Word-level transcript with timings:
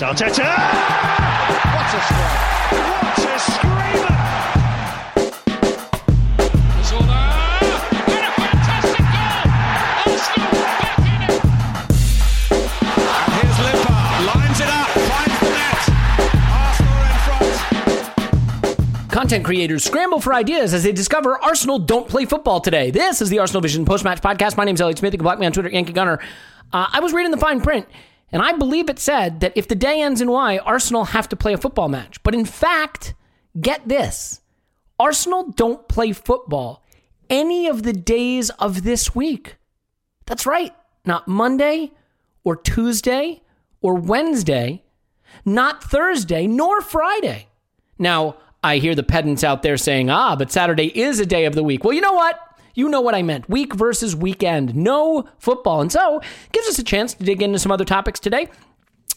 Arteta! 0.00 0.46
What 1.74 1.90
a 1.92 2.00
strike! 2.06 2.38
What 2.70 3.18
a 3.18 3.38
screamer! 3.38 4.16
Zola! 6.84 7.22
And 8.06 8.24
a 8.24 8.30
fantastic 8.38 9.04
goal! 9.10 9.42
Arsenal 10.06 10.52
back 10.52 10.98
in 11.00 11.20
it! 11.26 11.34
And 12.52 13.32
here's 13.34 13.58
Limpar, 13.58 14.06
lines 14.26 14.60
it 14.60 14.68
up, 14.68 14.88
finds 15.10 15.38
the 15.40 15.50
net. 15.50 15.82
Arsenal 16.54 16.98
in 17.02 17.18
front. 17.26 19.10
Content 19.10 19.44
creators 19.44 19.82
scramble 19.84 20.20
for 20.20 20.32
ideas 20.32 20.74
as 20.74 20.84
they 20.84 20.92
discover 20.92 21.42
Arsenal 21.42 21.80
don't 21.80 22.08
play 22.08 22.24
football 22.24 22.60
today. 22.60 22.92
This 22.92 23.20
is 23.20 23.30
the 23.30 23.40
Arsenal 23.40 23.62
Vision 23.62 23.84
post 23.84 24.04
match 24.04 24.20
podcast. 24.20 24.56
My 24.56 24.64
name 24.64 24.76
is 24.76 24.80
Elliot 24.80 24.98
Smith. 24.98 25.12
You 25.12 25.18
can 25.18 25.24
block 25.24 25.40
me 25.40 25.46
on 25.46 25.52
Twitter, 25.52 25.70
Yankee 25.70 25.92
Gunner. 25.92 26.20
Uh, 26.72 26.86
I 26.92 27.00
was 27.00 27.12
reading 27.12 27.32
the 27.32 27.36
fine 27.38 27.60
print, 27.60 27.88
and 28.30 28.42
I 28.42 28.52
believe 28.52 28.90
it 28.90 28.98
said 28.98 29.40
that 29.40 29.52
if 29.56 29.68
the 29.68 29.74
day 29.74 30.02
ends 30.02 30.20
in 30.20 30.30
Y, 30.30 30.58
Arsenal 30.58 31.06
have 31.06 31.28
to 31.30 31.36
play 31.36 31.52
a 31.52 31.58
football 31.58 31.88
match. 31.88 32.22
But 32.22 32.34
in 32.34 32.44
fact, 32.44 33.14
get 33.58 33.88
this 33.88 34.40
Arsenal 34.98 35.50
don't 35.50 35.88
play 35.88 36.12
football 36.12 36.84
any 37.30 37.66
of 37.66 37.82
the 37.82 37.92
days 37.92 38.50
of 38.50 38.82
this 38.82 39.14
week. 39.14 39.56
That's 40.26 40.46
right. 40.46 40.74
Not 41.04 41.28
Monday 41.28 41.92
or 42.44 42.56
Tuesday 42.56 43.42
or 43.80 43.94
Wednesday, 43.94 44.82
not 45.44 45.82
Thursday 45.82 46.46
nor 46.46 46.80
Friday. 46.80 47.48
Now, 47.98 48.36
I 48.62 48.78
hear 48.78 48.94
the 48.94 49.02
pedants 49.02 49.44
out 49.44 49.62
there 49.62 49.76
saying, 49.76 50.10
ah, 50.10 50.36
but 50.36 50.50
Saturday 50.50 50.86
is 50.98 51.20
a 51.20 51.26
day 51.26 51.44
of 51.44 51.54
the 51.54 51.62
week. 51.62 51.84
Well, 51.84 51.94
you 51.94 52.00
know 52.00 52.12
what? 52.12 52.38
You 52.78 52.88
know 52.88 53.00
what 53.00 53.16
I 53.16 53.22
meant. 53.22 53.48
Week 53.48 53.74
versus 53.74 54.14
weekend. 54.14 54.76
No 54.76 55.28
football. 55.40 55.80
And 55.80 55.90
so, 55.90 56.20
gives 56.52 56.68
us 56.68 56.78
a 56.78 56.84
chance 56.84 57.12
to 57.14 57.24
dig 57.24 57.42
into 57.42 57.58
some 57.58 57.72
other 57.72 57.84
topics 57.84 58.20
today. 58.20 58.46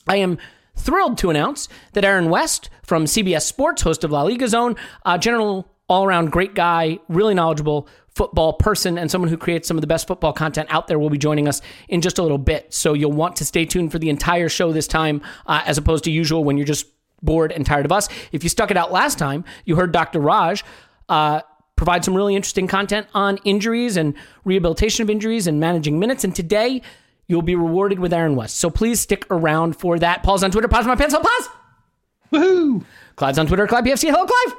I 0.08 0.16
am 0.16 0.40
thrilled 0.76 1.20
to 1.20 1.30
announce 1.30 1.70
that 1.94 2.04
Aaron 2.04 2.32
West 2.32 2.72
from 2.82 3.06
CBS 3.06 3.44
Sports, 3.44 3.84
host 3.84 4.04
of 4.04 4.10
La 4.10 4.24
Liga 4.24 4.48
Zone, 4.48 4.78
general 5.20 5.72
all 5.88 6.04
around 6.04 6.32
great 6.32 6.56
guy, 6.56 6.98
really 7.08 7.36
knowledgeable 7.36 7.88
football 8.16 8.54
person, 8.54 8.98
and 8.98 9.12
someone 9.12 9.30
who 9.30 9.38
creates 9.38 9.68
some 9.68 9.78
of 9.78 9.82
the 9.82 9.88
best 9.88 10.08
football 10.08 10.34
content 10.34 10.68
out 10.72 10.88
there, 10.88 10.98
will 10.98 11.12
be 11.12 11.20
joining 11.20 11.48
us 11.48 11.62
in 11.88 12.02
just 12.02 12.18
a 12.18 12.24
little 12.24 12.40
bit. 12.40 12.74
So 12.74 12.94
you'll 12.94 13.12
want 13.12 13.36
to 13.36 13.46
stay 13.46 13.66
tuned 13.66 13.92
for 13.92 14.00
the 14.00 14.10
entire 14.10 14.50
show 14.50 14.72
this 14.72 14.88
time, 14.88 15.22
uh, 15.46 15.62
as 15.68 15.78
opposed 15.78 16.06
to 16.06 16.12
usual 16.12 16.44
when 16.44 16.58
you're 16.58 16.66
just 16.66 16.88
bored 17.22 17.52
and 17.52 17.64
tired 17.64 17.86
of 17.86 17.92
us. 17.92 18.10
If 18.32 18.42
you 18.42 18.50
stuck 18.50 18.72
it 18.72 18.78
out 18.78 18.92
last 18.92 19.20
time, 19.20 19.46
you 19.66 19.76
heard 19.76 19.92
Dr. 19.92 20.20
Raj. 20.20 20.64
Uh, 21.08 21.42
provide 21.82 22.06
some 22.06 22.16
really 22.16 22.36
interesting 22.36 22.68
content 22.68 23.08
on 23.16 23.38
injuries 23.44 23.98
and 23.98 24.14
rehabilitation 24.46 25.02
of 25.02 25.10
injuries 25.10 25.48
and 25.48 25.60
managing 25.60 25.98
minutes. 25.98 26.24
And 26.24 26.36
today, 26.36 26.84
you'll 27.28 27.42
be 27.42 27.56
rewarded 27.56 27.98
with 27.98 28.14
Aaron 28.14 28.36
West. 28.36 28.58
So 28.58 28.70
please 28.70 29.00
stick 29.00 29.26
around 29.32 29.76
for 29.76 29.98
that. 29.98 30.22
Paul's 30.22 30.44
on 30.44 30.52
Twitter. 30.52 30.68
Pause 30.68 30.86
my 30.86 30.96
pencil. 30.96 31.22
Pause. 31.22 31.50
Woohoo! 32.32 32.86
Clive's 33.16 33.40
on 33.40 33.48
Twitter. 33.48 33.66
Clyde 33.66 33.86
PFC. 33.86 34.12
Hello, 34.12 34.28
Clive. 34.28 34.58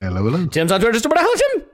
Hello, 0.00 0.22
hello. 0.22 0.46
Tim's 0.46 0.70
on 0.70 0.78
Twitter. 0.78 0.92
Just 0.92 1.04
about 1.06 1.18
hello, 1.18 1.34
Tim. 1.34 1.68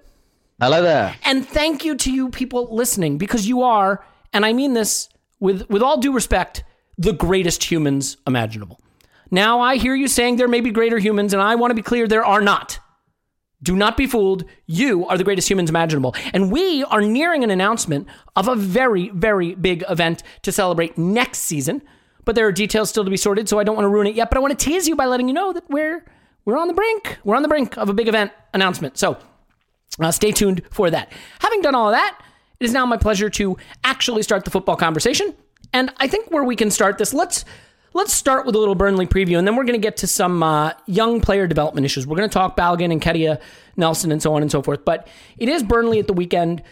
Hello 0.59 0.83
there. 0.83 1.15
And 1.27 1.47
thank 1.47 1.85
you 1.85 1.95
to 1.97 2.11
you 2.11 2.31
people 2.31 2.75
listening 2.75 3.19
because 3.19 3.47
you 3.47 3.61
are, 3.61 4.03
and 4.33 4.47
I 4.47 4.55
mean 4.55 4.73
this 4.73 5.11
with 5.41 5.69
with 5.69 5.83
all 5.83 5.99
due 5.99 6.15
respect, 6.15 6.65
the 6.97 7.13
greatest 7.13 7.71
humans 7.71 8.17
imaginable. 8.27 8.81
Now 9.31 9.61
I 9.61 9.77
hear 9.77 9.95
you 9.95 10.09
saying 10.09 10.37
there 10.37 10.49
may 10.49 10.63
be 10.63 10.71
greater 10.71 10.99
humans, 10.99 11.35
and 11.35 11.43
I 11.43 11.57
want 11.57 11.71
to 11.71 11.75
be 11.75 11.83
clear 11.83 12.09
there 12.09 12.25
are 12.25 12.41
not. 12.41 12.79
Do 13.63 13.77
not 13.77 13.97
be 13.97 14.07
fooled. 14.07 14.45
You 14.67 15.07
are 15.07 15.19
the 15.19 15.25
greatest 15.25 15.51
humans 15.51 15.69
imaginable. 15.69 16.15
And 16.33 16.51
we 16.51 16.83
are 16.85 17.03
nearing 17.03 17.45
an 17.45 17.51
announcement 17.51 18.09
of 18.35 18.49
a 18.49 18.57
very, 18.57 19.11
very 19.11 19.55
big 19.55 19.85
event 19.89 20.23
to 20.43 20.53
celebrate 20.53 20.97
next 20.97 21.41
season. 21.41 21.83
But 22.25 22.37
there 22.37 22.47
are 22.47 22.53
details 22.53 22.91
still 22.91 23.05
to 23.05 23.11
be 23.11 23.17
sorted, 23.17 23.49
so 23.49 23.59
I 23.59 23.65
don't 23.65 23.75
want 23.77 23.85
to 23.85 23.91
ruin 23.91 24.07
it 24.07 24.15
yet. 24.15 24.31
But 24.31 24.39
I 24.39 24.41
want 24.41 24.59
to 24.59 24.65
tease 24.65 24.89
you 24.89 24.97
by 24.97 25.07
letting 25.07 25.29
you 25.29 25.35
know 25.35 25.53
that 25.53 25.69
we're 25.69 26.05
we're 26.45 26.57
on 26.57 26.69
the 26.69 26.75
brink. 26.75 27.19
We're 27.25 27.37
on 27.37 27.43
the 27.43 27.49
brink 27.49 27.77
of 27.77 27.89
a 27.89 27.95
big 27.95 28.09
event 28.09 28.33
announcement. 28.55 28.99
So 28.99 29.19
uh, 30.01 30.11
stay 30.11 30.33
tuned 30.33 30.63
for 30.71 30.91
that. 30.91 31.13
Having 31.41 31.63
done 31.63 31.75
all 31.75 31.89
of 31.89 31.95
that, 31.95 32.19
it 32.59 32.65
is 32.65 32.73
now 32.73 32.87
my 32.87 32.97
pleasure 32.97 33.29
to 33.31 33.57
actually 33.85 34.23
start 34.23 34.45
the 34.45 34.51
football 34.51 34.77
conversation. 34.77 35.35
And 35.73 35.93
I 35.99 36.09
think 36.09 36.31
where 36.31 36.45
we 36.45 36.57
can 36.57 36.71
start 36.71 36.99
this, 36.99 37.13
let's 37.13 37.45
let's 37.93 38.13
start 38.13 38.47
with 38.47 38.55
a 38.55 38.59
little 38.59 38.75
Burnley 38.75 39.07
preview, 39.07 39.39
and 39.39 39.47
then 39.47 39.57
we're 39.57 39.65
going 39.65 39.81
to 39.81 39.85
get 39.85 39.97
to 39.99 40.07
some 40.07 40.43
uh, 40.43 40.73
young 40.87 41.21
player 41.21 41.47
development 41.47 41.85
issues. 41.85 42.07
We're 42.07 42.17
going 42.17 42.29
to 42.29 42.33
talk 42.33 42.57
Balogun 42.57 42.93
and 42.93 43.01
Kedia 43.01 43.41
Nelson 43.77 44.13
and 44.13 44.23
so 44.23 44.35
on 44.35 44.43
and 44.43 44.51
so 44.51 44.63
forth. 44.63 44.85
But 44.85 45.09
it 45.39 45.49
is 45.49 45.63
Burnley 45.63 45.99
at 45.99 46.07
the 46.07 46.13
weekend. 46.13 46.63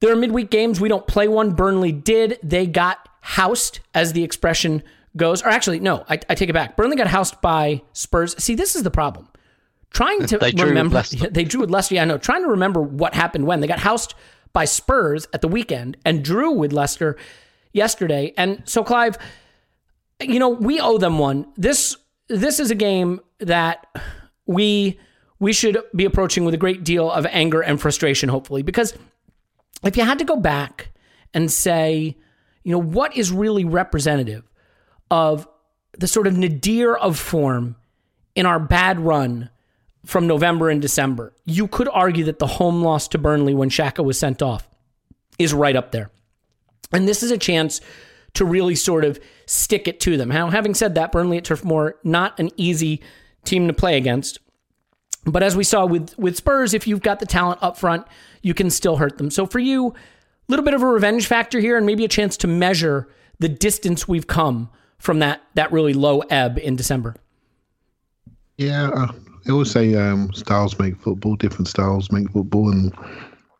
There 0.00 0.12
are 0.12 0.16
midweek 0.16 0.50
games. 0.50 0.80
We 0.80 0.88
don't 0.88 1.06
play 1.06 1.28
one. 1.28 1.52
Burnley 1.52 1.92
did. 1.92 2.38
They 2.42 2.66
got 2.66 3.08
housed, 3.20 3.80
as 3.94 4.12
the 4.12 4.22
expression 4.22 4.82
goes. 5.16 5.42
Or 5.42 5.48
actually, 5.48 5.80
no, 5.80 6.04
I, 6.08 6.20
I 6.28 6.34
take 6.34 6.48
it 6.48 6.52
back. 6.52 6.76
Burnley 6.76 6.96
got 6.96 7.06
housed 7.06 7.40
by 7.40 7.82
Spurs. 7.92 8.36
See, 8.42 8.54
this 8.54 8.76
is 8.76 8.82
the 8.82 8.90
problem. 8.90 9.28
Trying 9.90 10.26
to 10.26 10.38
They 10.38 10.52
remember, 10.52 11.02
they 11.30 11.44
drew 11.44 11.60
with 11.60 11.70
Leicester. 11.70 11.94
Yeah, 11.94 12.02
I 12.02 12.04
know. 12.04 12.18
Trying 12.18 12.42
to 12.42 12.50
remember 12.50 12.82
what 12.82 13.14
happened 13.14 13.46
when 13.46 13.60
they 13.60 13.66
got 13.66 13.78
housed 13.78 14.14
by 14.52 14.64
Spurs 14.64 15.26
at 15.32 15.40
the 15.40 15.48
weekend 15.48 15.96
and 16.04 16.24
drew 16.24 16.50
with 16.50 16.72
Leicester 16.72 17.16
yesterday. 17.72 18.32
And 18.36 18.62
so, 18.64 18.84
Clive, 18.84 19.18
you 20.20 20.38
know, 20.38 20.48
we 20.48 20.80
owe 20.80 20.98
them 20.98 21.18
one. 21.18 21.46
This 21.56 21.96
this 22.28 22.58
is 22.58 22.70
a 22.70 22.74
game 22.74 23.20
that 23.38 23.86
we 24.46 24.98
we 25.38 25.52
should 25.52 25.78
be 25.94 26.04
approaching 26.04 26.44
with 26.44 26.54
a 26.54 26.58
great 26.58 26.84
deal 26.84 27.10
of 27.10 27.26
anger 27.26 27.60
and 27.60 27.80
frustration, 27.80 28.28
hopefully, 28.28 28.62
because 28.62 28.94
if 29.84 29.96
you 29.96 30.04
had 30.04 30.18
to 30.18 30.24
go 30.24 30.36
back 30.36 30.90
and 31.34 31.50
say, 31.50 32.16
you 32.64 32.72
know, 32.72 32.80
what 32.80 33.16
is 33.16 33.30
really 33.30 33.64
representative 33.64 34.44
of 35.10 35.46
the 35.98 36.06
sort 36.06 36.26
of 36.26 36.36
nadir 36.36 36.96
of 36.96 37.18
form 37.18 37.76
in 38.34 38.46
our 38.46 38.58
bad 38.58 38.98
run 38.98 39.50
from 40.04 40.26
November 40.26 40.70
and 40.70 40.80
December, 40.80 41.34
you 41.44 41.68
could 41.68 41.88
argue 41.88 42.24
that 42.24 42.38
the 42.38 42.46
home 42.46 42.82
loss 42.82 43.08
to 43.08 43.18
Burnley 43.18 43.54
when 43.54 43.70
Xhaka 43.70 44.04
was 44.04 44.18
sent 44.18 44.40
off 44.40 44.68
is 45.38 45.52
right 45.52 45.76
up 45.76 45.92
there. 45.92 46.10
And 46.92 47.06
this 47.06 47.22
is 47.22 47.30
a 47.30 47.38
chance 47.38 47.80
to 48.36 48.44
really 48.44 48.74
sort 48.74 49.04
of 49.04 49.18
stick 49.46 49.88
it 49.88 50.00
to 50.00 50.16
them. 50.16 50.28
Now, 50.28 50.50
having 50.50 50.74
said 50.74 50.94
that, 50.94 51.12
Burnley 51.12 51.38
at 51.38 51.44
Turf 51.44 51.64
Moor, 51.64 51.96
not 52.04 52.38
an 52.38 52.50
easy 52.56 53.02
team 53.44 53.66
to 53.66 53.72
play 53.72 53.96
against. 53.96 54.38
But 55.24 55.42
as 55.42 55.56
we 55.56 55.64
saw 55.64 55.84
with, 55.86 56.16
with 56.18 56.36
Spurs, 56.36 56.72
if 56.72 56.86
you've 56.86 57.02
got 57.02 57.18
the 57.18 57.26
talent 57.26 57.60
up 57.62 57.76
front, 57.76 58.06
you 58.42 58.54
can 58.54 58.70
still 58.70 58.96
hurt 58.96 59.18
them. 59.18 59.30
So 59.30 59.44
for 59.44 59.58
you, 59.58 59.88
a 59.88 59.94
little 60.48 60.64
bit 60.64 60.74
of 60.74 60.82
a 60.82 60.86
revenge 60.86 61.26
factor 61.26 61.58
here 61.58 61.76
and 61.76 61.84
maybe 61.84 62.04
a 62.04 62.08
chance 62.08 62.36
to 62.38 62.46
measure 62.46 63.08
the 63.40 63.48
distance 63.48 64.06
we've 64.06 64.26
come 64.26 64.70
from 64.98 65.18
that, 65.18 65.42
that 65.54 65.72
really 65.72 65.92
low 65.92 66.20
ebb 66.30 66.58
in 66.58 66.76
December. 66.76 67.16
Yeah, 68.56 68.88
uh, 68.90 69.12
I 69.46 69.50
always 69.50 69.70
say 69.70 69.94
um, 69.94 70.32
styles 70.32 70.78
make 70.78 70.96
football, 70.96 71.36
different 71.36 71.68
styles 71.68 72.10
make 72.10 72.30
football, 72.30 72.70
and 72.70 72.92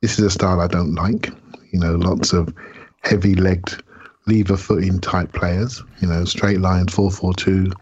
this 0.03 0.19
is 0.19 0.25
a 0.25 0.31
style 0.31 0.61
I 0.61 0.69
don't 0.69 0.95
like. 0.95 1.31
You 1.73 1.81
know, 1.81 1.97
lots 1.97 2.33
of 2.33 2.55
heavy 3.03 3.35
legged, 3.35 3.83
lever 4.27 4.57
footing 4.57 5.01
type 5.01 5.33
players, 5.33 5.83
you 6.01 6.09
know, 6.09 6.25
straight 6.25 6.61
line, 6.61 6.89
4 6.89 7.11
4 7.11 7.35
2. 7.35 7.73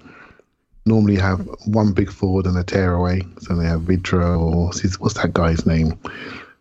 Normally 0.86 1.16
have 1.16 1.48
one 1.66 1.92
big 1.92 2.10
forward 2.10 2.46
and 2.46 2.58
a 2.58 2.64
tearaway. 2.64 3.22
So 3.40 3.56
they 3.56 3.66
have 3.66 3.82
Vydra 3.82 4.38
or 4.38 4.66
what's 4.98 5.14
that 5.14 5.32
guy's 5.32 5.64
name? 5.64 5.98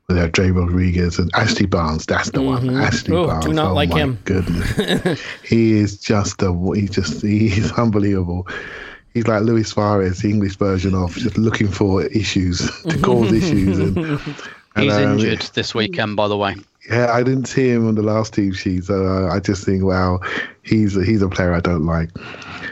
They 0.09 0.19
have 0.19 0.31
Jay 0.33 0.51
Rodriguez 0.51 1.17
and 1.19 1.29
Ashley 1.33 1.65
Barnes. 1.65 2.05
That's 2.05 2.31
the 2.31 2.39
mm-hmm. 2.39 2.67
one. 2.67 2.77
Ashley 2.77 3.15
oh, 3.15 3.27
Barnes. 3.27 3.45
Do 3.45 3.53
not 3.53 3.71
oh 3.71 3.73
like 3.73 3.89
my 3.89 3.99
him. 3.99 4.19
Goodness, 4.25 5.21
he 5.43 5.73
is 5.73 5.97
just 5.97 6.41
a. 6.41 6.53
He's 6.75 6.91
just 6.91 7.21
he's 7.21 7.71
unbelievable 7.77 8.47
he's 9.13 9.27
like 9.27 9.43
Luis 9.43 9.69
Suarez, 9.69 10.19
the 10.21 10.29
English 10.29 10.57
version 10.57 10.95
of 10.95 11.15
just 11.15 11.37
looking 11.37 11.67
for 11.67 12.03
issues 12.07 12.59
to 12.89 12.97
cause 12.99 13.31
issues. 13.31 13.79
And, 13.79 14.19
and 14.75 14.85
he's 14.85 14.93
um, 14.93 15.19
injured 15.19 15.41
this 15.53 15.75
weekend, 15.75 16.15
by 16.15 16.27
the 16.27 16.37
way. 16.37 16.55
Yeah, 16.89 17.11
I 17.11 17.23
didn't 17.23 17.45
see 17.45 17.69
him 17.69 17.87
on 17.87 17.95
the 17.95 18.01
last 18.01 18.33
team 18.33 18.53
sheet, 18.53 18.85
so 18.85 19.05
uh, 19.05 19.33
I 19.33 19.39
just 19.39 19.63
think, 19.63 19.83
wow, 19.83 20.19
he's 20.63 20.97
a, 20.97 21.05
he's 21.05 21.21
a 21.21 21.29
player 21.29 21.53
I 21.53 21.61
don't 21.61 21.85
like. 21.85 22.09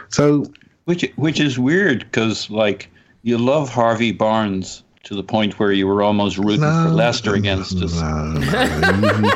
So, 0.10 0.46
which 0.86 1.10
which 1.16 1.40
is 1.40 1.58
weird 1.58 2.00
because 2.00 2.50
like 2.50 2.90
you 3.24 3.38
love 3.38 3.70
Harvey 3.70 4.12
Barnes 4.12 4.84
to 5.04 5.16
the 5.16 5.24
point 5.24 5.60
where 5.60 5.72
you 5.72 5.88
were 5.88 6.04
almost 6.04 6.38
rooting 6.38 6.62
no, 6.62 6.86
for 6.88 6.90
Leicester 6.90 7.36
against 7.36 7.82
us. 7.82 8.00
No, 8.00 8.34
no, 8.34 9.32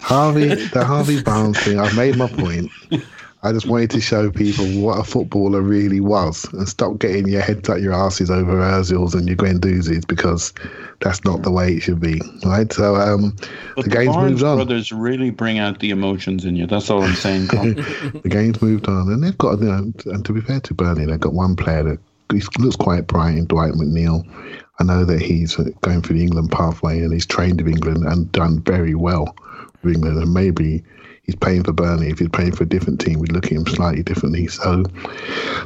Harvey, 0.00 0.54
the 0.54 0.84
Harvey 0.84 1.22
Barnes 1.22 1.58
thing. 1.60 1.78
I've 1.78 1.96
made 1.96 2.16
my 2.16 2.28
point. 2.28 2.70
I 3.46 3.52
just 3.52 3.66
wanted 3.66 3.90
to 3.90 4.00
show 4.00 4.28
people 4.28 4.66
what 4.80 4.98
a 4.98 5.04
footballer 5.04 5.60
really 5.60 6.00
was 6.00 6.52
and 6.52 6.68
stop 6.68 6.98
getting 6.98 7.28
your 7.28 7.42
heads 7.42 7.68
up 7.68 7.78
your 7.78 7.94
asses 7.94 8.28
over 8.28 8.52
Ozils 8.54 9.14
and 9.14 9.28
your 9.28 9.36
Guendouzis 9.36 10.04
because 10.06 10.52
that's 11.00 11.24
not 11.24 11.42
the 11.42 11.52
way 11.52 11.74
it 11.74 11.80
should 11.80 12.00
be, 12.00 12.20
right? 12.44 12.72
So 12.72 12.96
um, 12.96 13.36
the, 13.76 13.82
the 13.82 13.88
game's 13.88 14.16
Barnes 14.16 14.30
moved 14.32 14.42
on. 14.42 14.56
brothers 14.56 14.90
really 14.90 15.30
bring 15.30 15.60
out 15.60 15.78
the 15.78 15.90
emotions 15.90 16.44
in 16.44 16.56
you. 16.56 16.66
That's 16.66 16.90
all 16.90 17.04
I'm 17.04 17.14
saying. 17.14 17.46
the 17.46 18.28
game's 18.28 18.60
moved 18.60 18.88
on, 18.88 19.12
and 19.12 19.22
they've 19.22 19.38
got, 19.38 19.60
you 19.60 19.66
know, 19.66 19.92
and 20.06 20.24
to 20.24 20.32
be 20.32 20.40
fair 20.40 20.58
to 20.58 20.74
Burnley, 20.74 21.06
they've 21.06 21.20
got 21.20 21.32
one 21.32 21.54
player 21.54 21.84
that 21.84 22.00
looks 22.58 22.74
quite 22.74 23.06
bright 23.06 23.36
in 23.36 23.46
Dwight 23.46 23.74
McNeil. 23.74 24.26
I 24.80 24.84
know 24.84 25.04
that 25.04 25.22
he's 25.22 25.54
going 25.54 26.02
through 26.02 26.16
the 26.16 26.22
England 26.22 26.50
pathway 26.50 27.00
and 27.00 27.12
he's 27.12 27.26
trained 27.26 27.62
with 27.62 27.72
England 27.72 28.04
and 28.04 28.30
done 28.32 28.60
very 28.62 28.96
well 28.96 29.36
with 29.84 29.94
England, 29.94 30.18
and 30.18 30.34
maybe 30.34 30.82
he's 31.26 31.36
paying 31.36 31.62
for 31.62 31.72
Burnley. 31.72 32.08
If 32.08 32.20
he's 32.20 32.28
paying 32.28 32.52
for 32.52 32.64
a 32.64 32.68
different 32.68 33.00
team, 33.00 33.18
we'd 33.18 33.32
look 33.32 33.46
at 33.46 33.52
him 33.52 33.66
slightly 33.66 34.02
differently. 34.02 34.46
So, 34.46 34.84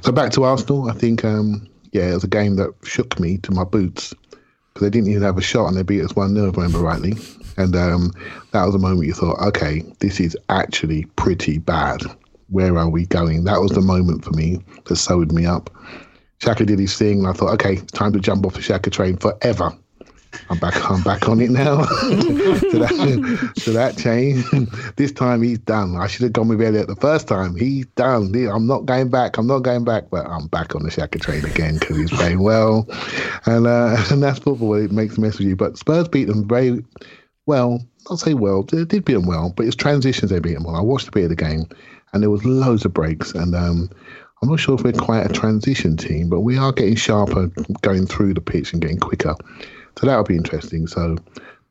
so 0.02 0.10
back 0.10 0.32
to 0.32 0.44
Arsenal. 0.44 0.90
I 0.90 0.94
think, 0.94 1.24
um, 1.24 1.68
yeah, 1.92 2.10
it 2.10 2.14
was 2.14 2.24
a 2.24 2.28
game 2.28 2.56
that 2.56 2.74
shook 2.82 3.20
me 3.20 3.38
to 3.38 3.52
my 3.52 3.64
boots 3.64 4.14
because 4.30 4.86
they 4.86 4.90
didn't 4.90 5.10
even 5.10 5.22
have 5.22 5.38
a 5.38 5.42
shot 5.42 5.66
and 5.66 5.76
they 5.76 5.82
beat 5.82 6.02
us 6.02 6.16
1 6.16 6.34
0, 6.34 6.48
if 6.48 6.58
I 6.58 6.62
remember 6.62 6.80
rightly. 6.80 7.14
And 7.56 7.76
um, 7.76 8.12
that 8.52 8.64
was 8.64 8.74
a 8.74 8.78
moment 8.78 9.06
you 9.06 9.12
thought, 9.12 9.38
okay, 9.48 9.82
this 10.00 10.18
is 10.18 10.36
actually 10.48 11.04
pretty 11.16 11.58
bad. 11.58 12.02
Where 12.48 12.76
are 12.78 12.88
we 12.88 13.06
going? 13.06 13.44
That 13.44 13.60
was 13.60 13.72
the 13.72 13.80
moment 13.80 14.24
for 14.24 14.30
me 14.30 14.60
that 14.86 14.96
sewed 14.96 15.32
me 15.32 15.46
up. 15.46 15.70
Xhaka 16.40 16.64
did 16.64 16.78
his 16.78 16.96
thing, 16.96 17.18
and 17.18 17.28
I 17.28 17.32
thought, 17.32 17.52
okay, 17.54 17.76
time 17.92 18.12
to 18.14 18.18
jump 18.18 18.46
off 18.46 18.54
the 18.54 18.60
Xhaka 18.60 18.90
train 18.90 19.18
forever. 19.18 19.76
I'm 20.50 20.58
back. 20.58 20.90
I'm 20.90 21.00
back 21.02 21.28
on 21.28 21.40
it 21.40 21.50
now. 21.50 21.84
so, 21.86 22.78
that, 22.80 23.52
so 23.56 23.72
that 23.72 23.96
changed. 23.96 24.48
this 24.96 25.12
time 25.12 25.42
he's 25.42 25.60
done. 25.60 25.94
I 25.94 26.08
should 26.08 26.22
have 26.24 26.32
gone 26.32 26.48
with 26.48 26.60
Elliot 26.60 26.88
the 26.88 26.96
first 26.96 27.28
time. 27.28 27.54
He's 27.54 27.86
done. 27.94 28.34
I'm 28.34 28.66
not 28.66 28.84
going 28.84 29.10
back. 29.10 29.38
I'm 29.38 29.46
not 29.46 29.60
going 29.60 29.84
back. 29.84 30.10
But 30.10 30.26
I'm 30.26 30.48
back 30.48 30.74
on 30.74 30.82
the 30.82 30.90
Xhaka 30.90 31.20
train 31.20 31.44
again 31.44 31.78
because 31.78 31.96
he's 31.96 32.10
playing 32.10 32.40
well, 32.40 32.88
and 33.46 33.68
uh, 33.68 33.96
and 34.10 34.24
that's 34.24 34.40
football. 34.40 34.74
It 34.74 34.90
makes 34.90 35.16
a 35.16 35.20
mess 35.20 35.38
with 35.38 35.46
you. 35.46 35.54
But 35.54 35.78
Spurs 35.78 36.08
beat 36.08 36.24
them 36.24 36.48
very 36.48 36.84
well. 37.46 37.80
I'll 38.10 38.16
say 38.16 38.34
well. 38.34 38.64
They 38.64 38.84
did 38.84 39.04
beat 39.04 39.14
them 39.14 39.26
well, 39.26 39.54
but 39.56 39.66
it's 39.66 39.76
transitions 39.76 40.32
they 40.32 40.40
beat 40.40 40.54
them 40.54 40.64
well. 40.64 40.74
I 40.74 40.80
watched 40.80 41.06
a 41.06 41.12
bit 41.12 41.24
of 41.24 41.30
the 41.30 41.36
game, 41.36 41.66
and 42.12 42.24
there 42.24 42.30
was 42.30 42.44
loads 42.44 42.84
of 42.84 42.92
breaks. 42.92 43.32
And 43.34 43.54
um, 43.54 43.88
I'm 44.42 44.48
not 44.48 44.58
sure 44.58 44.74
if 44.74 44.82
we're 44.82 44.94
quite 44.94 45.30
a 45.30 45.32
transition 45.32 45.96
team, 45.96 46.28
but 46.28 46.40
we 46.40 46.58
are 46.58 46.72
getting 46.72 46.96
sharper, 46.96 47.52
going 47.82 48.06
through 48.06 48.34
the 48.34 48.40
pitch 48.40 48.72
and 48.72 48.82
getting 48.82 48.98
quicker. 48.98 49.36
So 50.00 50.06
that'll 50.06 50.24
be 50.24 50.36
interesting. 50.36 50.86
So, 50.86 51.18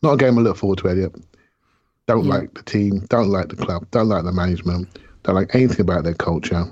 not 0.04 0.14
a 0.14 0.18
game 0.18 0.38
I 0.38 0.42
look 0.42 0.58
forward 0.58 0.78
to, 0.80 0.90
Elliot. 0.90 1.16
Don't 2.08 2.26
yeah. 2.26 2.34
like 2.36 2.54
the 2.54 2.62
team, 2.62 3.00
don't 3.10 3.30
like 3.30 3.50
the 3.50 3.56
club, 3.56 3.88
don't 3.90 4.08
like 4.08 4.24
the 4.24 4.32
management, 4.32 5.00
don't 5.24 5.34
like 5.34 5.54
anything 5.56 5.82
about 5.82 6.04
their 6.04 6.14
culture. 6.14 6.72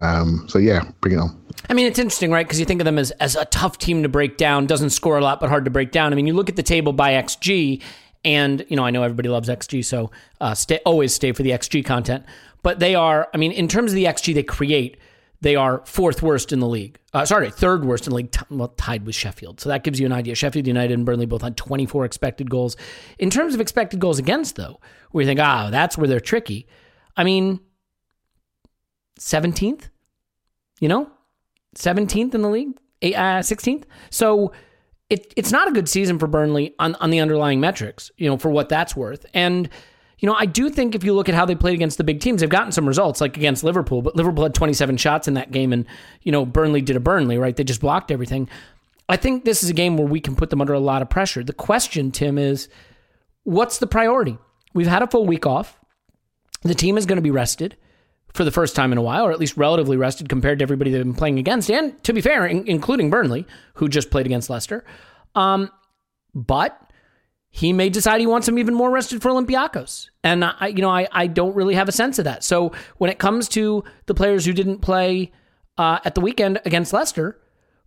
Um, 0.00 0.46
so 0.48 0.58
yeah, 0.58 0.90
bring 1.02 1.14
it 1.14 1.18
on. 1.18 1.38
I 1.68 1.74
mean, 1.74 1.86
it's 1.86 1.98
interesting, 1.98 2.30
right? 2.30 2.46
Because 2.46 2.58
you 2.58 2.64
think 2.64 2.80
of 2.80 2.86
them 2.86 2.98
as 2.98 3.10
as 3.12 3.36
a 3.36 3.44
tough 3.46 3.76
team 3.76 4.02
to 4.02 4.08
break 4.08 4.38
down, 4.38 4.66
doesn't 4.66 4.90
score 4.90 5.18
a 5.18 5.20
lot, 5.20 5.40
but 5.40 5.50
hard 5.50 5.66
to 5.66 5.70
break 5.70 5.90
down. 5.90 6.12
I 6.12 6.16
mean, 6.16 6.26
you 6.26 6.32
look 6.32 6.48
at 6.48 6.56
the 6.56 6.62
table 6.62 6.94
by 6.94 7.12
XG, 7.12 7.82
and 8.24 8.64
you 8.68 8.76
know, 8.76 8.84
I 8.84 8.90
know 8.90 9.02
everybody 9.02 9.28
loves 9.28 9.50
XG, 9.50 9.84
so 9.84 10.10
uh, 10.40 10.54
stay 10.54 10.78
always 10.86 11.14
stay 11.14 11.32
for 11.32 11.42
the 11.42 11.50
XG 11.50 11.84
content. 11.84 12.24
But 12.62 12.78
they 12.78 12.94
are, 12.94 13.28
I 13.34 13.36
mean, 13.36 13.52
in 13.52 13.68
terms 13.68 13.92
of 13.92 13.96
the 13.96 14.04
XG 14.04 14.32
they 14.34 14.42
create, 14.42 14.96
they 15.40 15.54
are 15.54 15.82
fourth 15.86 16.22
worst 16.22 16.52
in 16.52 16.58
the 16.60 16.66
league. 16.66 16.98
Uh, 17.12 17.24
sorry, 17.24 17.50
third 17.50 17.84
worst 17.84 18.06
in 18.06 18.10
the 18.10 18.16
league, 18.16 18.32
t- 18.32 18.40
well, 18.50 18.68
tied 18.68 19.06
with 19.06 19.14
Sheffield. 19.14 19.60
So 19.60 19.68
that 19.68 19.84
gives 19.84 20.00
you 20.00 20.06
an 20.06 20.12
idea. 20.12 20.34
Sheffield 20.34 20.66
United 20.66 20.94
and 20.94 21.06
Burnley 21.06 21.26
both 21.26 21.42
had 21.42 21.56
24 21.56 22.04
expected 22.04 22.50
goals. 22.50 22.76
In 23.18 23.30
terms 23.30 23.54
of 23.54 23.60
expected 23.60 24.00
goals 24.00 24.18
against, 24.18 24.56
though, 24.56 24.80
where 25.12 25.22
you 25.22 25.28
think, 25.28 25.40
ah, 25.40 25.70
that's 25.70 25.96
where 25.96 26.08
they're 26.08 26.20
tricky. 26.20 26.66
I 27.16 27.24
mean, 27.24 27.60
17th, 29.20 29.90
you 30.80 30.88
know, 30.88 31.10
17th 31.76 32.34
in 32.34 32.42
the 32.42 32.48
league, 32.48 32.76
uh, 33.02 33.40
16th. 33.40 33.84
So 34.10 34.52
it, 35.08 35.32
it's 35.36 35.52
not 35.52 35.68
a 35.68 35.72
good 35.72 35.88
season 35.88 36.18
for 36.18 36.26
Burnley 36.26 36.74
on, 36.78 36.96
on 36.96 37.10
the 37.10 37.20
underlying 37.20 37.60
metrics, 37.60 38.10
you 38.16 38.28
know, 38.28 38.36
for 38.36 38.50
what 38.50 38.68
that's 38.68 38.96
worth. 38.96 39.24
And 39.34 39.68
you 40.18 40.26
know, 40.26 40.34
I 40.34 40.46
do 40.46 40.68
think 40.68 40.94
if 40.94 41.04
you 41.04 41.14
look 41.14 41.28
at 41.28 41.34
how 41.34 41.44
they 41.44 41.54
played 41.54 41.74
against 41.74 41.98
the 41.98 42.04
big 42.04 42.20
teams, 42.20 42.40
they've 42.40 42.50
gotten 42.50 42.72
some 42.72 42.86
results, 42.86 43.20
like 43.20 43.36
against 43.36 43.62
Liverpool, 43.62 44.02
but 44.02 44.16
Liverpool 44.16 44.42
had 44.44 44.54
27 44.54 44.96
shots 44.96 45.28
in 45.28 45.34
that 45.34 45.52
game, 45.52 45.72
and, 45.72 45.86
you 46.22 46.32
know, 46.32 46.44
Burnley 46.44 46.80
did 46.80 46.96
a 46.96 47.00
Burnley, 47.00 47.38
right? 47.38 47.54
They 47.54 47.64
just 47.64 47.80
blocked 47.80 48.10
everything. 48.10 48.48
I 49.08 49.16
think 49.16 49.44
this 49.44 49.62
is 49.62 49.70
a 49.70 49.74
game 49.74 49.96
where 49.96 50.06
we 50.06 50.20
can 50.20 50.36
put 50.36 50.50
them 50.50 50.60
under 50.60 50.74
a 50.74 50.80
lot 50.80 51.02
of 51.02 51.08
pressure. 51.08 51.42
The 51.44 51.52
question, 51.52 52.10
Tim, 52.10 52.36
is 52.36 52.68
what's 53.44 53.78
the 53.78 53.86
priority? 53.86 54.38
We've 54.74 54.86
had 54.86 55.02
a 55.02 55.06
full 55.06 55.24
week 55.24 55.46
off. 55.46 55.78
The 56.62 56.74
team 56.74 56.98
is 56.98 57.06
going 57.06 57.16
to 57.16 57.22
be 57.22 57.30
rested 57.30 57.76
for 58.34 58.44
the 58.44 58.50
first 58.50 58.76
time 58.76 58.92
in 58.92 58.98
a 58.98 59.02
while, 59.02 59.24
or 59.24 59.32
at 59.32 59.38
least 59.38 59.56
relatively 59.56 59.96
rested 59.96 60.28
compared 60.28 60.58
to 60.58 60.62
everybody 60.62 60.90
they've 60.90 61.02
been 61.02 61.14
playing 61.14 61.38
against, 61.38 61.70
and 61.70 62.02
to 62.04 62.12
be 62.12 62.20
fair, 62.20 62.44
in- 62.46 62.66
including 62.66 63.08
Burnley, 63.08 63.46
who 63.74 63.88
just 63.88 64.10
played 64.10 64.26
against 64.26 64.50
Leicester. 64.50 64.84
Um, 65.34 65.70
but 66.34 66.78
he 67.50 67.72
may 67.72 67.88
decide 67.88 68.20
he 68.20 68.26
wants 68.26 68.46
him 68.46 68.58
even 68.58 68.74
more 68.74 68.90
rested 68.90 69.22
for 69.22 69.30
Olympiacos. 69.30 70.10
And 70.22 70.44
I, 70.44 70.66
you 70.68 70.82
know, 70.82 70.90
I, 70.90 71.08
I 71.12 71.26
don't 71.26 71.54
really 71.54 71.74
have 71.74 71.88
a 71.88 71.92
sense 71.92 72.18
of 72.18 72.24
that. 72.24 72.44
So 72.44 72.72
when 72.98 73.10
it 73.10 73.18
comes 73.18 73.48
to 73.50 73.84
the 74.06 74.14
players 74.14 74.44
who 74.44 74.52
didn't 74.52 74.78
play 74.78 75.32
uh, 75.78 75.98
at 76.04 76.14
the 76.14 76.20
weekend 76.20 76.60
against 76.64 76.92
Leicester, 76.92 77.40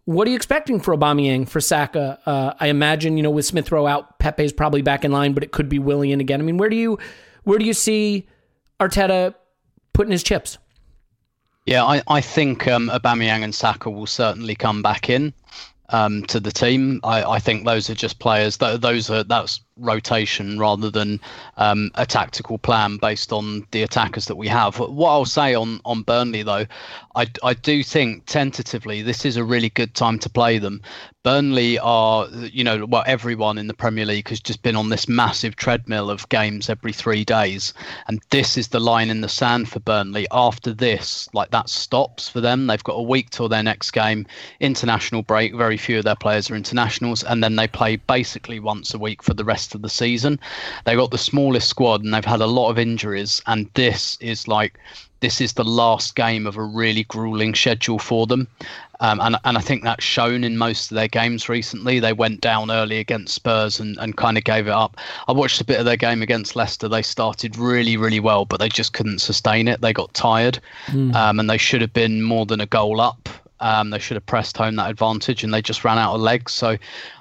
what 0.05 0.27
are 0.27 0.31
you 0.31 0.35
expecting 0.35 0.79
for 0.79 0.97
Aubameyang, 0.97 1.47
for 1.47 1.61
Saka? 1.61 2.19
Uh, 2.25 2.53
I 2.59 2.67
imagine, 2.67 3.17
you 3.17 3.23
know, 3.23 3.29
with 3.29 3.45
Smith 3.45 3.71
Rowe 3.71 3.85
out, 3.85 4.17
Pepe's 4.17 4.51
probably 4.51 4.81
back 4.81 5.05
in 5.05 5.11
line, 5.11 5.33
but 5.33 5.43
it 5.43 5.51
could 5.51 5.69
be 5.69 5.77
Willian 5.77 6.19
again. 6.19 6.41
I 6.41 6.43
mean, 6.43 6.57
where 6.57 6.69
do 6.69 6.75
you, 6.75 6.97
where 7.43 7.59
do 7.59 7.65
you 7.65 7.73
see 7.73 8.27
Arteta 8.79 9.35
putting 9.93 10.11
his 10.11 10.23
chips? 10.23 10.57
Yeah, 11.67 11.83
I, 11.83 12.01
I 12.07 12.21
think 12.21 12.67
um, 12.67 12.89
Aubameyang 12.89 13.43
and 13.43 13.53
Saka 13.53 13.91
will 13.91 14.07
certainly 14.07 14.55
come 14.55 14.81
back 14.81 15.09
in 15.09 15.35
um, 15.91 16.23
to 16.23 16.39
the 16.39 16.51
team. 16.51 16.99
I, 17.03 17.23
I, 17.23 17.39
think 17.39 17.65
those 17.65 17.89
are 17.89 17.95
just 17.95 18.19
players. 18.19 18.57
Those 18.57 19.09
are 19.09 19.23
that's 19.23 19.61
rotation 19.77 20.59
rather 20.59 20.89
than 20.89 21.19
um, 21.57 21.91
a 21.95 22.05
tactical 22.05 22.57
plan 22.57 22.97
based 22.97 23.31
on 23.31 23.65
the 23.71 23.83
attackers 23.83 24.25
that 24.25 24.35
we 24.35 24.47
have. 24.47 24.79
What 24.79 25.09
I'll 25.09 25.25
say 25.25 25.53
on 25.55 25.81
on 25.85 26.03
Burnley 26.03 26.43
though, 26.43 26.65
I, 27.15 27.27
I 27.43 27.53
do 27.53 27.83
think 27.83 28.25
tentatively 28.25 29.01
this 29.01 29.25
is 29.25 29.37
a 29.37 29.43
really 29.43 29.69
good 29.69 29.95
time 29.95 30.19
to 30.19 30.29
play 30.29 30.57
them. 30.57 30.81
Burnley 31.23 31.77
are, 31.77 32.27
you 32.29 32.63
know, 32.63 32.83
well, 32.87 33.03
everyone 33.05 33.59
in 33.59 33.67
the 33.67 33.75
Premier 33.75 34.07
League 34.07 34.29
has 34.29 34.39
just 34.39 34.63
been 34.63 34.75
on 34.75 34.89
this 34.89 35.07
massive 35.07 35.55
treadmill 35.55 36.09
of 36.09 36.27
games 36.29 36.67
every 36.67 36.91
three 36.91 37.23
days. 37.23 37.75
And 38.07 38.19
this 38.31 38.57
is 38.57 38.69
the 38.69 38.79
line 38.79 39.11
in 39.11 39.21
the 39.21 39.29
sand 39.29 39.69
for 39.69 39.79
Burnley. 39.79 40.25
After 40.31 40.73
this, 40.73 41.29
like 41.31 41.51
that 41.51 41.69
stops 41.69 42.27
for 42.27 42.41
them. 42.41 42.65
They've 42.65 42.83
got 42.83 42.95
a 42.95 43.03
week 43.03 43.29
till 43.29 43.49
their 43.49 43.61
next 43.61 43.91
game, 43.91 44.25
international 44.59 45.21
break. 45.21 45.53
Very 45.55 45.77
few 45.77 45.99
of 45.99 46.05
their 46.05 46.15
players 46.15 46.49
are 46.49 46.55
internationals. 46.55 47.23
And 47.23 47.43
then 47.43 47.55
they 47.55 47.67
play 47.67 47.97
basically 47.97 48.59
once 48.59 48.95
a 48.95 48.99
week 48.99 49.21
for 49.21 49.35
the 49.35 49.45
rest 49.45 49.60
of 49.75 49.81
the 49.81 49.89
season. 49.89 50.39
They've 50.85 50.97
got 50.97 51.11
the 51.11 51.17
smallest 51.17 51.67
squad 51.67 52.03
and 52.03 52.13
they've 52.13 52.25
had 52.25 52.41
a 52.41 52.47
lot 52.47 52.69
of 52.69 52.79
injuries. 52.79 53.41
And 53.47 53.69
this 53.73 54.17
is 54.21 54.47
like, 54.47 54.79
this 55.21 55.39
is 55.39 55.53
the 55.53 55.63
last 55.63 56.15
game 56.15 56.47
of 56.47 56.57
a 56.57 56.63
really 56.63 57.03
grueling 57.03 57.53
schedule 57.53 57.99
for 57.99 58.25
them. 58.25 58.47
Um, 59.01 59.19
and, 59.19 59.35
and 59.45 59.57
I 59.57 59.61
think 59.61 59.83
that's 59.83 60.03
shown 60.03 60.43
in 60.43 60.57
most 60.57 60.91
of 60.91 60.95
their 60.95 61.07
games 61.07 61.49
recently. 61.49 61.99
They 61.99 62.13
went 62.13 62.41
down 62.41 62.69
early 62.69 62.99
against 62.99 63.33
Spurs 63.33 63.79
and, 63.79 63.97
and 63.97 64.15
kind 64.15 64.37
of 64.37 64.43
gave 64.43 64.67
it 64.67 64.73
up. 64.73 64.97
I 65.27 65.31
watched 65.31 65.59
a 65.59 65.65
bit 65.65 65.79
of 65.79 65.85
their 65.85 65.97
game 65.97 66.21
against 66.21 66.55
Leicester. 66.55 66.87
They 66.87 67.01
started 67.01 67.57
really, 67.57 67.97
really 67.97 68.19
well, 68.19 68.45
but 68.45 68.59
they 68.59 68.69
just 68.69 68.93
couldn't 68.93 69.19
sustain 69.19 69.67
it. 69.67 69.81
They 69.81 69.93
got 69.93 70.13
tired 70.13 70.59
mm. 70.87 71.13
um, 71.15 71.39
and 71.39 71.49
they 71.49 71.57
should 71.57 71.81
have 71.81 71.93
been 71.93 72.21
more 72.21 72.45
than 72.45 72.61
a 72.61 72.67
goal 72.67 73.01
up. 73.01 73.27
Um, 73.61 73.91
they 73.91 73.99
should 73.99 74.15
have 74.15 74.25
pressed 74.25 74.57
home 74.57 74.75
that 74.75 74.89
advantage 74.89 75.43
and 75.43 75.53
they 75.53 75.61
just 75.61 75.83
ran 75.83 75.97
out 75.97 76.15
of 76.15 76.21
legs. 76.21 76.51
So 76.51 76.77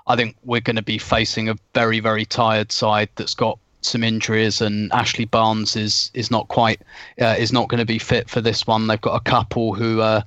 I 0.07 0.17
think 0.17 0.37
we're 0.45 0.61
going 0.61 0.77
to 0.77 0.83
be 0.83 0.99
facing 0.99 1.49
a 1.49 1.57
very, 1.75 2.01
very 2.01 2.25
tired 2.25 2.73
side 2.73 3.11
that's 3.17 3.35
got 3.35 3.59
some 3.83 4.05
injuries, 4.05 4.61
and 4.61 4.93
Ashley 4.93 5.25
Barnes 5.25 5.77
is 5.77 6.11
is 6.15 6.31
not 6.31 6.49
quite 6.49 6.83
uh, 7.21 7.37
is 7.39 7.53
not 7.53 7.69
going 7.69 7.79
to 7.79 7.87
be 7.87 7.99
fit 7.99 8.29
for 8.29 8.41
this 8.41 8.67
one. 8.67 8.87
They've 8.87 9.01
got 9.01 9.17
a 9.17 9.21
couple 9.21 9.75
who 9.75 10.01
uh, 10.01 10.23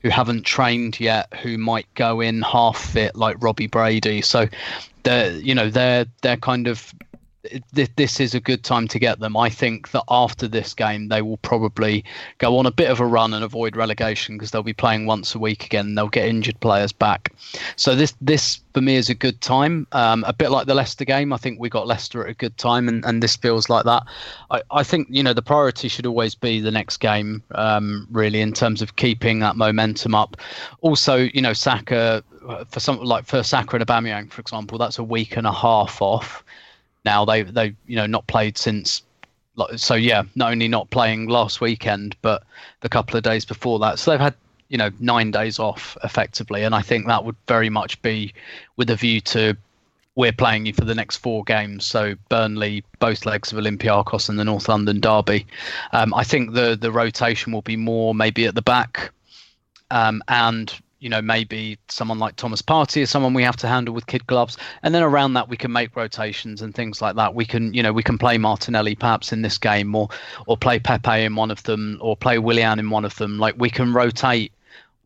who 0.00 0.10
haven't 0.10 0.44
trained 0.44 1.00
yet, 1.00 1.32
who 1.42 1.58
might 1.58 1.86
go 1.94 2.20
in 2.20 2.42
half 2.42 2.78
fit, 2.78 3.16
like 3.16 3.36
Robbie 3.40 3.66
Brady. 3.66 4.22
So 4.22 4.46
they're 5.02 5.32
you 5.32 5.54
know 5.54 5.70
they're 5.70 6.06
they're 6.22 6.36
kind 6.36 6.66
of 6.66 6.94
this 7.72 8.20
is 8.20 8.34
a 8.34 8.40
good 8.40 8.64
time 8.64 8.88
to 8.88 8.98
get 8.98 9.20
them. 9.20 9.36
I 9.36 9.48
think 9.48 9.90
that 9.92 10.04
after 10.08 10.48
this 10.48 10.74
game, 10.74 11.08
they 11.08 11.22
will 11.22 11.36
probably 11.38 12.04
go 12.38 12.58
on 12.58 12.66
a 12.66 12.70
bit 12.70 12.90
of 12.90 13.00
a 13.00 13.06
run 13.06 13.34
and 13.34 13.44
avoid 13.44 13.76
relegation 13.76 14.36
because 14.36 14.50
they'll 14.50 14.62
be 14.62 14.72
playing 14.72 15.06
once 15.06 15.34
a 15.34 15.38
week 15.38 15.64
again. 15.64 15.94
They'll 15.94 16.08
get 16.08 16.28
injured 16.28 16.58
players 16.60 16.92
back. 16.92 17.32
So 17.76 17.94
this 17.94 18.14
this 18.20 18.60
for 18.74 18.80
me 18.80 18.96
is 18.96 19.08
a 19.08 19.14
good 19.14 19.40
time. 19.40 19.86
Um, 19.92 20.24
a 20.24 20.32
bit 20.32 20.50
like 20.50 20.66
the 20.66 20.74
Leicester 20.74 21.04
game. 21.04 21.32
I 21.32 21.36
think 21.36 21.58
we 21.58 21.68
got 21.68 21.86
Leicester 21.86 22.24
at 22.24 22.30
a 22.30 22.34
good 22.34 22.56
time, 22.58 22.88
and, 22.88 23.04
and 23.04 23.22
this 23.22 23.36
feels 23.36 23.68
like 23.68 23.84
that. 23.84 24.04
I, 24.50 24.62
I 24.70 24.82
think 24.82 25.08
you 25.10 25.22
know 25.22 25.32
the 25.32 25.42
priority 25.42 25.88
should 25.88 26.06
always 26.06 26.34
be 26.34 26.60
the 26.60 26.70
next 26.70 26.98
game, 26.98 27.42
um, 27.52 28.06
really, 28.10 28.40
in 28.40 28.52
terms 28.52 28.82
of 28.82 28.96
keeping 28.96 29.40
that 29.40 29.56
momentum 29.56 30.14
up. 30.14 30.36
Also, 30.80 31.16
you 31.16 31.42
know, 31.42 31.52
Saka 31.52 32.22
for 32.68 32.80
some 32.80 32.98
like 33.00 33.26
for 33.26 33.42
Saka 33.42 33.76
and 33.76 33.86
Aubameyang, 33.86 34.30
for 34.30 34.40
example, 34.40 34.78
that's 34.78 34.98
a 34.98 35.04
week 35.04 35.36
and 35.36 35.46
a 35.46 35.52
half 35.52 36.00
off 36.00 36.44
now. 37.08 37.24
They 37.24 37.42
they 37.42 37.74
you 37.86 37.96
know 37.96 38.06
not 38.06 38.26
played 38.26 38.58
since. 38.58 39.02
So 39.76 39.94
yeah, 39.94 40.22
not 40.36 40.52
only 40.52 40.68
not 40.68 40.90
playing 40.90 41.28
last 41.28 41.60
weekend, 41.60 42.14
but 42.22 42.44
the 42.80 42.88
couple 42.88 43.16
of 43.16 43.24
days 43.24 43.44
before 43.44 43.78
that. 43.80 43.98
So 43.98 44.10
they've 44.10 44.20
had 44.20 44.34
you 44.68 44.78
know 44.78 44.90
nine 45.00 45.30
days 45.30 45.58
off 45.58 45.96
effectively, 46.04 46.62
and 46.64 46.74
I 46.74 46.82
think 46.82 47.06
that 47.06 47.24
would 47.24 47.36
very 47.46 47.70
much 47.70 48.00
be 48.02 48.32
with 48.76 48.90
a 48.90 48.96
view 48.96 49.20
to 49.32 49.56
we're 50.18 50.32
playing 50.32 50.66
you 50.66 50.72
for 50.72 50.84
the 50.84 50.96
next 50.96 51.18
four 51.18 51.44
games. 51.44 51.86
So 51.86 52.16
Burnley, 52.28 52.82
both 52.98 53.24
legs 53.24 53.52
of 53.52 53.58
Olympiacos, 53.58 54.28
and 54.28 54.36
the 54.36 54.44
North 54.44 54.68
London 54.68 55.00
derby. 55.00 55.46
Um, 55.92 56.12
I 56.12 56.24
think 56.24 56.54
the 56.54 56.76
the 56.76 56.92
rotation 56.92 57.52
will 57.52 57.62
be 57.62 57.76
more 57.76 58.14
maybe 58.14 58.44
at 58.46 58.54
the 58.54 58.62
back, 58.62 59.12
um, 59.90 60.22
and 60.28 60.72
you 61.00 61.08
know, 61.08 61.22
maybe 61.22 61.78
someone 61.88 62.18
like 62.18 62.36
Thomas 62.36 62.60
Partey 62.60 63.02
is 63.02 63.10
someone 63.10 63.34
we 63.34 63.44
have 63.44 63.56
to 63.58 63.68
handle 63.68 63.94
with 63.94 64.06
kid 64.06 64.26
gloves. 64.26 64.56
And 64.82 64.94
then 64.94 65.02
around 65.02 65.34
that, 65.34 65.48
we 65.48 65.56
can 65.56 65.70
make 65.70 65.94
rotations 65.94 66.60
and 66.60 66.74
things 66.74 67.00
like 67.00 67.14
that. 67.16 67.34
We 67.34 67.44
can, 67.44 67.72
you 67.72 67.82
know, 67.82 67.92
we 67.92 68.02
can 68.02 68.18
play 68.18 68.36
Martinelli 68.36 68.96
perhaps 68.96 69.32
in 69.32 69.42
this 69.42 69.58
game 69.58 69.94
or, 69.94 70.08
or 70.46 70.56
play 70.56 70.80
Pepe 70.80 71.22
in 71.22 71.36
one 71.36 71.50
of 71.50 71.62
them 71.62 71.98
or 72.00 72.16
play 72.16 72.38
Willian 72.38 72.78
in 72.78 72.90
one 72.90 73.04
of 73.04 73.14
them. 73.16 73.38
Like 73.38 73.54
we 73.58 73.70
can 73.70 73.92
rotate 73.92 74.52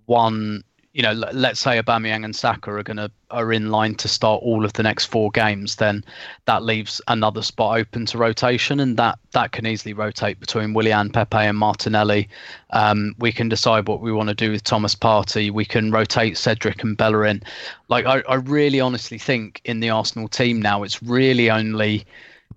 one 0.07 0.65
you 0.93 1.03
know, 1.03 1.13
let's 1.13 1.59
say 1.59 1.81
Aubameyang 1.81 2.23
and 2.23 2.37
Saka 2.37 2.71
are 2.71 2.83
going 2.83 2.99
to 2.99 3.11
are 3.31 3.51
in 3.51 3.71
line 3.71 3.95
to 3.95 4.09
start 4.09 4.43
all 4.43 4.63
of 4.63 4.75
the 4.75 4.83
next 4.83 5.07
four 5.07 5.31
games, 5.31 5.77
then 5.77 6.05
that 6.45 6.63
leaves 6.63 7.01
another 7.09 7.41
spot 7.41 7.79
open 7.79 8.05
to 8.07 8.19
rotation, 8.19 8.79
and 8.79 8.99
that 8.99 9.19
that 9.33 9.53
can 9.53 9.67
easily 9.67 9.95
rotate 9.95 10.39
between 10.39 10.75
Willian, 10.75 11.09
Pepe, 11.09 11.39
and 11.39 11.57
Martinelli. 11.57 12.29
Um, 12.71 13.15
we 13.19 13.33
can 13.33 13.49
decide 13.49 13.89
what 13.89 14.03
we 14.03 14.13
want 14.13 14.29
to 14.29 14.35
do 14.35 14.51
with 14.51 14.65
Thomas 14.65 14.95
Partey. 14.95 15.51
We 15.51 15.65
can 15.65 15.91
rotate 15.91 16.37
Cedric 16.37 16.83
and 16.83 16.97
Bellerin. 16.97 17.43
Like 17.89 18.05
I, 18.05 18.23
I 18.29 18.35
really 18.35 18.81
honestly 18.81 19.19
think 19.19 19.63
in 19.65 19.81
the 19.81 19.89
Arsenal 19.89 20.29
team 20.29 20.61
now, 20.61 20.83
it's 20.83 21.03
really 21.03 21.51
only 21.51 22.05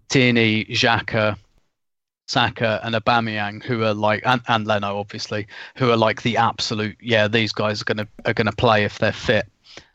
Tierney, 0.10 0.66
Xhaka, 0.66 1.38
Saka 2.28 2.80
and 2.84 2.96
Aubameyang, 2.96 3.64
who 3.64 3.84
are 3.84 3.94
like, 3.94 4.22
and, 4.26 4.42
and 4.48 4.66
Leno 4.66 4.98
obviously, 4.98 5.48
who 5.76 5.92
are 5.92 5.98
like 5.98 6.24
the 6.24 6.38
absolute, 6.38 6.98
yeah, 7.00 7.28
these 7.28 7.52
guys 7.52 7.82
are 7.82 7.86
gonna 7.86 8.08
are 8.26 8.34
gonna 8.34 8.52
play 8.52 8.84
if 8.84 9.00
they're 9.00 9.12
fit. 9.12 9.48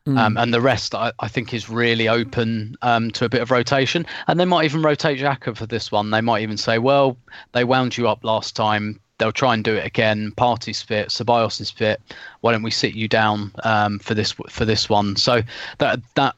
Mm. 0.06 0.18
Um, 0.18 0.37
and 0.38 0.54
the 0.54 0.60
rest, 0.60 0.94
I, 0.94 1.12
I, 1.20 1.28
think, 1.28 1.52
is 1.52 1.68
really 1.68 2.08
open 2.08 2.75
um, 2.80 3.10
to 3.12 3.26
a 3.26 3.28
bit 3.28 3.42
of 3.42 3.50
rotation. 3.50 4.06
And 4.28 4.40
they 4.40 4.46
might 4.46 4.64
even 4.64 4.82
rotate 4.82 5.18
Xhaka 5.18 5.54
for 5.54 5.66
this 5.66 5.92
one. 5.92 6.10
They 6.10 6.22
might 6.22 6.42
even 6.42 6.56
say, 6.56 6.78
well, 6.78 7.18
they 7.52 7.64
wound 7.64 7.99
you 7.99 8.08
up 8.08 8.25
last 8.25 8.56
time. 8.56 8.99
They'll 9.18 9.30
try 9.30 9.52
and 9.52 9.62
do 9.62 9.75
it 9.75 9.84
again. 9.84 10.32
Partey's 10.38 10.80
fit, 10.80 11.10
Ceballos 11.10 11.60
is 11.60 11.70
fit. 11.70 12.00
Why 12.40 12.52
don't 12.52 12.62
we 12.62 12.70
sit 12.70 12.94
you 12.94 13.08
down 13.08 13.52
um, 13.64 13.99
for 13.99 14.14
this 14.14 14.32
for 14.49 14.64
this 14.64 14.88
one? 14.88 15.16
So 15.16 15.42
that 15.76 16.00
that 16.14 16.34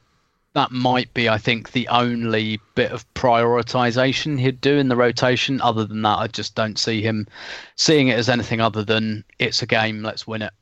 that 0.53 0.71
might 0.71 1.13
be, 1.13 1.27
I 1.27 1.37
think, 1.37 1.71
the 1.71 1.87
only 1.87 2.59
bit 2.75 2.91
of 2.91 3.11
prioritization 3.15 4.39
he'd 4.39 4.61
do 4.61 4.77
in 4.77 4.87
the 4.87 4.95
rotation. 4.95 5.59
Other 5.61 5.85
than 5.85 6.03
that, 6.03 6.19
I 6.19 6.27
just 6.27 6.55
don't 6.55 6.77
see 6.77 7.01
him 7.01 7.27
seeing 7.75 8.09
it 8.09 8.17
as 8.17 8.29
anything 8.29 8.61
other 8.61 8.83
than 8.83 9.23
it's 9.39 9.61
a 9.61 9.65
game, 9.65 10.03
let's 10.03 10.27
win 10.27 10.43
it. 10.43 10.53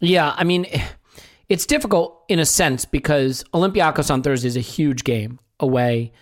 Yeah, 0.00 0.34
I 0.36 0.44
mean, 0.44 0.66
it's 1.48 1.66
difficult 1.66 2.22
in 2.28 2.38
a 2.38 2.46
sense 2.46 2.84
because 2.84 3.44
Olympiacos 3.52 4.10
on 4.10 4.22
Thursday 4.22 4.48
is 4.48 4.56
a 4.56 4.60
huge 4.60 5.02
game 5.04 5.40
away, 5.58 6.12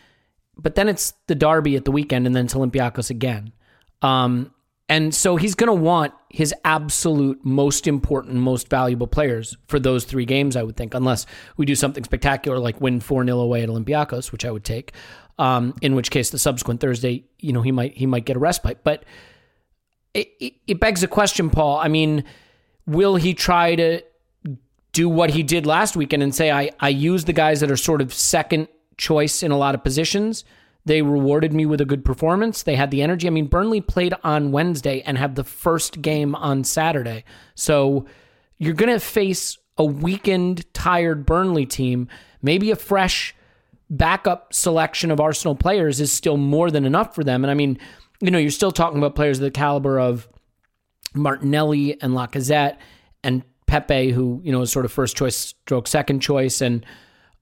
but 0.57 0.75
then 0.75 0.89
it's 0.89 1.13
the 1.27 1.35
derby 1.35 1.77
at 1.77 1.85
the 1.85 1.93
weekend, 1.93 2.27
and 2.27 2.35
then 2.35 2.47
it's 2.47 2.55
Olympiacos 2.55 3.11
again. 3.11 3.53
Um, 4.01 4.53
and 4.89 5.15
so 5.15 5.37
he's 5.37 5.55
going 5.55 5.69
to 5.69 5.75
want 5.75 6.15
his 6.31 6.55
absolute 6.65 7.45
most 7.45 7.87
important, 7.87 8.37
most 8.37 8.71
valuable 8.71 9.07
players 9.07 9.57
for 9.67 9.79
those 9.79 10.05
three 10.05 10.25
games, 10.25 10.57
I 10.57 10.63
would 10.63 10.77
think, 10.77 10.95
unless 10.95 11.27
we 11.57 11.67
do 11.67 11.75
something 11.75 12.05
spectacular 12.05 12.59
like 12.59 12.81
win 12.81 13.01
4 13.01 13.25
0 13.25 13.39
away 13.39 13.63
at 13.63 13.69
Olympiacos, 13.69 14.33
which 14.33 14.45
I 14.45 14.51
would 14.51 14.65
take. 14.65 14.93
Um, 15.39 15.75
in 15.83 15.95
which 15.95 16.11
case, 16.11 16.31
the 16.31 16.39
subsequent 16.39 16.81
Thursday, 16.81 17.25
you 17.39 17.53
know, 17.53 17.63
he 17.63 17.71
might 17.71 17.97
he 17.97 18.07
might 18.07 18.25
get 18.25 18.37
a 18.37 18.41
respite. 18.41 18.83
But 18.83 19.05
it, 20.15 20.29
it, 20.41 20.55
it 20.67 20.81
begs 20.81 21.03
a 21.03 21.09
question, 21.09 21.51
Paul. 21.51 21.79
I 21.79 21.89
mean, 21.89 22.25
will 22.87 23.17
he 23.17 23.35
try 23.35 23.75
to 23.77 24.03
do 24.93 25.09
what 25.09 25.31
he 25.31 25.43
did 25.43 25.67
last 25.67 25.97
weekend 25.97 26.23
and 26.23 26.35
say, 26.35 26.51
I, 26.51 26.71
I 26.81 26.89
use 26.89 27.25
the 27.25 27.33
guys 27.33 27.61
that 27.61 27.71
are 27.71 27.77
sort 27.77 28.01
of 28.01 28.13
second 28.13 28.69
choice 28.97 29.43
in 29.43 29.53
a 29.53 29.57
lot 29.57 29.75
of 29.75 29.85
positions? 29.85 30.45
They 30.89 31.03
rewarded 31.03 31.53
me 31.53 31.67
with 31.67 31.83
a 31.83 31.85
good 31.85 32.03
performance. 32.03 32.63
They 32.63 32.75
had 32.75 32.91
the 32.91 33.03
energy. 33.03 33.27
I 33.27 33.31
mean, 33.31 33.47
Burnley 33.47 33.83
played 33.83 34.15
on 34.25 34.53
Wednesday 34.53 35.03
and 35.03 35.19
have 35.19 35.35
the 35.35 35.45
first 35.45 36.01
game 36.01 36.35
on 36.35 36.65
Saturday. 36.65 37.25
So 37.55 38.07
you're 38.57 38.73
going 38.73 38.91
to 38.91 38.99
face 38.99 39.59
a 39.77 39.85
weakened, 39.85 40.65
tired 40.73 41.27
Burnley 41.27 41.67
team. 41.67 42.09
Maybe 42.41 42.71
a 42.71 42.77
fresh 42.77 43.35
backup 43.91 44.55
selection 44.55 45.11
of 45.11 45.21
Arsenal 45.21 45.55
players 45.55 46.01
is 46.01 46.11
still 46.11 46.39
more 46.39 46.71
than 46.71 46.87
enough 46.87 47.15
for 47.15 47.23
them. 47.23 47.45
And 47.45 47.51
I 47.51 47.55
mean, 47.55 47.79
you 48.21 48.31
know, 48.31 48.39
you're 48.39 48.51
still 48.51 48.73
talking 48.73 48.97
about 48.97 49.15
players 49.15 49.39
of 49.39 49.43
the 49.43 49.51
caliber 49.51 50.01
of 50.01 50.27
Martinelli 51.13 52.01
and 52.01 52.15
Lacazette 52.15 52.79
and 53.23 53.43
Pepe, 53.67 54.11
who, 54.13 54.41
you 54.43 54.53
know, 54.53 54.63
is 54.63 54.73
sort 54.73 54.87
of 54.87 54.93
first 54.93 55.19
choice 55.19 55.37
stroke 55.37 55.87
second 55.87 56.21
choice. 56.21 56.63
And 56.63 56.87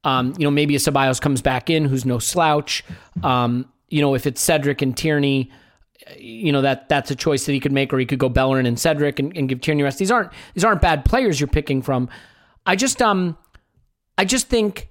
um, 0.06 0.34
you 0.38 0.44
know, 0.44 0.52
maybe 0.52 0.76
a 0.76 0.78
Ceballos 0.78 1.20
comes 1.20 1.42
back 1.42 1.68
in, 1.68 1.84
who's 1.84 2.04
no 2.06 2.20
slouch. 2.20 2.84
Um, 3.24 3.68
you 3.88 4.00
know, 4.00 4.14
if 4.14 4.24
it's 4.24 4.40
Cedric 4.40 4.80
and 4.80 4.96
Tierney, 4.96 5.50
you 6.16 6.52
know 6.52 6.62
that 6.62 6.88
that's 6.88 7.10
a 7.10 7.16
choice 7.16 7.44
that 7.46 7.52
he 7.52 7.58
could 7.58 7.72
make, 7.72 7.92
or 7.92 7.98
he 7.98 8.06
could 8.06 8.20
go 8.20 8.28
Bellerin 8.28 8.66
and 8.66 8.78
Cedric 8.78 9.18
and, 9.18 9.36
and 9.36 9.48
give 9.48 9.60
Tierney 9.60 9.82
rest. 9.82 9.98
These 9.98 10.12
aren't 10.12 10.30
these 10.54 10.62
aren't 10.62 10.80
bad 10.80 11.04
players 11.04 11.40
you're 11.40 11.48
picking 11.48 11.82
from. 11.82 12.08
I 12.66 12.76
just 12.76 13.02
um, 13.02 13.36
I 14.16 14.24
just 14.24 14.46
think 14.48 14.90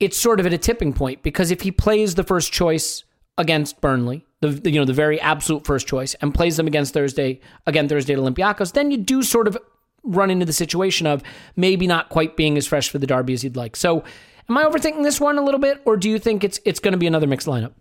it's 0.00 0.16
sort 0.16 0.40
of 0.40 0.46
at 0.46 0.52
a 0.52 0.58
tipping 0.58 0.92
point 0.94 1.22
because 1.22 1.52
if 1.52 1.60
he 1.60 1.70
plays 1.70 2.16
the 2.16 2.24
first 2.24 2.52
choice 2.52 3.04
against 3.38 3.80
Burnley, 3.80 4.26
the, 4.40 4.68
you 4.68 4.80
know 4.80 4.84
the 4.84 4.92
very 4.92 5.20
absolute 5.20 5.64
first 5.64 5.86
choice, 5.86 6.14
and 6.14 6.34
plays 6.34 6.56
them 6.56 6.66
against 6.66 6.92
Thursday 6.92 7.38
again 7.68 7.88
Thursday 7.88 8.14
at 8.14 8.18
Olympiacos, 8.18 8.72
then 8.72 8.90
you 8.90 8.96
do 8.96 9.22
sort 9.22 9.46
of 9.46 9.56
run 10.02 10.28
into 10.28 10.46
the 10.46 10.52
situation 10.52 11.06
of 11.06 11.22
maybe 11.54 11.86
not 11.86 12.08
quite 12.08 12.36
being 12.36 12.58
as 12.58 12.66
fresh 12.66 12.88
for 12.88 12.98
the 12.98 13.06
derby 13.06 13.32
as 13.32 13.44
you'd 13.44 13.54
like. 13.54 13.76
So 13.76 14.02
Am 14.50 14.58
I 14.58 14.64
overthinking 14.64 15.04
this 15.04 15.20
one 15.20 15.38
a 15.38 15.42
little 15.42 15.60
bit, 15.60 15.80
or 15.84 15.96
do 15.96 16.10
you 16.10 16.18
think 16.18 16.42
it's 16.42 16.58
it's 16.64 16.80
going 16.80 16.92
to 16.92 16.98
be 16.98 17.06
another 17.06 17.28
mixed 17.28 17.46
lineup? 17.46 17.72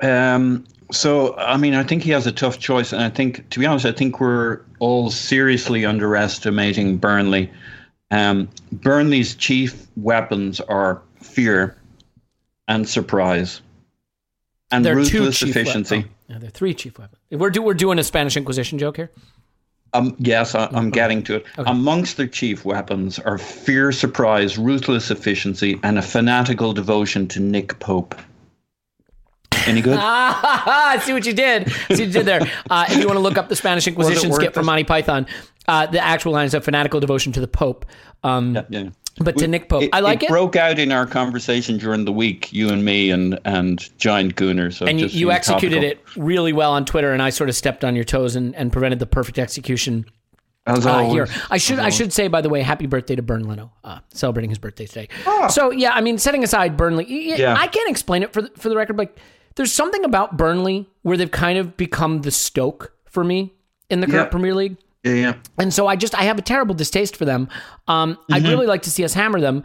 Um. 0.00 0.64
So 0.90 1.36
I 1.36 1.58
mean, 1.58 1.74
I 1.74 1.82
think 1.82 2.02
he 2.02 2.10
has 2.12 2.26
a 2.26 2.32
tough 2.32 2.58
choice, 2.58 2.94
and 2.94 3.02
I 3.02 3.10
think, 3.10 3.48
to 3.50 3.58
be 3.60 3.66
honest, 3.66 3.84
I 3.84 3.92
think 3.92 4.18
we're 4.18 4.60
all 4.78 5.10
seriously 5.10 5.84
underestimating 5.84 6.96
Burnley. 6.96 7.52
Um, 8.10 8.48
Burnley's 8.72 9.34
chief 9.34 9.86
weapons 9.96 10.60
are 10.62 11.02
fear 11.20 11.76
and 12.66 12.88
surprise 12.88 13.60
and 14.70 14.84
two 14.84 14.94
ruthless 14.94 15.38
chief 15.38 15.50
efficiency. 15.50 15.96
weapons. 15.96 16.42
Oh, 16.44 16.46
are 16.46 16.50
three 16.50 16.72
chief 16.72 16.98
weapons. 16.98 17.20
We're 17.30 17.50
do, 17.50 17.60
we're 17.60 17.74
doing 17.74 17.98
a 17.98 18.04
Spanish 18.04 18.38
Inquisition 18.38 18.78
joke 18.78 18.96
here. 18.96 19.10
Um, 19.94 20.14
yes, 20.18 20.54
I, 20.54 20.68
I'm 20.72 20.90
getting 20.90 21.22
to 21.24 21.36
it. 21.36 21.46
Amongst 21.58 22.16
their 22.16 22.26
chief 22.26 22.64
weapons 22.64 23.18
are 23.18 23.38
fear, 23.38 23.90
surprise, 23.92 24.58
ruthless 24.58 25.10
efficiency, 25.10 25.78
and 25.82 25.98
a 25.98 26.02
fanatical 26.02 26.72
devotion 26.72 27.26
to 27.28 27.40
Nick 27.40 27.78
Pope. 27.78 28.14
Any 29.66 29.80
good? 29.80 29.98
Ah, 29.98 30.90
I 30.92 30.98
see 30.98 31.12
what 31.12 31.26
you 31.26 31.32
did. 31.32 31.70
See 31.70 31.76
what 31.88 31.98
you 31.98 32.06
did 32.06 32.26
there. 32.26 32.40
Uh, 32.70 32.84
if 32.90 32.98
you 32.98 33.06
want 33.06 33.16
to 33.16 33.20
look 33.20 33.38
up 33.38 33.48
the 33.48 33.56
Spanish 33.56 33.86
Inquisition 33.86 34.30
skit 34.32 34.52
from? 34.52 34.66
Monty 34.66 34.84
Python, 34.84 35.26
uh, 35.68 35.86
the 35.86 36.04
actual 36.04 36.32
line 36.32 36.44
is 36.44 36.52
a 36.52 36.60
fanatical 36.60 37.00
devotion 37.00 37.32
to 37.32 37.40
the 37.40 37.48
Pope. 37.48 37.86
Um, 38.22 38.58
yeah. 38.68 38.90
But 39.20 39.36
to 39.38 39.48
Nick 39.48 39.68
Pope, 39.68 39.88
I 39.92 40.00
like 40.00 40.22
it. 40.22 40.26
It, 40.26 40.28
broke 40.30 40.56
out 40.56 40.78
in 40.78 40.92
our 40.92 41.06
conversation 41.06 41.78
during 41.78 42.04
the 42.04 42.12
week, 42.12 42.52
you 42.52 42.68
and 42.70 42.84
me 42.84 43.10
and 43.10 43.38
and 43.44 43.88
Giant 43.98 44.36
Gooner. 44.36 44.72
So 44.72 44.86
and 44.86 44.98
you, 45.00 45.06
just 45.06 45.16
you 45.16 45.30
executed 45.30 45.82
topical. 45.82 46.00
it 46.14 46.16
really 46.16 46.52
well 46.52 46.72
on 46.72 46.84
Twitter, 46.84 47.12
and 47.12 47.22
I 47.22 47.30
sort 47.30 47.48
of 47.48 47.56
stepped 47.56 47.84
on 47.84 47.94
your 47.94 48.04
toes 48.04 48.36
and, 48.36 48.54
and 48.54 48.72
prevented 48.72 48.98
the 48.98 49.06
perfect 49.06 49.38
execution 49.38 50.04
As 50.66 50.86
uh, 50.86 50.90
always. 50.92 51.12
here. 51.12 51.26
I 51.50 51.58
should 51.58 51.78
I 51.78 51.88
should 51.90 52.12
say 52.12 52.28
by 52.28 52.40
the 52.40 52.48
way, 52.48 52.62
happy 52.62 52.86
birthday 52.86 53.16
to 53.16 53.22
Bernd 53.22 53.46
Leno, 53.48 53.72
uh, 53.84 53.98
celebrating 54.12 54.50
his 54.50 54.58
birthday 54.58 54.86
today. 54.86 55.08
Ah. 55.26 55.48
So 55.48 55.70
yeah, 55.70 55.92
I 55.92 56.00
mean, 56.00 56.18
setting 56.18 56.44
aside 56.44 56.76
Burnley, 56.76 57.04
y- 57.08 57.30
y- 57.32 57.36
Yeah. 57.38 57.54
I 57.58 57.66
can't 57.66 57.88
explain 57.90 58.22
it 58.22 58.32
for 58.32 58.42
the, 58.42 58.50
for 58.56 58.68
the 58.68 58.76
record. 58.76 58.98
Like, 58.98 59.16
there's 59.56 59.72
something 59.72 60.04
about 60.04 60.36
Burnley 60.36 60.88
where 61.02 61.16
they've 61.16 61.30
kind 61.30 61.58
of 61.58 61.76
become 61.76 62.22
the 62.22 62.30
Stoke 62.30 62.92
for 63.06 63.24
me 63.24 63.52
in 63.90 64.00
the 64.00 64.06
current 64.06 64.26
Yeah. 64.26 64.30
Premier 64.30 64.54
League. 64.54 64.76
Yeah, 65.04 65.12
yeah. 65.14 65.34
And 65.58 65.72
so 65.72 65.86
I 65.86 65.96
just 65.96 66.14
I 66.14 66.22
have 66.24 66.38
a 66.38 66.42
terrible 66.42 66.74
distaste 66.74 67.16
for 67.16 67.24
them. 67.24 67.48
Um, 67.86 68.18
I'd 68.30 68.42
Mm-hmm. 68.42 68.50
really 68.50 68.66
like 68.66 68.82
to 68.82 68.90
see 68.90 69.04
us 69.04 69.14
hammer 69.14 69.40
them. 69.40 69.62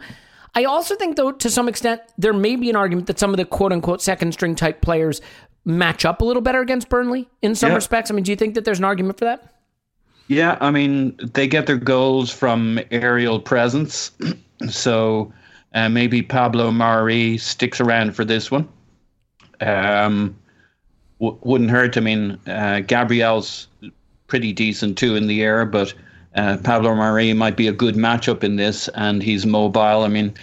I 0.54 0.64
also 0.64 0.94
think 0.94 1.16
though 1.16 1.32
to 1.32 1.50
some 1.50 1.68
extent 1.68 2.00
there 2.16 2.32
may 2.32 2.54
be 2.56 2.70
an 2.70 2.76
argument 2.76 3.08
that 3.08 3.18
some 3.18 3.30
of 3.30 3.36
the 3.36 3.44
quote 3.44 3.72
unquote 3.72 4.00
second 4.00 4.32
string 4.32 4.54
type 4.54 4.80
players 4.80 5.20
match 5.64 6.04
up 6.04 6.20
a 6.20 6.24
little 6.24 6.42
better 6.42 6.60
against 6.60 6.88
Burnley 6.88 7.28
in 7.42 7.54
some 7.54 7.70
Yeah. 7.70 7.74
respects. 7.76 8.10
I 8.10 8.14
mean, 8.14 8.22
do 8.22 8.30
you 8.30 8.36
think 8.36 8.54
that 8.54 8.64
there's 8.64 8.78
an 8.78 8.84
argument 8.84 9.18
for 9.18 9.24
that? 9.24 9.50
Yeah, 10.28 10.56
I 10.60 10.70
mean, 10.70 11.16
they 11.34 11.46
get 11.48 11.66
their 11.66 11.76
goals 11.76 12.30
from 12.30 12.78
aerial 12.90 13.40
presence. 13.40 14.10
So 14.70 15.32
uh, 15.74 15.88
maybe 15.88 16.22
Pablo 16.22 16.70
Mari 16.70 17.36
sticks 17.38 17.80
around 17.80 18.14
for 18.14 18.24
this 18.24 18.50
one. 18.52 18.66
Um, 19.60 20.36
w- 21.20 21.38
wouldn't 21.42 21.70
hurt. 21.70 21.96
I 21.96 22.00
mean, 22.00 22.38
uh, 22.46 22.80
Gabriel's 22.80 23.66
pretty 24.26 24.52
decent 24.52 24.98
too 24.98 25.16
in 25.16 25.26
the 25.26 25.42
air, 25.42 25.64
but 25.64 25.94
uh, 26.34 26.56
Pablo 26.58 26.94
Mari 26.94 27.32
might 27.32 27.56
be 27.56 27.68
a 27.68 27.72
good 27.72 27.94
matchup 27.94 28.42
in 28.42 28.56
this, 28.56 28.88
and 28.88 29.22
he's 29.22 29.46
mobile. 29.46 30.02
I 30.02 30.08
mean, 30.08 30.34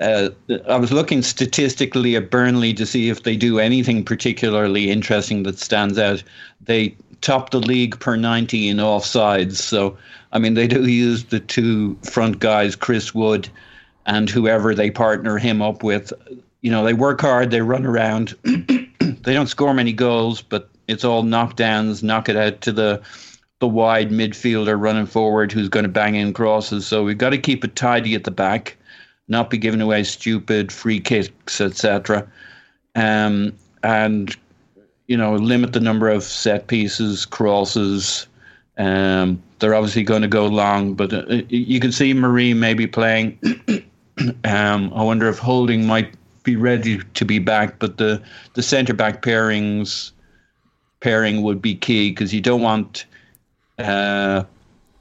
uh, 0.00 0.28
I 0.68 0.76
was 0.76 0.92
looking 0.92 1.22
statistically 1.22 2.16
at 2.16 2.30
Burnley 2.30 2.72
to 2.74 2.86
see 2.86 3.08
if 3.08 3.22
they 3.22 3.36
do 3.36 3.58
anything 3.58 4.04
particularly 4.04 4.90
interesting 4.90 5.42
that 5.44 5.58
stands 5.58 5.98
out. 5.98 6.22
They 6.60 6.94
top 7.20 7.50
the 7.50 7.60
league 7.60 7.98
per 7.98 8.16
90 8.16 8.68
in 8.68 8.76
offsides. 8.76 9.56
So, 9.56 9.96
I 10.32 10.38
mean, 10.38 10.54
they 10.54 10.66
do 10.66 10.86
use 10.86 11.24
the 11.24 11.40
two 11.40 11.96
front 12.02 12.38
guys, 12.38 12.76
Chris 12.76 13.14
Wood 13.14 13.48
and 14.06 14.30
whoever 14.30 14.74
they 14.74 14.90
partner 14.90 15.38
him 15.38 15.60
up 15.60 15.82
with. 15.82 16.12
You 16.60 16.70
know, 16.70 16.84
they 16.84 16.94
work 16.94 17.20
hard, 17.20 17.50
they 17.50 17.60
run 17.60 17.84
around. 17.84 18.34
they 18.44 19.34
don't 19.34 19.48
score 19.48 19.74
many 19.74 19.92
goals, 19.92 20.42
but 20.42 20.70
it's 20.86 21.04
all 21.04 21.22
knockdowns, 21.22 22.02
knock 22.02 22.28
it 22.28 22.36
out 22.36 22.60
to 22.62 22.72
the 22.72 23.02
the 23.60 23.68
wide 23.68 24.10
midfielder 24.10 24.80
running 24.80 25.06
forward 25.06 25.50
who's 25.50 25.68
going 25.68 25.84
to 25.84 25.88
bang 25.88 26.14
in 26.14 26.32
crosses. 26.32 26.86
So 26.86 27.02
we've 27.04 27.18
got 27.18 27.30
to 27.30 27.38
keep 27.38 27.64
it 27.64 27.74
tidy 27.74 28.14
at 28.14 28.24
the 28.24 28.30
back, 28.30 28.76
not 29.26 29.50
be 29.50 29.58
giving 29.58 29.80
away 29.80 30.04
stupid 30.04 30.70
free 30.70 31.00
kicks, 31.00 31.60
etc. 31.60 32.26
Um, 32.94 33.52
and 33.82 34.36
you 35.06 35.16
know, 35.16 35.34
limit 35.34 35.72
the 35.72 35.80
number 35.80 36.08
of 36.08 36.22
set 36.22 36.66
pieces, 36.66 37.24
crosses. 37.24 38.26
Um, 38.76 39.42
they're 39.58 39.74
obviously 39.74 40.04
going 40.04 40.22
to 40.22 40.28
go 40.28 40.46
long, 40.46 40.94
but 40.94 41.12
uh, 41.12 41.24
you 41.48 41.80
can 41.80 41.90
see 41.90 42.12
Mari 42.12 42.54
maybe 42.54 42.86
playing. 42.86 43.38
um, 44.44 44.92
I 44.94 45.02
wonder 45.02 45.28
if 45.28 45.38
Holding 45.38 45.86
might 45.86 46.14
be 46.44 46.54
ready 46.56 47.00
to 47.14 47.24
be 47.24 47.38
back, 47.38 47.78
but 47.78 47.96
the 47.96 48.22
the 48.54 48.62
centre 48.62 48.94
back 48.94 49.22
pairings 49.22 50.12
pairing 51.00 51.42
would 51.42 51.60
be 51.60 51.74
key 51.74 52.10
because 52.10 52.32
you 52.34 52.40
don't 52.40 52.62
want 52.62 53.06
uh, 53.78 54.44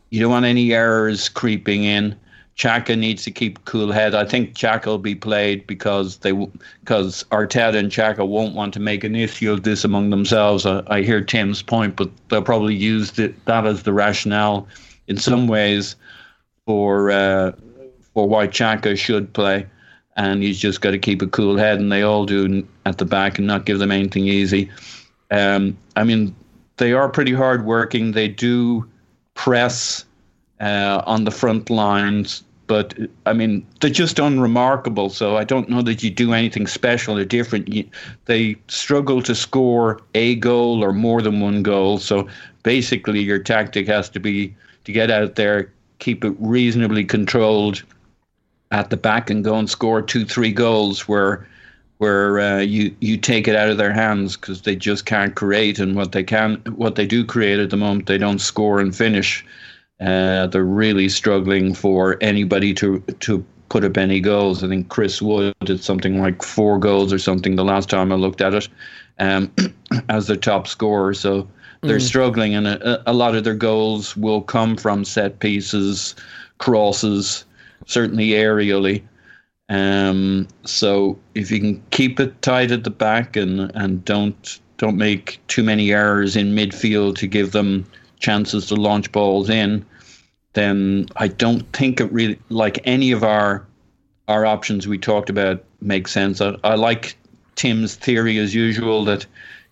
you 0.10 0.22
don't 0.22 0.32
want 0.32 0.46
any 0.46 0.74
errors 0.74 1.30
creeping 1.30 1.84
in. 1.84 2.16
Xhaka 2.58 2.98
needs 2.98 3.24
to 3.24 3.30
keep 3.30 3.64
cool 3.66 3.92
head. 3.92 4.16
I 4.16 4.26
think 4.26 4.56
Xhaka 4.56 4.88
will 4.88 4.98
be 4.98 5.14
played 5.14 5.68
because 5.68 6.18
they 6.18 6.32
because 6.80 7.24
Arteta 7.26 7.76
and 7.76 7.92
Xhaka 7.92 8.28
won't 8.28 8.56
want 8.56 8.74
to 8.74 8.80
make 8.80 9.04
an 9.04 9.16
issue 9.16 9.52
of 9.52 9.62
this 9.62 9.84
among 9.84 10.10
themselves. 10.10 10.66
I, 10.66 10.82
I 10.88 11.04
hear 11.04 11.22
Tim's 11.22 11.62
point, 11.62 11.96
but 11.96 12.10
they'll 12.30 12.42
probably 12.42 12.74
use 12.74 13.20
it, 13.20 13.46
that 13.46 13.68
as 13.68 13.84
the 13.84 13.94
rationale 13.94 14.68
in 15.08 15.18
some 15.18 15.48
ways 15.48 15.96
for 16.66 17.12
uh, 17.12 17.52
for 18.16 18.28
why 18.28 18.48
Xhaka 18.48 18.98
should 18.98 19.34
play. 19.34 19.68
And 20.16 20.42
he's 20.42 20.58
just 20.58 20.82
got 20.82 20.92
to 20.92 20.98
keep 20.98 21.22
a 21.22 21.28
cool 21.28 21.58
head, 21.58 21.80
and 21.80 21.92
they 21.92 22.02
all 22.02 22.26
do 22.26 22.68
at 22.88 22.98
the 22.98 23.06
back, 23.06 23.38
and 23.38 23.46
not 23.46 23.66
give 23.66 23.78
them 23.78 23.92
anything 23.92 24.26
easy. 24.26 24.72
Um, 25.30 25.78
I 25.96 26.04
mean, 26.04 26.36
they 26.78 26.94
are 26.94 27.10
pretty 27.10 27.34
hard 27.34 27.66
working. 27.66 28.12
They 28.12 28.28
do 28.28 28.90
press 29.34 30.06
uh, 30.62 31.02
on 31.06 31.26
the 31.26 31.32
front 31.32 31.70
lines, 31.70 32.44
but 32.68 32.96
I 33.26 33.34
mean, 33.34 33.66
they're 33.80 33.90
just 33.90 34.20
unremarkable. 34.20 35.10
So 35.10 35.38
I 35.38 35.44
don't 35.44 35.70
know 35.70 35.82
that 35.82 36.04
you 36.04 36.10
do 36.10 36.34
anything 36.34 36.68
special 36.68 37.18
or 37.18 37.26
different. 37.26 37.68
You, 37.74 37.86
they 38.26 38.58
struggle 38.68 39.22
to 39.24 39.36
score 39.36 40.02
a 40.16 40.36
goal 40.36 40.84
or 40.84 40.94
more 40.94 41.22
than 41.22 41.40
one 41.40 41.64
goal. 41.64 41.98
So 41.98 42.28
basically, 42.64 43.22
your 43.22 43.40
tactic 43.40 43.88
has 43.88 44.10
to 44.10 44.20
be 44.20 44.56
to 44.84 44.92
get 44.92 45.12
out 45.12 45.36
there, 45.36 45.72
keep 46.00 46.24
it 46.24 46.36
reasonably 46.40 47.04
controlled 47.04 47.84
at 48.72 48.90
the 48.90 48.98
back, 48.98 49.30
and 49.30 49.44
go 49.44 49.56
and 49.56 49.70
score 49.70 50.02
two, 50.02 50.26
three 50.26 50.52
goals 50.52 51.08
where 51.08 51.48
where 51.98 52.40
uh, 52.40 52.60
you 52.60 52.96
you 53.00 53.18
take 53.18 53.48
it 53.48 53.56
out 53.56 53.70
of 53.70 53.78
their 53.78 53.94
hands 53.94 54.38
because 54.38 54.62
they 54.62 54.76
just 54.76 55.06
can't 55.06 55.36
create, 55.36 55.80
and 55.80 55.96
what 55.96 56.12
they 56.12 56.24
can, 56.24 56.56
what 56.76 56.96
they 56.96 57.06
do 57.06 57.26
create 57.26 57.60
at 57.60 57.70
the 57.70 57.78
moment, 57.78 58.08
they 58.08 58.18
don't 58.18 58.40
score 58.40 58.80
and 58.80 58.96
finish. 58.96 59.46
Uh, 60.00 60.46
they're 60.48 60.64
really 60.64 61.10
struggling 61.10 61.74
for 61.74 62.18
anybody 62.22 62.74
to 62.74 63.00
to 63.20 63.44
put 63.70 63.84
up 63.84 63.98
any 63.98 64.20
goals. 64.20 64.64
I 64.64 64.68
think 64.68 64.90
Chris 64.90 65.22
Wood 65.22 65.56
did 65.64 65.84
something 65.84 66.22
like 66.22 66.44
four 66.44 66.80
goals 66.80 67.12
or 67.12 67.20
something 67.20 67.56
the 67.56 67.66
last 67.66 67.90
time 67.90 68.12
I 68.12 68.16
looked 68.16 68.42
at 68.42 68.54
it, 68.54 68.68
um, 69.20 69.52
as 70.10 70.28
their 70.28 70.38
top 70.38 70.68
scorer. 70.68 71.14
So 71.14 71.48
they're 71.82 72.00
struggling, 72.00 72.56
and 72.56 72.68
a, 72.68 73.10
a 73.10 73.14
lot 73.14 73.36
of 73.36 73.44
their 73.44 73.56
goals 73.56 74.16
will 74.18 74.42
come 74.42 74.78
from 74.78 75.06
set 75.06 75.40
pieces, 75.40 76.16
crosses, 76.58 77.46
certainly 77.86 78.30
aerially. 78.30 79.04
Um, 79.70 80.48
so 80.64 81.20
if 81.36 81.52
you 81.52 81.60
can 81.60 81.84
keep 81.90 82.20
it 82.20 82.42
tight 82.42 82.72
at 82.72 82.84
the 82.84 82.90
back 82.90 83.36
and, 83.36 83.72
and 83.76 84.04
don't 84.06 84.60
don't 84.78 84.98
make 84.98 85.40
too 85.48 85.64
many 85.64 85.92
errors 85.92 86.36
in 86.36 86.56
midfield 86.56 87.16
to 87.18 87.28
give 87.28 87.52
them 87.52 87.86
chances 88.20 88.68
to 88.68 88.76
launch 88.76 89.12
balls 89.12 89.50
in, 89.50 89.84
then 90.54 91.08
I 91.16 91.28
don't 91.28 91.72
think 91.74 92.00
it 92.00 92.12
really 92.12 92.40
like 92.50 92.80
any 92.86 93.12
of 93.12 93.24
our 93.24 93.66
our 94.28 94.46
options 94.46 94.88
we 94.88 94.98
talked 94.98 95.30
about 95.30 95.64
make 95.82 96.08
sense. 96.08 96.42
I, 96.42 96.56
I 96.64 96.76
like 96.76 97.18
Tim's 97.56 97.96
theory 97.96 98.38
as 98.38 98.54
usual 98.54 99.04
that 99.06 99.26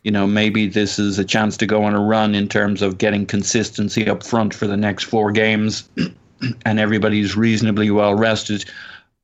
you 0.04 0.12
know 0.12 0.28
maybe 0.28 0.68
this 0.68 1.00
is 1.00 1.20
a 1.20 1.26
chance 1.26 1.56
to 1.58 1.66
go 1.66 1.84
on 1.84 1.96
a 1.96 2.02
run 2.02 2.36
in 2.36 2.50
terms 2.50 2.82
of 2.82 2.98
getting 2.98 3.26
consistency 3.26 4.10
up 4.10 4.24
front 4.26 4.54
for 4.54 4.68
the 4.68 4.78
next 4.78 5.06
four 5.06 5.32
games, 5.32 5.88
and 6.66 6.80
everybody's 6.80 7.38
reasonably 7.38 7.92
well 7.92 8.16
rested 8.16 8.66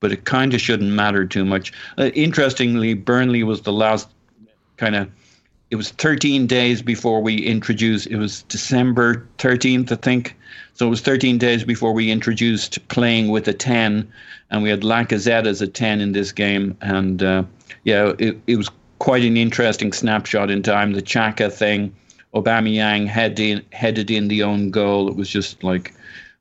but 0.01 0.11
it 0.11 0.25
kind 0.25 0.53
of 0.53 0.59
shouldn't 0.59 0.91
matter 0.91 1.25
too 1.25 1.45
much. 1.45 1.71
Uh, 1.97 2.09
interestingly, 2.13 2.93
Burnley 2.93 3.43
was 3.43 3.61
the 3.61 3.71
last 3.71 4.09
kind 4.75 4.95
of. 4.95 5.09
It 5.69 5.77
was 5.77 5.91
13 5.91 6.47
days 6.47 6.81
before 6.81 7.21
we 7.21 7.37
introduced. 7.37 8.07
It 8.07 8.17
was 8.17 8.43
December 8.43 9.25
13th, 9.37 9.89
I 9.89 9.95
think. 9.95 10.35
So 10.73 10.85
it 10.85 10.89
was 10.89 10.99
13 10.99 11.37
days 11.37 11.63
before 11.63 11.93
we 11.93 12.11
introduced 12.11 12.85
playing 12.89 13.29
with 13.29 13.47
a 13.47 13.53
10, 13.53 14.11
and 14.49 14.63
we 14.63 14.69
had 14.69 14.81
Lacazette 14.81 15.47
as 15.47 15.61
a 15.61 15.67
10 15.67 16.01
in 16.01 16.11
this 16.11 16.33
game. 16.33 16.75
And 16.81 17.23
uh, 17.23 17.43
yeah, 17.85 18.11
it, 18.19 18.37
it 18.47 18.57
was 18.57 18.69
quite 18.99 19.23
an 19.23 19.37
interesting 19.37 19.93
snapshot 19.93 20.51
in 20.51 20.61
time. 20.61 20.91
The 20.91 21.01
Xhaka 21.01 21.53
thing, 21.53 21.95
Aubameyang 22.33 23.07
headed 23.07 23.39
in, 23.39 23.65
headed 23.71 24.11
in 24.11 24.27
the 24.27 24.43
own 24.43 24.71
goal. 24.71 25.07
It 25.07 25.15
was 25.15 25.29
just 25.29 25.63
like, 25.63 25.93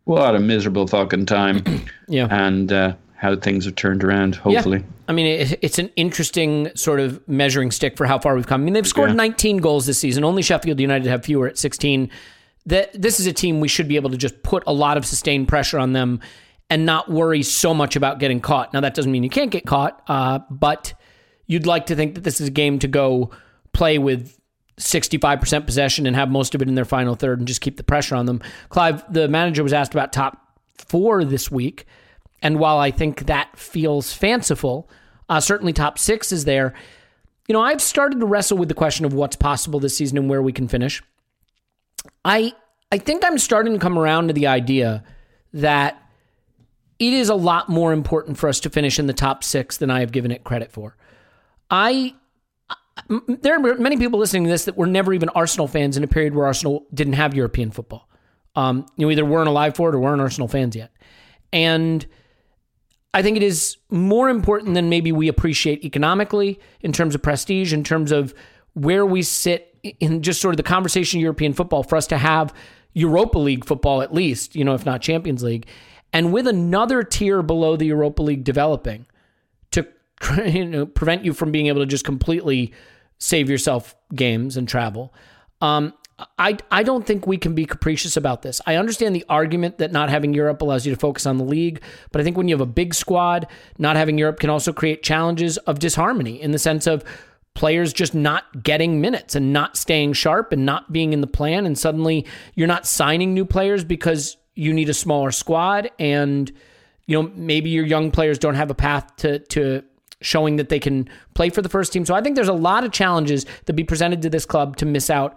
what 0.04 0.34
a 0.34 0.40
miserable 0.40 0.88
fucking 0.88 1.26
time. 1.26 1.62
Yeah. 2.08 2.26
And 2.28 2.72
uh, 2.72 2.94
how 3.20 3.36
things 3.36 3.66
have 3.66 3.74
turned 3.74 4.02
around, 4.02 4.34
hopefully. 4.36 4.78
Yeah. 4.78 4.84
I 5.08 5.12
mean, 5.12 5.26
it, 5.26 5.58
it's 5.62 5.78
an 5.78 5.90
interesting 5.96 6.70
sort 6.74 7.00
of 7.00 7.26
measuring 7.28 7.70
stick 7.70 7.96
for 7.98 8.06
how 8.06 8.18
far 8.18 8.34
we've 8.34 8.46
come. 8.46 8.62
I 8.62 8.64
mean, 8.64 8.72
they've 8.72 8.86
scored 8.86 9.10
Yeah. 9.10 9.16
19 9.16 9.58
goals 9.58 9.84
this 9.86 9.98
season. 9.98 10.24
Only 10.24 10.40
Sheffield 10.42 10.80
United 10.80 11.06
have 11.08 11.24
fewer 11.24 11.46
at 11.46 11.58
16. 11.58 12.08
that 12.66 12.90
this 12.94 13.20
is 13.20 13.26
a 13.26 13.32
team 13.32 13.60
we 13.60 13.68
should 13.68 13.88
be 13.88 13.96
able 13.96 14.10
to 14.10 14.16
just 14.16 14.42
put 14.42 14.62
a 14.66 14.72
lot 14.72 14.96
of 14.96 15.04
sustained 15.04 15.48
pressure 15.48 15.78
on 15.78 15.92
them 15.92 16.20
and 16.68 16.86
not 16.86 17.10
worry 17.10 17.42
so 17.42 17.74
much 17.74 17.96
about 17.96 18.18
getting 18.20 18.40
caught. 18.40 18.72
Now 18.72 18.80
that 18.80 18.94
doesn't 18.94 19.10
mean 19.10 19.22
you 19.22 19.30
can't 19.30 19.50
get 19.50 19.66
caught, 19.66 20.02
uh, 20.08 20.38
but 20.50 20.94
you'd 21.46 21.66
like 21.66 21.86
to 21.86 21.96
think 21.96 22.14
that 22.14 22.22
this 22.22 22.40
is 22.40 22.48
a 22.48 22.50
game 22.50 22.78
to 22.78 22.86
go 22.88 23.30
play 23.72 23.98
with 23.98 24.38
65% 24.78 25.66
possession 25.66 26.06
and 26.06 26.16
have 26.16 26.30
most 26.30 26.54
of 26.54 26.62
it 26.62 26.68
in 26.68 26.74
their 26.74 26.84
final 26.84 27.14
third 27.14 27.38
and 27.38 27.46
just 27.48 27.60
keep 27.60 27.76
the 27.76 27.82
pressure 27.82 28.14
on 28.14 28.26
them. 28.26 28.40
Clive, 28.68 29.10
the 29.12 29.28
manager 29.28 29.62
was 29.62 29.72
asked 29.72 29.92
about 29.94 30.12
top 30.12 30.38
four 30.78 31.24
this 31.24 31.50
week. 31.50 31.86
And 32.42 32.58
while 32.58 32.78
I 32.78 32.90
think 32.90 33.26
that 33.26 33.56
feels 33.56 34.12
fanciful, 34.12 34.88
uh, 35.28 35.40
certainly 35.40 35.72
top 35.72 35.98
six 35.98 36.32
is 36.32 36.44
there. 36.44 36.74
You 37.48 37.52
know, 37.52 37.60
I've 37.60 37.82
started 37.82 38.20
to 38.20 38.26
wrestle 38.26 38.58
with 38.58 38.68
the 38.68 38.74
question 38.74 39.04
of 39.04 39.12
what's 39.12 39.36
possible 39.36 39.80
this 39.80 39.96
season 39.96 40.18
and 40.18 40.30
where 40.30 40.42
we 40.42 40.52
can 40.52 40.68
finish. 40.68 41.02
I 42.24 42.52
I 42.92 42.98
think 42.98 43.24
I'm 43.24 43.38
starting 43.38 43.72
to 43.72 43.78
come 43.78 43.98
around 43.98 44.28
to 44.28 44.34
the 44.34 44.46
idea 44.46 45.04
that 45.52 45.96
it 46.98 47.12
is 47.12 47.28
a 47.28 47.34
lot 47.34 47.68
more 47.68 47.92
important 47.92 48.36
for 48.36 48.48
us 48.48 48.60
to 48.60 48.70
finish 48.70 48.98
in 48.98 49.06
the 49.06 49.12
top 49.12 49.42
six 49.44 49.76
than 49.76 49.90
I 49.90 50.00
have 50.00 50.12
given 50.12 50.30
it 50.30 50.44
credit 50.44 50.72
for. 50.72 50.96
I 51.70 52.14
there 53.40 53.54
are 53.54 53.74
many 53.76 53.96
people 53.96 54.18
listening 54.18 54.44
to 54.44 54.50
this 54.50 54.66
that 54.66 54.76
were 54.76 54.86
never 54.86 55.12
even 55.14 55.28
Arsenal 55.30 55.66
fans 55.66 55.96
in 55.96 56.04
a 56.04 56.06
period 56.06 56.34
where 56.34 56.46
Arsenal 56.46 56.86
didn't 56.92 57.14
have 57.14 57.34
European 57.34 57.70
football. 57.70 58.08
Um, 58.54 58.86
you 58.96 59.06
know, 59.06 59.10
either 59.10 59.24
weren't 59.24 59.48
alive 59.48 59.76
for 59.76 59.88
it 59.88 59.94
or 59.94 60.00
weren't 60.00 60.20
Arsenal 60.20 60.48
fans 60.48 60.76
yet. 60.76 60.92
And 61.52 62.06
I 63.12 63.22
think 63.22 63.36
it 63.36 63.42
is 63.42 63.76
more 63.90 64.28
important 64.28 64.74
than 64.74 64.88
maybe 64.88 65.10
we 65.10 65.28
appreciate 65.28 65.84
economically 65.84 66.60
in 66.80 66.92
terms 66.92 67.14
of 67.14 67.22
prestige, 67.22 67.72
in 67.72 67.82
terms 67.82 68.12
of 68.12 68.34
where 68.74 69.04
we 69.04 69.22
sit 69.22 69.74
in 69.98 70.22
just 70.22 70.40
sort 70.40 70.54
of 70.54 70.56
the 70.56 70.62
conversation 70.62 71.18
of 71.18 71.22
European 71.22 71.52
football 71.52 71.82
for 71.82 71.96
us 71.96 72.06
to 72.08 72.18
have 72.18 72.54
Europa 72.92 73.38
League 73.38 73.64
football 73.64 74.02
at 74.02 74.14
least, 74.14 74.54
you 74.54 74.64
know, 74.64 74.74
if 74.74 74.86
not 74.86 75.00
Champions 75.00 75.42
League. 75.42 75.66
And 76.12 76.32
with 76.32 76.46
another 76.46 77.02
tier 77.02 77.42
below 77.42 77.76
the 77.76 77.86
Europa 77.86 78.22
League 78.22 78.44
developing 78.44 79.06
to 79.72 79.86
you 80.44 80.64
know, 80.64 80.86
prevent 80.86 81.24
you 81.24 81.32
from 81.32 81.50
being 81.50 81.66
able 81.66 81.80
to 81.80 81.86
just 81.86 82.04
completely 82.04 82.72
save 83.18 83.50
yourself 83.50 83.94
games 84.14 84.56
and 84.56 84.68
travel. 84.68 85.12
Um, 85.60 85.92
I, 86.38 86.58
I 86.70 86.82
don't 86.82 87.06
think 87.06 87.26
we 87.26 87.38
can 87.38 87.54
be 87.54 87.64
capricious 87.64 88.16
about 88.16 88.42
this. 88.42 88.60
I 88.66 88.76
understand 88.76 89.14
the 89.14 89.24
argument 89.28 89.78
that 89.78 89.92
not 89.92 90.10
having 90.10 90.34
Europe 90.34 90.60
allows 90.62 90.86
you 90.86 90.94
to 90.94 90.98
focus 91.00 91.26
on 91.26 91.38
the 91.38 91.44
league, 91.44 91.80
but 92.12 92.20
I 92.20 92.24
think 92.24 92.36
when 92.36 92.48
you 92.48 92.54
have 92.54 92.60
a 92.60 92.66
big 92.66 92.94
squad, 92.94 93.46
not 93.78 93.96
having 93.96 94.18
Europe 94.18 94.40
can 94.40 94.50
also 94.50 94.72
create 94.72 95.02
challenges 95.02 95.56
of 95.58 95.78
disharmony 95.78 96.40
in 96.40 96.50
the 96.50 96.58
sense 96.58 96.86
of 96.86 97.04
players 97.54 97.92
just 97.92 98.14
not 98.14 98.62
getting 98.62 99.00
minutes 99.00 99.34
and 99.34 99.52
not 99.52 99.76
staying 99.76 100.12
sharp 100.12 100.52
and 100.52 100.64
not 100.64 100.92
being 100.92 101.12
in 101.12 101.20
the 101.20 101.26
plan. 101.26 101.66
And 101.66 101.78
suddenly 101.78 102.26
you're 102.54 102.68
not 102.68 102.86
signing 102.86 103.34
new 103.34 103.44
players 103.44 103.84
because 103.84 104.36
you 104.54 104.72
need 104.72 104.88
a 104.88 104.94
smaller 104.94 105.30
squad 105.30 105.90
and 105.98 106.50
you 107.06 107.20
know 107.20 107.30
maybe 107.34 107.70
your 107.70 107.84
young 107.84 108.10
players 108.10 108.38
don't 108.38 108.54
have 108.54 108.70
a 108.70 108.74
path 108.74 109.16
to 109.16 109.38
to 109.38 109.82
showing 110.20 110.56
that 110.56 110.68
they 110.68 110.78
can 110.78 111.08
play 111.34 111.48
for 111.48 111.62
the 111.62 111.68
first 111.68 111.92
team. 111.92 112.04
So 112.04 112.14
I 112.14 112.20
think 112.20 112.36
there's 112.36 112.48
a 112.48 112.52
lot 112.52 112.84
of 112.84 112.92
challenges 112.92 113.46
that 113.64 113.72
be 113.72 113.84
presented 113.84 114.22
to 114.22 114.30
this 114.30 114.44
club 114.44 114.76
to 114.76 114.86
miss 114.86 115.08
out 115.08 115.34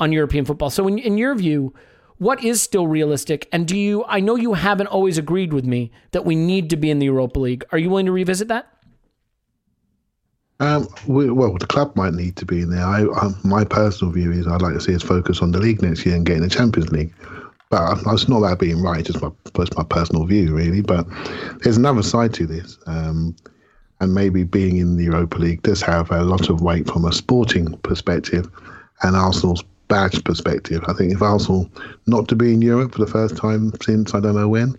on 0.00 0.12
European 0.12 0.44
football. 0.44 0.70
So, 0.70 0.86
in, 0.86 0.98
in 0.98 1.18
your 1.18 1.34
view, 1.34 1.74
what 2.18 2.42
is 2.42 2.60
still 2.60 2.86
realistic? 2.86 3.48
And 3.52 3.66
do 3.66 3.76
you, 3.76 4.04
I 4.06 4.20
know 4.20 4.36
you 4.36 4.54
haven't 4.54 4.88
always 4.88 5.18
agreed 5.18 5.52
with 5.52 5.64
me 5.64 5.92
that 6.10 6.24
we 6.24 6.34
need 6.34 6.70
to 6.70 6.76
be 6.76 6.90
in 6.90 6.98
the 6.98 7.06
Europa 7.06 7.38
League. 7.38 7.64
Are 7.72 7.78
you 7.78 7.90
willing 7.90 8.06
to 8.06 8.12
revisit 8.12 8.48
that? 8.48 8.72
Um, 10.60 10.88
we, 11.06 11.30
well, 11.30 11.56
the 11.56 11.66
club 11.66 11.94
might 11.94 12.14
need 12.14 12.34
to 12.36 12.44
be 12.44 12.62
in 12.62 12.70
there. 12.70 12.84
I, 12.84 13.04
I, 13.04 13.30
my 13.44 13.64
personal 13.64 14.12
view 14.12 14.32
is 14.32 14.48
I'd 14.48 14.62
like 14.62 14.74
to 14.74 14.80
see 14.80 14.94
us 14.94 15.02
focus 15.02 15.40
on 15.40 15.52
the 15.52 15.58
league 15.58 15.80
next 15.80 16.04
year 16.04 16.16
and 16.16 16.26
getting 16.26 16.42
the 16.42 16.50
Champions 16.50 16.90
League. 16.90 17.14
But 17.70 17.98
it's 18.06 18.28
not 18.28 18.38
about 18.38 18.58
being 18.58 18.82
right, 18.82 19.04
just 19.04 19.22
my, 19.22 19.30
my 19.76 19.84
personal 19.84 20.24
view, 20.24 20.56
really. 20.56 20.80
But 20.80 21.06
there's 21.62 21.76
another 21.76 22.02
side 22.02 22.34
to 22.34 22.46
this. 22.46 22.78
Um, 22.86 23.36
and 24.00 24.14
maybe 24.14 24.42
being 24.42 24.78
in 24.78 24.96
the 24.96 25.04
Europa 25.04 25.38
League 25.38 25.62
does 25.62 25.82
have 25.82 26.10
a 26.10 26.22
lot 26.22 26.48
of 26.48 26.60
weight 26.62 26.88
from 26.88 27.04
a 27.04 27.12
sporting 27.12 27.76
perspective 27.78 28.48
and 29.02 29.16
Arsenal's 29.16 29.62
badge 29.88 30.22
perspective. 30.24 30.82
I 30.86 30.92
think 30.92 31.12
if 31.12 31.22
Arsenal 31.22 31.70
not 32.06 32.28
to 32.28 32.36
be 32.36 32.52
in 32.52 32.62
Europe 32.62 32.92
for 32.92 33.04
the 33.04 33.10
first 33.10 33.36
time 33.36 33.72
since 33.82 34.14
I 34.14 34.20
don't 34.20 34.36
know 34.36 34.48
when, 34.48 34.76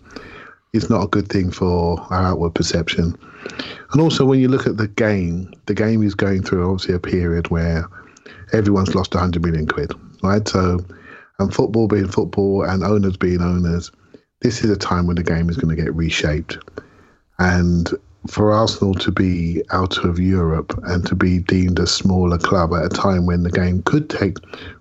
it's 0.72 0.88
not 0.88 1.04
a 1.04 1.08
good 1.08 1.28
thing 1.28 1.50
for 1.50 2.00
our 2.10 2.22
outward 2.22 2.54
perception. 2.54 3.16
And 3.92 4.00
also, 4.00 4.24
when 4.24 4.38
you 4.38 4.48
look 4.48 4.66
at 4.66 4.76
the 4.76 4.88
game, 4.88 5.52
the 5.66 5.74
game 5.74 6.02
is 6.02 6.14
going 6.14 6.42
through 6.42 6.70
obviously 6.70 6.94
a 6.94 7.00
period 7.00 7.50
where 7.50 7.88
everyone's 8.52 8.94
lost 8.94 9.14
100 9.14 9.44
million 9.44 9.66
quid, 9.66 9.92
right? 10.22 10.46
So, 10.46 10.78
and 11.38 11.52
football 11.52 11.88
being 11.88 12.08
football 12.08 12.62
and 12.62 12.84
owners 12.84 13.16
being 13.16 13.40
owners, 13.40 13.90
this 14.40 14.62
is 14.62 14.70
a 14.70 14.76
time 14.76 15.06
when 15.06 15.16
the 15.16 15.22
game 15.22 15.50
is 15.50 15.56
going 15.56 15.74
to 15.74 15.82
get 15.82 15.94
reshaped. 15.94 16.58
And 17.38 17.90
for 18.26 18.52
Arsenal 18.52 18.94
to 18.94 19.10
be 19.10 19.62
out 19.70 20.04
of 20.04 20.18
Europe 20.18 20.78
and 20.84 21.06
to 21.06 21.14
be 21.14 21.38
deemed 21.38 21.78
a 21.78 21.86
smaller 21.86 22.38
club 22.38 22.72
at 22.74 22.84
a 22.84 22.88
time 22.88 23.26
when 23.26 23.42
the 23.42 23.50
game 23.50 23.82
could 23.82 24.10
take 24.10 24.36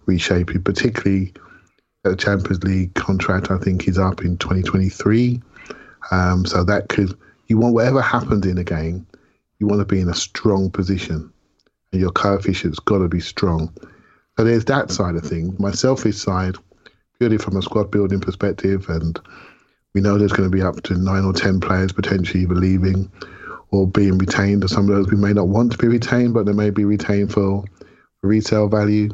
reshaping, 0.06 0.62
particularly 0.64 1.34
a 2.04 2.16
Champions 2.16 2.64
League 2.64 2.94
contract, 2.96 3.52
I 3.52 3.58
think 3.58 3.88
is 3.88 3.98
up 3.98 4.22
in 4.22 4.38
2023. 4.38 5.42
Um, 6.12 6.46
so 6.46 6.64
that 6.64 6.90
could, 6.90 7.18
you 7.48 7.58
want 7.58 7.74
whatever 7.74 8.02
happens 8.02 8.46
in 8.46 8.56
the 8.56 8.64
game, 8.64 9.06
you 9.60 9.68
want 9.68 9.80
to 9.80 9.86
be 9.86 10.02
in 10.02 10.10
a 10.10 10.16
strong 10.16 10.70
position 10.70 11.32
and 11.92 12.02
your 12.02 12.12
coefficient's 12.12 12.80
got 12.80 13.00
to 13.00 13.08
be 13.08 13.20
strong. 13.20 13.72
So 14.38 14.44
there's 14.44 14.66
that 14.66 14.92
side 14.92 15.16
of 15.16 15.24
things. 15.24 15.58
My 15.60 15.72
selfish 15.72 16.18
side, 16.18 16.56
purely 17.20 17.38
from 17.38 17.58
a 17.58 17.62
squad 17.62 17.92
building 17.92 18.20
perspective 18.20 18.88
and 18.90 19.20
we 19.94 20.02
know 20.02 20.18
there's 20.18 20.32
going 20.32 20.50
to 20.50 20.56
be 20.56 20.62
up 20.62 20.82
to 20.84 20.96
nine 20.96 21.26
or 21.26 21.34
ten 21.34 21.60
players 21.60 21.92
potentially 21.92 22.44
either 22.44 22.56
leaving 22.56 23.12
or 23.72 23.88
being 23.88 24.18
retained, 24.18 24.68
some 24.70 24.90
of 24.90 24.96
those 24.96 25.12
we 25.12 25.18
may 25.18 25.34
not 25.34 25.48
want 25.48 25.72
to 25.72 25.78
be 25.78 25.88
retained, 25.88 26.34
but 26.34 26.46
they 26.46 26.54
may 26.54 26.70
be 26.70 26.86
retained 26.86 27.32
for 27.32 27.64
retail 28.22 28.68
value. 28.68 29.10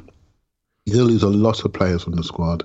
To 0.88 1.04
lose 1.04 1.24
a 1.24 1.28
lot 1.28 1.66
of 1.66 1.74
players 1.74 2.04
from 2.04 2.14
the 2.14 2.24
squad, 2.24 2.64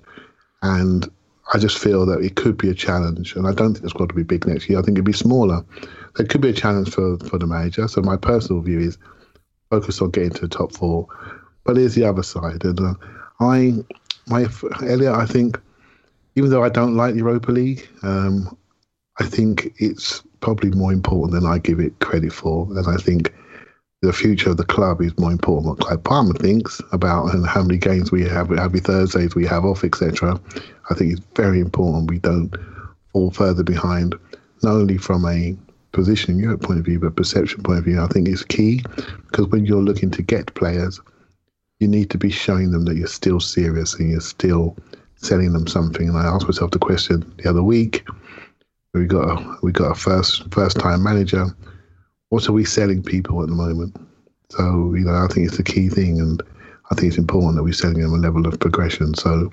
and 0.61 1.11
I 1.55 1.59
just 1.59 1.79
feel 1.79 2.05
that 2.05 2.21
it 2.21 2.37
could 2.37 2.59
be 2.59 2.69
a 2.69 2.75
challenge. 2.75 3.35
And 3.35 3.47
I 3.47 3.55
don't 3.55 3.73
think 3.73 3.83
the 3.83 3.89
squad 3.89 4.13
will 4.13 4.19
be 4.19 4.25
big 4.25 4.47
next 4.47 4.69
year. 4.69 4.79
I 4.79 4.83
think 4.83 4.99
it'd 4.99 5.07
be 5.07 5.13
smaller. 5.15 5.65
It 6.19 6.29
could 6.29 6.43
be 6.43 6.51
a 6.51 6.53
challenge 6.53 6.91
for 6.91 7.17
for 7.21 7.39
the 7.39 7.47
manager. 7.47 7.89
So 7.89 8.03
my 8.03 8.19
personal 8.19 8.61
view 8.61 8.79
is 8.79 8.99
focus 9.71 10.03
on 10.03 10.11
getting 10.11 10.33
to 10.33 10.43
the 10.43 10.49
top 10.49 10.73
four. 10.73 11.09
But 11.65 11.77
there's 11.77 11.95
the 11.95 12.05
other 12.05 12.23
side, 12.23 12.63
and 12.65 12.79
uh, 12.79 12.95
I, 13.41 13.73
my 14.27 14.47
Elliot, 14.83 15.15
I 15.15 15.25
think 15.25 15.59
even 16.41 16.51
though 16.51 16.65
I 16.65 16.71
don't 16.71 16.97
like 16.97 17.13
the 17.13 17.19
Europa 17.19 17.53
League, 17.53 17.87
um, 18.03 18.57
I 19.19 19.27
think 19.27 19.75
it's 19.77 20.23
probably 20.41 20.71
more 20.71 20.91
important 20.91 21.35
than 21.35 21.45
I 21.45 21.59
give 21.59 21.81
it 21.81 21.99
credit 21.99 22.33
for. 22.33 22.67
And 22.71 22.87
I 22.89 22.97
think 22.97 23.35
the 24.01 24.11
future 24.11 24.49
of 24.49 24.57
the 24.57 24.65
club 24.65 25.03
is 25.03 25.19
more 25.19 25.33
important 25.33 25.67
what 25.67 25.81
Clive 25.81 26.03
Palmer 26.03 26.33
thinks 26.33 26.81
about 26.93 27.35
and 27.35 27.47
how 27.47 27.63
many 27.63 27.77
games 27.77 28.11
we 28.11 28.23
have, 28.23 28.49
how 28.49 28.69
many 28.69 28.81
Thursdays 28.81 29.35
we 29.35 29.45
have 29.45 29.67
off, 29.67 29.85
etc. 29.85 30.41
I 30.89 30.95
think 30.95 31.13
it's 31.13 31.27
very 31.37 31.61
important 31.61 32.09
we 32.09 32.21
don't 32.21 32.57
fall 33.13 33.31
further 33.33 33.63
behind, 33.63 34.15
not 34.63 34.73
only 34.73 34.97
from 34.97 35.27
a 35.27 35.55
position 35.93 36.33
in 36.33 36.41
Europe 36.41 36.63
point 36.63 36.79
of 36.79 36.87
view, 36.87 37.01
but 37.01 37.17
perception 37.17 37.63
point 37.63 37.81
of 37.81 37.85
view. 37.85 38.01
I 38.01 38.07
think 38.07 38.29
it's 38.29 38.45
key 38.45 38.83
because 39.27 39.47
when 39.49 39.67
you're 39.67 39.83
looking 39.83 40.11
to 40.13 40.23
get 40.23 40.55
players, 40.55 41.03
you 41.81 41.87
need 41.87 42.09
to 42.09 42.17
be 42.17 42.31
showing 42.31 42.71
them 42.71 42.87
that 42.87 42.97
you're 42.97 43.09
still 43.09 43.41
serious 43.41 43.93
and 43.97 44.11
you're 44.11 44.23
still 44.23 44.75
selling 45.21 45.53
them 45.53 45.67
something. 45.67 46.09
And 46.09 46.19
I 46.19 46.25
asked 46.25 46.47
myself 46.47 46.71
the 46.71 46.79
question 46.79 47.33
the 47.39 47.51
other 47.51 47.63
week. 47.63 48.07
We 48.95 49.07
got 49.07 49.39
a, 49.39 49.57
we 49.63 49.73
got 49.73 49.93
a 49.93 49.95
first 49.95 50.53
first 50.53 50.79
time 50.79 51.03
manager. 51.03 51.47
What 52.31 52.49
are 52.49 52.53
we 52.53 52.65
selling 52.65 53.03
people 53.03 53.43
at 53.43 53.49
the 53.49 53.55
moment? 53.55 53.97
So 54.51 54.95
you 54.95 55.05
know, 55.05 55.15
I 55.15 55.27
think 55.29 55.47
it's 55.47 55.57
the 55.57 55.63
key 55.63 55.89
thing, 55.89 56.21
and 56.21 56.43
I 56.91 56.95
think 56.95 57.09
it's 57.09 57.19
important 57.19 57.57
that 57.57 57.63
we're 57.63 57.73
selling 57.73 58.01
them 58.01 58.15
a 58.15 58.17
level 58.17 58.47
of 58.47 58.59
progression. 58.59 59.15
So 59.15 59.51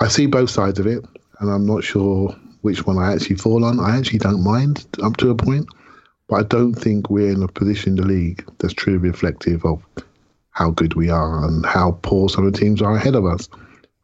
I 0.00 0.08
see 0.08 0.26
both 0.26 0.50
sides 0.50 0.78
of 0.78 0.86
it, 0.86 1.04
and 1.40 1.50
I'm 1.50 1.66
not 1.66 1.82
sure 1.82 2.34
which 2.62 2.86
one 2.86 2.98
I 2.98 3.12
actually 3.12 3.36
fall 3.36 3.64
on. 3.64 3.80
I 3.80 3.96
actually 3.96 4.20
don't 4.20 4.44
mind 4.44 4.86
up 5.02 5.16
to 5.18 5.30
a 5.30 5.34
point, 5.34 5.66
but 6.28 6.36
I 6.36 6.42
don't 6.44 6.74
think 6.74 7.10
we're 7.10 7.32
in 7.32 7.42
a 7.42 7.48
position 7.48 7.90
in 7.90 7.96
the 7.96 8.06
league 8.06 8.44
that's 8.58 8.74
truly 8.74 8.98
reflective 8.98 9.64
of 9.64 9.82
how 10.50 10.70
good 10.70 10.94
we 10.94 11.08
are 11.08 11.44
and 11.44 11.64
how 11.64 11.98
poor 12.02 12.28
some 12.28 12.46
of 12.46 12.52
the 12.52 12.58
teams 12.58 12.82
are 12.82 12.96
ahead 12.96 13.14
of 13.14 13.24
us. 13.24 13.48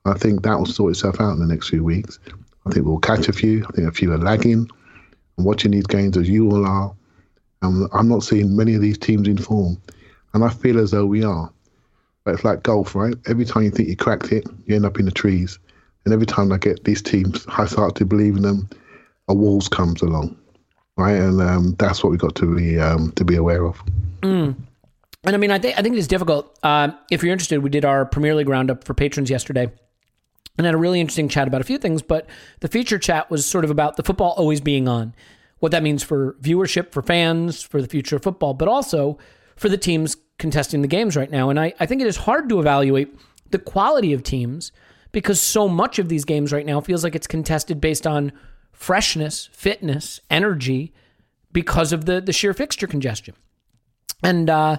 I 0.04 0.14
think 0.14 0.42
that 0.42 0.58
will 0.58 0.66
sort 0.66 0.92
itself 0.92 1.20
out 1.20 1.32
in 1.32 1.40
the 1.40 1.46
next 1.46 1.70
few 1.70 1.82
weeks. 1.82 2.18
I 2.66 2.70
think 2.70 2.86
we'll 2.86 2.98
catch 2.98 3.28
a 3.28 3.32
few. 3.32 3.64
I 3.64 3.72
think 3.72 3.88
a 3.88 3.92
few 3.92 4.12
are 4.12 4.18
lagging. 4.18 4.68
I'm 5.38 5.44
watching 5.44 5.70
these 5.70 5.86
games 5.86 6.16
as 6.16 6.28
you 6.28 6.50
all 6.50 6.66
are. 6.66 6.94
And 7.62 7.88
I'm 7.92 8.08
not 8.08 8.22
seeing 8.22 8.56
many 8.56 8.74
of 8.74 8.82
these 8.82 8.98
teams 8.98 9.26
in 9.26 9.38
form. 9.38 9.80
And 10.34 10.44
I 10.44 10.50
feel 10.50 10.78
as 10.78 10.90
though 10.90 11.06
we 11.06 11.24
are. 11.24 11.50
But 12.24 12.34
it's 12.34 12.44
like 12.44 12.62
golf, 12.62 12.94
right? 12.94 13.14
Every 13.26 13.44
time 13.44 13.64
you 13.64 13.70
think 13.70 13.88
you 13.88 13.96
cracked 13.96 14.32
it, 14.32 14.46
you 14.66 14.76
end 14.76 14.86
up 14.86 14.98
in 14.98 15.06
the 15.06 15.10
trees. 15.10 15.58
And 16.04 16.12
every 16.12 16.26
time 16.26 16.52
I 16.52 16.58
get 16.58 16.84
these 16.84 17.00
teams, 17.00 17.46
I 17.48 17.66
start 17.66 17.94
to 17.96 18.04
believe 18.04 18.36
in 18.36 18.42
them, 18.42 18.68
a 19.28 19.34
walls 19.34 19.68
comes 19.68 20.02
along, 20.02 20.36
right? 20.98 21.16
And 21.16 21.40
um, 21.40 21.76
that's 21.78 22.02
what 22.02 22.10
we've 22.10 22.20
got 22.20 22.34
to 22.36 22.54
be 22.54 22.78
um, 22.78 23.12
to 23.12 23.24
be 23.24 23.36
aware 23.36 23.64
of. 23.64 23.82
Mm. 24.20 24.54
And 25.24 25.34
I 25.34 25.38
mean, 25.38 25.50
I 25.50 25.58
think 25.58 25.78
I 25.78 25.82
think 25.82 25.94
it 25.94 25.98
is 25.98 26.08
difficult. 26.08 26.58
Uh, 26.62 26.90
if 27.10 27.22
you're 27.22 27.32
interested, 27.32 27.62
we 27.62 27.70
did 27.70 27.86
our 27.86 28.04
Premier 28.04 28.34
League 28.34 28.50
roundup 28.50 28.84
for 28.84 28.92
patrons 28.92 29.30
yesterday 29.30 29.70
and 30.56 30.64
had 30.64 30.74
a 30.74 30.78
really 30.78 31.00
interesting 31.00 31.28
chat 31.28 31.48
about 31.48 31.60
a 31.60 31.64
few 31.64 31.78
things. 31.78 32.02
But 32.02 32.26
the 32.60 32.68
feature 32.68 32.98
chat 32.98 33.30
was 33.30 33.46
sort 33.46 33.64
of 33.64 33.70
about 33.70 33.96
the 33.96 34.02
football 34.02 34.34
always 34.36 34.60
being 34.60 34.88
on, 34.88 35.14
what 35.58 35.72
that 35.72 35.82
means 35.82 36.02
for 36.02 36.34
viewership, 36.40 36.92
for 36.92 37.02
fans, 37.02 37.62
for 37.62 37.82
the 37.82 37.88
future 37.88 38.16
of 38.16 38.22
football, 38.22 38.54
but 38.54 38.68
also 38.68 39.18
for 39.56 39.68
the 39.68 39.78
teams 39.78 40.16
contesting 40.38 40.82
the 40.82 40.88
games 40.88 41.16
right 41.16 41.30
now. 41.30 41.50
And 41.50 41.58
I, 41.58 41.74
I 41.80 41.86
think 41.86 42.00
it 42.00 42.06
is 42.06 42.16
hard 42.16 42.48
to 42.48 42.60
evaluate 42.60 43.14
the 43.50 43.58
quality 43.58 44.12
of 44.12 44.22
teams 44.22 44.72
because 45.12 45.40
so 45.40 45.68
much 45.68 45.98
of 45.98 46.08
these 46.08 46.24
games 46.24 46.52
right 46.52 46.66
now 46.66 46.80
feels 46.80 47.04
like 47.04 47.14
it's 47.14 47.26
contested 47.26 47.80
based 47.80 48.06
on 48.06 48.32
freshness, 48.72 49.48
fitness, 49.52 50.20
energy 50.28 50.92
because 51.52 51.92
of 51.92 52.04
the 52.04 52.20
the 52.20 52.32
sheer 52.32 52.52
fixture 52.52 52.88
congestion. 52.88 53.34
And 54.22 54.50
uh, 54.50 54.78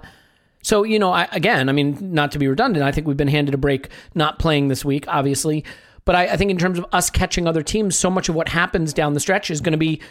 so, 0.65 0.81
you 0.81 0.97
know, 0.97 1.11
I, 1.11 1.27
again, 1.31 1.69
I 1.69 1.73
mean, 1.73 1.95
not 2.01 2.31
to 2.31 2.39
be 2.39 2.47
redundant, 2.47 2.83
I 2.83 2.91
think 2.91 3.05
we've 3.05 3.15
been 3.15 3.27
handed 3.27 3.53
a 3.53 3.57
break 3.57 3.89
not 4.15 4.39
playing 4.39 4.67
this 4.67 4.83
week, 4.83 5.05
obviously. 5.07 5.63
But 6.05 6.15
I, 6.15 6.29
I 6.29 6.37
think 6.37 6.49
in 6.49 6.57
terms 6.57 6.79
of 6.79 6.87
us 6.91 7.11
catching 7.11 7.47
other 7.47 7.61
teams, 7.61 7.95
so 7.95 8.09
much 8.09 8.29
of 8.29 8.35
what 8.35 8.49
happens 8.49 8.91
down 8.91 9.13
the 9.13 9.19
stretch 9.19 9.51
is 9.51 9.61
going 9.61 9.73
to 9.73 9.77
be 9.77 10.01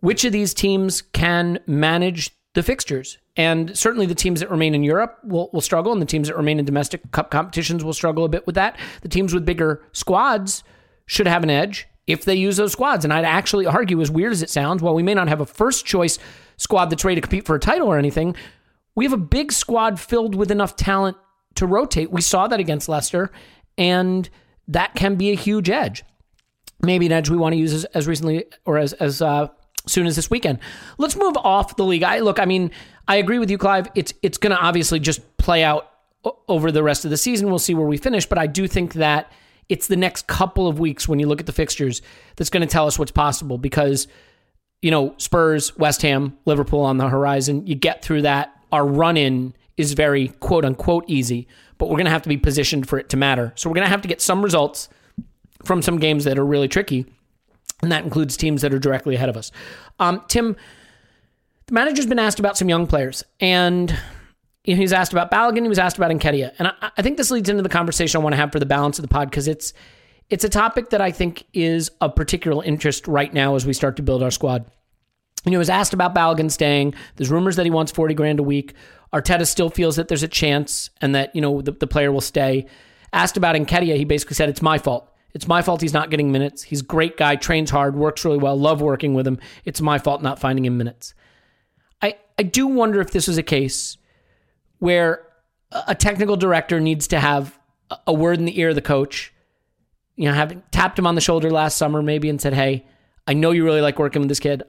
which 0.00 0.26
of 0.26 0.32
these 0.34 0.52
teams 0.52 1.00
can 1.00 1.60
manage 1.66 2.30
the 2.52 2.62
fixtures. 2.62 3.16
And 3.36 3.74
certainly 3.74 4.04
the 4.04 4.14
teams 4.14 4.40
that 4.40 4.50
remain 4.50 4.74
in 4.74 4.82
Europe 4.82 5.18
will, 5.24 5.48
will 5.54 5.62
struggle, 5.62 5.92
and 5.92 6.02
the 6.02 6.06
teams 6.06 6.28
that 6.28 6.36
remain 6.36 6.58
in 6.58 6.66
domestic 6.66 7.10
cup 7.12 7.30
competitions 7.30 7.82
will 7.82 7.94
struggle 7.94 8.26
a 8.26 8.28
bit 8.28 8.44
with 8.44 8.56
that. 8.56 8.78
The 9.00 9.08
teams 9.08 9.32
with 9.32 9.46
bigger 9.46 9.82
squads 9.92 10.62
should 11.06 11.26
have 11.26 11.42
an 11.42 11.48
edge 11.48 11.88
if 12.06 12.26
they 12.26 12.34
use 12.34 12.58
those 12.58 12.72
squads. 12.72 13.06
And 13.06 13.14
I'd 13.14 13.24
actually 13.24 13.64
argue, 13.64 14.02
as 14.02 14.10
weird 14.10 14.32
as 14.32 14.42
it 14.42 14.50
sounds, 14.50 14.82
while 14.82 14.94
we 14.94 15.02
may 15.02 15.14
not 15.14 15.28
have 15.28 15.40
a 15.40 15.46
first 15.46 15.86
choice 15.86 16.18
squad 16.58 16.90
that's 16.90 17.02
ready 17.02 17.14
to 17.14 17.22
compete 17.22 17.46
for 17.46 17.56
a 17.56 17.60
title 17.60 17.88
or 17.88 17.96
anything, 17.96 18.36
we 18.94 19.04
have 19.04 19.12
a 19.12 19.18
big 19.18 19.52
squad 19.52 19.98
filled 19.98 20.34
with 20.34 20.50
enough 20.50 20.76
talent 20.76 21.16
to 21.54 21.66
rotate. 21.66 22.10
We 22.10 22.20
saw 22.20 22.48
that 22.48 22.60
against 22.60 22.88
Leicester, 22.88 23.30
and 23.78 24.28
that 24.68 24.94
can 24.94 25.16
be 25.16 25.30
a 25.30 25.34
huge 25.34 25.70
edge. 25.70 26.04
Maybe 26.80 27.06
an 27.06 27.12
edge 27.12 27.30
we 27.30 27.36
want 27.36 27.52
to 27.52 27.58
use 27.58 27.72
as, 27.72 27.84
as 27.86 28.06
recently 28.06 28.44
or 28.64 28.78
as 28.78 28.92
as 28.94 29.22
uh, 29.22 29.48
soon 29.86 30.06
as 30.06 30.16
this 30.16 30.30
weekend. 30.30 30.58
Let's 30.98 31.16
move 31.16 31.36
off 31.36 31.76
the 31.76 31.84
league. 31.84 32.02
I 32.02 32.20
look, 32.20 32.40
I 32.40 32.44
mean, 32.44 32.70
I 33.08 33.16
agree 33.16 33.38
with 33.38 33.50
you, 33.50 33.58
Clive. 33.58 33.88
It's 33.94 34.12
it's 34.22 34.38
going 34.38 34.50
to 34.50 34.60
obviously 34.60 34.98
just 34.98 35.36
play 35.36 35.62
out 35.62 35.90
over 36.48 36.70
the 36.70 36.82
rest 36.82 37.04
of 37.04 37.10
the 37.10 37.16
season. 37.16 37.48
We'll 37.48 37.58
see 37.58 37.74
where 37.74 37.86
we 37.86 37.96
finish, 37.96 38.26
but 38.26 38.38
I 38.38 38.46
do 38.46 38.66
think 38.66 38.94
that 38.94 39.30
it's 39.68 39.86
the 39.86 39.96
next 39.96 40.26
couple 40.26 40.68
of 40.68 40.78
weeks 40.78 41.08
when 41.08 41.18
you 41.18 41.26
look 41.26 41.40
at 41.40 41.46
the 41.46 41.52
fixtures 41.52 42.02
that's 42.36 42.50
going 42.50 42.60
to 42.60 42.66
tell 42.66 42.86
us 42.86 42.98
what's 42.98 43.12
possible 43.12 43.58
because 43.58 44.06
you 44.82 44.90
know, 44.90 45.14
Spurs, 45.16 45.76
West 45.78 46.02
Ham, 46.02 46.36
Liverpool 46.44 46.80
on 46.80 46.98
the 46.98 47.08
horizon. 47.08 47.66
You 47.66 47.76
get 47.76 48.02
through 48.02 48.22
that. 48.22 48.60
Our 48.72 48.86
run 48.86 49.16
in 49.16 49.54
is 49.76 49.92
very 49.92 50.28
quote 50.28 50.64
unquote 50.64 51.04
easy, 51.06 51.46
but 51.78 51.88
we're 51.88 51.96
going 51.96 52.06
to 52.06 52.10
have 52.10 52.22
to 52.22 52.28
be 52.28 52.36
positioned 52.36 52.88
for 52.88 52.98
it 52.98 53.08
to 53.10 53.16
matter. 53.16 53.52
So 53.54 53.70
we're 53.70 53.74
going 53.74 53.86
to 53.86 53.90
have 53.90 54.02
to 54.02 54.08
get 54.08 54.20
some 54.20 54.42
results 54.42 54.88
from 55.64 55.82
some 55.82 55.98
games 55.98 56.24
that 56.24 56.38
are 56.38 56.44
really 56.44 56.68
tricky. 56.68 57.06
And 57.82 57.90
that 57.90 58.04
includes 58.04 58.36
teams 58.36 58.62
that 58.62 58.72
are 58.72 58.78
directly 58.78 59.14
ahead 59.14 59.28
of 59.28 59.36
us. 59.36 59.50
Um, 59.98 60.22
Tim, 60.28 60.56
the 61.66 61.74
manager's 61.74 62.06
been 62.06 62.18
asked 62.18 62.38
about 62.38 62.56
some 62.56 62.68
young 62.68 62.86
players, 62.86 63.24
and 63.40 63.96
he 64.64 64.78
was 64.78 64.92
asked 64.92 65.12
about 65.12 65.30
Balogun, 65.30 65.62
he 65.62 65.68
was 65.68 65.78
asked 65.78 65.96
about 65.96 66.10
Nketiah. 66.10 66.52
And 66.58 66.68
I, 66.68 66.90
I 66.96 67.02
think 67.02 67.16
this 67.16 67.30
leads 67.30 67.48
into 67.48 67.62
the 67.62 67.68
conversation 67.68 68.20
I 68.20 68.22
want 68.22 68.34
to 68.34 68.36
have 68.36 68.52
for 68.52 68.60
the 68.60 68.66
balance 68.66 68.98
of 68.98 69.02
the 69.02 69.08
pod 69.08 69.30
because 69.30 69.48
it's 69.48 69.72
it's 70.30 70.44
a 70.44 70.48
topic 70.48 70.90
that 70.90 71.00
I 71.00 71.10
think 71.10 71.44
is 71.52 71.90
of 72.00 72.14
particular 72.14 72.64
interest 72.64 73.06
right 73.06 73.32
now 73.34 73.54
as 73.54 73.66
we 73.66 73.72
start 73.72 73.96
to 73.96 74.02
build 74.02 74.22
our 74.22 74.30
squad. 74.30 74.64
You 75.44 75.52
know, 75.52 75.58
was 75.58 75.70
asked 75.70 75.92
about 75.92 76.14
Balogun 76.14 76.50
staying. 76.50 76.94
There's 77.16 77.30
rumors 77.30 77.56
that 77.56 77.66
he 77.66 77.70
wants 77.70 77.90
40 77.92 78.14
grand 78.14 78.38
a 78.38 78.42
week. 78.42 78.74
Arteta 79.12 79.46
still 79.46 79.70
feels 79.70 79.96
that 79.96 80.08
there's 80.08 80.22
a 80.22 80.28
chance 80.28 80.90
and 81.00 81.14
that, 81.14 81.34
you 81.34 81.40
know, 81.40 81.60
the, 81.60 81.72
the 81.72 81.86
player 81.86 82.12
will 82.12 82.20
stay. 82.20 82.66
Asked 83.12 83.36
about 83.36 83.56
Nketiah, 83.56 83.96
he 83.96 84.04
basically 84.04 84.34
said, 84.34 84.48
it's 84.48 84.62
my 84.62 84.78
fault. 84.78 85.08
It's 85.34 85.48
my 85.48 85.62
fault 85.62 85.80
he's 85.80 85.92
not 85.92 86.10
getting 86.10 86.30
minutes. 86.30 86.62
He's 86.62 86.80
a 86.80 86.84
great 86.84 87.16
guy, 87.16 87.36
trains 87.36 87.70
hard, 87.70 87.96
works 87.96 88.24
really 88.24 88.38
well, 88.38 88.56
love 88.56 88.80
working 88.80 89.14
with 89.14 89.26
him. 89.26 89.38
It's 89.64 89.80
my 89.80 89.98
fault 89.98 90.22
not 90.22 90.38
finding 90.38 90.64
him 90.64 90.76
minutes. 90.76 91.14
I, 92.00 92.16
I 92.38 92.44
do 92.44 92.66
wonder 92.66 93.00
if 93.00 93.10
this 93.10 93.28
is 93.28 93.38
a 93.38 93.42
case 93.42 93.96
where 94.78 95.26
a 95.86 95.94
technical 95.94 96.36
director 96.36 96.80
needs 96.80 97.08
to 97.08 97.20
have 97.20 97.58
a 98.06 98.12
word 98.12 98.38
in 98.38 98.44
the 98.44 98.58
ear 98.58 98.70
of 98.70 98.74
the 98.74 98.82
coach 98.82 99.32
you 100.16 100.28
know, 100.28 100.34
having 100.34 100.62
tapped 100.70 100.98
him 100.98 101.06
on 101.06 101.14
the 101.14 101.20
shoulder 101.20 101.50
last 101.50 101.76
summer 101.76 102.02
maybe 102.02 102.28
and 102.28 102.40
said, 102.40 102.54
"Hey, 102.54 102.86
I 103.26 103.34
know 103.34 103.50
you 103.50 103.64
really 103.64 103.80
like 103.80 103.98
working 103.98 104.22
with 104.22 104.28
this 104.28 104.40
kid. 104.40 104.62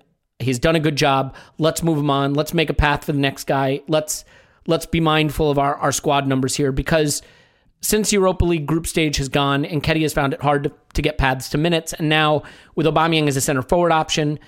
He's 0.43 0.59
done 0.59 0.75
a 0.75 0.79
good 0.79 0.95
job. 0.95 1.35
Let's 1.57 1.83
move 1.83 1.97
him 1.97 2.09
on. 2.09 2.33
Let's 2.33 2.53
make 2.53 2.69
a 2.69 2.73
path 2.73 3.05
for 3.05 3.11
the 3.11 3.19
next 3.19 3.45
guy. 3.45 3.81
Let's 3.87 4.25
let's 4.67 4.85
be 4.85 4.99
mindful 4.99 5.51
of 5.51 5.59
our, 5.59 5.75
our 5.75 5.91
squad 5.91 6.27
numbers 6.27 6.55
here 6.55 6.71
because 6.71 7.21
since 7.81 8.13
Europa 8.13 8.45
League 8.45 8.65
group 8.65 8.87
stage 8.87 9.17
has 9.17 9.27
gone 9.27 9.65
and 9.65 9.83
Nketiah 9.83 10.03
has 10.03 10.13
found 10.13 10.33
it 10.33 10.41
hard 10.41 10.63
to, 10.63 10.71
to 10.93 11.01
get 11.01 11.17
paths 11.17 11.49
to 11.49 11.57
minutes, 11.57 11.91
and 11.91 12.07
now 12.07 12.43
with 12.75 12.85
Aubameyang 12.85 13.27
as 13.27 13.35
a 13.35 13.41
center 13.41 13.61
forward 13.61 13.91
option, 13.91 14.39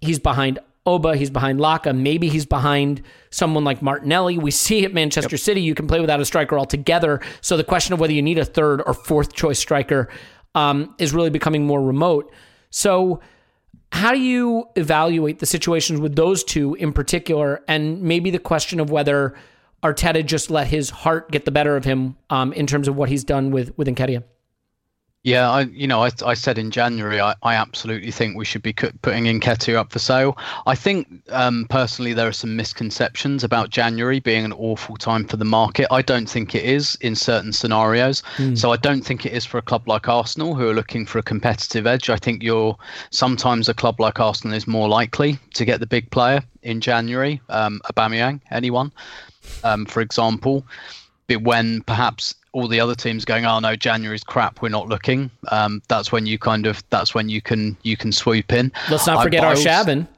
he's 0.00 0.18
behind 0.18 0.58
Oba, 0.86 1.14
he's 1.14 1.30
behind 1.30 1.60
Laca, 1.60 1.96
maybe 1.96 2.28
he's 2.28 2.46
behind 2.46 3.02
someone 3.30 3.62
like 3.62 3.80
Martinelli. 3.80 4.38
We 4.38 4.50
see 4.50 4.84
at 4.84 4.92
Manchester 4.92 5.36
yep. 5.36 5.40
City, 5.40 5.60
you 5.60 5.74
can 5.74 5.86
play 5.86 6.00
without 6.00 6.20
a 6.20 6.24
striker 6.24 6.58
altogether. 6.58 7.20
So 7.42 7.56
the 7.56 7.64
question 7.64 7.92
of 7.92 8.00
whether 8.00 8.12
you 8.12 8.22
need 8.22 8.38
a 8.38 8.44
third 8.44 8.82
or 8.84 8.94
fourth 8.94 9.34
choice 9.34 9.58
striker 9.58 10.08
um, 10.54 10.94
is 10.98 11.14
really 11.14 11.30
becoming 11.30 11.66
more 11.66 11.82
remote. 11.82 12.32
So, 12.70 13.20
how 13.92 14.12
do 14.12 14.18
you 14.18 14.68
evaluate 14.76 15.38
the 15.40 15.46
situations 15.46 16.00
with 16.00 16.16
those 16.16 16.44
two 16.44 16.74
in 16.74 16.92
particular, 16.92 17.62
and 17.68 18.02
maybe 18.02 18.30
the 18.30 18.38
question 18.38 18.80
of 18.80 18.90
whether 18.90 19.34
Arteta 19.82 20.24
just 20.24 20.50
let 20.50 20.68
his 20.68 20.90
heart 20.90 21.30
get 21.30 21.44
the 21.44 21.50
better 21.50 21.76
of 21.76 21.84
him 21.84 22.16
um, 22.28 22.52
in 22.52 22.66
terms 22.66 22.88
of 22.88 22.96
what 22.96 23.08
he's 23.08 23.24
done 23.24 23.50
with 23.50 23.76
with 23.76 23.88
Nketiah? 23.88 24.22
Yeah, 25.22 25.50
I 25.50 25.60
you 25.62 25.86
know 25.86 26.02
I, 26.02 26.10
I 26.24 26.32
said 26.32 26.56
in 26.56 26.70
January 26.70 27.20
I, 27.20 27.34
I 27.42 27.54
absolutely 27.54 28.10
think 28.10 28.36
we 28.36 28.46
should 28.46 28.62
be 28.62 28.72
putting 28.72 29.24
Nketiah 29.24 29.76
up 29.76 29.92
for 29.92 29.98
sale. 29.98 30.38
I 30.66 30.74
think 30.74 31.08
um, 31.28 31.66
personally 31.68 32.14
there 32.14 32.26
are 32.26 32.32
some 32.32 32.56
misconceptions 32.56 33.44
about 33.44 33.68
January 33.68 34.20
being 34.20 34.46
an 34.46 34.54
awful 34.54 34.96
time 34.96 35.26
for 35.26 35.36
the 35.36 35.44
market. 35.44 35.88
I 35.90 36.00
don't 36.00 36.28
think 36.28 36.54
it 36.54 36.64
is 36.64 36.96
in 37.02 37.14
certain 37.14 37.52
scenarios. 37.52 38.22
Mm. 38.38 38.56
So 38.56 38.72
I 38.72 38.78
don't 38.78 39.02
think 39.02 39.26
it 39.26 39.34
is 39.34 39.44
for 39.44 39.58
a 39.58 39.62
club 39.62 39.86
like 39.86 40.08
Arsenal 40.08 40.54
who 40.54 40.66
are 40.70 40.74
looking 40.74 41.04
for 41.04 41.18
a 41.18 41.22
competitive 41.22 41.86
edge. 41.86 42.08
I 42.08 42.16
think 42.16 42.42
you're 42.42 42.78
sometimes 43.10 43.68
a 43.68 43.74
club 43.74 44.00
like 44.00 44.18
Arsenal 44.20 44.56
is 44.56 44.66
more 44.66 44.88
likely 44.88 45.38
to 45.52 45.66
get 45.66 45.80
the 45.80 45.86
big 45.86 46.10
player 46.10 46.42
in 46.62 46.80
January, 46.80 47.42
um, 47.50 47.82
Aubameyang, 47.92 48.40
anyone, 48.50 48.90
um, 49.64 49.84
for 49.84 50.00
example 50.00 50.64
But 51.28 51.42
when 51.42 51.82
perhaps 51.82 52.34
all 52.52 52.68
the 52.68 52.80
other 52.80 52.94
teams 52.94 53.24
going, 53.24 53.44
oh 53.46 53.58
no, 53.60 53.76
January's 53.76 54.24
crap, 54.24 54.62
we're 54.62 54.68
not 54.68 54.88
looking. 54.88 55.30
Um, 55.50 55.82
that's 55.88 56.10
when 56.10 56.26
you 56.26 56.38
kind 56.38 56.66
of 56.66 56.82
that's 56.90 57.14
when 57.14 57.28
you 57.28 57.40
can 57.40 57.76
you 57.82 57.96
can 57.96 58.12
swoop 58.12 58.52
in. 58.52 58.72
Let's 58.90 59.06
not 59.06 59.22
forget 59.22 59.42
Arshavin. 59.42 60.06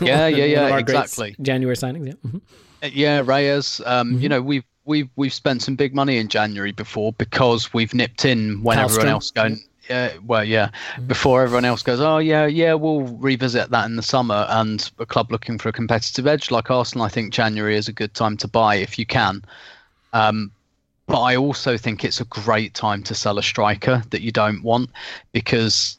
Yeah, 0.00 0.26
yeah, 0.26 0.46
yeah, 0.46 0.78
exactly. 0.78 1.36
January 1.42 1.76
signings, 1.76 2.06
yeah. 2.06 2.12
Mm-hmm. 2.26 2.38
Uh, 2.82 2.88
yeah, 2.94 3.22
Reyes. 3.22 3.82
Um, 3.84 4.12
mm-hmm. 4.12 4.22
You 4.22 4.28
know, 4.30 4.40
we've 4.40 4.64
we've 4.86 5.10
we've 5.16 5.34
spent 5.34 5.62
some 5.62 5.76
big 5.76 5.94
money 5.94 6.16
in 6.16 6.28
January 6.28 6.72
before 6.72 7.12
because 7.12 7.72
we've 7.74 7.92
nipped 7.92 8.24
in 8.24 8.62
when 8.62 8.78
everyone 8.78 9.08
else 9.08 9.30
going. 9.30 9.60
Yeah, 9.90 10.12
well, 10.24 10.44
yeah. 10.44 10.68
Mm-hmm. 10.68 11.06
Before 11.08 11.42
everyone 11.42 11.66
else 11.66 11.82
goes, 11.82 12.00
oh 12.00 12.18
yeah, 12.18 12.46
yeah, 12.46 12.74
we'll 12.74 13.02
revisit 13.02 13.70
that 13.70 13.84
in 13.86 13.96
the 13.96 14.02
summer. 14.02 14.46
And 14.48 14.90
a 14.98 15.04
club 15.04 15.30
looking 15.30 15.58
for 15.58 15.68
a 15.68 15.72
competitive 15.72 16.26
edge 16.26 16.50
like 16.50 16.70
Arsenal, 16.70 17.04
I 17.04 17.10
think 17.10 17.32
January 17.32 17.76
is 17.76 17.88
a 17.88 17.92
good 17.92 18.14
time 18.14 18.38
to 18.38 18.48
buy 18.48 18.76
if 18.76 18.98
you 18.98 19.04
can. 19.04 19.42
Um, 20.12 20.52
but 21.10 21.22
I 21.22 21.34
also 21.34 21.76
think 21.76 22.04
it's 22.04 22.20
a 22.20 22.24
great 22.26 22.72
time 22.72 23.02
to 23.02 23.16
sell 23.16 23.38
a 23.38 23.42
striker 23.42 24.02
that 24.10 24.22
you 24.22 24.30
don't 24.30 24.62
want 24.62 24.90
because, 25.32 25.98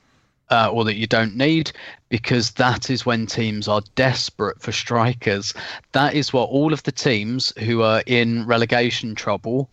uh, 0.50 0.70
or 0.72 0.86
that 0.86 0.96
you 0.96 1.06
don't 1.06 1.36
need, 1.36 1.74
because 2.08 2.52
that 2.52 2.90
is 2.90 3.06
when 3.06 3.26
teams 3.26 3.68
are 3.68 3.82
desperate 3.96 4.62
for 4.62 4.72
strikers. 4.72 5.54
That 5.92 6.14
is 6.14 6.32
what 6.32 6.50
all 6.50 6.72
of 6.72 6.84
the 6.84 6.94
teams 6.94 7.52
who 7.60 7.82
are 7.82 8.04
in 8.06 8.46
relegation 8.46 9.14
trouble 9.14 9.70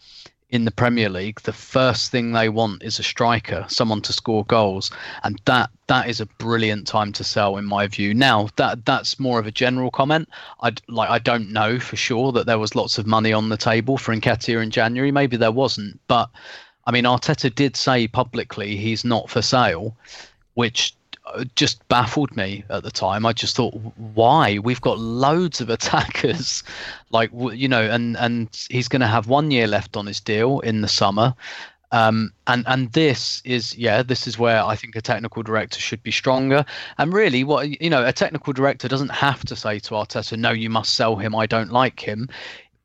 in 0.50 0.64
the 0.64 0.70
Premier 0.70 1.10
League, 1.10 1.40
the 1.42 1.52
first 1.52 2.10
thing 2.10 2.32
they 2.32 2.48
want 2.48 2.82
is 2.82 2.98
a 2.98 3.02
striker, 3.02 3.66
someone 3.68 4.00
to 4.02 4.12
score 4.14 4.44
goals, 4.46 4.90
and 5.22 5.40
that 5.44 5.70
that 5.88 6.08
is 6.08 6.20
a 6.20 6.26
brilliant 6.38 6.86
time 6.86 7.12
to 7.12 7.24
sell, 7.24 7.56
in 7.58 7.64
my 7.66 7.86
view. 7.86 8.14
Now 8.14 8.48
that 8.56 8.86
that's 8.86 9.20
more 9.20 9.38
of 9.38 9.46
a 9.46 9.50
general 9.50 9.90
comment. 9.90 10.28
I 10.62 10.72
like 10.88 11.10
I 11.10 11.18
don't 11.18 11.52
know 11.52 11.78
for 11.78 11.96
sure 11.96 12.32
that 12.32 12.46
there 12.46 12.58
was 12.58 12.74
lots 12.74 12.96
of 12.96 13.06
money 13.06 13.32
on 13.32 13.50
the 13.50 13.58
table 13.58 13.98
for 13.98 14.14
Nketiah 14.14 14.62
in 14.62 14.70
January. 14.70 15.12
Maybe 15.12 15.36
there 15.36 15.52
wasn't, 15.52 16.00
but 16.08 16.30
I 16.86 16.92
mean 16.92 17.04
Arteta 17.04 17.54
did 17.54 17.76
say 17.76 18.08
publicly 18.08 18.76
he's 18.76 19.04
not 19.04 19.28
for 19.28 19.42
sale, 19.42 19.96
which 20.54 20.94
just 21.54 21.86
baffled 21.88 22.36
me 22.36 22.64
at 22.70 22.82
the 22.82 22.90
time. 22.90 23.26
I 23.26 23.32
just 23.32 23.56
thought, 23.56 23.74
why? 24.14 24.58
We've 24.58 24.80
got 24.80 24.98
loads 24.98 25.60
of 25.60 25.70
attackers, 25.78 26.62
like 27.10 27.30
you 27.32 27.68
know, 27.68 27.82
and 27.82 28.16
and 28.16 28.48
he's 28.70 28.88
going 28.88 29.00
to 29.00 29.06
have 29.06 29.28
one 29.28 29.50
year 29.50 29.66
left 29.66 29.96
on 29.96 30.06
his 30.06 30.20
deal 30.20 30.60
in 30.60 30.80
the 30.80 30.88
summer. 30.88 31.34
Um, 31.90 32.32
and 32.46 32.64
and 32.66 32.92
this 32.92 33.40
is 33.44 33.76
yeah, 33.76 34.02
this 34.02 34.26
is 34.26 34.38
where 34.38 34.62
I 34.62 34.76
think 34.76 34.94
a 34.94 35.00
technical 35.00 35.42
director 35.42 35.80
should 35.80 36.02
be 36.02 36.10
stronger. 36.10 36.64
And 36.98 37.12
really, 37.12 37.44
what 37.44 37.80
you 37.80 37.88
know, 37.88 38.04
a 38.04 38.12
technical 38.12 38.52
director 38.52 38.88
doesn't 38.88 39.10
have 39.10 39.44
to 39.46 39.56
say 39.56 39.78
to 39.80 39.94
Arteta, 39.94 40.36
"No, 40.36 40.50
you 40.50 40.68
must 40.70 40.94
sell 40.94 41.16
him. 41.16 41.34
I 41.34 41.46
don't 41.46 41.72
like 41.72 42.00
him." 42.00 42.28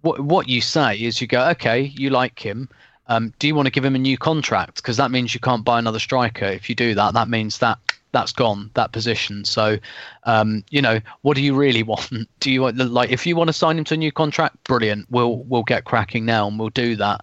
What 0.01 0.21
what 0.21 0.47
you 0.47 0.61
say 0.61 0.95
is 0.95 1.19
you 1.19 1.27
go, 1.27 1.49
"Okay, 1.49 1.81
you 1.81 2.09
like 2.09 2.39
him." 2.39 2.69
Um, 3.07 3.33
do 3.39 3.47
you 3.47 3.55
want 3.55 3.65
to 3.65 3.71
give 3.71 3.83
him 3.83 3.95
a 3.95 3.99
new 3.99 4.17
contract? 4.17 4.77
Because 4.77 4.95
that 4.95 5.11
means 5.11 5.33
you 5.33 5.41
can't 5.41 5.65
buy 5.65 5.77
another 5.77 5.99
striker. 5.99 6.45
If 6.45 6.69
you 6.69 6.75
do 6.75 6.95
that, 6.95 7.13
that 7.13 7.27
means 7.27 7.57
that 7.57 7.77
that's 8.13 8.31
gone 8.31 8.71
that 8.75 8.93
position. 8.93 9.43
So, 9.43 9.77
um, 10.23 10.63
you 10.69 10.81
know, 10.81 11.01
what 11.23 11.35
do 11.35 11.43
you 11.43 11.53
really 11.53 11.83
want? 11.91 12.09
Do 12.39 12.49
you 12.49 12.61
want 12.61 12.77
like 12.77 13.09
if 13.09 13.25
you 13.25 13.35
want 13.35 13.49
to 13.49 13.53
sign 13.53 13.77
him 13.77 13.83
to 13.85 13.95
a 13.95 13.97
new 13.97 14.11
contract? 14.11 14.63
Brilliant. 14.63 15.07
We'll 15.09 15.39
we'll 15.39 15.63
get 15.63 15.83
cracking 15.83 16.25
now 16.25 16.47
and 16.47 16.57
we'll 16.57 16.69
do 16.69 16.95
that. 16.95 17.21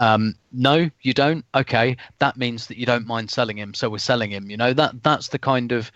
Um, 0.00 0.34
no, 0.52 0.90
you 1.02 1.14
don't. 1.14 1.44
Okay, 1.54 1.96
that 2.18 2.36
means 2.36 2.66
that 2.66 2.76
you 2.76 2.84
don't 2.84 3.06
mind 3.06 3.30
selling 3.30 3.56
him, 3.56 3.72
so 3.72 3.88
we're 3.88 3.98
selling 3.98 4.30
him. 4.30 4.50
You 4.50 4.58
know 4.58 4.74
that 4.74 5.02
that's 5.02 5.28
the 5.28 5.38
kind 5.38 5.72
of, 5.72 5.90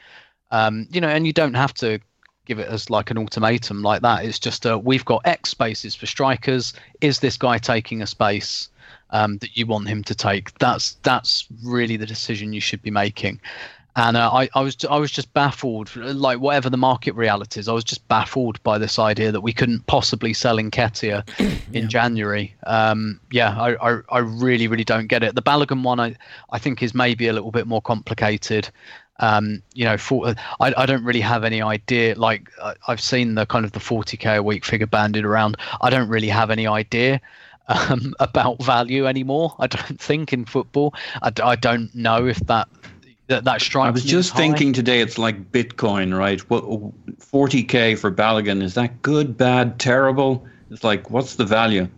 um, 0.51 0.87
you 0.90 1.01
know, 1.01 1.09
and 1.09 1.27
you 1.27 1.33
don't 1.33 1.55
have 1.55 1.74
to 1.74 1.98
give 2.46 2.59
it 2.59 2.68
as 2.68 2.88
like 2.88 3.11
an 3.11 3.18
ultimatum 3.18 3.83
like 3.83 4.01
that. 4.03 4.24
It's 4.24 4.38
just 4.38 4.64
uh, 4.64 4.81
we've 4.83 5.05
got 5.05 5.20
X 5.27 5.51
spaces 5.51 5.94
for 5.94 6.07
strikers. 6.07 6.72
Is 7.01 7.18
this 7.18 7.37
guy 7.37 7.59
taking 7.59 8.01
a 8.01 8.07
space 8.07 8.70
um, 9.11 9.38
that 9.38 9.57
you 9.57 9.66
want 9.66 9.88
him 9.88 10.05
to 10.05 10.14
take? 10.14 10.57
That's 10.59 10.92
that's 11.03 11.46
really 11.64 11.96
the 11.96 12.07
decision 12.07 12.53
you 12.53 12.61
should 12.61 12.83
be 12.83 12.92
making. 12.92 13.40
And 13.99 14.17
uh, 14.17 14.31
I, 14.33 14.49
I 14.55 14.61
was 14.61 14.77
I 14.89 14.97
was 14.97 15.11
just 15.11 15.35
baffled, 15.35 15.95
like 15.97 16.39
whatever 16.39 16.71
the 16.71 16.77
market 16.77 17.17
reality 17.17 17.59
is, 17.59 17.67
I 17.67 17.73
was 17.73 17.83
just 17.83 18.07
baffled 18.07 18.63
by 18.63 18.79
this 18.79 18.97
idea 18.97 19.33
that 19.33 19.41
we 19.41 19.53
couldn't 19.53 19.89
possibly 19.89 20.33
sell 20.33 20.57
Nketiah 20.57 21.29
in 21.73 21.83
yeah. 21.83 21.89
January. 21.89 22.55
Um, 22.65 23.19
yeah, 23.33 23.61
I, 23.61 23.75
I, 23.75 24.01
I 24.11 24.19
really 24.21 24.69
really 24.69 24.85
don't 24.85 25.09
get 25.09 25.25
it. 25.25 25.35
The 25.35 25.43
Balogun 25.43 25.83
one 25.83 25.99
I 25.99 26.15
I 26.51 26.61
think 26.61 26.81
is 26.81 26.95
maybe 26.95 27.27
a 27.27 27.33
little 27.33 27.51
bit 27.51 27.67
more 27.67 27.83
complicated. 27.83 28.71
Um, 29.19 29.65
you 29.75 29.85
know, 29.85 29.99
for, 29.99 30.33
I 30.61 30.73
I 30.77 30.87
don't 30.87 31.03
really 31.03 31.21
have 31.21 31.43
any 31.43 31.61
idea. 31.61 32.15
Like 32.15 32.49
I've 32.87 33.01
seen 33.01 33.35
the 33.35 33.47
kind 33.47 33.65
of 33.65 33.73
the 33.73 33.81
40k 33.81 34.37
a 34.37 34.43
week 34.45 34.65
figure 34.65 34.87
banded 34.87 35.25
around. 35.25 35.57
I 35.81 35.91
don't 35.91 36.09
really 36.09 36.29
have 36.29 36.53
any 36.53 36.69
idea. 36.69 37.21
Um, 37.71 38.15
about 38.21 38.63
value 38.63 39.07
anymore. 39.07 39.55
I 39.59 39.67
don't 39.67 40.01
think 40.01 40.33
in 40.33 40.47
football. 40.47 40.95
I, 41.21 41.31
I 41.43 41.55
don't 41.55 41.95
know 41.95 42.27
if 42.27 42.39
that 42.47 42.67
that 43.29 43.45
that 43.45 43.61
strikes. 43.61 43.87
I 43.87 43.91
was 43.91 44.05
just 44.05 44.35
thinking 44.35 44.73
today, 44.73 45.01
it's 45.01 45.19
like 45.19 45.53
Bitcoin, 45.53 46.17
right? 46.17 46.41
What 46.51 46.64
40k 46.64 47.99
for 47.99 48.11
Balogun 48.11 48.62
is 48.62 48.75
that 48.75 49.01
good, 49.03 49.37
bad, 49.37 49.79
terrible? 49.79 50.47
It's 50.71 50.85
like, 50.85 51.11
what's 51.11 51.37
the 51.37 51.45
value? 51.45 51.88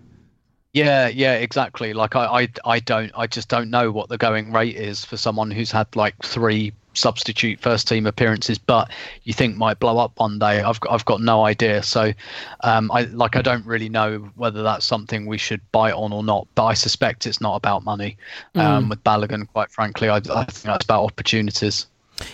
Yeah, 0.73 1.09
yeah, 1.09 1.35
exactly. 1.35 1.93
Like 1.93 2.15
I, 2.15 2.43
I, 2.43 2.49
I 2.65 2.81
don't, 2.81 3.11
I 3.17 3.27
just 3.27 3.49
don't 3.49 3.71
know 3.71 3.91
what 3.91 4.09
the 4.09 4.19
going 4.19 4.53
rate 4.53 4.77
is 4.77 5.05
for 5.05 5.17
someone 5.17 5.51
who's 5.51 5.73
had 5.73 5.95
like 5.97 6.15
three 6.23 6.73
substitute 6.95 7.61
first 7.61 7.89
team 7.89 8.07
appearances, 8.07 8.59
but 8.59 8.91
you 9.25 9.33
think 9.33 9.57
might 9.57 9.79
blow 9.79 9.99
up 9.99 10.13
one 10.19 10.39
day. 10.39 10.61
I've 10.63 10.81
got, 10.81 10.93
I've 10.93 11.05
got 11.05 11.21
no 11.21 11.45
idea. 11.45 11.83
So, 11.83 12.13
um, 12.61 12.91
I 12.93 13.03
like, 13.03 13.37
I 13.37 13.43
don't 13.43 13.65
really 13.65 13.89
know 13.89 14.31
whether 14.37 14.63
that's 14.63 14.85
something 14.87 15.27
we 15.27 15.39
should 15.39 15.61
buy 15.73 15.93
on 15.93 16.13
or 16.13 16.23
not. 16.23 16.47
But 16.55 16.67
I 16.67 16.75
suspect 16.75 17.27
it's 17.27 17.41
not 17.41 17.57
about 17.57 17.85
money. 17.85 18.17
Um, 18.55 18.87
mm. 18.87 18.91
With 18.91 19.05
Balogun, 19.05 19.47
quite 19.53 19.71
frankly, 19.71 20.09
I, 20.09 20.17
I 20.17 20.45
think 20.45 20.63
that's 20.63 20.85
about 20.85 21.05
opportunities. 21.05 21.87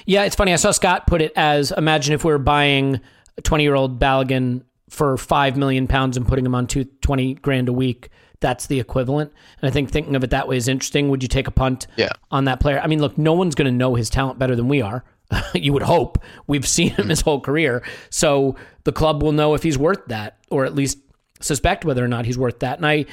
Yeah, 0.04 0.24
it's 0.24 0.36
funny. 0.36 0.52
I 0.52 0.56
saw 0.56 0.70
Scott 0.72 1.06
put 1.06 1.22
it 1.22 1.32
as 1.36 1.72
imagine 1.72 2.14
if 2.14 2.24
we 2.24 2.32
were 2.32 2.38
buying 2.38 3.00
a 3.36 3.42
20 3.42 3.62
year 3.62 3.74
old 3.74 4.00
Balogun 4.00 4.62
for 4.88 5.16
five 5.16 5.56
million 5.56 5.86
pounds 5.86 6.16
and 6.16 6.26
putting 6.26 6.46
him 6.46 6.54
on 6.54 6.66
two, 6.66 6.84
20 6.84 7.34
grand 7.34 7.68
a 7.68 7.72
week 7.72 8.08
that's 8.46 8.68
the 8.68 8.78
equivalent. 8.78 9.32
And 9.60 9.68
I 9.68 9.72
think 9.72 9.90
thinking 9.90 10.14
of 10.14 10.22
it 10.22 10.30
that 10.30 10.46
way 10.46 10.56
is 10.56 10.68
interesting. 10.68 11.08
Would 11.08 11.20
you 11.20 11.28
take 11.28 11.48
a 11.48 11.50
punt 11.50 11.88
yeah. 11.96 12.10
on 12.30 12.44
that 12.44 12.60
player? 12.60 12.78
I 12.78 12.86
mean, 12.86 13.00
look, 13.00 13.18
no 13.18 13.32
one's 13.32 13.56
going 13.56 13.66
to 13.66 13.76
know 13.76 13.96
his 13.96 14.08
talent 14.08 14.38
better 14.38 14.54
than 14.54 14.68
we 14.68 14.80
are. 14.80 15.04
you 15.54 15.72
would 15.72 15.82
hope. 15.82 16.18
We've 16.46 16.66
seen 16.66 16.90
him 16.90 17.06
hmm. 17.06 17.10
his 17.10 17.22
whole 17.22 17.40
career. 17.40 17.82
So 18.08 18.54
the 18.84 18.92
club 18.92 19.20
will 19.20 19.32
know 19.32 19.54
if 19.54 19.64
he's 19.64 19.76
worth 19.76 20.06
that, 20.06 20.38
or 20.48 20.64
at 20.64 20.76
least 20.76 20.98
suspect 21.40 21.84
whether 21.84 22.04
or 22.04 22.08
not 22.08 22.24
he's 22.24 22.38
worth 22.38 22.60
that. 22.60 22.78
And 22.78 22.86
I, 22.86 22.94
you 22.94 23.06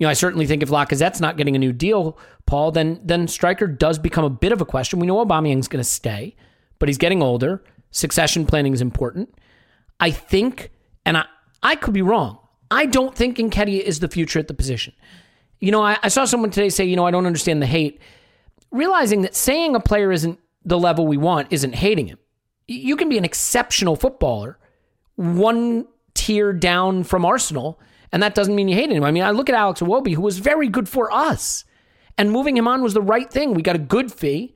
know, 0.00 0.08
I 0.08 0.14
certainly 0.14 0.46
think 0.46 0.62
if 0.62 0.70
Lacazette's 0.70 1.20
not 1.20 1.36
getting 1.36 1.54
a 1.54 1.58
new 1.58 1.74
deal, 1.74 2.18
Paul, 2.46 2.70
then 2.70 2.98
then 3.04 3.28
striker 3.28 3.66
does 3.66 3.98
become 3.98 4.24
a 4.24 4.30
bit 4.30 4.52
of 4.52 4.62
a 4.62 4.64
question. 4.64 5.00
We 5.00 5.06
know 5.06 5.22
Aubameyang's 5.22 5.68
going 5.68 5.84
to 5.84 5.88
stay, 5.88 6.34
but 6.78 6.88
he's 6.88 6.96
getting 6.96 7.22
older. 7.22 7.62
Succession 7.90 8.46
planning 8.46 8.72
is 8.72 8.80
important. 8.80 9.34
I 10.00 10.12
think, 10.12 10.70
and 11.04 11.18
I, 11.18 11.26
I 11.62 11.76
could 11.76 11.92
be 11.92 12.00
wrong. 12.00 12.38
I 12.70 12.86
don't 12.86 13.14
think 13.14 13.38
Nketiah 13.38 13.80
is 13.80 14.00
the 14.00 14.08
future 14.08 14.38
at 14.38 14.48
the 14.48 14.54
position. 14.54 14.92
You 15.60 15.72
know, 15.72 15.82
I, 15.82 15.98
I, 16.02 16.08
saw 16.08 16.24
someone 16.24 16.50
today 16.50 16.68
say, 16.68 16.84
you 16.84 16.96
know, 16.96 17.06
I 17.06 17.10
don't 17.10 17.26
understand 17.26 17.62
the 17.62 17.66
hate. 17.66 18.00
Realizing 18.70 19.22
that 19.22 19.34
saying 19.34 19.74
a 19.74 19.80
player 19.80 20.12
isn't 20.12 20.38
the 20.64 20.78
level 20.78 21.06
we 21.06 21.16
want 21.16 21.48
isn't 21.50 21.74
hating 21.74 22.06
him. 22.06 22.18
You 22.66 22.96
can 22.96 23.08
be 23.08 23.18
an 23.18 23.24
exceptional 23.24 23.96
footballer, 23.96 24.58
one 25.16 25.86
tier 26.14 26.52
down 26.52 27.02
from 27.04 27.24
Arsenal, 27.24 27.80
and 28.12 28.22
that 28.22 28.34
doesn't 28.34 28.54
mean 28.54 28.68
you 28.68 28.74
hate 28.74 28.90
him. 28.90 29.04
I 29.04 29.10
mean, 29.10 29.22
I 29.22 29.30
look 29.30 29.48
at 29.48 29.54
Alex 29.54 29.80
Iwobi, 29.80 30.14
who 30.14 30.20
was 30.20 30.38
very 30.38 30.68
good 30.68 30.88
for 30.88 31.10
us, 31.10 31.64
and 32.18 32.30
moving 32.30 32.56
him 32.56 32.68
on 32.68 32.82
was 32.82 32.94
the 32.94 33.02
right 33.02 33.30
thing. 33.30 33.54
We 33.54 33.62
got 33.62 33.76
a 33.76 33.80
good 33.80 34.12
fee. 34.12 34.54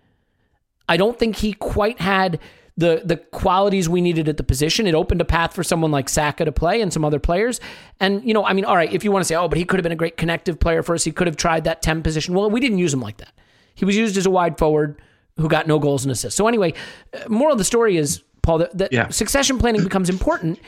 I 0.89 0.97
don't 0.97 1.19
think 1.19 1.37
he 1.37 1.55
quite 1.55 2.01
had 2.01 2.39
the 2.77 3.03
the 3.05 3.17
qualities 3.17 3.89
we 3.89 4.01
needed 4.01 4.29
at 4.29 4.37
the 4.37 4.43
position. 4.43 4.87
It 4.87 4.95
opened 4.95 5.21
a 5.21 5.25
path 5.25 5.55
for 5.55 5.63
someone 5.63 5.91
like 5.91 6.09
Saka 6.09 6.45
to 6.45 6.53
play 6.53 6.81
and 6.81 6.93
some 6.93 7.05
other 7.05 7.19
players. 7.19 7.61
And 8.01 8.27
you 8.27 8.35
know, 8.35 8.45
I 8.45 8.53
mean, 8.53 8.65
all 8.65 8.77
right, 8.77 8.93
if 8.93 9.05
you 9.05 9.13
want 9.13 9.23
to 9.23 9.27
say, 9.27 9.35
oh, 9.35 9.49
but 9.49 9.59
he 9.59 9.65
could 9.65 9.79
have 9.79 9.83
been 9.83 9.93
a 9.93 9.97
great 9.97 10.17
connective 10.17 10.59
player 10.59 10.83
for 10.83 10.95
us. 10.95 11.05
He 11.05 11.13
could 11.13 11.27
have 11.27 11.37
tried 11.37 11.65
that 11.65 11.83
10 11.83 12.03
position. 12.03 12.35
Well, 12.35 12.51
we 12.51 12.61
didn't 12.61 12.79
use 12.79 12.95
him 12.95 13.01
like 13.01 13.19
that. 13.19 13.33
He 13.75 13.85
was 13.85 13.97
used 13.97 14.17
as 14.17 14.27
a 14.27 14.31
wide 14.31 14.59
forward 14.59 15.01
who 15.37 15.49
got 15.49 15.67
no 15.67 15.79
goals 15.79 16.05
and 16.05 16.13
assists. 16.13 16.37
So 16.37 16.47
anyway, 16.47 16.75
uh, 17.15 17.21
moral 17.29 17.53
of 17.53 17.59
the 17.59 17.65
story 17.65 17.97
is, 17.97 18.23
Paul, 18.43 18.59
that, 18.59 18.77
that 18.79 18.93
yeah. 18.93 19.09
succession 19.09 19.59
planning 19.59 19.83
becomes 19.83 20.11
important. 20.11 20.59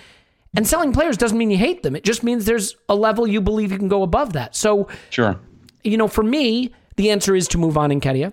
And 0.56 0.66
selling 0.66 0.92
players 0.92 1.16
doesn't 1.16 1.36
mean 1.36 1.50
you 1.50 1.58
hate 1.58 1.82
them. 1.82 1.96
It 1.96 2.04
just 2.04 2.22
means 2.22 2.44
there's 2.44 2.76
a 2.88 2.94
level 2.94 3.26
you 3.26 3.40
believe 3.40 3.72
you 3.72 3.78
can 3.78 3.88
go 3.88 4.02
above 4.02 4.34
that. 4.34 4.54
So, 4.54 4.88
sure. 5.10 5.38
You 5.82 5.96
know, 5.96 6.08
for 6.08 6.22
me, 6.22 6.72
the 6.96 7.10
answer 7.10 7.34
is 7.34 7.48
to 7.48 7.58
move 7.58 7.76
on 7.76 7.90
Nketiah. 7.90 8.32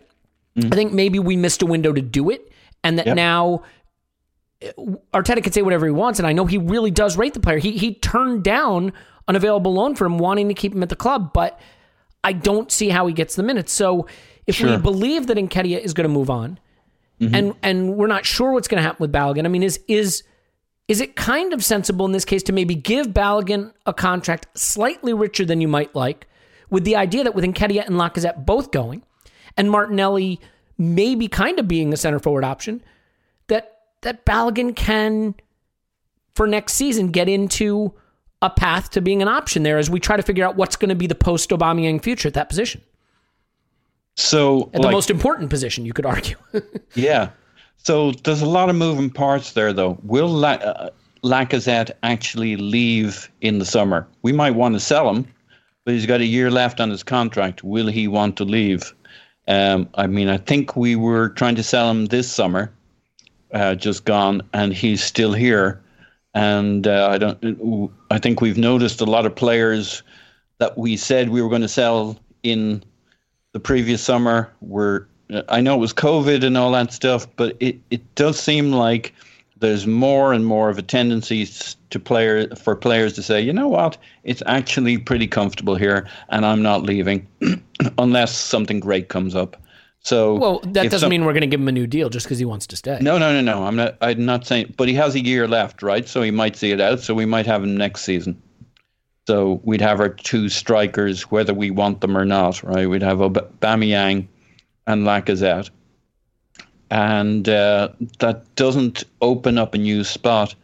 Mm. 0.56 0.72
I 0.72 0.76
think 0.76 0.94
maybe 0.94 1.18
we 1.20 1.36
missed 1.36 1.62
a 1.62 1.66
window 1.66 1.92
to 1.92 2.02
do 2.02 2.30
it 2.30 2.51
and 2.84 2.98
that 3.00 3.08
yep. 3.08 3.15
now 3.15 3.63
Arteta 5.13 5.44
can 5.44 5.52
say 5.52 5.62
whatever 5.62 5.86
he 5.86 5.91
wants, 5.91 6.20
and 6.20 6.28
I 6.28 6.34
know 6.34 6.46
he 6.46 6.58
really 6.58 6.91
does 6.91 7.17
rate 7.17 7.34
the 7.34 7.39
player. 7.39 7.58
He 7.58 7.78
he 7.78 7.96
turned 7.96 8.44
down 8.44 8.94
an 9.28 9.36
available 9.36 9.74
loan 9.74 9.96
for 9.96 10.06
him, 10.06 10.17
wanting 10.17 10.48
to 10.50 10.54
keep 10.54 10.74
him 10.74 10.84
at 10.84 10.89
the 10.89 10.96
club, 10.96 11.34
but 11.34 11.60
I 12.24 12.34
don't 12.34 12.72
see 12.72 12.89
how 12.89 13.08
he 13.08 13.13
gets 13.13 13.36
the 13.36 13.44
minutes. 13.44 13.72
So 13.72 14.08
if 14.46 14.56
sure. 14.56 14.72
we 14.72 14.78
believe 14.78 15.28
that 15.28 15.38
Nketiah 15.38 15.80
is 15.80 15.94
going 15.94 16.08
to 16.08 16.13
move 16.13 16.30
on, 16.30 16.60
mm-hmm. 17.20 17.34
and 17.34 17.56
and 17.63 17.96
we're 17.96 18.08
not 18.08 18.26
sure 18.26 18.52
what's 18.52 18.67
going 18.67 18.78
to 18.78 18.84
happen 18.84 19.02
with 19.02 19.12
Balogun, 19.12 19.46
I 19.46 19.48
mean, 19.48 19.63
is 19.63 19.80
is 19.88 20.24
is 20.88 21.02
it 21.02 21.15
kind 21.15 21.54
of 21.54 21.63
sensible 21.63 22.06
in 22.06 22.12
this 22.12 22.26
case 22.26 22.44
to 22.44 22.54
maybe 22.54 22.76
give 22.76 23.08
Balogun 23.08 23.74
a 23.86 23.94
contract 23.94 24.48
slightly 24.56 25.13
richer 25.13 25.46
than 25.46 25.62
you 25.62 25.67
might 25.67 25.96
like, 25.96 26.28
with 26.70 26.84
the 26.84 26.96
idea 26.96 27.24
that 27.24 27.34
with 27.34 27.46
Nketiah 27.46 27.88
and 27.88 27.96
Lacazette 27.96 28.46
both 28.46 28.72
going, 28.72 29.02
and 29.58 29.72
Martinelli 29.72 30.39
maybe 30.82 31.28
kind 31.28 31.60
of 31.60 31.67
being 31.67 31.94
a 31.94 31.98
center 31.98 32.20
forward 32.20 32.44
option, 32.44 32.82
that 33.48 33.78
that 34.02 34.26
Balogun 34.26 34.76
can, 34.76 35.36
for 36.36 36.48
next 36.48 36.74
season, 36.74 37.12
get 37.12 37.30
into 37.30 37.94
a 38.41 38.50
path 38.50 38.89
to 38.89 39.02
being 39.02 39.22
an 39.22 39.28
option 39.28 39.62
there 39.62 39.78
as 39.78 39.89
we 39.89 40.00
try 40.00 40.17
to 40.17 40.24
figure 40.24 40.44
out 40.44 40.56
what's 40.56 40.76
going 40.76 40.89
to 40.89 40.96
be 40.96 41.06
the 41.06 41.15
post 41.15 41.52
Aubameyang 41.52 42.02
future 42.02 42.28
at 42.28 42.34
that 42.34 42.50
position. 42.50 42.82
So, 44.15 44.72
at 44.74 44.82
like, 44.82 44.82
the 44.82 44.91
most 44.91 45.10
important 45.12 45.52
position, 45.52 45.86
you 45.86 45.94
could 45.94 46.06
argue. 46.06 46.36
yeah. 46.96 47.30
So 47.78 48.12
there's 48.12 48.41
a 48.41 48.48
lot 48.48 48.70
of 48.70 48.76
moving 48.76 49.10
parts 49.10 49.54
there, 49.54 49.74
though. 49.74 50.00
Will 50.04 50.28
La- 50.28 50.54
uh, 50.54 50.89
Lacazette 51.24 51.91
actually 52.04 52.56
leave 52.56 53.32
in 53.41 53.60
the 53.60 53.65
summer? 53.65 54.08
We 54.24 54.32
might 54.32 54.52
want 54.52 54.74
to 54.74 54.80
sell 54.80 55.10
him, 55.10 55.28
but 55.86 55.94
he's 55.94 56.06
got 56.08 56.22
a 56.22 56.26
year 56.26 56.50
left 56.50 56.80
on 56.80 56.89
his 56.89 57.04
contract. 57.04 57.63
Will 57.63 57.88
he 57.88 58.08
want 58.08 58.36
to 58.38 58.44
leave? 58.44 58.94
Um, 59.52 59.90
I 59.96 60.08
mean, 60.08 60.30
I 60.30 60.38
think 60.38 60.78
we 60.78 60.96
were 60.96 61.28
trying 61.28 61.56
to 61.56 61.64
sell 61.64 61.92
him 61.92 62.06
this 62.06 62.32
summer, 62.32 62.72
uh, 63.54 63.76
just 63.76 64.06
gone, 64.06 64.42
and 64.54 64.72
he's 64.72 65.04
still 65.04 65.34
here. 65.34 65.82
And 66.34 66.88
uh, 66.88 67.10
I 67.12 67.18
don't. 67.18 67.92
I 68.10 68.18
think 68.18 68.40
we've 68.40 68.58
noticed 68.58 69.02
a 69.02 69.06
lot 69.06 69.26
of 69.26 69.36
players 69.36 70.04
that 70.60 70.78
we 70.78 70.96
said 70.96 71.30
we 71.30 71.42
were 71.42 71.50
going 71.50 71.64
to 71.64 71.68
sell 71.68 72.18
in 72.44 72.82
the 73.52 73.60
previous 73.60 74.02
summer 74.02 74.50
were. 74.62 75.06
I 75.50 75.60
know 75.60 75.76
it 75.76 75.80
was 75.80 75.94
COVID 75.94 76.46
and 76.46 76.58
all 76.58 76.72
that 76.72 76.94
stuff, 76.94 77.28
but 77.36 77.58
it, 77.60 77.78
it 77.90 78.16
does 78.16 78.40
seem 78.40 78.72
like 78.72 79.14
there's 79.60 79.86
more 79.86 80.34
and 80.34 80.46
more 80.46 80.70
of 80.70 80.78
a 80.78 80.82
tendency 80.82 81.48
to 81.90 82.00
player 82.00 82.54
for 82.56 82.76
players 82.76 83.14
to 83.14 83.24
say, 83.24 83.40
you 83.42 83.54
know 83.54 83.68
what, 83.68 83.98
it's 84.24 84.44
actually 84.46 84.98
pretty 84.98 85.28
comfortable 85.28 85.76
here, 85.76 86.08
and 86.30 86.46
I'm 86.46 86.62
not 86.62 86.84
leaving 86.84 87.28
unless 87.98 88.36
something 88.36 88.80
great 88.80 89.10
comes 89.10 89.36
up. 89.36 89.58
So 90.04 90.36
well, 90.36 90.60
that 90.63 90.86
doesn't 90.86 91.00
some, 91.00 91.10
mean 91.10 91.26
we're 91.26 91.34
going 91.34 91.41
to 91.41 91.48
give 91.48 91.60
him 91.60 91.67
a 91.67 91.72
new 91.72 91.86
deal 91.86 92.10
just 92.10 92.26
because 92.26 92.39
he 92.39 92.46
wants 92.46 92.65
to 92.67 92.76
stay. 92.76 92.98
No, 93.02 93.19
no, 93.19 93.32
no, 93.34 93.42
no. 93.42 93.65
I'm 93.65 93.75
not. 93.75 93.98
I'm 94.02 94.25
not 94.25 94.48
saying. 94.48 94.73
But 94.75 94.88
he 94.88 94.96
has 94.96 95.13
a 95.13 95.19
year 95.19 95.48
left, 95.48 95.84
right? 95.84 96.08
So 96.08 96.23
he 96.23 96.32
might 96.32 96.56
see 96.56 96.71
it 96.71 96.82
out. 96.82 97.02
So 97.02 97.13
we 97.13 97.25
might 97.25 97.46
have 97.46 97.63
him 97.63 97.77
next 97.77 98.02
season. 98.02 98.42
So 99.27 99.62
we'd 99.63 99.82
have 99.82 100.00
our 100.00 100.10
two 100.10 100.50
strikers, 100.50 101.29
whether 101.29 101.54
we 101.54 101.69
want 101.69 102.02
them 102.02 102.17
or 102.17 102.25
not, 102.25 102.63
right? 102.63 102.90
We'd 102.90 103.04
have 103.04 103.19
Aubameyang 103.19 104.27
and 104.88 105.04
Lacazette, 105.06 105.69
and 106.90 107.48
uh, 107.48 107.90
that 108.19 108.56
doesn't 108.56 109.04
open 109.21 109.60
up 109.60 109.75
a 109.75 109.77
new 109.77 110.04
spot. 110.04 110.56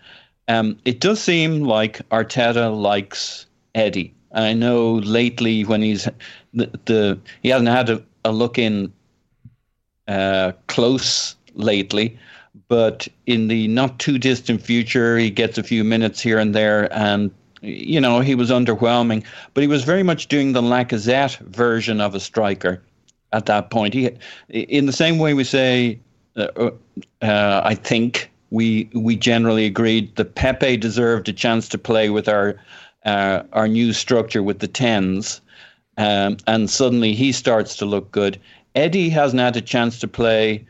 Um, 0.48 0.78
it 0.86 1.00
does 1.00 1.22
seem 1.22 1.64
like 1.64 2.08
Arteta 2.10 2.76
likes 2.76 3.46
Eddie. 3.76 4.14
I 4.32 4.54
know 4.54 4.96
lately 4.96 5.64
when 5.64 5.82
he's 5.82 6.08
the, 6.54 6.70
the 6.86 7.20
he 7.42 7.50
hasn't 7.50 7.70
had 7.70 7.90
a, 7.90 8.04
a 8.26 8.32
look 8.32 8.58
in 8.58 8.92
uh, 10.08 10.54
close 10.68 11.36
lately, 11.54 12.18
but 12.68 13.08
in 13.26 13.48
the 13.48 13.68
not 13.68 14.00
too 14.00 14.18
distant 14.18 14.62
future, 14.62 15.18
he 15.18 15.30
gets 15.30 15.58
a 15.58 15.64
few 15.64 15.84
minutes 15.84 16.22
here 16.22 16.40
and 16.40 16.54
there, 16.54 16.92
and 16.94 17.32
you 17.62 18.00
know 18.00 18.20
he 18.20 18.36
was 18.36 18.50
underwhelming. 18.50 19.24
But 19.54 19.62
he 19.62 19.68
was 19.68 19.84
very 19.84 20.04
much 20.04 20.28
doing 20.28 20.54
the 20.54 20.62
Lacazette 20.62 21.38
version 21.40 22.02
of 22.02 22.16
a 22.16 22.20
striker 22.20 22.82
at 23.34 23.46
that 23.46 23.70
point. 23.70 23.94
He, 23.94 24.10
in 24.50 24.86
the 24.86 24.94
same 24.94 25.18
way 25.18 25.34
we 25.34 25.44
say, 25.44 26.00
uh, 26.36 26.72
uh, 27.22 27.62
I 27.64 27.76
think 27.76 28.32
we 28.50 28.90
we 28.94 29.16
generally 29.16 29.66
agreed 29.66 30.16
that 30.16 30.36
Pepe 30.36 30.78
deserved 30.78 31.28
a 31.30 31.34
chance 31.34 31.68
to 31.70 31.78
play 31.78 32.10
with 32.10 32.28
our 32.28 32.56
uh, 33.06 33.44
our 33.54 33.68
new 33.68 33.94
structure 33.94 34.44
with 34.44 34.60
the 34.60 34.68
tens, 34.68 35.42
um, 35.98 36.38
and 36.48 36.70
suddenly 36.70 37.14
he 37.14 37.32
starts 37.32 37.76
to 37.78 37.86
look 37.86 38.12
good. 38.12 38.40
Eddie 38.76 39.10
hasn't 39.10 39.40
had 39.40 39.56
a 39.56 39.62
chance 39.62 40.00
to 40.00 40.08
play 40.08 40.66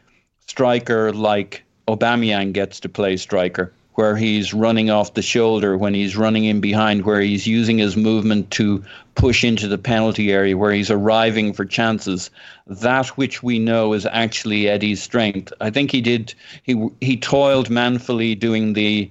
striker 0.47 1.11
like 1.11 1.63
Aubameyang 1.87 2.53
gets 2.53 2.79
to 2.81 2.89
play 2.89 3.17
striker, 3.17 3.73
where 3.93 4.15
he's 4.15 4.53
running 4.53 4.89
off 4.89 5.13
the 5.13 5.21
shoulder 5.21 5.77
when 5.77 5.93
he's 5.93 6.15
running 6.15 6.45
in 6.45 6.61
behind, 6.61 7.05
where 7.05 7.21
he's 7.21 7.47
using 7.47 7.77
his 7.77 7.97
movement 7.97 8.51
to 8.51 8.83
push 9.15 9.43
into 9.43 9.67
the 9.67 9.77
penalty 9.77 10.31
area, 10.31 10.57
where 10.57 10.71
he's 10.71 10.91
arriving 10.91 11.53
for 11.53 11.65
chances. 11.65 12.29
That 12.67 13.07
which 13.17 13.41
we 13.41 13.57
know 13.57 13.93
is 13.93 14.05
actually 14.05 14.69
Eddie's 14.69 15.01
strength. 15.01 15.51
I 15.59 15.69
think 15.69 15.91
he 15.91 16.01
did. 16.01 16.33
He 16.63 16.87
he 17.01 17.17
toiled 17.17 17.69
manfully 17.69 18.35
doing 18.35 18.73
the 18.73 19.09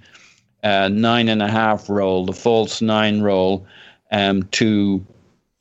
uh, 0.62 0.88
nine 0.88 1.28
and 1.28 1.42
a 1.42 1.48
half 1.48 1.88
role, 1.88 2.26
the 2.26 2.32
false 2.32 2.82
nine 2.82 3.20
role, 3.20 3.66
um, 4.10 4.44
to 4.52 5.04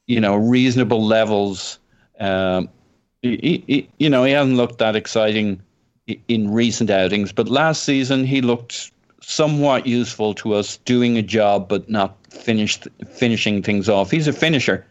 you 0.07 0.19
know 0.19 0.35
reasonable 0.35 1.03
levels. 1.03 1.79
Um, 2.19 2.69
he, 3.21 3.63
he, 3.67 3.89
you 3.97 4.09
know, 4.09 4.23
he 4.23 4.31
hasn't 4.31 4.57
looked 4.57 4.77
that 4.77 4.95
exciting 4.95 5.61
in 6.27 6.51
recent 6.51 6.89
outings, 6.89 7.31
but 7.31 7.49
last 7.49 7.83
season 7.83 8.23
he 8.23 8.41
looked 8.41 8.91
somewhat 9.21 9.87
useful 9.87 10.33
to 10.35 10.53
us, 10.53 10.77
doing 10.77 11.17
a 11.17 11.21
job 11.21 11.67
but 11.67 11.89
not 11.89 12.15
finished 12.31 12.87
finishing 13.11 13.63
things 13.63 13.89
off. 13.89 14.11
He's 14.11 14.27
a 14.27 14.33
finisher. 14.33 14.85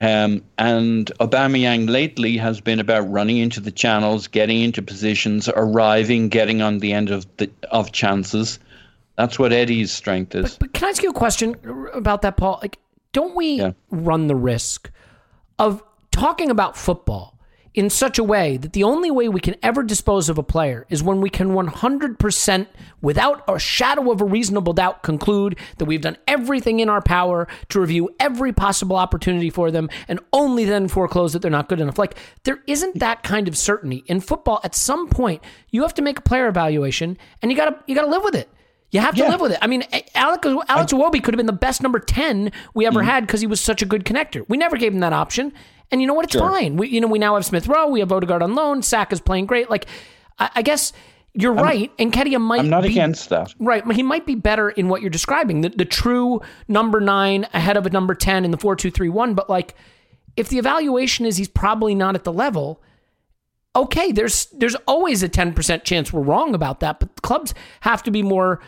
Um, 0.00 0.42
and 0.58 1.10
Aubameyang 1.20 1.88
lately 1.88 2.36
has 2.36 2.60
been 2.60 2.78
about 2.78 3.10
running 3.10 3.38
into 3.38 3.60
the 3.60 3.70
channels, 3.70 4.26
getting 4.26 4.60
into 4.60 4.82
positions, 4.82 5.48
arriving, 5.48 6.28
getting 6.28 6.60
on 6.60 6.80
the 6.80 6.92
end 6.92 7.10
of 7.10 7.26
the 7.38 7.50
of 7.70 7.92
chances. 7.92 8.58
That's 9.16 9.38
what 9.38 9.52
Eddie's 9.52 9.92
strength 9.92 10.34
is. 10.34 10.56
But, 10.56 10.60
but 10.60 10.74
can 10.74 10.86
I 10.86 10.90
ask 10.90 11.02
you 11.02 11.10
a 11.10 11.14
question 11.14 11.56
about 11.92 12.22
that, 12.22 12.36
Paul? 12.36 12.58
Like, 12.60 12.78
don't 13.12 13.34
we 13.36 13.54
yeah. 13.54 13.72
run 13.90 14.26
the 14.26 14.34
risk 14.34 14.90
of 15.58 15.82
talking 16.10 16.50
about 16.50 16.76
football 16.76 17.34
in 17.74 17.90
such 17.90 18.18
a 18.18 18.24
way 18.24 18.56
that 18.56 18.72
the 18.72 18.84
only 18.84 19.10
way 19.10 19.28
we 19.28 19.40
can 19.40 19.56
ever 19.62 19.82
dispose 19.82 20.28
of 20.28 20.38
a 20.38 20.42
player 20.42 20.86
is 20.88 21.02
when 21.02 21.20
we 21.20 21.28
can 21.28 21.50
100% 21.50 22.66
without 23.02 23.42
a 23.48 23.58
shadow 23.58 24.12
of 24.12 24.20
a 24.20 24.24
reasonable 24.24 24.72
doubt 24.72 25.02
conclude 25.02 25.58
that 25.78 25.84
we've 25.84 26.00
done 26.00 26.16
everything 26.28 26.78
in 26.78 26.88
our 26.88 27.02
power 27.02 27.48
to 27.68 27.80
review 27.80 28.08
every 28.20 28.52
possible 28.52 28.96
opportunity 28.96 29.50
for 29.50 29.72
them 29.72 29.90
and 30.06 30.20
only 30.32 30.64
then 30.64 30.86
foreclose 30.86 31.32
that 31.32 31.42
they're 31.42 31.50
not 31.50 31.68
good 31.68 31.80
enough 31.80 31.98
like 31.98 32.16
there 32.44 32.62
isn't 32.68 33.00
that 33.00 33.24
kind 33.24 33.48
of 33.48 33.56
certainty 33.56 34.04
in 34.06 34.20
football 34.20 34.60
at 34.62 34.74
some 34.74 35.08
point 35.08 35.42
you 35.70 35.82
have 35.82 35.94
to 35.94 36.02
make 36.02 36.18
a 36.18 36.22
player 36.22 36.46
evaluation 36.46 37.18
and 37.42 37.50
you 37.50 37.56
got 37.56 37.70
to 37.70 37.76
you 37.86 37.94
got 37.94 38.02
to 38.02 38.10
live 38.10 38.22
with 38.22 38.36
it 38.36 38.48
you 38.94 39.00
have 39.00 39.16
to 39.16 39.22
yeah. 39.22 39.30
live 39.30 39.40
with 39.40 39.50
it. 39.50 39.58
I 39.60 39.66
mean, 39.66 39.82
Alex, 40.14 40.46
Alex 40.68 40.92
Iwobi 40.92 41.20
could 41.20 41.34
have 41.34 41.36
been 41.36 41.46
the 41.46 41.52
best 41.52 41.82
number 41.82 41.98
10 41.98 42.52
we 42.74 42.86
ever 42.86 43.00
mm-hmm. 43.00 43.08
had 43.08 43.26
because 43.26 43.40
he 43.40 43.46
was 43.48 43.60
such 43.60 43.82
a 43.82 43.86
good 43.86 44.04
connector. 44.04 44.44
We 44.46 44.56
never 44.56 44.76
gave 44.76 44.92
him 44.92 45.00
that 45.00 45.12
option. 45.12 45.52
And 45.90 46.00
you 46.00 46.06
know 46.06 46.14
what? 46.14 46.26
It's 46.26 46.34
sure. 46.34 46.48
fine. 46.48 46.76
We, 46.76 46.90
you 46.90 47.00
know, 47.00 47.08
we 47.08 47.18
now 47.18 47.34
have 47.34 47.44
Smith 47.44 47.66
Rowe. 47.66 47.88
We 47.88 47.98
have 47.98 48.12
Odegaard 48.12 48.40
on 48.40 48.54
loan. 48.54 48.82
Saka 48.82 49.14
is 49.14 49.20
playing 49.20 49.46
great. 49.46 49.68
Like, 49.68 49.86
I, 50.38 50.50
I 50.54 50.62
guess 50.62 50.92
you're 51.32 51.58
I'm, 51.58 51.64
right. 51.64 51.90
And 51.98 52.12
Nketiah 52.12 52.40
might. 52.40 52.60
I'm 52.60 52.68
not 52.68 52.84
be, 52.84 52.90
against 52.90 53.30
that. 53.30 53.52
Right. 53.58 53.84
He 53.90 54.04
might 54.04 54.26
be 54.26 54.36
better 54.36 54.70
in 54.70 54.88
what 54.88 55.00
you're 55.00 55.10
describing. 55.10 55.62
The, 55.62 55.70
the 55.70 55.84
true 55.84 56.40
number 56.68 57.00
nine 57.00 57.48
ahead 57.52 57.76
of 57.76 57.86
a 57.86 57.90
number 57.90 58.14
10 58.14 58.44
in 58.44 58.52
the 58.52 58.58
four 58.58 58.76
two 58.76 58.92
three 58.92 59.08
one. 59.08 59.34
But 59.34 59.50
like, 59.50 59.74
if 60.36 60.48
the 60.50 60.58
evaluation 60.58 61.26
is 61.26 61.36
he's 61.36 61.48
probably 61.48 61.96
not 61.96 62.14
at 62.14 62.22
the 62.22 62.32
level, 62.32 62.80
okay, 63.74 64.12
there's 64.12 64.46
there's 64.46 64.76
always 64.86 65.24
a 65.24 65.28
10% 65.28 65.82
chance 65.82 66.12
we're 66.12 66.22
wrong 66.22 66.54
about 66.54 66.78
that. 66.78 67.00
But 67.00 67.22
clubs 67.22 67.54
have 67.80 68.04
to 68.04 68.12
be 68.12 68.22
more 68.22 68.60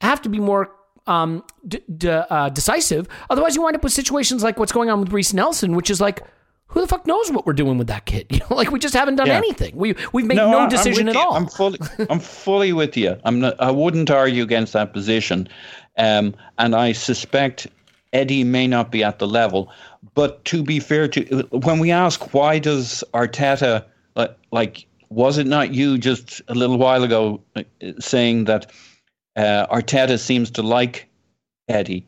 have 0.00 0.22
to 0.22 0.28
be 0.28 0.38
more 0.40 0.70
um, 1.06 1.42
d- 1.66 1.82
d- 1.96 2.08
uh, 2.08 2.50
decisive. 2.50 3.08
Otherwise, 3.30 3.56
you 3.56 3.62
wind 3.62 3.76
up 3.76 3.82
with 3.82 3.92
situations 3.92 4.42
like 4.42 4.58
what's 4.58 4.72
going 4.72 4.90
on 4.90 5.00
with 5.00 5.12
Reiss 5.12 5.32
Nelson, 5.32 5.74
which 5.74 5.90
is 5.90 6.00
like 6.00 6.22
who 6.68 6.82
the 6.82 6.86
fuck 6.86 7.06
knows 7.06 7.32
what 7.32 7.46
we're 7.46 7.54
doing 7.54 7.78
with 7.78 7.86
that 7.88 8.04
kid? 8.04 8.26
You 8.38 8.40
know, 8.40 8.56
like 8.56 8.70
we 8.70 8.78
just 8.78 8.94
haven't 8.94 9.16
done 9.16 9.26
yeah. 9.26 9.36
anything. 9.36 9.74
We 9.74 9.94
we've 10.12 10.26
made 10.26 10.36
no, 10.36 10.50
no 10.50 10.68
decision 10.68 11.08
at 11.08 11.14
you. 11.14 11.20
all. 11.20 11.34
I'm 11.34 11.48
fully 11.48 11.78
I'm 12.10 12.20
fully 12.20 12.72
with 12.72 12.96
you. 12.96 13.16
I'm 13.24 13.40
not, 13.40 13.60
I 13.60 13.70
wouldn't 13.70 14.10
argue 14.10 14.42
against 14.42 14.74
that 14.74 14.92
position, 14.92 15.48
um, 15.96 16.34
and 16.58 16.76
I 16.76 16.92
suspect 16.92 17.66
Eddie 18.12 18.44
may 18.44 18.66
not 18.66 18.92
be 18.92 19.02
at 19.02 19.18
the 19.18 19.26
level. 19.26 19.72
But 20.14 20.44
to 20.46 20.62
be 20.62 20.78
fair 20.78 21.08
to 21.08 21.48
when 21.50 21.78
we 21.78 21.90
ask 21.90 22.32
why 22.34 22.58
does 22.58 23.02
Arteta 23.14 23.84
like, 24.14 24.36
like 24.52 24.86
was 25.08 25.38
it 25.38 25.46
not 25.46 25.72
you 25.72 25.96
just 25.98 26.42
a 26.48 26.54
little 26.54 26.76
while 26.76 27.02
ago 27.02 27.40
uh, 27.56 27.62
saying 27.98 28.44
that 28.44 28.70
uh, 29.38 29.66
Arteta 29.68 30.18
seems 30.18 30.50
to 30.52 30.62
like 30.62 31.08
Eddie? 31.68 32.04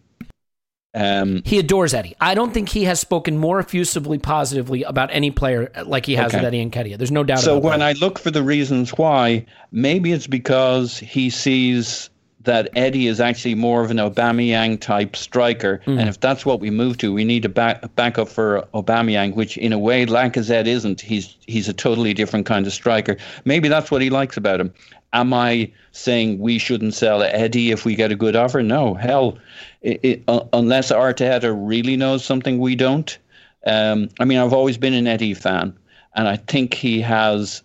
Um, 0.93 1.43
he 1.45 1.61
adores 1.61 1.95
Eddie. 1.95 2.17
I 2.21 2.35
don't 2.35 2.53
think 2.53 2.69
he 2.69 2.85
has 2.85 2.99
spoken 2.99 3.39
more 3.39 3.61
effusively 3.61 4.19
positively 4.19 4.83
about 4.83 5.09
any 5.13 5.31
player 5.31 5.71
like 5.87 6.05
he 6.05 6.17
has 6.17 6.35
okay. 6.35 6.39
with 6.39 6.47
Eddie 6.47 6.69
Nketiah. 6.69 6.99
There's 6.99 7.13
no 7.13 7.23
doubt 7.23 7.39
so 7.39 7.59
when 7.59 7.79
that. 7.79 7.97
I 7.97 7.99
look 8.01 8.19
for 8.19 8.33
the 8.33 8.43
reasons 8.43 8.91
why, 8.91 9.47
maybe 9.71 10.11
it's 10.11 10.27
because 10.27 10.99
he 10.99 11.31
sees 11.31 12.11
that 12.45 12.71
Eddie 12.75 13.07
is 13.07 13.21
actually 13.21 13.55
more 13.55 13.85
of 13.85 13.91
an 13.91 13.99
Aubameyang 13.99 14.81
type 14.81 15.15
striker, 15.15 15.81
mm. 15.87 15.99
and 15.99 16.09
if 16.09 16.21
that's 16.21 16.47
what 16.47 16.61
we 16.61 16.71
move 16.71 16.97
to, 16.99 17.13
we 17.13 17.25
need 17.25 17.45
a 17.45 17.49
back 17.49 17.83
a 17.83 17.89
backup 17.89 18.29
for 18.29 18.67
Aubameyang, 18.75 19.35
which 19.35 19.59
in 19.59 19.73
a 19.73 19.79
way 19.79 20.07
Lacazette 20.07 20.67
isn't. 20.67 21.01
He's 21.01 21.37
he's 21.47 21.69
a 21.69 21.75
totally 21.75 22.15
different 22.15 22.47
kind 22.47 22.67
of 22.67 22.73
striker. 22.73 23.17
Maybe 23.45 23.69
that's 23.69 23.91
what 23.91 24.01
he 24.01 24.11
likes 24.11 24.37
about 24.37 24.61
him. 24.61 24.73
Am 25.13 25.35
I 25.35 25.71
saying 25.93 26.39
we 26.39 26.59
shouldn't 26.59 26.95
sell 26.95 27.23
Eddie 27.23 27.73
if 27.73 27.85
we 27.85 27.95
get 27.95 28.13
a 28.13 28.17
good 28.17 28.37
offer? 28.37 28.63
No, 28.63 28.95
hell, 28.95 29.39
it, 29.83 30.01
it, 30.03 30.23
uh, 30.29 30.45
unless 30.53 30.93
Arteta 30.93 31.55
really 31.57 31.97
knows 31.97 32.25
something 32.25 32.59
we 32.59 32.77
don't. 32.77 33.19
Um, 33.67 34.09
I 34.19 34.25
mean, 34.25 34.39
I've 34.39 34.55
always 34.55 34.79
been 34.79 34.95
an 34.95 35.07
Eddie 35.07 35.35
fan, 35.35 35.77
and 36.15 36.29
I 36.29 36.37
think 36.37 36.75
he 36.75 37.01
has 37.03 37.63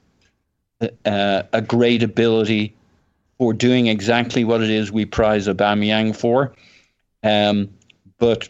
uh, 0.81 1.43
a 1.53 1.61
great 1.61 2.03
ability 2.03 2.74
for 3.37 3.53
doing 3.53 3.87
exactly 3.87 4.43
what 4.43 4.61
it 4.61 4.69
is 4.69 4.91
we 4.91 5.05
prize 5.05 5.47
Aubameyang 5.47 6.15
for. 6.15 6.53
Um, 7.23 7.69
but 8.17 8.47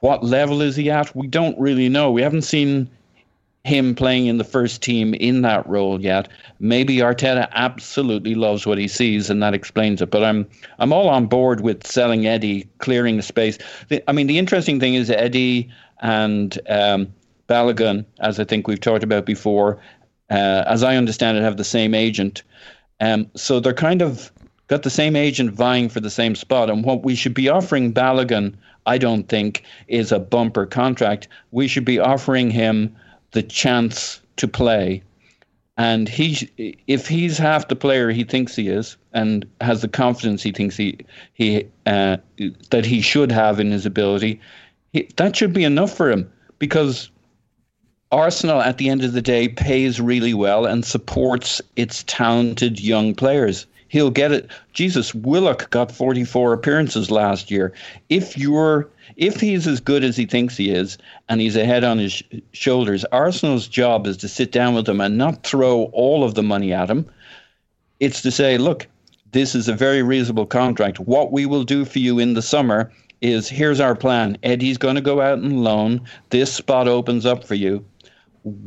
what 0.00 0.24
level 0.24 0.62
is 0.62 0.76
he 0.76 0.90
at? 0.90 1.14
We 1.16 1.26
don't 1.26 1.58
really 1.58 1.88
know. 1.88 2.12
We 2.12 2.22
haven't 2.22 2.42
seen 2.42 2.88
him 3.64 3.94
playing 3.94 4.26
in 4.26 4.38
the 4.38 4.44
first 4.44 4.82
team 4.82 5.14
in 5.14 5.42
that 5.42 5.66
role 5.68 6.00
yet. 6.00 6.28
Maybe 6.60 6.96
Arteta 6.98 7.48
absolutely 7.52 8.34
loves 8.34 8.66
what 8.66 8.78
he 8.78 8.88
sees, 8.88 9.28
and 9.28 9.42
that 9.42 9.54
explains 9.54 10.00
it. 10.00 10.10
But 10.10 10.24
I'm 10.24 10.46
I'm 10.78 10.92
all 10.92 11.08
on 11.08 11.26
board 11.26 11.60
with 11.60 11.86
selling 11.86 12.26
Eddie, 12.26 12.68
clearing 12.78 13.16
the 13.16 13.22
space. 13.22 13.58
I 14.06 14.12
mean, 14.12 14.26
the 14.26 14.38
interesting 14.38 14.80
thing 14.80 14.94
is 14.94 15.10
Eddie 15.10 15.68
and 16.00 16.58
um, 16.68 17.12
Balogun, 17.48 18.04
as 18.20 18.38
I 18.38 18.44
think 18.44 18.68
we've 18.68 18.80
talked 18.80 19.04
about 19.04 19.26
before, 19.26 19.78
uh, 20.30 20.64
as 20.66 20.82
I 20.82 20.96
understand 20.96 21.36
it, 21.36 21.42
have 21.42 21.56
the 21.56 21.64
same 21.64 21.94
agent. 21.94 22.42
Um, 23.00 23.30
so 23.36 23.60
they're 23.60 23.72
kind 23.72 24.02
of 24.02 24.32
got 24.68 24.82
the 24.82 24.90
same 24.90 25.16
agent 25.16 25.52
vying 25.52 25.88
for 25.88 26.00
the 26.00 26.10
same 26.10 26.34
spot. 26.34 26.70
And 26.70 26.84
what 26.84 27.04
we 27.04 27.14
should 27.14 27.34
be 27.34 27.48
offering 27.48 27.92
Balogun, 27.92 28.54
I 28.86 28.98
don't 28.98 29.28
think, 29.28 29.64
is 29.88 30.12
a 30.12 30.18
bumper 30.18 30.66
contract. 30.66 31.28
We 31.50 31.68
should 31.68 31.84
be 31.84 31.98
offering 31.98 32.50
him 32.50 32.94
the 33.32 33.42
chance 33.42 34.20
to 34.36 34.48
play. 34.48 35.02
And 35.76 36.08
he, 36.08 36.50
if 36.88 37.06
he's 37.06 37.38
half 37.38 37.68
the 37.68 37.76
player 37.76 38.10
he 38.10 38.24
thinks 38.24 38.56
he 38.56 38.68
is, 38.68 38.96
and 39.12 39.46
has 39.60 39.80
the 39.80 39.88
confidence 39.88 40.42
he 40.42 40.50
thinks 40.50 40.76
he 40.76 40.98
he 41.34 41.66
uh, 41.86 42.16
that 42.70 42.84
he 42.84 43.00
should 43.00 43.30
have 43.30 43.60
in 43.60 43.70
his 43.70 43.86
ability, 43.86 44.40
he, 44.92 45.08
that 45.16 45.36
should 45.36 45.52
be 45.52 45.62
enough 45.62 45.96
for 45.96 46.10
him. 46.10 46.30
Because 46.58 47.10
Arsenal, 48.10 48.62
at 48.62 48.78
the 48.78 48.88
end 48.88 49.04
of 49.04 49.12
the 49.12 49.20
day, 49.20 49.48
pays 49.48 50.00
really 50.00 50.32
well 50.32 50.64
and 50.64 50.84
supports 50.84 51.60
its 51.76 52.04
talented 52.06 52.80
young 52.80 53.14
players. 53.14 53.66
He'll 53.88 54.10
get 54.10 54.32
it. 54.32 54.50
Jesus, 54.72 55.14
Willock 55.14 55.68
got 55.70 55.92
44 55.92 56.54
appearances 56.54 57.10
last 57.10 57.50
year. 57.50 57.72
If 58.08 58.36
you're 58.36 58.88
if 59.16 59.40
he's 59.40 59.66
as 59.66 59.80
good 59.80 60.04
as 60.04 60.16
he 60.16 60.26
thinks 60.26 60.56
he 60.56 60.70
is 60.70 60.96
and 61.28 61.40
he's 61.40 61.56
ahead 61.56 61.84
on 61.84 61.98
his 61.98 62.12
sh- 62.12 62.22
shoulders, 62.52 63.04
Arsenal's 63.06 63.66
job 63.66 64.06
is 64.06 64.16
to 64.18 64.28
sit 64.28 64.52
down 64.52 64.74
with 64.74 64.88
him 64.88 65.00
and 65.00 65.18
not 65.18 65.42
throw 65.42 65.84
all 65.92 66.24
of 66.24 66.34
the 66.34 66.42
money 66.42 66.72
at 66.72 66.90
him. 66.90 67.06
It's 68.00 68.22
to 68.22 68.30
say, 68.30 68.58
look, 68.58 68.86
this 69.32 69.54
is 69.54 69.68
a 69.68 69.74
very 69.74 70.02
reasonable 70.02 70.46
contract. 70.46 71.00
What 71.00 71.32
we 71.32 71.46
will 71.46 71.64
do 71.64 71.84
for 71.84 71.98
you 71.98 72.18
in 72.18 72.34
the 72.34 72.42
summer 72.42 72.90
is 73.20 73.48
here's 73.48 73.80
our 73.80 73.94
plan. 73.94 74.38
Eddie's 74.42 74.78
going 74.78 74.94
to 74.94 75.00
go 75.00 75.20
out 75.20 75.38
and 75.38 75.64
loan. 75.64 76.00
This 76.30 76.52
spot 76.52 76.86
opens 76.86 77.26
up 77.26 77.44
for 77.44 77.54
you. 77.54 77.84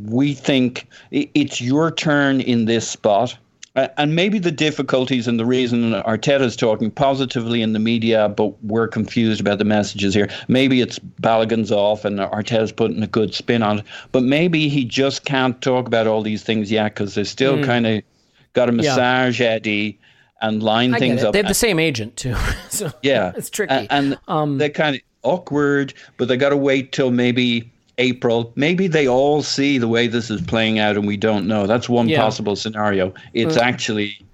We 0.05 0.33
think 0.33 0.87
it's 1.11 1.61
your 1.61 1.91
turn 1.91 2.41
in 2.41 2.65
this 2.65 2.87
spot. 2.87 3.37
And 3.73 4.17
maybe 4.17 4.37
the 4.37 4.51
difficulties 4.51 5.29
and 5.29 5.39
the 5.39 5.45
reason 5.45 5.93
Arteta's 5.93 6.57
talking 6.57 6.91
positively 6.91 7.61
in 7.61 7.71
the 7.71 7.79
media, 7.79 8.27
but 8.27 8.61
we're 8.65 8.89
confused 8.89 9.39
about 9.39 9.59
the 9.59 9.63
messages 9.63 10.13
here. 10.13 10.29
Maybe 10.49 10.81
it's 10.81 10.99
Balogun's 10.99 11.71
off 11.71 12.03
and 12.03 12.19
Arteta's 12.19 12.73
putting 12.73 13.01
a 13.01 13.07
good 13.07 13.33
spin 13.33 13.63
on 13.63 13.79
it. 13.79 13.85
But 14.11 14.23
maybe 14.23 14.67
he 14.67 14.83
just 14.83 15.23
can't 15.23 15.61
talk 15.61 15.87
about 15.87 16.05
all 16.05 16.21
these 16.21 16.43
things 16.43 16.69
yet 16.69 16.89
because 16.89 17.15
they're 17.15 17.23
still 17.23 17.59
mm. 17.59 17.65
kind 17.65 17.87
of 17.87 18.03
got 18.51 18.65
to 18.65 18.73
massage 18.73 19.39
yeah. 19.39 19.51
Eddie 19.51 19.97
and 20.41 20.61
line 20.61 20.93
I 20.93 20.99
things 20.99 21.23
up. 21.23 21.33
They 21.33 21.39
have 21.39 21.47
the 21.47 21.53
same 21.53 21.79
agent 21.79 22.17
too, 22.17 22.35
so 22.69 22.91
yeah, 23.03 23.31
it's 23.35 23.49
tricky. 23.49 23.73
And, 23.73 23.87
and 23.89 24.19
um, 24.27 24.57
they're 24.57 24.69
kind 24.69 24.95
of 24.95 25.01
awkward, 25.23 25.93
but 26.17 26.27
they 26.27 26.37
got 26.37 26.49
to 26.49 26.57
wait 26.57 26.91
till 26.91 27.11
maybe 27.11 27.71
April. 27.97 28.51
Maybe 28.55 28.87
they 28.87 29.07
all 29.07 29.41
see 29.41 29.77
the 29.77 29.87
way 29.87 30.07
this 30.07 30.29
is 30.29 30.41
playing 30.41 30.79
out, 30.79 30.95
and 30.95 31.07
we 31.07 31.17
don't 31.17 31.47
know. 31.47 31.67
That's 31.67 31.89
one 31.89 32.09
yeah. 32.09 32.21
possible 32.21 32.55
scenario. 32.55 33.13
It's 33.33 33.57
mm. 33.57 33.61
actually, 33.61 34.25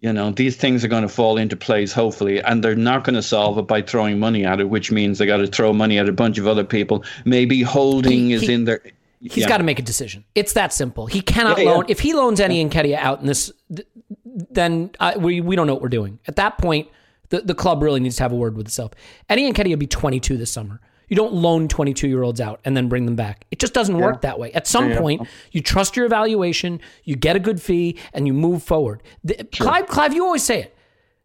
you 0.00 0.12
know, 0.12 0.30
these 0.30 0.56
things 0.56 0.84
are 0.84 0.88
going 0.88 1.02
to 1.02 1.08
fall 1.08 1.36
into 1.36 1.56
place 1.56 1.92
hopefully, 1.92 2.42
and 2.42 2.62
they're 2.62 2.74
not 2.74 3.04
going 3.04 3.14
to 3.14 3.22
solve 3.22 3.58
it 3.58 3.66
by 3.66 3.82
throwing 3.82 4.18
money 4.18 4.44
at 4.44 4.60
it, 4.60 4.68
which 4.68 4.90
means 4.90 5.18
they 5.18 5.26
got 5.26 5.38
to 5.38 5.46
throw 5.46 5.72
money 5.72 5.98
at 5.98 6.08
a 6.08 6.12
bunch 6.12 6.38
of 6.38 6.46
other 6.46 6.64
people. 6.64 7.04
Maybe 7.24 7.62
holding 7.62 8.26
he, 8.26 8.32
is 8.32 8.42
he, 8.42 8.52
in 8.52 8.64
there. 8.64 8.82
He's 9.20 9.38
yeah. 9.38 9.48
got 9.48 9.58
to 9.58 9.64
make 9.64 9.78
a 9.78 9.82
decision. 9.82 10.24
It's 10.34 10.54
that 10.54 10.72
simple. 10.72 11.06
He 11.06 11.20
cannot 11.20 11.58
yeah, 11.58 11.70
loan. 11.70 11.84
If 11.88 12.00
he 12.00 12.12
loans 12.12 12.40
Eddie 12.40 12.64
Nketiah 12.64 12.96
out 12.96 13.20
in 13.20 13.26
this, 13.26 13.52
then 14.50 14.90
I, 14.98 15.16
we 15.16 15.40
we 15.40 15.54
don't 15.54 15.68
know 15.68 15.74
what 15.74 15.82
we're 15.82 15.88
doing. 15.88 16.18
At 16.26 16.36
that 16.36 16.58
point, 16.58 16.88
the, 17.28 17.40
the 17.40 17.54
club 17.54 17.82
really 17.82 18.00
needs 18.00 18.16
to 18.16 18.22
have 18.24 18.32
a 18.32 18.36
word 18.36 18.56
with 18.56 18.66
itself. 18.66 18.92
Eddie 19.28 19.50
Nketiah 19.50 19.70
will 19.70 19.76
be 19.76 19.86
22 19.86 20.36
this 20.36 20.50
summer. 20.50 20.80
You 21.08 21.16
don't 21.16 21.34
loan 21.34 21.68
22 21.68 22.08
year 22.08 22.22
olds 22.22 22.40
out 22.40 22.60
and 22.64 22.76
then 22.76 22.88
bring 22.88 23.04
them 23.06 23.16
back. 23.16 23.44
It 23.50 23.58
just 23.58 23.74
doesn't 23.74 23.96
yeah. 23.96 24.02
work 24.02 24.22
that 24.22 24.38
way. 24.38 24.52
At 24.52 24.66
some 24.66 24.90
yeah. 24.90 24.98
point, 24.98 25.28
you 25.50 25.60
trust 25.60 25.96
your 25.96 26.06
evaluation, 26.06 26.80
you 27.04 27.16
get 27.16 27.36
a 27.36 27.40
good 27.40 27.60
fee, 27.60 27.98
and 28.12 28.26
you 28.26 28.32
move 28.32 28.62
forward. 28.62 29.02
The, 29.24 29.46
sure. 29.52 29.66
Clive, 29.66 29.86
Clive, 29.86 30.14
you 30.14 30.24
always 30.24 30.42
say 30.42 30.60
it. 30.60 30.76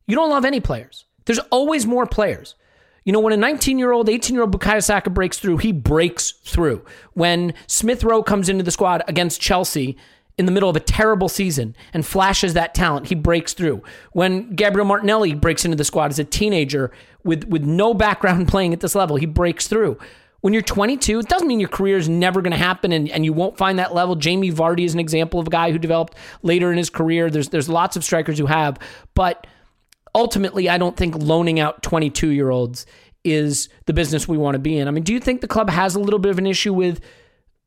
You 0.07 0.15
don't 0.15 0.29
love 0.29 0.45
any 0.45 0.59
players. 0.59 1.05
There's 1.25 1.39
always 1.51 1.85
more 1.85 2.05
players. 2.05 2.55
You 3.03 3.13
know, 3.13 3.21
when 3.21 3.31
a 3.31 3.37
19 3.37 3.79
year 3.79 3.93
old, 3.93 4.09
18 4.09 4.35
year 4.35 4.43
old 4.43 4.57
Bukayo 4.57 4.83
Saka 4.83 5.09
breaks 5.09 5.39
through, 5.39 5.57
he 5.57 5.71
breaks 5.71 6.31
through. 6.31 6.83
When 7.13 7.53
Smith 7.65 8.03
Rowe 8.03 8.21
comes 8.21 8.49
into 8.49 8.63
the 8.63 8.71
squad 8.71 9.01
against 9.07 9.39
Chelsea 9.39 9.97
in 10.37 10.45
the 10.45 10.51
middle 10.51 10.69
of 10.69 10.75
a 10.75 10.81
terrible 10.81 11.29
season 11.29 11.75
and 11.93 12.05
flashes 12.05 12.53
that 12.53 12.75
talent, 12.75 13.07
he 13.07 13.15
breaks 13.15 13.53
through. 13.53 13.81
When 14.11 14.53
Gabriel 14.55 14.85
Martinelli 14.85 15.33
breaks 15.33 15.65
into 15.65 15.77
the 15.77 15.83
squad 15.83 16.11
as 16.11 16.19
a 16.19 16.23
teenager 16.23 16.91
with, 17.23 17.45
with 17.45 17.63
no 17.63 17.93
background 17.93 18.47
playing 18.49 18.73
at 18.73 18.79
this 18.79 18.95
level, 18.95 19.15
he 19.15 19.25
breaks 19.25 19.67
through. 19.67 19.97
When 20.41 20.53
you're 20.53 20.61
22, 20.61 21.19
it 21.19 21.27
doesn't 21.27 21.47
mean 21.47 21.59
your 21.59 21.69
career 21.69 21.97
is 21.97 22.07
never 22.07 22.41
going 22.41 22.51
to 22.51 22.57
happen 22.57 22.91
and, 22.91 23.09
and 23.09 23.25
you 23.25 23.33
won't 23.33 23.57
find 23.57 23.79
that 23.79 23.95
level. 23.95 24.15
Jamie 24.15 24.51
Vardy 24.51 24.85
is 24.85 24.93
an 24.93 24.99
example 24.99 25.39
of 25.39 25.47
a 25.47 25.49
guy 25.49 25.71
who 25.71 25.79
developed 25.79 26.15
later 26.43 26.71
in 26.71 26.77
his 26.77 26.91
career. 26.91 27.31
There's, 27.31 27.49
there's 27.49 27.67
lots 27.67 27.95
of 27.95 28.03
strikers 28.03 28.37
who 28.37 28.45
have, 28.45 28.77
but 29.15 29.47
ultimately, 30.13 30.69
I 30.69 30.77
don't 30.77 30.95
think 30.95 31.15
loaning 31.15 31.59
out 31.59 31.81
22 31.81 32.29
year 32.29 32.51
olds 32.51 32.85
is 33.23 33.69
the 33.87 33.93
business 33.93 34.27
we 34.27 34.37
want 34.37 34.53
to 34.55 34.59
be 34.59 34.77
in. 34.77 34.87
I 34.87 34.91
mean, 34.91 35.03
do 35.03 35.13
you 35.13 35.19
think 35.19 35.41
the 35.41 35.47
club 35.47 35.71
has 35.71 35.95
a 35.95 35.99
little 35.99 36.19
bit 36.19 36.29
of 36.29 36.37
an 36.37 36.47
issue 36.47 36.73
with 36.73 37.01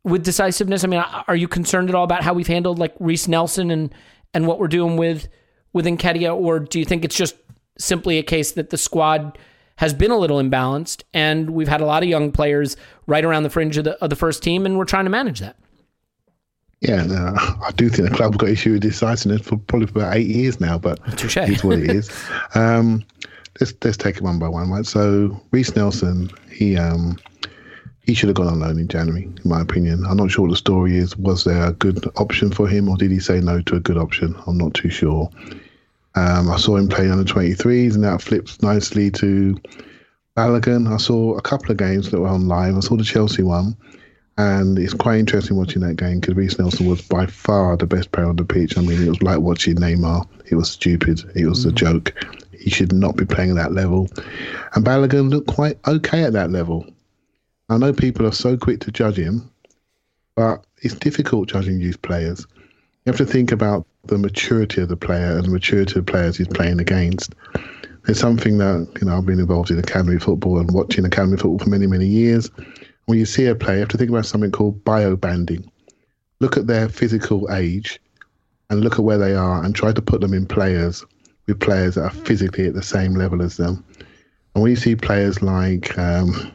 with 0.04 0.24
decisiveness? 0.24 0.84
I 0.84 0.86
mean, 0.88 1.02
are 1.28 1.36
you 1.36 1.48
concerned 1.48 1.88
at 1.88 1.94
all 1.94 2.04
about 2.04 2.22
how 2.22 2.32
we've 2.32 2.46
handled 2.46 2.78
like 2.78 2.94
Reiss 2.98 3.28
Nelson 3.28 3.70
and 3.70 3.94
and 4.32 4.46
what 4.46 4.58
we're 4.58 4.68
doing 4.68 4.96
with 4.96 5.28
with 5.72 5.86
Nketiah, 5.86 6.34
or 6.34 6.60
do 6.60 6.78
you 6.78 6.84
think 6.84 7.04
it's 7.04 7.16
just 7.16 7.36
simply 7.78 8.18
a 8.18 8.22
case 8.22 8.52
that 8.52 8.70
the 8.70 8.78
squad 8.78 9.38
has 9.76 9.94
been 9.94 10.10
a 10.10 10.18
little 10.18 10.38
imbalanced 10.38 11.02
and 11.14 11.50
we've 11.50 11.68
had 11.68 11.80
a 11.80 11.86
lot 11.86 12.02
of 12.02 12.08
young 12.08 12.30
players 12.32 12.76
right 13.06 13.24
around 13.24 13.44
the 13.44 13.50
fringe 13.50 13.76
of 13.76 13.84
the 13.84 14.02
of 14.02 14.10
the 14.10 14.16
first 14.16 14.42
team, 14.42 14.66
and 14.66 14.78
we're 14.78 14.84
trying 14.84 15.04
to 15.04 15.10
manage 15.10 15.40
that? 15.40 15.56
Yeah, 16.80 17.04
no, 17.04 17.34
I 17.38 17.70
do 17.76 17.88
think 17.88 18.08
the 18.08 18.14
club's 18.14 18.36
got 18.36 18.48
issue 18.48 18.72
with 18.72 18.82
decisiveness 18.82 19.42
for 19.42 19.56
probably 19.58 19.86
for 19.86 20.00
about 20.00 20.16
eight 20.16 20.28
years 20.28 20.60
now, 20.60 20.78
but 20.78 21.00
Touché. 21.16 21.48
it's 21.48 21.64
what 21.64 21.78
it 21.78 21.90
is. 21.90 22.10
Um, 22.54 23.04
let's 23.60 23.72
let's 23.84 23.96
take 23.96 24.16
it 24.16 24.22
one 24.22 24.38
by 24.38 24.48
one, 24.48 24.70
right? 24.70 24.86
So 24.86 25.40
Reiss 25.52 25.74
Nelson, 25.76 26.30
he 26.50 26.76
um, 26.76 27.18
he 28.10 28.14
should 28.14 28.28
have 28.28 28.34
gone 28.34 28.48
on 28.48 28.58
loan 28.58 28.76
in 28.80 28.88
January, 28.88 29.22
in 29.22 29.40
my 29.44 29.60
opinion. 29.60 30.04
I'm 30.04 30.16
not 30.16 30.32
sure 30.32 30.42
what 30.42 30.50
the 30.50 30.56
story 30.56 30.96
is. 30.96 31.16
Was 31.16 31.44
there 31.44 31.68
a 31.68 31.72
good 31.72 32.04
option 32.16 32.50
for 32.50 32.66
him, 32.66 32.88
or 32.88 32.96
did 32.96 33.12
he 33.12 33.20
say 33.20 33.38
no 33.40 33.60
to 33.62 33.76
a 33.76 33.80
good 33.80 33.96
option? 33.96 34.34
I'm 34.48 34.58
not 34.58 34.74
too 34.74 34.90
sure. 34.90 35.30
Um, 36.16 36.50
I 36.50 36.56
saw 36.56 36.76
him 36.76 36.88
playing 36.88 37.12
under 37.12 37.22
23s, 37.22 37.94
and 37.94 38.02
that 38.02 38.20
flips 38.20 38.60
nicely 38.62 39.12
to 39.12 39.56
Balogun. 40.36 40.92
I 40.92 40.96
saw 40.96 41.36
a 41.36 41.40
couple 41.40 41.70
of 41.70 41.76
games 41.76 42.10
that 42.10 42.18
were 42.18 42.26
on 42.26 42.48
live. 42.48 42.76
I 42.76 42.80
saw 42.80 42.96
the 42.96 43.04
Chelsea 43.04 43.44
one, 43.44 43.76
and 44.36 44.76
it's 44.76 44.92
quite 44.92 45.20
interesting 45.20 45.56
watching 45.56 45.82
that 45.82 45.94
game 45.94 46.18
because 46.18 46.34
Reiss 46.34 46.58
Nelson 46.58 46.86
was 46.86 47.02
by 47.02 47.26
far 47.26 47.76
the 47.76 47.86
best 47.86 48.10
player 48.10 48.26
on 48.26 48.34
the 48.34 48.44
pitch. 48.44 48.76
I 48.76 48.80
mean, 48.80 49.00
it 49.00 49.08
was 49.08 49.22
like 49.22 49.38
watching 49.38 49.76
Neymar. 49.76 50.26
It 50.50 50.56
was 50.56 50.68
stupid. 50.68 51.22
It 51.36 51.46
was 51.46 51.64
mm. 51.64 51.68
a 51.68 51.72
joke. 51.72 52.12
He 52.58 52.70
should 52.70 52.92
not 52.92 53.14
be 53.14 53.24
playing 53.24 53.50
at 53.50 53.56
that 53.56 53.72
level. 53.72 54.08
And 54.74 54.84
Balogun 54.84 55.30
looked 55.30 55.46
quite 55.46 55.78
okay 55.86 56.24
at 56.24 56.32
that 56.32 56.50
level. 56.50 56.84
I 57.70 57.78
know 57.78 57.92
people 57.92 58.26
are 58.26 58.32
so 58.32 58.56
quick 58.56 58.80
to 58.80 58.90
judge 58.90 59.16
him, 59.16 59.48
but 60.34 60.64
it's 60.82 60.94
difficult 60.94 61.48
judging 61.48 61.80
youth 61.80 62.02
players. 62.02 62.44
You 62.64 63.12
have 63.12 63.16
to 63.18 63.24
think 63.24 63.52
about 63.52 63.86
the 64.06 64.18
maturity 64.18 64.80
of 64.80 64.88
the 64.88 64.96
player 64.96 65.36
and 65.36 65.44
the 65.44 65.50
maturity 65.50 65.96
of 65.96 66.04
the 66.04 66.10
players 66.10 66.36
he's 66.36 66.48
playing 66.48 66.80
against. 66.80 67.32
It's 68.08 68.18
something 68.18 68.58
that, 68.58 68.90
you 69.00 69.06
know, 69.06 69.16
I've 69.16 69.24
been 69.24 69.38
involved 69.38 69.70
in 69.70 69.78
academy 69.78 70.18
football 70.18 70.58
and 70.58 70.74
watching 70.74 71.04
academy 71.04 71.36
football 71.36 71.60
for 71.60 71.70
many, 71.70 71.86
many 71.86 72.06
years. 72.06 72.50
When 73.06 73.20
you 73.20 73.24
see 73.24 73.46
a 73.46 73.54
player, 73.54 73.76
you 73.76 73.80
have 73.80 73.88
to 73.90 73.98
think 73.98 74.10
about 74.10 74.26
something 74.26 74.50
called 74.50 74.82
bio 74.84 75.14
banding. 75.14 75.70
Look 76.40 76.56
at 76.56 76.66
their 76.66 76.88
physical 76.88 77.48
age 77.52 78.00
and 78.70 78.80
look 78.80 78.94
at 78.94 79.04
where 79.04 79.18
they 79.18 79.34
are 79.34 79.62
and 79.62 79.76
try 79.76 79.92
to 79.92 80.02
put 80.02 80.20
them 80.22 80.34
in 80.34 80.44
players 80.44 81.04
with 81.46 81.60
players 81.60 81.94
that 81.94 82.02
are 82.02 82.10
physically 82.10 82.66
at 82.66 82.74
the 82.74 82.82
same 82.82 83.14
level 83.14 83.42
as 83.42 83.58
them. 83.58 83.84
And 84.54 84.62
when 84.62 84.70
you 84.70 84.76
see 84.76 84.96
players 84.96 85.40
like 85.40 85.96
um, 85.96 86.52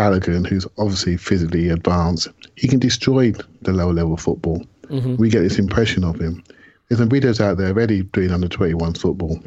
Balogun, 0.00 0.46
who's 0.46 0.66
obviously 0.78 1.18
physically 1.18 1.68
advanced, 1.68 2.28
he 2.56 2.66
can 2.66 2.78
destroy 2.78 3.32
the 3.60 3.72
lower 3.72 3.92
level 3.92 4.16
football. 4.16 4.64
Mm-hmm. 4.84 5.16
We 5.16 5.28
get 5.28 5.40
this 5.42 5.58
impression 5.58 6.04
of 6.04 6.18
him. 6.18 6.42
There's 6.88 7.00
some 7.00 7.10
videos 7.10 7.38
out 7.38 7.58
there 7.58 7.68
already 7.68 8.04
doing 8.04 8.30
under 8.30 8.48
21 8.48 8.94
football 8.94 9.38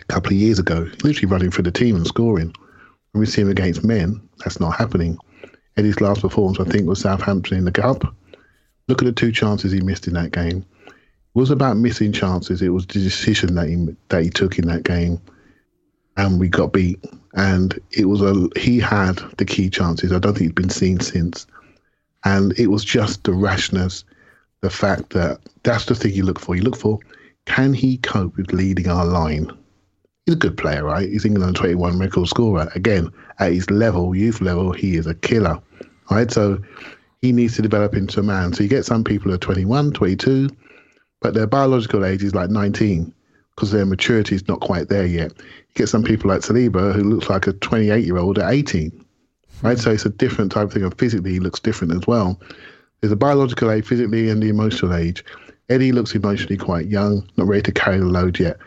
a 0.00 0.04
couple 0.06 0.32
of 0.32 0.38
years 0.38 0.58
ago, 0.58 0.90
literally 1.04 1.30
running 1.30 1.52
for 1.52 1.62
the 1.62 1.70
team 1.70 1.94
and 1.94 2.04
scoring. 2.04 2.52
When 3.12 3.20
we 3.20 3.26
see 3.26 3.42
him 3.42 3.48
against 3.48 3.84
men, 3.84 4.20
that's 4.38 4.58
not 4.58 4.76
happening. 4.76 5.18
Eddie's 5.76 6.00
last 6.00 6.22
performance, 6.22 6.58
I 6.58 6.64
think, 6.64 6.88
was 6.88 7.00
Southampton 7.00 7.56
in 7.56 7.64
the 7.64 7.70
Cup. 7.70 8.12
Look 8.88 9.02
at 9.02 9.06
the 9.06 9.12
two 9.12 9.30
chances 9.30 9.70
he 9.70 9.80
missed 9.80 10.08
in 10.08 10.14
that 10.14 10.32
game 10.32 10.64
It 10.86 10.94
was 11.34 11.52
about 11.52 11.76
missing 11.76 12.10
chances. 12.10 12.60
It 12.60 12.70
was 12.70 12.86
the 12.86 12.94
decision 12.94 13.54
that 13.54 13.68
he 13.68 13.86
that 14.08 14.24
he 14.24 14.30
took 14.30 14.58
in 14.58 14.66
that 14.66 14.82
game, 14.82 15.20
and 16.16 16.40
we 16.40 16.48
got 16.48 16.72
beat. 16.72 16.98
And 17.36 17.78
it 17.92 18.06
was 18.06 18.22
a 18.22 18.48
he 18.58 18.78
had 18.78 19.16
the 19.38 19.44
key 19.44 19.70
chances. 19.70 20.12
I 20.12 20.18
don't 20.18 20.32
think 20.32 20.46
he's 20.46 20.52
been 20.52 20.70
seen 20.70 21.00
since. 21.00 21.46
And 22.24 22.58
it 22.58 22.68
was 22.68 22.84
just 22.84 23.24
the 23.24 23.32
rashness, 23.32 24.04
the 24.62 24.70
fact 24.70 25.10
that 25.10 25.38
that's 25.62 25.84
the 25.84 25.94
thing 25.94 26.12
you 26.12 26.24
look 26.24 26.40
for. 26.40 26.56
You 26.56 26.62
look 26.62 26.76
for 26.76 26.98
can 27.46 27.72
he 27.72 27.98
cope 27.98 28.36
with 28.36 28.52
leading 28.52 28.88
our 28.88 29.04
line? 29.04 29.50
He's 30.26 30.34
a 30.34 30.38
good 30.38 30.58
player, 30.58 30.84
right? 30.84 31.08
He's 31.08 31.24
England 31.24 31.56
21 31.56 31.98
record 31.98 32.28
scorer. 32.28 32.68
Again, 32.74 33.10
at 33.38 33.52
his 33.52 33.70
level, 33.70 34.14
youth 34.14 34.40
level, 34.40 34.72
he 34.72 34.96
is 34.96 35.06
a 35.06 35.14
killer, 35.14 35.60
right? 36.10 36.30
So 36.30 36.58
he 37.22 37.32
needs 37.32 37.54
to 37.56 37.62
develop 37.62 37.94
into 37.94 38.20
a 38.20 38.24
man. 38.24 38.52
So 38.52 38.64
you 38.64 38.68
get 38.68 38.84
some 38.84 39.04
people 39.04 39.30
who 39.30 39.36
are 39.36 39.38
21, 39.38 39.92
22, 39.92 40.50
but 41.20 41.34
their 41.34 41.46
biological 41.46 42.04
age 42.04 42.24
is 42.24 42.34
like 42.34 42.50
19 42.50 43.14
because 43.56 43.72
their 43.72 43.86
maturity 43.86 44.34
is 44.34 44.46
not 44.46 44.60
quite 44.60 44.88
there 44.88 45.06
yet. 45.06 45.32
You 45.38 45.74
get 45.74 45.88
some 45.88 46.04
people 46.04 46.30
like 46.30 46.42
Saliba 46.42 46.94
who 46.94 47.02
looks 47.02 47.30
like 47.30 47.46
a 47.46 47.54
28 47.54 48.04
year 48.04 48.18
old 48.18 48.38
at 48.38 48.52
18, 48.52 49.04
right? 49.62 49.78
So 49.78 49.90
it's 49.90 50.04
a 50.04 50.10
different 50.10 50.52
type 50.52 50.64
of 50.64 50.72
thing. 50.72 50.84
And 50.84 50.96
physically, 50.98 51.32
he 51.32 51.40
looks 51.40 51.58
different 51.58 51.94
as 51.94 52.06
well. 52.06 52.38
There's 53.00 53.12
a 53.12 53.16
biological 53.16 53.70
age 53.70 53.86
physically 53.86 54.28
and 54.28 54.42
the 54.42 54.50
emotional 54.50 54.94
age. 54.94 55.24
Eddie 55.68 55.92
looks 55.92 56.14
emotionally 56.14 56.58
quite 56.58 56.86
young, 56.86 57.28
not 57.36 57.48
ready 57.48 57.62
to 57.62 57.72
carry 57.72 57.98
the 57.98 58.04
load 58.04 58.38
yet. 58.38 58.58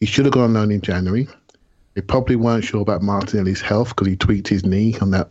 He 0.00 0.06
should 0.06 0.24
have 0.24 0.34
gone 0.34 0.44
on 0.44 0.54
loan 0.54 0.70
in 0.72 0.80
January. 0.80 1.28
They 1.94 2.00
probably 2.00 2.36
weren't 2.36 2.64
sure 2.64 2.80
about 2.80 3.02
Martinelli's 3.02 3.60
health 3.60 3.90
because 3.90 4.08
he 4.08 4.16
tweaked 4.16 4.48
his 4.48 4.64
knee 4.64 4.96
on 5.00 5.10
that 5.10 5.28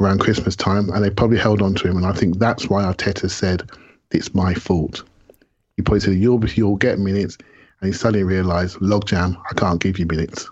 around 0.00 0.20
Christmas 0.20 0.56
time, 0.56 0.90
and 0.90 1.02
they 1.02 1.10
probably 1.10 1.38
held 1.38 1.62
on 1.62 1.74
to 1.76 1.88
him. 1.88 1.96
And 1.96 2.06
I 2.06 2.12
think 2.12 2.38
that's 2.38 2.68
why 2.68 2.82
Arteta 2.82 3.30
said, 3.30 3.70
"It's 4.10 4.34
my 4.34 4.52
fault." 4.52 5.02
He 5.76 6.00
said, 6.00 6.14
you'll, 6.14 6.44
you'll 6.50 6.76
get 6.76 6.98
minutes. 6.98 7.38
And 7.82 7.92
he 7.92 7.98
suddenly 7.98 8.22
realised, 8.22 8.76
logjam, 8.76 9.36
I 9.50 9.54
can't 9.54 9.80
give 9.80 9.98
you 9.98 10.06
minutes. 10.06 10.48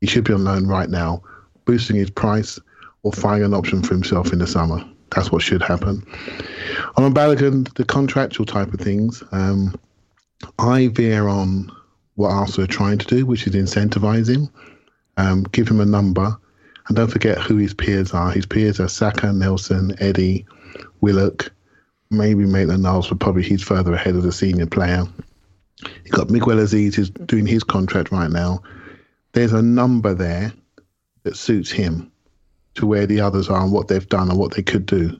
He 0.00 0.06
should 0.06 0.22
be 0.22 0.32
on 0.32 0.44
loan 0.44 0.68
right 0.68 0.88
now, 0.88 1.20
boosting 1.64 1.96
his 1.96 2.10
price 2.10 2.56
or 3.02 3.12
finding 3.12 3.46
an 3.46 3.54
option 3.54 3.82
for 3.82 3.94
himself 3.94 4.32
in 4.32 4.38
the 4.38 4.46
summer. 4.46 4.80
That's 5.10 5.32
what 5.32 5.42
should 5.42 5.60
happen. 5.60 6.06
On 6.96 7.12
Balogun, 7.12 7.72
the 7.74 7.84
contractual 7.84 8.46
type 8.46 8.72
of 8.72 8.78
things, 8.78 9.24
um, 9.32 9.74
I 10.60 10.86
veer 10.88 11.26
on 11.26 11.68
what 12.14 12.30
Arsenal 12.30 12.64
are 12.64 12.68
trying 12.68 12.98
to 12.98 13.06
do, 13.06 13.26
which 13.26 13.48
is 13.48 13.54
incentivise 13.54 14.28
him, 14.28 14.48
um, 15.16 15.42
give 15.50 15.68
him 15.68 15.80
a 15.80 15.84
number, 15.84 16.36
And 16.86 16.96
don't 16.96 17.10
forget 17.10 17.38
who 17.38 17.56
his 17.56 17.74
peers 17.74 18.12
are. 18.12 18.30
His 18.30 18.46
peers 18.46 18.78
are 18.78 18.88
Saka, 18.88 19.32
Nelson, 19.32 19.96
Eddie, 19.98 20.46
Willock, 21.00 21.50
maybe 22.10 22.46
Maitland 22.46 22.84
Niles, 22.84 23.08
but 23.08 23.18
probably 23.18 23.42
he's 23.42 23.62
further 23.62 23.94
ahead 23.94 24.14
as 24.14 24.24
a 24.24 24.30
senior 24.30 24.66
player. 24.66 25.04
You've 25.82 26.14
got 26.14 26.30
Miguel 26.30 26.56
Azeez 26.56 26.94
who's 26.94 27.10
doing 27.10 27.46
his 27.46 27.62
contract 27.62 28.10
right 28.10 28.30
now. 28.30 28.62
There's 29.32 29.52
a 29.52 29.62
number 29.62 30.14
there 30.14 30.52
that 31.24 31.36
suits 31.36 31.70
him 31.70 32.10
to 32.74 32.86
where 32.86 33.06
the 33.06 33.20
others 33.20 33.48
are 33.48 33.62
and 33.62 33.72
what 33.72 33.88
they've 33.88 34.08
done 34.08 34.30
and 34.30 34.38
what 34.38 34.54
they 34.54 34.62
could 34.62 34.86
do. 34.86 35.18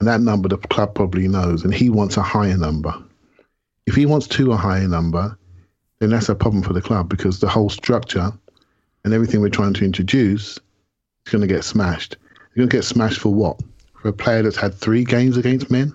And 0.00 0.08
that 0.08 0.20
number 0.20 0.48
the 0.48 0.58
club 0.58 0.94
probably 0.94 1.28
knows, 1.28 1.64
and 1.64 1.74
he 1.74 1.88
wants 1.90 2.16
a 2.16 2.22
higher 2.22 2.56
number. 2.56 2.94
If 3.86 3.94
he 3.94 4.06
wants 4.06 4.26
two 4.26 4.52
a 4.52 4.56
higher 4.56 4.88
number, 4.88 5.36
then 5.98 6.10
that's 6.10 6.28
a 6.28 6.34
problem 6.34 6.62
for 6.62 6.72
the 6.72 6.82
club 6.82 7.08
because 7.08 7.40
the 7.40 7.48
whole 7.48 7.70
structure 7.70 8.32
and 9.04 9.14
everything 9.14 9.40
we're 9.40 9.48
trying 9.50 9.74
to 9.74 9.84
introduce 9.84 10.58
is 11.26 11.32
going 11.32 11.42
to 11.42 11.46
get 11.46 11.64
smashed. 11.64 12.16
You're 12.54 12.62
going 12.62 12.70
to 12.70 12.76
get 12.78 12.84
smashed 12.84 13.20
for 13.20 13.32
what? 13.32 13.60
For 14.00 14.08
a 14.08 14.12
player 14.12 14.42
that's 14.42 14.56
had 14.56 14.74
three 14.74 15.04
games 15.04 15.36
against 15.36 15.70
men 15.70 15.92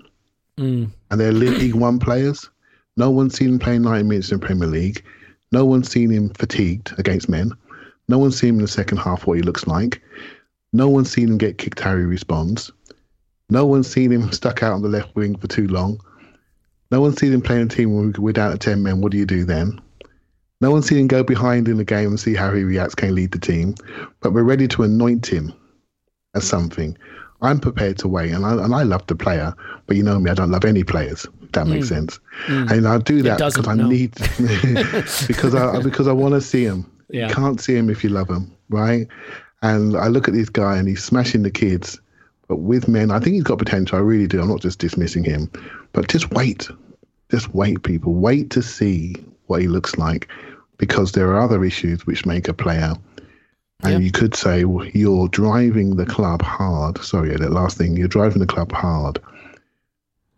Mm. 0.58 0.92
and 1.10 1.20
they're 1.20 1.32
League 1.32 1.74
One 1.74 2.00
players. 2.00 2.50
No 3.00 3.10
one's 3.10 3.38
seen 3.38 3.48
him 3.48 3.60
playing 3.60 3.84
90 3.84 4.04
minutes 4.04 4.30
in 4.30 4.42
the 4.42 4.46
Premier 4.46 4.68
League. 4.68 5.06
No 5.54 5.64
one's 5.64 5.90
seen 5.90 6.10
him 6.10 6.32
fatigued 6.32 6.94
against 7.00 7.30
men. 7.30 7.54
No 8.10 8.18
one's 8.18 8.38
seen 8.38 8.50
him 8.50 8.56
in 8.56 8.64
the 8.64 8.68
second 8.68 8.98
half 8.98 9.26
what 9.26 9.38
he 9.38 9.42
looks 9.42 9.66
like. 9.66 10.02
No 10.74 10.90
one's 10.90 11.10
seen 11.10 11.30
him 11.30 11.38
get 11.38 11.58
kicked 11.58 11.80
how 11.80 11.96
he 11.96 12.04
responds. 12.04 12.74
No 13.50 13.66
one's 13.66 13.88
seen 13.90 14.12
him 14.12 14.30
stuck 14.34 14.64
out 14.64 14.74
on 14.74 14.82
the 14.82 14.90
left 14.90 15.16
wing 15.16 15.38
for 15.38 15.48
too 15.48 15.70
long. 15.70 16.02
No 16.92 17.00
one's 17.00 17.18
seen 17.18 17.32
him 17.32 17.42
playing 17.42 17.68
a 17.68 17.70
team 17.70 18.12
to 18.12 18.58
10 18.60 18.84
men. 18.84 19.00
What 19.00 19.14
do 19.14 19.18
you 19.18 19.26
do 19.26 19.46
then? 19.46 19.80
No 20.60 20.72
one's 20.72 20.88
seen 20.88 20.98
him 20.98 21.08
go 21.08 21.24
behind 21.24 21.70
in 21.70 21.78
the 21.78 21.86
game 21.86 22.10
and 22.10 22.20
see 22.20 22.36
how 22.36 22.54
he 22.54 22.66
reacts, 22.66 22.96
can 22.96 23.10
he 23.10 23.16
lead 23.16 23.32
the 23.32 23.40
team. 23.40 23.76
But 24.20 24.34
we're 24.34 24.44
ready 24.44 24.68
to 24.68 24.84
anoint 24.84 25.26
him 25.26 25.54
as 26.36 26.44
something. 26.44 26.98
I'm 27.42 27.62
prepared 27.62 27.98
to 28.00 28.10
wait, 28.10 28.34
and 28.34 28.46
I, 28.46 28.62
and 28.62 28.76
I 28.76 28.84
love 28.84 29.08
the 29.08 29.16
player, 29.16 29.56
but 29.88 29.96
you 29.96 30.04
know 30.04 30.20
me, 30.20 30.32
I 30.32 30.34
don't 30.34 30.52
love 30.52 30.66
any 30.66 30.84
players. 30.84 31.26
That 31.54 31.68
makes 31.68 31.88
sense. 31.90 32.20
And 32.48 32.88
I 32.88 33.00
do 33.00 33.22
that 33.24 33.38
because 33.40 33.68
I 33.68 33.74
no. 33.76 33.88
need 33.88 34.14
because 35.28 35.56
I 35.56 35.82
because 35.82 36.08
I 36.08 36.12
want 36.14 36.34
to 36.36 36.42
see 36.42 36.64
him. 36.64 36.86
Yeah. 37.10 37.28
You 37.30 37.34
can't 37.34 37.60
see 37.60 37.76
him 37.76 37.90
if 37.90 38.04
you 38.04 38.10
love 38.12 38.30
him, 38.30 38.52
right? 38.70 39.08
And 39.62 39.98
I 39.98 40.08
look 40.08 40.28
at 40.28 40.34
this 40.34 40.50
guy 40.50 40.78
and 40.78 40.88
he's 40.88 41.04
smashing 41.04 41.42
the 41.44 41.52
kids, 41.52 42.00
but 42.48 42.58
with 42.58 42.88
men, 42.88 43.12
I 43.12 43.20
think 43.20 43.34
he's 43.34 43.44
got 43.44 43.58
potential. 43.58 43.98
I 43.98 44.02
really 44.02 44.28
do. 44.28 44.42
I'm 44.42 44.48
not 44.48 44.62
just 44.62 44.80
dismissing 44.80 45.24
him, 45.24 45.52
but 45.92 46.08
just 46.08 46.30
wait, 46.32 46.70
just 47.32 47.54
wait, 47.54 47.82
people. 47.84 48.14
Wait 48.14 48.52
to 48.52 48.62
see 48.62 49.16
what 49.48 49.62
he 49.62 49.68
looks 49.68 49.98
like, 49.98 50.30
because 50.78 51.12
there 51.14 51.28
are 51.32 51.42
other 51.42 51.66
issues 51.66 52.06
which 52.06 52.26
make 52.26 52.48
a 52.48 52.54
player. 52.54 52.94
And 53.82 53.94
Yeah. 53.94 54.00
you 54.00 54.12
could 54.12 54.36
say 54.36 54.66
well, 54.66 54.86
you're 54.94 55.30
driving 55.30 55.96
the 55.96 56.06
club 56.06 56.42
hard. 56.42 57.00
Sorry, 57.00 57.36
that 57.36 57.52
last 57.52 57.78
thing. 57.78 57.98
You're 57.98 58.08
driving 58.08 58.40
the 58.40 58.46
club 58.46 58.72
hard, 58.72 59.20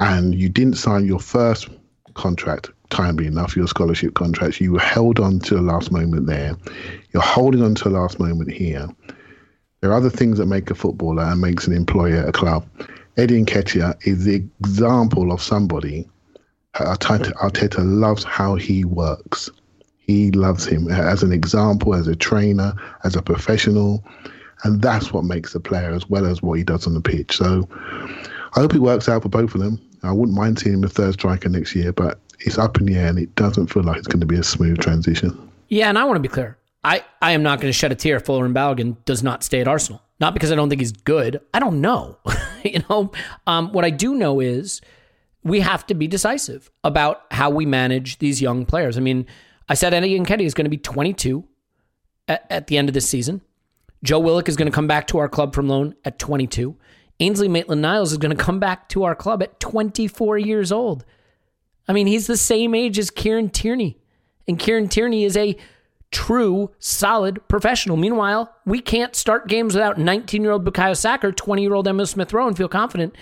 and 0.01 0.33
you 0.33 0.49
didn't 0.49 0.77
sign 0.77 1.05
your 1.05 1.19
first 1.19 1.69
contract 2.15 2.71
timely 2.89 3.27
enough, 3.27 3.55
your 3.55 3.67
scholarship 3.67 4.15
contract, 4.15 4.59
You 4.59 4.75
held 4.77 5.19
on 5.19 5.39
to 5.41 5.55
the 5.55 5.61
last 5.61 5.91
moment 5.91 6.25
there. 6.25 6.57
You're 7.13 7.23
holding 7.23 7.63
on 7.63 7.75
to 7.75 7.83
the 7.85 7.91
last 7.91 8.19
moment 8.19 8.51
here. 8.51 8.89
There 9.79 9.91
are 9.91 9.95
other 9.95 10.09
things 10.09 10.39
that 10.39 10.47
make 10.47 10.69
a 10.69 10.75
footballer 10.75 11.23
and 11.23 11.39
makes 11.39 11.67
an 11.67 11.73
employer 11.73 12.25
a 12.25 12.31
club. 12.31 12.67
Eddie 13.17 13.43
Nketiah 13.43 13.95
is 14.05 14.25
the 14.25 14.43
example 14.59 15.31
of 15.31 15.41
somebody. 15.41 16.09
Uh, 16.75 16.95
Arteta, 16.95 17.31
Arteta 17.33 17.79
loves 17.79 18.23
how 18.23 18.55
he 18.55 18.83
works. 18.83 19.49
He 19.99 20.31
loves 20.31 20.65
him 20.65 20.89
as 20.89 21.21
an 21.21 21.31
example, 21.31 21.93
as 21.93 22.07
a 22.07 22.15
trainer, 22.15 22.73
as 23.03 23.15
a 23.15 23.21
professional. 23.21 24.03
And 24.63 24.81
that's 24.81 25.13
what 25.13 25.25
makes 25.25 25.53
the 25.53 25.59
player 25.59 25.91
as 25.91 26.09
well 26.09 26.25
as 26.25 26.41
what 26.41 26.57
he 26.57 26.63
does 26.63 26.87
on 26.87 26.95
the 26.95 27.01
pitch. 27.01 27.37
So 27.37 27.67
I 28.53 28.59
hope 28.59 28.73
it 28.73 28.79
works 28.79 29.07
out 29.07 29.23
for 29.23 29.29
both 29.29 29.53
of 29.55 29.61
them. 29.61 29.79
I 30.03 30.11
wouldn't 30.11 30.37
mind 30.37 30.59
seeing 30.59 30.75
him 30.75 30.83
a 30.83 30.89
third 30.89 31.13
striker 31.13 31.49
next 31.49 31.75
year, 31.75 31.91
but 31.91 32.19
it's 32.39 32.57
up 32.57 32.79
in 32.79 32.85
the 32.85 32.95
air 32.95 33.07
and 33.07 33.19
it 33.19 33.33
doesn't 33.35 33.67
feel 33.67 33.83
like 33.83 33.97
it's 33.97 34.07
going 34.07 34.19
to 34.19 34.25
be 34.25 34.37
a 34.37 34.43
smooth 34.43 34.79
transition. 34.79 35.49
Yeah, 35.69 35.89
and 35.89 35.97
I 35.97 36.03
want 36.03 36.15
to 36.15 36.21
be 36.21 36.27
clear. 36.27 36.57
I, 36.83 37.03
I 37.21 37.31
am 37.31 37.43
not 37.43 37.61
going 37.61 37.69
to 37.69 37.77
shed 37.77 37.91
a 37.91 37.95
tear 37.95 38.17
if 38.17 38.25
Folarin 38.25 38.53
Balogun 38.53 38.97
does 39.05 39.21
not 39.21 39.43
stay 39.43 39.61
at 39.61 39.67
Arsenal. 39.67 40.01
Not 40.19 40.33
because 40.33 40.51
I 40.51 40.55
don't 40.55 40.69
think 40.69 40.81
he's 40.81 40.91
good. 40.91 41.41
I 41.53 41.59
don't 41.59 41.81
know. 41.81 42.17
you 42.63 42.81
know, 42.89 43.11
um, 43.47 43.71
what 43.71 43.85
I 43.85 43.89
do 43.89 44.15
know 44.15 44.39
is 44.39 44.81
we 45.43 45.59
have 45.61 45.85
to 45.87 45.93
be 45.93 46.07
decisive 46.07 46.71
about 46.83 47.23
how 47.31 47.49
we 47.49 47.65
manage 47.65 48.19
these 48.19 48.41
young 48.41 48.65
players. 48.65 48.97
I 48.97 49.01
mean, 49.01 49.25
I 49.69 49.73
said 49.73 49.93
Eddie 49.93 50.19
Nketiah 50.19 50.41
is 50.41 50.53
going 50.53 50.65
to 50.65 50.69
be 50.69 50.77
22 50.77 51.43
at, 52.27 52.45
at 52.49 52.67
the 52.67 52.77
end 52.77 52.89
of 52.89 52.93
this 52.93 53.07
season. 53.07 53.41
Joe 54.03 54.19
Willock 54.19 54.49
is 54.49 54.55
going 54.55 54.69
to 54.69 54.75
come 54.75 54.87
back 54.87 55.07
to 55.07 55.19
our 55.19 55.29
club 55.29 55.53
from 55.53 55.67
loan 55.67 55.95
at 56.05 56.17
22. 56.17 56.75
Ainsley 57.21 57.47
Maitland 57.47 57.81
Niles 57.81 58.11
is 58.11 58.17
going 58.17 58.35
to 58.35 58.43
come 58.43 58.59
back 58.59 58.89
to 58.89 59.03
our 59.03 59.15
club 59.15 59.43
at 59.43 59.59
24 59.59 60.39
years 60.39 60.71
old. 60.71 61.05
I 61.87 61.93
mean, 61.93 62.07
he's 62.07 62.27
the 62.27 62.35
same 62.35 62.73
age 62.73 62.97
as 62.97 63.11
Kieran 63.11 63.49
Tierney. 63.49 63.97
And 64.47 64.57
Kieran 64.57 64.89
Tierney 64.89 65.23
is 65.23 65.37
a 65.37 65.55
true, 66.09 66.71
solid 66.79 67.47
professional. 67.47 67.95
Meanwhile, 67.95 68.53
we 68.65 68.81
can't 68.81 69.15
start 69.15 69.47
games 69.47 69.75
without 69.75 69.99
19 69.99 70.41
year 70.41 70.51
old 70.51 70.65
Bukayo 70.65 70.97
Saka, 70.97 71.27
or 71.27 71.31
20 71.31 71.61
year 71.61 71.75
old 71.75 71.87
Emile 71.87 72.07
Smith 72.07 72.33
Rowe, 72.33 72.47
and 72.47 72.57
feel 72.57 72.67
confident. 72.67 73.15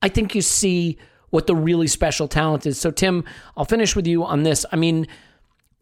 I 0.00 0.08
think 0.08 0.34
you 0.34 0.42
see 0.42 0.96
what 1.30 1.46
the 1.46 1.56
really 1.56 1.88
special 1.88 2.28
talent 2.28 2.66
is. 2.66 2.78
So, 2.80 2.90
Tim, 2.90 3.24
I'll 3.56 3.64
finish 3.64 3.96
with 3.96 4.06
you 4.06 4.24
on 4.24 4.44
this. 4.44 4.64
I 4.72 4.76
mean, 4.76 5.08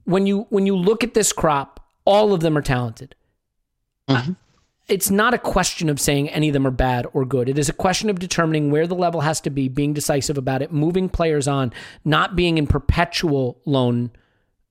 when 0.04 0.26
you 0.26 0.46
when 0.48 0.64
you 0.64 0.74
look 0.74 1.04
at 1.04 1.12
this 1.12 1.32
crop, 1.34 1.86
all 2.06 2.32
of 2.32 2.40
them 2.40 2.56
are 2.56 2.62
talented. 2.62 3.14
Mm-hmm. 4.08 4.32
It's 4.88 5.10
not 5.10 5.34
a 5.34 5.38
question 5.38 5.90
of 5.90 6.00
saying 6.00 6.30
any 6.30 6.48
of 6.48 6.54
them 6.54 6.66
are 6.66 6.70
bad 6.70 7.06
or 7.12 7.24
good. 7.26 7.48
It 7.48 7.58
is 7.58 7.68
a 7.68 7.74
question 7.74 8.08
of 8.08 8.18
determining 8.18 8.70
where 8.70 8.86
the 8.86 8.94
level 8.94 9.20
has 9.20 9.40
to 9.42 9.50
be, 9.50 9.68
being 9.68 9.92
decisive 9.92 10.38
about 10.38 10.62
it, 10.62 10.72
moving 10.72 11.08
players 11.08 11.46
on, 11.46 11.72
not 12.04 12.34
being 12.34 12.56
in 12.56 12.66
perpetual 12.66 13.60
loan 13.66 14.10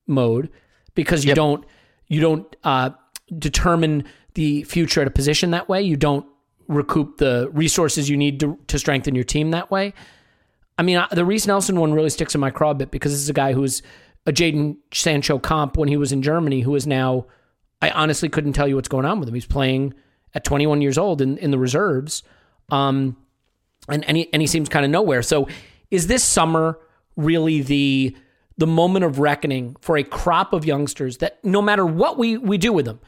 mode 0.08 0.50
because 0.94 1.24
you 1.24 1.34
don't 1.34 1.64
you 2.08 2.20
don't 2.20 2.56
uh, 2.64 2.90
determine 3.38 4.04
the 4.34 4.64
future 4.64 5.00
at 5.02 5.06
a 5.06 5.10
position 5.10 5.52
that 5.52 5.68
way. 5.68 5.82
You 5.82 5.96
don't 5.96 6.26
recoup 6.66 7.18
the 7.18 7.50
resources 7.52 8.08
you 8.08 8.16
need 8.16 8.40
to, 8.40 8.58
to 8.66 8.78
strengthen 8.78 9.14
your 9.14 9.24
team 9.24 9.50
that 9.52 9.70
way. 9.70 9.94
I 10.78 10.82
mean, 10.82 11.02
the 11.10 11.24
Reiss 11.24 11.46
Nelson 11.46 11.78
one 11.80 11.92
really 11.92 12.10
sticks 12.10 12.34
in 12.34 12.40
my 12.40 12.50
craw 12.50 12.70
a 12.70 12.74
bit 12.74 12.90
because 12.90 13.12
this 13.12 13.20
is 13.20 13.28
a 13.28 13.34
guy 13.34 13.52
who's 13.52 13.82
a 14.26 14.32
Jadon 14.32 14.76
Sancho 14.92 15.38
comp 15.38 15.76
when 15.76 15.88
he 15.88 15.96
was 15.96 16.12
in 16.12 16.22
Germany, 16.22 16.60
who 16.60 16.74
is 16.74 16.86
now, 16.86 17.26
I 17.82 17.90
honestly 17.90 18.28
couldn't 18.28 18.52
tell 18.52 18.68
you 18.68 18.76
what's 18.76 18.88
going 18.88 19.04
on 19.04 19.18
with 19.18 19.28
him. 19.28 19.34
He's 19.34 19.46
playing 19.46 19.94
at 20.34 20.44
21 20.44 20.82
years 20.82 20.98
old 20.98 21.20
in, 21.20 21.38
in 21.38 21.50
the 21.50 21.58
reserves. 21.58 22.22
Um, 22.70 23.16
and, 23.88 24.04
and, 24.06 24.16
he, 24.16 24.32
and 24.32 24.42
he 24.42 24.46
seems 24.46 24.68
kind 24.68 24.84
of 24.84 24.90
nowhere. 24.90 25.22
So 25.22 25.48
is 25.90 26.06
this 26.06 26.22
summer 26.22 26.78
really 27.16 27.62
the 27.62 28.16
the 28.58 28.66
moment 28.66 29.04
of 29.04 29.20
reckoning 29.20 29.76
for 29.80 29.96
a 29.96 30.02
crop 30.02 30.52
of 30.52 30.64
youngsters 30.64 31.18
that 31.18 31.42
no 31.44 31.62
matter 31.62 31.86
what 31.86 32.18
we, 32.18 32.36
we 32.36 32.58
do 32.58 32.72
with 32.72 32.86
them, 32.86 32.98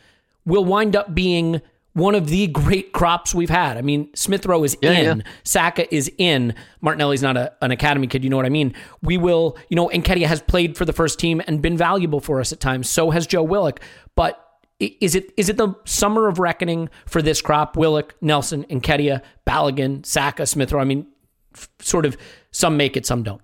will 0.46 0.64
wind 0.64 0.94
up 0.94 1.12
being 1.12 1.60
one 1.92 2.14
of 2.14 2.28
the 2.28 2.46
great 2.46 2.92
crops 2.92 3.34
we've 3.34 3.50
had. 3.50 3.76
I 3.76 3.82
mean, 3.82 4.08
Smith 4.14 4.46
Rowe 4.46 4.62
is 4.62 4.76
Yeah, 4.80 4.92
in, 4.92 5.18
yeah. 5.18 5.24
Saka 5.42 5.92
is 5.92 6.10
in. 6.18 6.54
Martinelli's 6.80 7.20
not 7.20 7.36
a, 7.36 7.52
an 7.62 7.72
academy 7.72 8.06
kid, 8.06 8.22
you 8.22 8.30
know 8.30 8.36
what 8.36 8.46
I 8.46 8.50
mean? 8.50 8.74
We 9.02 9.18
will, 9.18 9.58
you 9.68 9.74
know, 9.74 9.88
Nketiah 9.88 10.26
has 10.26 10.40
played 10.40 10.76
for 10.76 10.84
the 10.84 10.92
first 10.92 11.18
team 11.18 11.42
and 11.48 11.60
been 11.60 11.76
valuable 11.76 12.20
for 12.20 12.40
us 12.40 12.52
at 12.52 12.60
times. 12.60 12.88
So 12.88 13.10
has 13.10 13.26
Joe 13.26 13.42
Willock. 13.42 13.80
But 14.14 14.40
is 14.80 15.14
it 15.14 15.32
is 15.36 15.48
it 15.48 15.56
the 15.56 15.74
summer 15.84 16.26
of 16.26 16.38
reckoning 16.38 16.88
for 17.06 17.22
this 17.22 17.40
crop? 17.42 17.76
Willock, 17.76 18.14
Nelson, 18.20 18.64
Nketiah, 18.64 19.22
Balogun, 19.46 20.04
Saka, 20.04 20.46
Smith 20.46 20.72
Rowe. 20.72 20.80
I 20.80 20.84
mean, 20.84 21.06
f- 21.54 21.68
sort 21.80 22.06
of 22.06 22.16
some 22.50 22.76
make 22.76 22.96
it, 22.96 23.06
some 23.06 23.22
don't. 23.22 23.42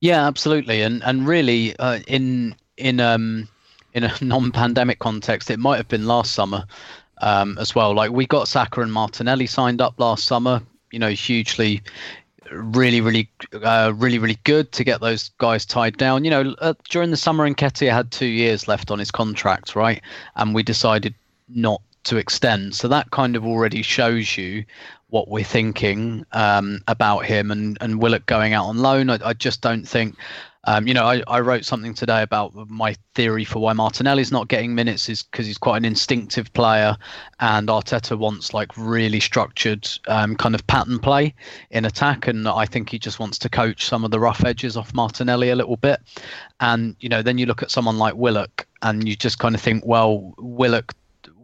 Yeah, 0.00 0.26
absolutely, 0.26 0.82
and 0.82 1.02
and 1.04 1.26
really, 1.26 1.76
uh, 1.76 2.00
in 2.08 2.56
in 2.76 3.00
um 3.00 3.48
in 3.94 4.04
a 4.04 4.12
non-pandemic 4.20 4.98
context, 4.98 5.50
it 5.50 5.58
might 5.58 5.76
have 5.76 5.88
been 5.88 6.06
last 6.06 6.32
summer 6.32 6.64
um, 7.20 7.56
as 7.58 7.74
well. 7.74 7.94
Like 7.94 8.10
we 8.10 8.26
got 8.26 8.48
Saka 8.48 8.80
and 8.80 8.92
Martinelli 8.92 9.46
signed 9.46 9.80
up 9.80 9.94
last 9.98 10.24
summer. 10.24 10.60
You 10.90 10.98
know, 10.98 11.10
hugely, 11.10 11.82
really, 12.52 13.00
really, 13.00 13.28
uh, 13.52 13.92
really, 13.96 14.18
really 14.18 14.38
good 14.44 14.72
to 14.72 14.84
get 14.84 15.00
those 15.00 15.30
guys 15.38 15.64
tied 15.66 15.96
down. 15.96 16.24
You 16.24 16.30
know, 16.30 16.54
uh, 16.60 16.74
during 16.88 17.10
the 17.10 17.16
summer, 17.16 17.48
Nketiah 17.48 17.92
had 17.92 18.10
two 18.10 18.26
years 18.26 18.68
left 18.68 18.90
on 18.90 18.98
his 18.98 19.10
contract, 19.10 19.74
right? 19.74 20.00
And 20.36 20.54
we 20.54 20.62
decided 20.62 21.14
not 21.48 21.80
to 22.04 22.16
extend. 22.16 22.74
So 22.74 22.88
that 22.88 23.10
kind 23.10 23.36
of 23.36 23.44
already 23.44 23.82
shows 23.82 24.36
you 24.36 24.64
what 25.08 25.28
we're 25.28 25.44
thinking 25.44 26.24
um, 26.32 26.80
about 26.88 27.26
him 27.26 27.50
and, 27.50 27.76
and 27.80 28.00
Willock 28.00 28.26
going 28.26 28.54
out 28.54 28.66
on 28.66 28.78
loan. 28.78 29.10
I, 29.10 29.18
I 29.24 29.32
just 29.34 29.60
don't 29.60 29.86
think, 29.86 30.16
um, 30.64 30.86
you 30.86 30.94
know, 30.94 31.04
I, 31.04 31.22
I 31.26 31.40
wrote 31.40 31.64
something 31.64 31.92
today 31.92 32.22
about 32.22 32.54
my 32.68 32.94
theory 33.14 33.44
for 33.44 33.58
why 33.58 33.72
Martinelli's 33.72 34.30
not 34.30 34.46
getting 34.46 34.74
minutes 34.74 35.08
is 35.08 35.22
because 35.22 35.46
he's 35.46 35.58
quite 35.58 35.78
an 35.78 35.84
instinctive 35.84 36.52
player 36.52 36.96
and 37.40 37.68
Arteta 37.68 38.16
wants 38.16 38.54
like 38.54 38.70
really 38.76 39.18
structured 39.18 39.88
um, 40.06 40.36
kind 40.36 40.54
of 40.54 40.64
pattern 40.68 41.00
play 41.00 41.34
in 41.72 41.84
attack. 41.84 42.28
And 42.28 42.46
I 42.46 42.64
think 42.64 42.90
he 42.90 42.98
just 42.98 43.18
wants 43.18 43.38
to 43.38 43.48
coach 43.48 43.86
some 43.86 44.04
of 44.04 44.12
the 44.12 44.20
rough 44.20 44.44
edges 44.44 44.76
off 44.76 44.94
Martinelli 44.94 45.50
a 45.50 45.56
little 45.56 45.76
bit. 45.76 46.00
And, 46.60 46.94
you 47.00 47.08
know, 47.08 47.22
then 47.22 47.38
you 47.38 47.46
look 47.46 47.62
at 47.62 47.72
someone 47.72 47.98
like 47.98 48.14
Willock 48.14 48.66
and 48.82 49.08
you 49.08 49.16
just 49.16 49.40
kind 49.40 49.56
of 49.56 49.60
think, 49.60 49.84
well, 49.84 50.32
Willock 50.38 50.94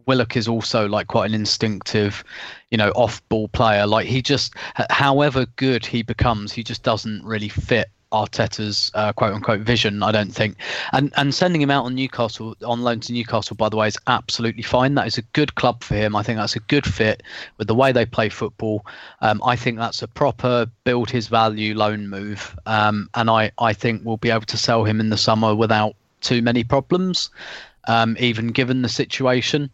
Willock 0.07 0.39
is 0.39 0.49
also 0.49 0.89
like 0.89 1.09
quite 1.09 1.29
an 1.29 1.35
instinctive, 1.35 2.25
you 2.71 2.79
know, 2.79 2.91
off-ball 2.93 3.49
player. 3.49 3.87
Like 3.87 4.07
he 4.07 4.23
just, 4.23 4.55
however 4.89 5.45
good 5.57 5.85
he 5.85 6.03
becomes, 6.03 6.51
he 6.51 6.63
just 6.63 6.83
doesn't 6.83 7.23
really 7.25 7.51
fit 7.51 7.91
Arteta's 8.13 8.91
uh, 8.95 9.13
quote 9.13 9.35
unquote 9.35 9.61
vision, 9.61 10.03
I 10.03 10.13
don't 10.13 10.33
think. 10.33 10.57
And 10.93 11.13
and 11.17 11.35
sending 11.35 11.61
him 11.61 11.71
out 11.71 11.85
on 11.85 11.95
Newcastle 11.95 12.57
on 12.65 12.83
loan 12.83 13.01
to 13.01 13.13
Newcastle, 13.13 13.57
by 13.57 13.69
the 13.69 13.77
way, 13.77 13.89
is 13.89 13.99
absolutely 14.07 14.63
fine. 14.63 14.95
That 14.95 15.07
is 15.07 15.19
a 15.19 15.23
good 15.23 15.55
club 15.55 15.83
for 15.83 15.95
him. 15.95 16.17
I 16.17 16.23
think 16.23 16.39
that's 16.39 16.57
a 16.57 16.61
good 16.61 16.87
fit 16.87 17.23
with 17.59 17.69
the 17.69 17.75
way 17.75 17.93
they 17.93 18.07
play 18.07 18.29
football. 18.29 18.87
Um, 19.21 19.43
I 19.45 19.57
think 19.57 19.79
that's 19.79 20.03
a 20.03 20.09
proper 20.09 20.67
build 20.85 21.11
his 21.11 21.29
value 21.29 21.75
loan 21.75 22.09
move. 22.09 22.57
Um, 22.67 23.09
and 23.15 23.31
I, 23.31 23.51
I 23.59 23.73
think 23.73 24.03
we'll 24.05 24.17
be 24.17 24.31
able 24.31 24.47
to 24.47 24.57
sell 24.57 24.85
him 24.85 25.01
in 25.01 25.11
the 25.11 25.17
summer 25.17 25.55
without 25.55 25.95
too 26.21 26.43
many 26.43 26.65
problems 26.65 27.31
um, 27.89 28.17
even 28.21 28.49
given 28.49 28.83
the 28.83 28.89
situation. 28.89 29.71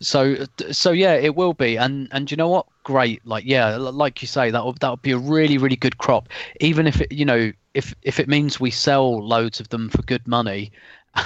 So, 0.00 0.46
so 0.70 0.90
yeah, 0.90 1.14
it 1.14 1.36
will 1.36 1.54
be. 1.54 1.78
And 1.78 2.08
and 2.12 2.30
you 2.30 2.36
know 2.36 2.48
what? 2.48 2.66
Great. 2.82 3.24
Like 3.24 3.44
yeah, 3.46 3.76
like 3.76 4.20
you 4.20 4.28
say, 4.28 4.50
that 4.50 4.80
that 4.80 4.90
would 4.90 5.02
be 5.02 5.12
a 5.12 5.18
really 5.18 5.56
really 5.56 5.76
good 5.76 5.96
crop. 5.98 6.28
Even 6.60 6.86
if 6.86 7.00
it, 7.00 7.12
you 7.12 7.24
know, 7.24 7.52
if 7.74 7.94
if 8.02 8.20
it 8.20 8.28
means 8.28 8.60
we 8.60 8.70
sell 8.70 9.24
loads 9.26 9.60
of 9.60 9.68
them 9.70 9.88
for 9.88 10.02
good 10.02 10.26
money, 10.26 10.72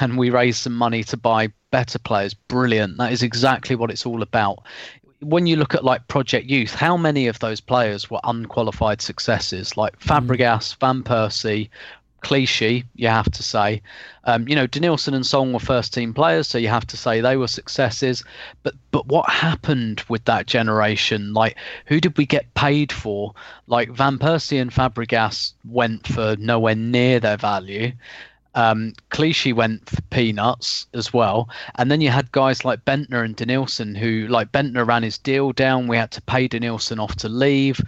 and 0.01 0.19
we 0.19 0.31
raise 0.31 0.57
some 0.57 0.75
money 0.75 1.05
to 1.05 1.17
buy 1.17 1.49
better 1.71 1.99
players, 1.99 2.35
brilliant. 2.35 2.99
That 2.99 3.13
is 3.13 3.23
exactly 3.23 3.77
what 3.77 3.91
it's 3.91 4.07
all 4.07 4.23
about. 4.23 4.59
When 5.21 5.47
you 5.47 5.57
look 5.57 5.75
at 5.75 5.85
like 5.85 6.09
Project 6.09 6.49
Youth, 6.49 6.75
how 6.75 6.97
many 6.97 7.27
of 7.27 7.39
those 7.39 7.61
players 7.61 8.11
were 8.11 8.21
unqualified 8.25 9.01
successes? 9.01 9.77
Like 9.77 9.99
mm. 9.99 10.07
Fabregas, 10.07 10.77
Van 10.79 11.03
Persie, 11.03 11.71
Clichy, 12.27 12.83
you 12.97 13.07
have 13.07 13.31
to 13.31 13.43
say. 13.45 13.81
Um, 14.25 14.49
you 14.49 14.57
know, 14.57 14.67
Denilson 14.67 15.15
and 15.15 15.25
Song 15.25 15.53
were 15.53 15.61
first 15.61 15.95
team 15.95 16.13
players, 16.13 16.49
so 16.49 16.59
you 16.59 16.67
have 16.67 16.87
to 16.89 16.97
say 16.97 17.21
they 17.21 17.37
were 17.37 17.47
successes. 17.47 18.25
But 18.65 18.75
but 18.91 19.07
what 19.07 19.31
happened 19.31 20.03
with 20.09 20.25
that 20.25 20.49
generation? 20.49 21.35
Like, 21.35 21.57
who 21.87 22.01
did 22.01 22.19
we 22.19 22.27
get 22.27 22.53
paid 22.55 22.91
for? 22.91 23.33
Like 23.69 23.91
Van 23.91 24.19
Persie 24.19 24.61
and 24.61 24.73
Fabregas 24.73 25.53
went 25.65 26.09
for 26.09 26.35
nowhere 26.41 26.75
near 26.75 27.21
their 27.21 27.37
value. 27.37 27.93
Um, 28.57 28.95
went 29.55 29.89
for 29.89 30.03
peanuts 30.11 30.87
as 30.95 31.13
well, 31.13 31.49
and 31.77 31.93
then 31.93 32.01
you 32.01 32.11
had 32.11 32.33
guys 32.33 32.65
like 32.65 32.85
Bendtner 32.85 33.25
and 33.25 33.37
Denilson, 33.37 33.97
who 33.97 34.27
like 34.27 34.51
Bendtner 34.51 34.85
ran 34.85 35.05
his 35.05 35.19
deal 35.19 35.53
down. 35.53 35.87
We 35.87 35.97
had 35.97 36.11
to 36.11 36.23
pay 36.23 36.49
Denilson 36.49 36.99
off 36.99 37.15
to 37.17 37.29
leave. 37.29 37.81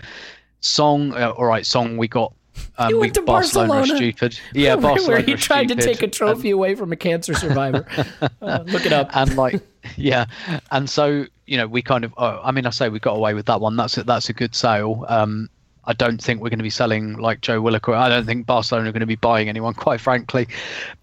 Song, 0.61 1.12
uh, 1.14 1.30
all 1.30 1.47
right, 1.47 1.64
Song, 1.66 1.97
we 1.97 2.07
got 2.07 2.34
um, 2.78 2.88
he 2.88 2.94
went 2.94 3.14
to 3.14 3.22
Barcelona, 3.22 3.72
Barcelona. 3.72 3.96
stupid. 3.96 4.40
Yeah, 4.54 4.74
where, 4.74 4.82
Barcelona 4.82 5.12
where 5.14 5.22
he 5.22 5.34
are 5.34 5.36
tried 5.36 5.68
to 5.68 5.76
take 5.76 6.02
a 6.02 6.09
trophy 6.09 6.50
away 6.50 6.74
from 6.74 6.92
a 6.92 6.96
cancer 6.96 7.34
survivor. 7.34 7.86
Uh, 8.40 8.62
look 8.66 8.86
it 8.86 8.92
up. 8.92 9.14
and 9.16 9.36
like 9.36 9.61
yeah 9.96 10.24
and 10.70 10.88
so 10.88 11.26
you 11.46 11.56
know 11.56 11.66
we 11.66 11.82
kind 11.82 12.04
of 12.04 12.14
oh, 12.16 12.40
i 12.42 12.50
mean 12.50 12.66
i 12.66 12.70
say 12.70 12.88
we 12.88 12.98
got 12.98 13.14
away 13.14 13.34
with 13.34 13.46
that 13.46 13.61
one 13.61 13.76
that's 13.76 13.96
a, 13.98 14.04
that's 14.04 14.28
a 14.28 14.32
good 14.32 14.54
sale 14.54 15.04
um 15.09 15.48
I 15.88 15.94
don't 15.94 16.22
think 16.22 16.42
we're 16.42 16.50
going 16.50 16.59
to 16.59 16.64
be 16.64 16.70
selling 16.70 17.14
like 17.14 17.40
Joe 17.40 17.62
Willock, 17.62 17.88
or 17.88 17.94
I 17.94 18.11
don't 18.11 18.26
think 18.26 18.44
Barcelona 18.44 18.90
are 18.90 18.92
going 18.92 19.00
to 19.00 19.06
be 19.06 19.16
buying 19.16 19.48
anyone, 19.48 19.72
quite 19.72 20.02
frankly. 20.02 20.46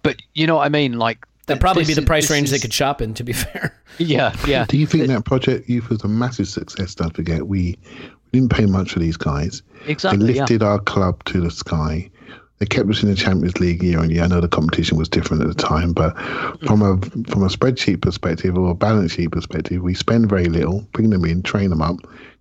But 0.04 0.22
you 0.34 0.46
know 0.46 0.54
what 0.54 0.64
I 0.64 0.68
mean? 0.68 0.92
Like 0.92 1.26
That'd 1.46 1.60
probably 1.60 1.84
be 1.84 1.94
the 1.94 2.02
price 2.02 2.24
this 2.24 2.30
range 2.30 2.50
they 2.50 2.60
could 2.60 2.72
shop 2.72 3.02
in. 3.02 3.12
To 3.14 3.24
be 3.24 3.32
fair, 3.32 3.76
Yeah, 3.98 4.34
yeah. 4.46 4.64
Do 4.64 4.78
you 4.78 4.86
think 4.86 5.08
that 5.08 5.24
Project 5.24 5.68
Youth 5.68 5.88
was 5.88 6.04
a 6.04 6.08
massive 6.08 6.46
success? 6.46 6.94
Don't 6.94 7.14
forget, 7.14 7.48
we, 7.48 7.76
we 7.78 8.15
didn't 8.36 8.52
pay 8.52 8.66
much 8.66 8.92
for 8.92 8.98
these 8.98 9.16
guys. 9.16 9.62
Exactly, 9.86 10.26
They 10.26 10.34
yeah. 10.34 10.40
lifted 10.40 10.62
our 10.62 10.78
club 10.78 11.24
to 11.24 11.40
the 11.40 11.50
sky. 11.50 12.10
They 12.58 12.66
kept 12.66 12.88
us 12.88 13.02
in 13.02 13.10
the 13.10 13.14
Champions 13.14 13.60
League 13.60 13.82
year 13.82 13.98
on 13.98 14.08
year. 14.08 14.22
I 14.22 14.28
know 14.28 14.40
the 14.40 14.48
competition 14.48 14.96
was 14.96 15.08
different 15.10 15.42
at 15.42 15.48
the 15.48 15.54
time, 15.54 15.92
but 15.92 16.16
from 16.66 16.80
a 16.80 16.96
from 17.30 17.42
a 17.42 17.48
spreadsheet 17.48 18.00
perspective 18.00 18.56
or 18.56 18.70
a 18.70 18.74
balance 18.74 19.12
sheet 19.12 19.32
perspective, 19.32 19.82
we 19.82 19.94
spend 19.94 20.28
very 20.30 20.46
little, 20.46 20.86
bring 20.92 21.10
them 21.10 21.24
in, 21.26 21.42
train 21.42 21.68
them 21.68 21.82
up, 21.82 21.96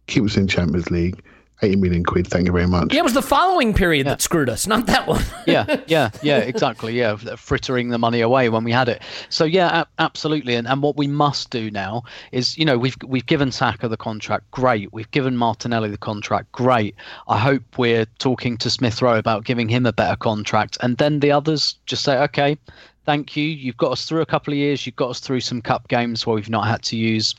keep 0.07 0.23
us 0.23 0.37
in 0.37 0.47
Champions 0.47 0.89
League, 0.89 1.21
eighty 1.61 1.75
million 1.75 2.03
quid. 2.03 2.27
Thank 2.27 2.47
you 2.47 2.51
very 2.51 2.67
much. 2.67 2.93
yeah, 2.93 2.99
it 2.99 3.03
was 3.03 3.13
the 3.13 3.21
following 3.21 3.73
period 3.73 4.07
that 4.07 4.21
screwed 4.21 4.49
us, 4.49 4.67
not 4.67 4.85
that 4.87 5.07
one. 5.07 5.23
yeah, 5.47 5.81
yeah, 5.87 6.09
yeah, 6.21 6.37
exactly. 6.39 6.97
Yeah, 6.97 7.15
frittering 7.15 7.89
the 7.89 7.97
money 7.97 8.21
away 8.21 8.49
when 8.49 8.63
we 8.63 8.71
had 8.71 8.89
it. 8.89 9.01
So 9.29 9.45
yeah, 9.45 9.81
a- 9.81 10.01
absolutely. 10.01 10.55
And 10.55 10.67
and 10.67 10.81
what 10.81 10.97
we 10.97 11.07
must 11.07 11.49
do 11.49 11.71
now 11.71 12.03
is, 12.31 12.57
you 12.57 12.65
know, 12.65 12.77
we've 12.77 12.97
we've 13.05 13.25
given 13.25 13.51
Saka 13.51 13.87
the 13.87 13.97
contract, 13.97 14.49
great. 14.51 14.91
We've 14.93 15.09
given 15.11 15.37
Martinelli 15.37 15.89
the 15.89 15.97
contract, 15.97 16.51
great. 16.51 16.95
I 17.27 17.37
hope 17.37 17.63
we're 17.77 18.05
talking 18.19 18.57
to 18.57 18.69
Smith 18.69 19.01
Rowe 19.01 19.17
about 19.17 19.45
giving 19.45 19.69
him 19.69 19.85
a 19.85 19.93
better 19.93 20.15
contract, 20.15 20.77
and 20.81 20.97
then 20.97 21.19
the 21.19 21.31
others 21.31 21.75
just 21.85 22.03
say, 22.03 22.17
okay. 22.19 22.57
Thank 23.05 23.37
you. 23.37 23.45
You've 23.45 23.77
got 23.77 23.91
us 23.91 24.05
through 24.05 24.21
a 24.21 24.25
couple 24.25 24.51
of 24.51 24.57
years. 24.57 24.85
You've 24.85 24.95
got 24.95 25.11
us 25.11 25.19
through 25.19 25.41
some 25.41 25.61
cup 25.61 25.87
games 25.87 26.25
where 26.25 26.35
we've 26.35 26.49
not 26.49 26.65
had 26.65 26.81
to 26.83 26.97
use, 26.97 27.35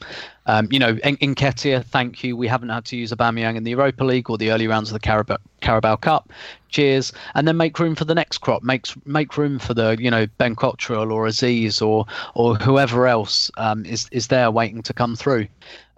um, 0.46 0.68
you 0.70 0.78
know, 0.78 0.96
in 1.02 1.16
Nketiah. 1.16 1.84
Thank 1.84 2.22
you. 2.22 2.36
We 2.36 2.46
haven't 2.46 2.68
had 2.68 2.84
to 2.86 2.96
use 2.96 3.10
Aubameyang 3.10 3.56
in 3.56 3.64
the 3.64 3.72
Europa 3.72 4.04
League 4.04 4.30
or 4.30 4.38
the 4.38 4.52
early 4.52 4.68
rounds 4.68 4.90
of 4.90 4.92
the 4.92 5.00
Carabao, 5.00 5.38
Carabao 5.62 5.96
Cup. 5.96 6.32
Cheers. 6.68 7.12
And 7.34 7.48
then 7.48 7.56
make 7.56 7.80
room 7.80 7.96
for 7.96 8.04
the 8.04 8.14
next 8.14 8.38
crop. 8.38 8.62
Make 8.62 8.86
make 9.06 9.36
room 9.36 9.58
for 9.58 9.74
the 9.74 9.96
you 9.98 10.10
know 10.10 10.26
Ben 10.38 10.54
Cottrell 10.54 11.10
or 11.10 11.26
Azeez 11.26 11.84
or 11.84 12.06
or 12.34 12.54
whoever 12.54 13.08
else 13.08 13.50
um, 13.56 13.84
is 13.84 14.08
is 14.12 14.28
there 14.28 14.52
waiting 14.52 14.82
to 14.82 14.92
come 14.92 15.16
through, 15.16 15.48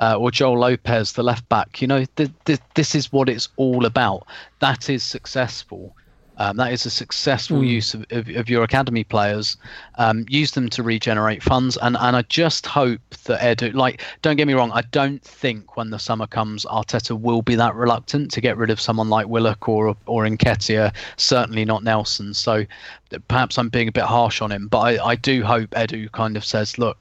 uh, 0.01 0.17
or 0.19 0.31
Joel 0.31 0.61
Lopez, 0.61 1.13
the 1.13 1.23
left 1.23 1.47
back. 1.51 1.83
You 1.83 1.89
know, 1.89 2.05
th- 2.17 2.31
th- 2.47 2.61
this 2.75 2.95
is 2.95 3.13
what 3.13 3.29
it's 3.29 3.49
all 3.57 3.85
about. 3.85 4.27
That 4.61 4.89
is 4.89 5.03
successful. 5.03 5.95
Um, 6.39 6.57
that 6.57 6.73
is 6.73 6.87
a 6.87 6.91
successful 6.91 7.63
use 7.65 7.95
of, 7.95 8.07
of, 8.11 8.29
of 8.29 8.49
your 8.49 8.63
academy 8.63 9.05
players. 9.05 9.57
Um, 9.97 10.25
use 10.29 10.53
them 10.53 10.69
to 10.71 10.83
regenerate 10.83 11.43
funds, 11.43 11.77
and, 11.83 11.97
and 12.01 12.17
I 12.17 12.23
just 12.23 12.65
hope 12.65 13.01
that 13.25 13.41
Edu, 13.41 13.75
like, 13.75 14.03
don't 14.23 14.37
get 14.37 14.47
me 14.47 14.55
wrong, 14.55 14.71
I 14.73 14.83
don't 14.93 15.23
think 15.23 15.77
when 15.77 15.91
the 15.91 15.99
summer 15.99 16.27
comes, 16.27 16.65
Arteta 16.65 17.19
will 17.19 17.43
be 17.43 17.57
that 17.57 17.75
reluctant 17.75 18.31
to 18.33 18.41
get 18.41 18.57
rid 18.57 18.71
of 18.71 18.81
someone 18.81 19.09
like 19.09 19.27
Willock 19.27 19.69
or 19.69 19.97
or 20.07 20.25
Nketiah. 20.25 20.95
Certainly 21.17 21.65
not 21.65 21.83
Nelson. 21.83 22.35
So 22.35 22.65
perhaps 23.29 23.59
I'm 23.59 23.69
being 23.69 23.89
a 23.89 23.93
bit 23.93 24.05
harsh 24.05 24.41
on 24.41 24.53
him, 24.53 24.69
but 24.69 24.79
I, 24.81 25.05
I 25.05 25.15
do 25.17 25.43
hope 25.43 25.71
Edu 25.71 26.11
kind 26.13 26.37
of 26.37 26.45
says, 26.45 26.79
look, 26.79 26.99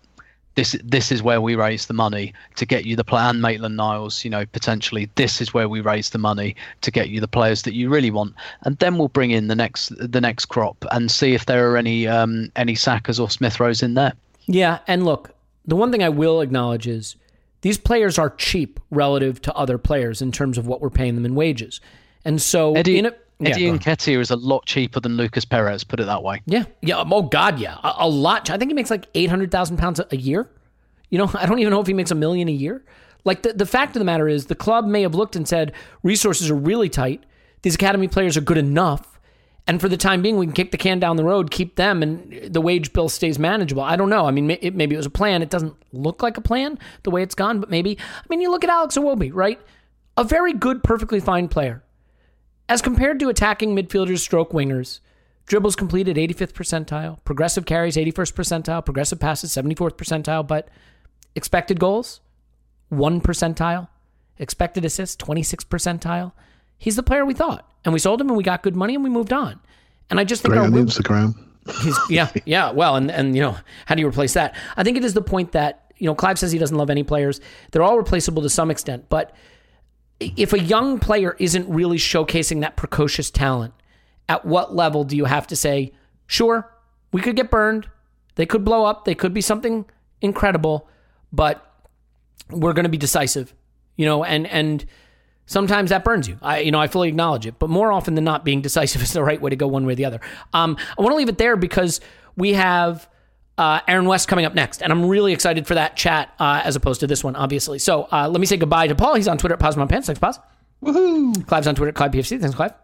this 0.57 0.75
this 0.83 1.11
is 1.11 1.23
where 1.23 1.39
we 1.39 1.55
raise 1.55 1.85
the 1.85 1.93
money 1.93 2.33
to 2.55 2.65
get 2.65 2.83
you 2.85 2.95
the 2.95 3.03
plan 3.03 3.35
and 3.35 3.41
Maitland 3.41 3.77
Niles 3.77 4.25
you 4.25 4.29
know 4.29 4.45
potentially 4.47 5.09
this 5.15 5.39
is 5.39 5.53
where 5.53 5.69
we 5.69 5.79
raise 5.79 6.09
the 6.09 6.17
money 6.17 6.55
to 6.81 6.91
get 6.91 7.09
you 7.09 7.21
the 7.21 7.27
players 7.27 7.61
that 7.61 7.73
you 7.73 7.89
really 7.89 8.11
want 8.11 8.33
and 8.63 8.77
then 8.79 8.97
we'll 8.97 9.07
bring 9.07 9.31
in 9.31 9.47
the 9.47 9.55
next 9.55 9.93
the 9.97 10.19
next 10.19 10.45
crop 10.45 10.83
and 10.91 11.11
see 11.11 11.33
if 11.33 11.45
there 11.45 11.71
are 11.71 11.77
any 11.77 12.07
um 12.07 12.51
any 12.55 12.73
Sakas 12.73 13.19
or 13.19 13.29
Smith 13.29 13.59
Rowes 13.59 13.83
in 13.83 13.93
there 13.93 14.13
Yeah, 14.47 14.79
and 14.87 15.05
look, 15.05 15.35
the 15.65 15.75
one 15.75 15.91
thing 15.91 16.01
I 16.01 16.09
will 16.09 16.41
acknowledge 16.41 16.87
is 16.87 17.17
these 17.61 17.77
players 17.77 18.17
are 18.17 18.29
cheap 18.29 18.79
relative 18.89 19.41
to 19.41 19.53
other 19.53 19.77
players 19.77 20.21
in 20.21 20.31
terms 20.31 20.57
of 20.57 20.65
what 20.65 20.81
we're 20.81 20.89
paying 20.89 21.15
them 21.15 21.25
in 21.25 21.35
wages. 21.35 21.81
And 22.23 22.41
so 22.41 22.73
Eddie 22.73 22.97
in 22.97 23.05
a, 23.07 23.13
Eddie 23.45 23.69
on. 23.69 23.79
Nketiah 23.79 24.19
is 24.19 24.31
a 24.31 24.35
lot 24.35 24.65
cheaper 24.65 24.99
than 24.99 25.15
Lucas 25.15 25.45
Perez 25.45 25.83
put 25.83 25.99
it 25.99 26.05
that 26.05 26.23
way 26.23 26.41
yeah, 26.45 26.63
yeah. 26.81 27.03
Oh 27.05 27.21
God, 27.23 27.59
yeah, 27.59 27.77
a, 27.83 27.95
a 27.99 28.09
lot. 28.09 28.49
I 28.49 28.57
think 28.57 28.71
he 28.71 28.73
makes 28.73 28.89
like 28.89 29.07
eight 29.13 29.29
hundred 29.29 29.51
thousand 29.51 29.77
pounds 29.77 30.01
a 30.09 30.17
year. 30.17 30.49
You 31.09 31.17
know, 31.17 31.29
I 31.35 31.45
don't 31.45 31.59
even 31.59 31.71
know 31.71 31.81
if 31.81 31.87
he 31.87 31.93
makes 31.93 32.11
a 32.11 32.15
million 32.15 32.47
a 32.47 32.51
year. 32.51 32.83
Like 33.25 33.43
the 33.43 33.53
the 33.53 33.65
fact 33.65 33.95
of 33.95 33.99
the 33.99 34.05
matter 34.05 34.27
is, 34.27 34.45
the 34.45 34.55
club 34.55 34.85
may 34.85 35.01
have 35.01 35.13
looked 35.13 35.35
and 35.35 35.47
said 35.47 35.73
resources 36.03 36.49
are 36.49 36.55
really 36.55 36.89
tight. 36.89 37.25
These 37.63 37.75
academy 37.75 38.07
players 38.07 38.37
are 38.37 38.41
good 38.41 38.57
enough, 38.57 39.19
and 39.67 39.81
for 39.81 39.89
the 39.89 39.97
time 39.97 40.21
being, 40.21 40.37
we 40.37 40.45
can 40.45 40.53
kick 40.53 40.71
the 40.71 40.77
can 40.77 40.99
down 40.99 41.17
the 41.17 41.25
road, 41.25 41.51
keep 41.51 41.75
them, 41.75 42.01
and 42.01 42.53
the 42.53 42.61
wage 42.61 42.93
bill 42.93 43.09
stays 43.09 43.37
manageable. 43.37 43.83
I 43.83 43.97
don't 43.97 44.09
know. 44.09 44.25
I 44.25 44.31
mean, 44.31 44.51
it, 44.51 44.73
maybe 44.75 44.95
it 44.95 44.97
was 44.97 45.05
a 45.05 45.11
plan. 45.11 45.41
It 45.41 45.49
doesn't 45.49 45.75
look 45.91 46.23
like 46.23 46.37
a 46.37 46.41
plan 46.41 46.79
the 47.03 47.11
way 47.11 47.21
it's 47.21 47.35
gone, 47.35 47.59
but 47.59 47.69
maybe. 47.69 47.97
I 47.99 48.25
mean, 48.29 48.39
you 48.39 48.49
look 48.49 48.63
at 48.63 48.69
Alex 48.69 48.97
Iwobi, 48.97 49.31
right? 49.33 49.59
A 50.15 50.23
very 50.23 50.53
good, 50.53 50.83
perfectly 50.83 51.19
fine 51.19 51.49
player. 51.49 51.83
As 52.69 52.81
compared 52.81 53.19
to 53.19 53.29
attacking 53.29 53.75
midfielders, 53.75 54.19
stroke 54.19 54.51
wingers, 54.51 54.99
dribbles 55.45 55.75
completed 55.75 56.17
85th 56.17 56.53
percentile, 56.53 57.23
progressive 57.23 57.65
carries 57.65 57.95
81st 57.95 58.33
percentile, 58.33 58.83
progressive 58.83 59.19
passes 59.19 59.51
74th 59.51 59.93
percentile, 59.93 60.45
but 60.45 60.67
expected 61.35 61.79
goals 61.79 62.19
1 62.89 63.21
percentile, 63.21 63.87
expected 64.37 64.83
assists 64.85 65.15
26th 65.23 65.65
percentile. 65.67 66.33
He's 66.77 66.95
the 66.95 67.03
player 67.03 67.25
we 67.25 67.33
thought. 67.33 67.69
And 67.85 67.93
we 67.93 67.99
sold 67.99 68.19
him 68.19 68.27
and 68.27 68.37
we 68.37 68.43
got 68.43 68.63
good 68.63 68.75
money 68.75 68.95
and 68.95 69.03
we 69.03 69.09
moved 69.09 69.31
on. 69.31 69.59
And 70.09 70.19
I 70.19 70.25
just 70.25 70.41
think 70.41 70.53
Great 70.53 70.65
on 70.65 70.73
Instagram. 70.73 71.35
He's, 71.81 71.97
yeah, 72.09 72.31
yeah. 72.45 72.71
Well, 72.71 72.95
and 72.95 73.11
and 73.11 73.35
you 73.35 73.41
know, 73.41 73.57
how 73.85 73.95
do 73.95 74.01
you 74.01 74.07
replace 74.07 74.33
that? 74.33 74.55
I 74.77 74.83
think 74.83 74.97
it 74.97 75.03
is 75.03 75.13
the 75.13 75.21
point 75.21 75.51
that 75.51 75.91
you 75.97 76.05
know, 76.05 76.15
Clive 76.15 76.37
says 76.37 76.51
he 76.51 76.59
doesn't 76.59 76.77
love 76.77 76.89
any 76.89 77.03
players. 77.03 77.41
They're 77.71 77.83
all 77.83 77.97
replaceable 77.97 78.41
to 78.43 78.49
some 78.49 78.69
extent, 78.71 79.05
but 79.09 79.33
if 80.19 80.53
a 80.53 80.59
young 80.59 80.99
player 80.99 81.35
isn't 81.39 81.67
really 81.69 81.97
showcasing 81.97 82.61
that 82.61 82.75
precocious 82.75 83.29
talent, 83.29 83.73
at 84.29 84.45
what 84.45 84.75
level 84.75 85.03
do 85.03 85.15
you 85.15 85.25
have 85.25 85.47
to 85.47 85.55
say, 85.55 85.93
sure, 86.25 86.73
we 87.11 87.21
could 87.21 87.35
get 87.35 87.49
burned, 87.49 87.87
they 88.35 88.45
could 88.45 88.65
blow 88.65 88.85
up, 88.85 89.05
they 89.05 89.15
could 89.15 89.33
be 89.33 89.41
something 89.41 89.85
incredible, 90.21 90.87
but 91.31 91.63
we're 92.49 92.73
going 92.73 92.83
to 92.83 92.89
be 92.89 92.97
decisive, 92.97 93.53
you 93.95 94.05
know, 94.05 94.23
and 94.23 94.47
and 94.47 94.85
sometimes 95.45 95.89
that 95.89 96.03
burns 96.03 96.27
you. 96.27 96.37
I 96.41 96.59
you 96.59 96.71
know 96.71 96.79
I 96.79 96.87
fully 96.87 97.09
acknowledge 97.09 97.45
it, 97.45 97.59
but 97.59 97.69
more 97.69 97.91
often 97.91 98.15
than 98.15 98.23
not, 98.23 98.43
being 98.43 98.61
decisive 98.61 99.01
is 99.03 99.13
the 99.13 99.23
right 99.23 99.41
way 99.41 99.49
to 99.49 99.55
go, 99.55 99.67
one 99.67 99.85
way 99.85 99.93
or 99.93 99.95
the 99.95 100.05
other. 100.05 100.21
Um, 100.53 100.77
I 100.97 101.01
want 101.01 101.13
to 101.13 101.17
leave 101.17 101.29
it 101.29 101.37
there 101.37 101.55
because 101.55 102.01
we 102.35 102.53
have 102.53 103.09
uh, 103.57 103.81
Aaron 103.87 104.05
West 104.05 104.27
coming 104.27 104.45
up 104.45 104.53
next, 104.53 104.81
and 104.81 104.91
I'm 104.91 105.05
really 105.05 105.33
excited 105.33 105.65
for 105.67 105.73
that 105.75 105.95
chat 105.95 106.33
uh, 106.39 106.61
as 106.63 106.75
opposed 106.75 106.99
to 106.99 107.07
this 107.07 107.23
one, 107.23 107.35
obviously. 107.35 107.79
So 107.79 108.07
uh, 108.11 108.29
let 108.29 108.39
me 108.39 108.45
say 108.45 108.57
goodbye 108.57 108.87
to 108.87 108.95
Paul. 108.95 109.15
He's 109.15 109.27
on 109.27 109.37
Twitter 109.37 109.55
at 109.55 109.59
Poz 109.59 109.75
Pants. 109.75 110.07
Thanks, 110.07 110.19
Poz. 110.19 110.39
Woohoo! 110.83 111.45
Clive's 111.47 111.67
on 111.67 111.75
Twitter 111.75 111.89
at 111.89 111.95
Clive 111.95 112.11
PFC. 112.11 112.39
Thanks, 112.39 112.55
Clive. 112.55 112.71
Thank 112.71 112.79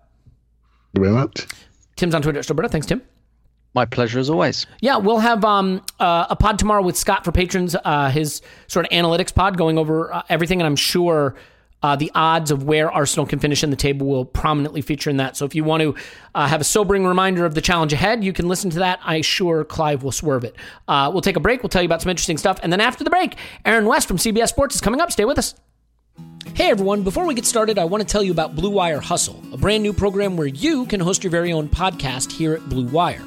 you 0.96 1.02
very 1.04 1.14
much. 1.14 1.48
Tim's 1.96 2.16
on 2.16 2.22
Twitter 2.22 2.40
at 2.40 2.46
Stillberto. 2.46 2.70
Thanks, 2.70 2.88
Tim. 2.88 3.02
My 3.76 3.86
pleasure 3.86 4.20
as 4.20 4.30
always. 4.30 4.68
Yeah, 4.82 4.98
we'll 4.98 5.20
have 5.20 5.44
um, 5.44 5.82
uh, 6.00 6.28
a 6.30 6.36
pod 6.36 6.60
tomorrow 6.60 6.84
with 6.84 6.96
Scott 6.96 7.26
for 7.26 7.32
patrons, 7.32 7.76
uh, 7.84 8.10
his 8.12 8.42
sort 8.68 8.86
of 8.86 8.92
analytics 8.92 9.34
pod 9.34 9.58
going 9.58 9.80
over 9.80 10.14
uh, 10.14 10.22
everything. 10.30 10.62
And 10.62 10.68
I'm 10.68 10.76
sure 10.76 11.36
uh, 11.84 11.96
the 11.98 12.12
odds 12.16 12.50
of 12.50 12.64
where 12.64 12.90
Arsenal 12.90 13.26
can 13.26 13.40
finish 13.40 13.64
in 13.64 13.70
the 13.70 13.76
table 13.76 14.08
will 14.08 14.26
prominently 14.26 14.82
feature 14.82 15.10
in 15.10 15.18
that. 15.18 15.36
So 15.38 15.46
if 15.46 15.54
you 15.54 15.64
want 15.64 15.82
to 15.82 15.96
uh, 16.34 16.48
have 16.48 16.62
a 16.62 16.64
sobering 16.64 17.06
reminder 17.06 17.46
of 17.46 17.54
the 17.54 17.62
challenge 17.62 17.94
ahead, 17.94 18.24
you 18.24 18.34
can 18.34 18.48
listen 18.48 18.70
to 18.72 18.80
that. 18.80 19.00
I 19.04 19.22
sure 19.22 19.66
Clive 19.66 20.02
will 20.02 20.14
swerve 20.14 20.46
it. 20.46 20.56
Uh, 20.88 21.10
we'll 21.12 21.22
take 21.22 21.36
a 21.36 21.42
break. 21.42 21.62
We'll 21.62 21.70
tell 21.70 21.82
you 21.82 21.88
about 21.88 22.02
some 22.02 22.10
interesting 22.10 22.38
stuff. 22.38 22.60
And 22.64 22.72
then 22.72 22.80
after 22.80 23.04
the 23.04 23.10
break, 23.10 23.36
Aaron 23.66 23.86
West 23.86 24.08
from 24.08 24.18
CBS 24.18 24.48
Sports 24.48 24.76
is 24.76 24.82
coming 24.82 25.02
up. 25.02 25.12
Stay 25.12 25.26
with 25.26 25.38
us. 25.38 25.56
Hey 26.56 26.70
everyone, 26.70 27.04
before 27.04 27.26
we 27.26 27.34
get 27.34 27.46
started, 27.46 27.80
I 27.80 27.86
want 27.86 28.02
to 28.02 28.08
tell 28.08 28.22
you 28.22 28.32
about 28.32 28.56
Blue 28.56 28.70
Wire 28.70 29.00
Hustle, 29.00 29.42
a 29.52 29.58
brand 29.58 29.82
new 29.82 29.92
program 29.92 30.38
where 30.38 30.48
you 30.48 30.86
can 30.86 31.00
host 31.00 31.24
your 31.24 31.32
very 31.32 31.52
own 31.52 31.68
podcast 31.68 32.32
here 32.32 32.54
at 32.54 32.70
Blue 32.70 32.86
Wire. 32.86 33.24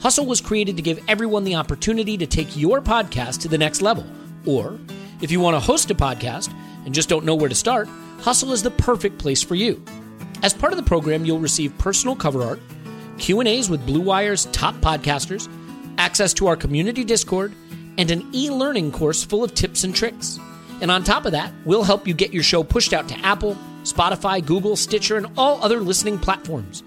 Hustle 0.00 0.26
was 0.26 0.40
created 0.40 0.76
to 0.76 0.82
give 0.82 1.02
everyone 1.08 1.42
the 1.42 1.56
opportunity 1.56 2.16
to 2.16 2.26
take 2.26 2.56
your 2.56 2.80
podcast 2.80 3.40
to 3.40 3.48
the 3.48 3.58
next 3.58 3.82
level. 3.82 4.06
Or, 4.46 4.78
if 5.20 5.32
you 5.32 5.40
want 5.40 5.56
to 5.56 5.60
host 5.60 5.90
a 5.90 5.94
podcast 5.94 6.54
and 6.84 6.94
just 6.94 7.08
don't 7.08 7.24
know 7.24 7.34
where 7.34 7.48
to 7.48 7.54
start, 7.54 7.88
Hustle 8.20 8.52
is 8.52 8.62
the 8.62 8.70
perfect 8.70 9.18
place 9.18 9.42
for 9.42 9.54
you. 9.54 9.82
As 10.42 10.54
part 10.54 10.72
of 10.72 10.76
the 10.76 10.84
program, 10.84 11.24
you'll 11.24 11.38
receive 11.38 11.76
personal 11.78 12.14
cover 12.14 12.42
art, 12.42 12.60
Q&As 13.18 13.68
with 13.68 13.84
Blue 13.86 14.00
Wire's 14.00 14.46
top 14.46 14.74
podcasters, 14.76 15.48
access 15.98 16.32
to 16.34 16.46
our 16.46 16.56
community 16.56 17.04
Discord, 17.04 17.52
and 17.98 18.10
an 18.10 18.28
e-learning 18.32 18.92
course 18.92 19.24
full 19.24 19.42
of 19.42 19.54
tips 19.54 19.82
and 19.84 19.94
tricks. 19.94 20.38
And 20.80 20.90
on 20.90 21.02
top 21.02 21.26
of 21.26 21.32
that, 21.32 21.52
we'll 21.64 21.82
help 21.82 22.06
you 22.06 22.14
get 22.14 22.32
your 22.32 22.44
show 22.44 22.62
pushed 22.62 22.92
out 22.92 23.08
to 23.08 23.18
Apple, 23.26 23.56
Spotify, 23.82 24.44
Google, 24.44 24.76
Stitcher, 24.76 25.16
and 25.16 25.26
all 25.36 25.62
other 25.62 25.80
listening 25.80 26.18
platforms. 26.18 26.84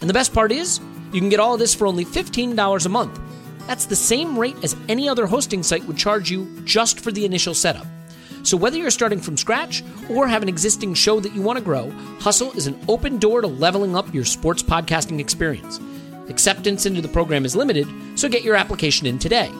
And 0.00 0.10
the 0.10 0.14
best 0.14 0.34
part 0.34 0.52
is, 0.52 0.80
you 1.12 1.20
can 1.20 1.30
get 1.30 1.40
all 1.40 1.54
of 1.54 1.60
this 1.60 1.74
for 1.74 1.86
only 1.86 2.04
$15 2.04 2.86
a 2.86 2.88
month. 2.88 3.20
That's 3.66 3.86
the 3.86 3.96
same 3.96 4.38
rate 4.38 4.56
as 4.62 4.76
any 4.88 5.08
other 5.08 5.26
hosting 5.26 5.62
site 5.62 5.84
would 5.84 5.96
charge 5.96 6.30
you 6.30 6.60
just 6.64 7.00
for 7.00 7.12
the 7.12 7.24
initial 7.24 7.54
setup. 7.54 7.86
So 8.42 8.56
whether 8.56 8.76
you're 8.76 8.90
starting 8.90 9.20
from 9.20 9.36
scratch 9.36 9.82
or 10.08 10.26
have 10.28 10.42
an 10.42 10.48
existing 10.48 10.94
show 10.94 11.20
that 11.20 11.34
you 11.34 11.42
want 11.42 11.58
to 11.58 11.64
grow, 11.64 11.90
Hustle 12.20 12.52
is 12.52 12.66
an 12.66 12.78
open 12.88 13.18
door 13.18 13.40
to 13.40 13.46
leveling 13.46 13.94
up 13.96 14.12
your 14.14 14.24
sports 14.24 14.62
podcasting 14.62 15.20
experience. 15.20 15.80
Acceptance 16.28 16.86
into 16.86 17.00
the 17.00 17.08
program 17.08 17.44
is 17.44 17.56
limited, 17.56 17.86
so 18.14 18.28
get 18.28 18.44
your 18.44 18.56
application 18.56 19.06
in 19.06 19.18
today. 19.18 19.50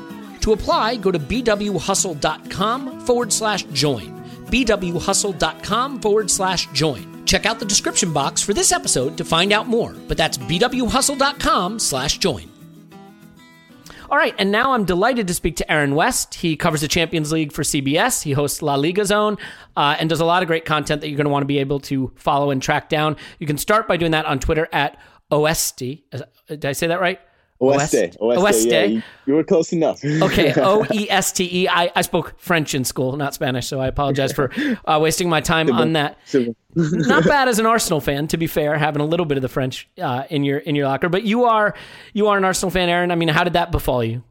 To 0.41 0.53
apply, 0.53 0.97
go 0.97 1.11
to 1.11 1.19
bwhustle.com 1.19 3.01
forward 3.01 3.33
slash 3.33 3.65
join. 3.65 4.25
bwhustle.com 4.47 6.01
forward 6.01 6.31
slash 6.31 6.67
join. 6.73 7.25
Check 7.27 7.47
out 7.47 7.59
the 7.59 7.65
description 7.65 8.13
box 8.13 8.43
for 8.43 8.55
this 8.55 8.73
episode 8.73 9.17
to 9.19 9.25
find 9.25 9.53
out 9.53 9.69
more, 9.69 9.95
but 10.09 10.17
that's 10.17 10.39
bwhustle.com 10.39 11.79
slash 11.79 12.19
join. 12.19 12.50
All 14.11 14.17
right, 14.17 14.35
and 14.39 14.51
now 14.51 14.73
I'm 14.73 14.85
delighted 14.85 15.29
to 15.29 15.35
speak 15.35 15.55
to 15.59 15.73
Aaron 15.73 15.95
West. 15.95 16.35
He 16.35 16.57
covers 16.57 16.81
the 16.81 16.89
Champions 16.89 17.31
League 17.31 17.53
for 17.53 17.63
CBS. 17.63 18.25
He 18.25 18.33
hosts 18.33 18.61
La 18.61 18.75
Liga 18.75 19.05
Zone 19.05 19.39
uh, 19.77 19.95
and 20.01 20.11
does 20.11 20.19
a 20.19 20.25
lot 20.25 20.43
of 20.43 20.49
great 20.49 20.65
content 20.65 21.01
that 21.01 21.09
you're 21.09 21.17
going 21.17 21.27
to 21.27 21.31
want 21.31 21.43
to 21.43 21.47
be 21.47 21.61
able 21.61 21.79
to 21.79 22.11
follow 22.17 22.51
and 22.51 22.61
track 22.61 22.89
down. 22.89 23.17
You 23.39 23.47
can 23.47 23.57
start 23.57 23.87
by 23.87 23.97
doing 23.97 24.11
that 24.11 24.27
on 24.27 24.41
Twitter 24.41 24.69
at 24.73 24.99
OST. 25.31 25.79
Did 26.49 26.67
I 26.67 26.73
say 26.73 26.89
that 26.89 27.01
right? 27.01 27.21
Oeste. 27.61 28.17
Oeste. 28.19 28.39
Oeste. 28.39 28.71
Yeah, 28.71 28.85
you, 28.85 29.03
you 29.27 29.35
were 29.35 29.45
close 29.45 29.73
enough. 29.73 30.03
okay, 30.05 30.55
O 30.57 30.87
E 30.93 31.11
S 31.11 31.31
T 31.33 31.49
E. 31.65 31.69
I 31.69 31.93
I 31.95 32.03
spoke 32.03 32.35
French 32.39 32.75
in 32.75 32.85
school, 32.85 33.17
not 33.17 33.35
Spanish, 33.35 33.67
so 33.67 33.81
I 33.81 33.87
apologize 33.87 34.33
for 34.33 34.51
uh, 34.87 34.99
wasting 35.01 35.29
my 35.29 35.41
time 35.41 35.71
on 35.71 35.93
that. 35.93 36.19
not 36.75 37.25
bad 37.25 37.49
as 37.49 37.59
an 37.59 37.67
Arsenal 37.67 38.01
fan, 38.01 38.27
to 38.29 38.37
be 38.39 38.47
fair, 38.47 38.79
having 38.79 39.03
a 39.03 39.05
little 39.05 39.27
bit 39.27 39.37
of 39.37 39.43
the 39.43 39.49
French 39.49 39.89
uh, 40.01 40.25
in 40.31 40.43
your 40.43 40.59
in 40.59 40.75
your 40.75 40.87
locker. 40.87 41.11
But 41.11 41.25
you 41.25 41.45
are 41.45 41.75
you 42.15 42.29
are 42.29 42.39
an 42.39 42.45
Arsenal 42.45 42.71
fan, 42.71 42.89
Aaron. 42.89 43.11
I 43.11 43.15
mean, 43.15 43.29
how 43.29 43.45
did 43.45 43.53
that 43.53 43.71
befall 43.71 44.03
you? 44.03 44.23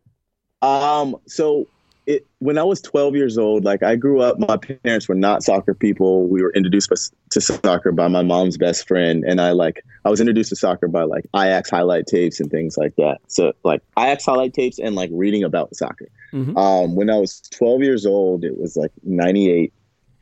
um. 0.62 1.16
So 1.26 1.66
it 2.06 2.26
when 2.38 2.58
I 2.58 2.62
was 2.62 2.80
12 2.82 3.16
years 3.16 3.38
old, 3.38 3.64
like 3.64 3.82
I 3.82 3.96
grew 3.96 4.20
up, 4.20 4.38
my 4.38 4.56
parents 4.56 5.08
were 5.08 5.14
not 5.14 5.42
soccer 5.42 5.74
people. 5.74 6.26
We 6.28 6.42
were 6.42 6.52
introduced 6.52 6.92
to 7.30 7.40
soccer 7.40 7.92
by 7.92 8.08
my 8.08 8.22
mom's 8.22 8.58
best 8.58 8.86
friend, 8.86 9.24
and 9.24 9.40
I 9.40 9.52
like 9.52 9.84
I 10.04 10.10
was 10.10 10.20
introduced 10.20 10.50
to 10.50 10.56
soccer 10.56 10.88
by 10.88 11.04
like 11.04 11.24
Ajax 11.34 11.70
highlight 11.70 12.06
tapes 12.06 12.40
and 12.40 12.50
things 12.50 12.76
like 12.76 12.94
that. 12.96 13.18
So 13.28 13.52
like 13.64 13.82
Ajax 13.98 14.26
highlight 14.26 14.52
tapes 14.52 14.78
and 14.78 14.94
like 14.94 15.10
reading 15.12 15.44
about 15.44 15.74
soccer. 15.74 16.08
Mm-hmm. 16.32 16.56
Um, 16.56 16.94
when 16.94 17.10
I 17.10 17.16
was 17.16 17.40
12 17.52 17.82
years 17.82 18.06
old, 18.06 18.44
it 18.44 18.58
was 18.58 18.76
like 18.76 18.92
98. 19.04 19.72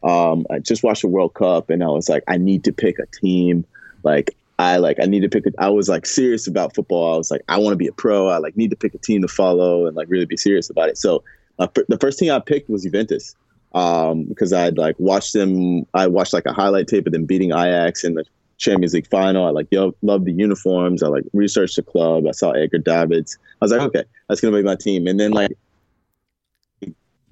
Um, 0.04 0.46
I 0.50 0.58
just 0.58 0.82
watched 0.82 1.02
the 1.02 1.08
World 1.08 1.34
Cup, 1.34 1.70
and 1.70 1.82
I 1.82 1.88
was 1.88 2.08
like, 2.08 2.22
I 2.28 2.36
need 2.36 2.64
to 2.64 2.72
pick 2.72 2.98
a 2.98 3.06
team. 3.06 3.64
Like 4.04 4.36
I 4.58 4.76
like 4.76 4.98
I 5.02 5.06
need 5.06 5.20
to 5.20 5.28
pick. 5.28 5.46
A, 5.46 5.50
I 5.58 5.68
was 5.68 5.88
like 5.88 6.06
serious 6.06 6.46
about 6.46 6.74
football. 6.74 7.14
I 7.14 7.16
was 7.16 7.30
like, 7.30 7.42
I 7.48 7.58
want 7.58 7.72
to 7.72 7.76
be 7.76 7.88
a 7.88 7.92
pro. 7.92 8.28
I 8.28 8.38
like 8.38 8.56
need 8.56 8.70
to 8.70 8.76
pick 8.76 8.94
a 8.94 8.98
team 8.98 9.22
to 9.22 9.28
follow 9.28 9.86
and 9.86 9.96
like 9.96 10.08
really 10.08 10.26
be 10.26 10.36
serious 10.36 10.70
about 10.70 10.88
it. 10.88 10.96
So 10.96 11.24
uh, 11.58 11.68
the 11.88 11.98
first 11.98 12.18
team 12.18 12.32
I 12.32 12.40
picked 12.40 12.68
was 12.68 12.82
Juventus 12.82 13.34
um, 13.74 14.24
because 14.24 14.52
I'd 14.52 14.78
like 14.78 14.98
watched 14.98 15.32
them. 15.32 15.86
I 15.94 16.06
watched 16.06 16.32
like 16.32 16.46
a 16.46 16.52
highlight 16.52 16.88
tape 16.88 17.06
of 17.06 17.12
them 17.12 17.24
beating 17.24 17.50
Ajax 17.50 18.04
in 18.04 18.14
the 18.14 18.24
Champions 18.58 18.94
League 18.94 19.08
final. 19.08 19.46
I 19.46 19.50
like 19.50 19.68
yo 19.70 19.94
loved 20.02 20.24
the 20.24 20.32
uniforms. 20.32 21.02
I 21.02 21.08
like 21.08 21.24
researched 21.32 21.76
the 21.76 21.82
club. 21.82 22.26
I 22.26 22.32
saw 22.32 22.52
Edgar 22.52 22.78
Davids. 22.78 23.38
I 23.60 23.64
was 23.64 23.72
like, 23.72 23.80
okay, 23.80 24.04
that's 24.28 24.40
gonna 24.40 24.56
be 24.56 24.62
my 24.62 24.76
team. 24.76 25.06
And 25.06 25.18
then 25.18 25.32
like 25.32 25.56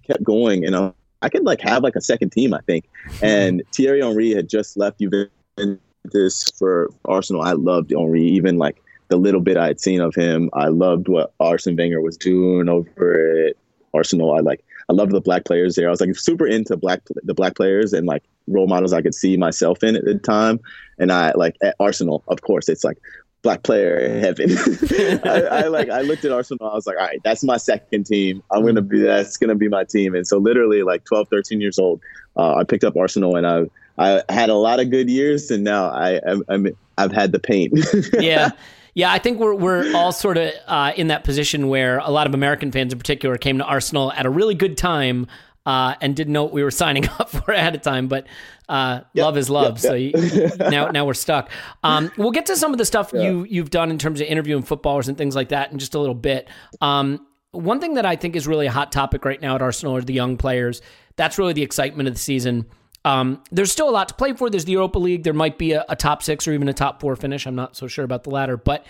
kept 0.06 0.22
going, 0.22 0.64
and 0.64 0.74
I, 0.74 0.92
I 1.22 1.28
could 1.28 1.44
like 1.44 1.60
have 1.60 1.82
like 1.82 1.96
a 1.96 2.00
second 2.00 2.30
team, 2.30 2.54
I 2.54 2.60
think. 2.60 2.88
And 3.22 3.62
Thierry 3.72 4.00
Henry 4.00 4.30
had 4.30 4.48
just 4.48 4.76
left 4.76 5.00
Juventus 5.00 6.50
for 6.58 6.90
Arsenal. 7.04 7.42
I 7.42 7.52
loved 7.52 7.90
Henry, 7.90 8.24
even 8.24 8.58
like 8.58 8.82
the 9.08 9.16
little 9.16 9.40
bit 9.40 9.56
I 9.56 9.66
had 9.66 9.80
seen 9.80 10.00
of 10.00 10.14
him. 10.14 10.50
I 10.52 10.68
loved 10.68 11.08
what 11.08 11.34
Arsene 11.40 11.76
Wenger 11.76 12.00
was 12.00 12.16
doing 12.16 12.68
over 12.68 13.46
at 13.46 13.56
Arsenal. 13.94 14.32
I 14.32 14.40
like 14.40 14.64
I 14.88 14.92
loved 14.92 15.12
the 15.12 15.20
black 15.20 15.44
players 15.44 15.76
there. 15.76 15.88
I 15.88 15.90
was 15.90 16.00
like 16.00 16.14
super 16.16 16.46
into 16.46 16.76
black 16.76 17.02
the 17.22 17.34
black 17.34 17.54
players 17.54 17.92
and 17.92 18.06
like 18.06 18.24
role 18.46 18.66
models 18.66 18.92
I 18.92 19.02
could 19.02 19.14
see 19.14 19.36
myself 19.36 19.82
in 19.82 19.96
at 19.96 20.04
the 20.04 20.14
time. 20.14 20.60
And 20.98 21.12
I 21.12 21.32
like 21.32 21.56
at 21.62 21.76
Arsenal, 21.80 22.22
of 22.28 22.42
course, 22.42 22.68
it's 22.68 22.84
like 22.84 22.98
black 23.42 23.62
player 23.62 24.18
heaven. 24.20 24.50
I, 25.24 25.62
I, 25.64 25.68
like 25.68 25.88
I 25.88 26.02
looked 26.02 26.24
at 26.24 26.32
Arsenal. 26.32 26.68
I 26.68 26.74
was 26.74 26.86
like, 26.86 26.96
all 26.96 27.06
right, 27.06 27.20
that's 27.24 27.42
my 27.42 27.56
second 27.56 28.04
team. 28.06 28.42
I'm 28.50 28.64
gonna 28.66 28.82
be 28.82 29.00
that's 29.00 29.36
gonna 29.36 29.54
be 29.54 29.68
my 29.68 29.84
team. 29.84 30.14
And 30.14 30.26
so 30.26 30.38
literally 30.38 30.82
like 30.82 31.04
12, 31.04 31.28
13 31.28 31.60
years 31.60 31.78
old, 31.78 32.00
uh, 32.36 32.56
I 32.56 32.64
picked 32.64 32.84
up 32.84 32.96
Arsenal 32.96 33.36
and 33.36 33.46
I 33.46 33.66
I 33.98 34.22
had 34.28 34.50
a 34.50 34.54
lot 34.54 34.80
of 34.80 34.90
good 34.90 35.10
years 35.10 35.50
and 35.50 35.64
now 35.64 35.90
I 35.90 36.20
I'm, 36.26 36.42
I'm 36.48 36.66
I've 36.98 37.12
had 37.12 37.32
the 37.32 37.38
pain. 37.38 37.72
yeah. 38.20 38.50
Yeah, 38.94 39.12
I 39.12 39.18
think 39.18 39.38
we're 39.38 39.54
we're 39.54 39.94
all 39.94 40.12
sort 40.12 40.36
of 40.36 40.52
uh, 40.66 40.92
in 40.96 41.08
that 41.08 41.24
position 41.24 41.68
where 41.68 41.98
a 41.98 42.10
lot 42.10 42.26
of 42.26 42.34
American 42.34 42.72
fans, 42.72 42.92
in 42.92 42.98
particular, 42.98 43.36
came 43.36 43.58
to 43.58 43.64
Arsenal 43.64 44.12
at 44.12 44.26
a 44.26 44.30
really 44.30 44.54
good 44.54 44.76
time 44.76 45.26
uh, 45.66 45.94
and 46.00 46.16
didn't 46.16 46.32
know 46.32 46.44
what 46.44 46.52
we 46.52 46.62
were 46.62 46.70
signing 46.82 47.08
up 47.18 47.30
for 47.30 47.52
ahead 47.52 47.74
of 47.74 47.82
time. 47.82 48.08
But 48.08 48.26
uh, 48.68 49.02
yep, 49.14 49.24
love 49.24 49.36
is 49.36 49.50
love, 49.50 49.74
yep, 49.74 49.78
so 49.78 49.94
yep. 49.94 50.32
You, 50.32 50.70
now 50.70 50.88
now 50.88 51.04
we're 51.04 51.14
stuck. 51.14 51.50
Um, 51.82 52.10
we'll 52.16 52.30
get 52.30 52.46
to 52.46 52.56
some 52.56 52.72
of 52.72 52.78
the 52.78 52.84
stuff 52.84 53.12
yeah. 53.14 53.22
you 53.22 53.46
you've 53.48 53.70
done 53.70 53.90
in 53.90 53.98
terms 53.98 54.20
of 54.20 54.26
interviewing 54.26 54.62
footballers 54.62 55.08
and 55.08 55.16
things 55.16 55.36
like 55.36 55.50
that 55.50 55.72
in 55.72 55.78
just 55.78 55.94
a 55.94 55.98
little 55.98 56.14
bit. 56.14 56.48
Um, 56.80 57.26
one 57.52 57.80
thing 57.80 57.94
that 57.94 58.06
I 58.06 58.16
think 58.16 58.36
is 58.36 58.46
really 58.46 58.66
a 58.66 58.70
hot 58.70 58.92
topic 58.92 59.24
right 59.24 59.40
now 59.40 59.56
at 59.56 59.62
Arsenal 59.62 59.96
are 59.96 60.02
the 60.02 60.12
young 60.12 60.36
players. 60.36 60.82
That's 61.16 61.38
really 61.38 61.52
the 61.52 61.62
excitement 61.62 62.08
of 62.08 62.14
the 62.14 62.20
season. 62.20 62.66
Um, 63.04 63.42
there's 63.50 63.72
still 63.72 63.88
a 63.88 63.90
lot 63.90 64.08
to 64.08 64.14
play 64.14 64.34
for. 64.34 64.50
There's 64.50 64.66
the 64.66 64.72
Europa 64.72 64.98
League. 64.98 65.22
There 65.22 65.32
might 65.32 65.56
be 65.56 65.72
a, 65.72 65.84
a, 65.88 65.96
top 65.96 66.22
six 66.22 66.46
or 66.46 66.52
even 66.52 66.68
a 66.68 66.74
top 66.74 67.00
four 67.00 67.16
finish. 67.16 67.46
I'm 67.46 67.54
not 67.54 67.74
so 67.74 67.86
sure 67.86 68.04
about 68.04 68.24
the 68.24 68.30
latter, 68.30 68.58
but 68.58 68.84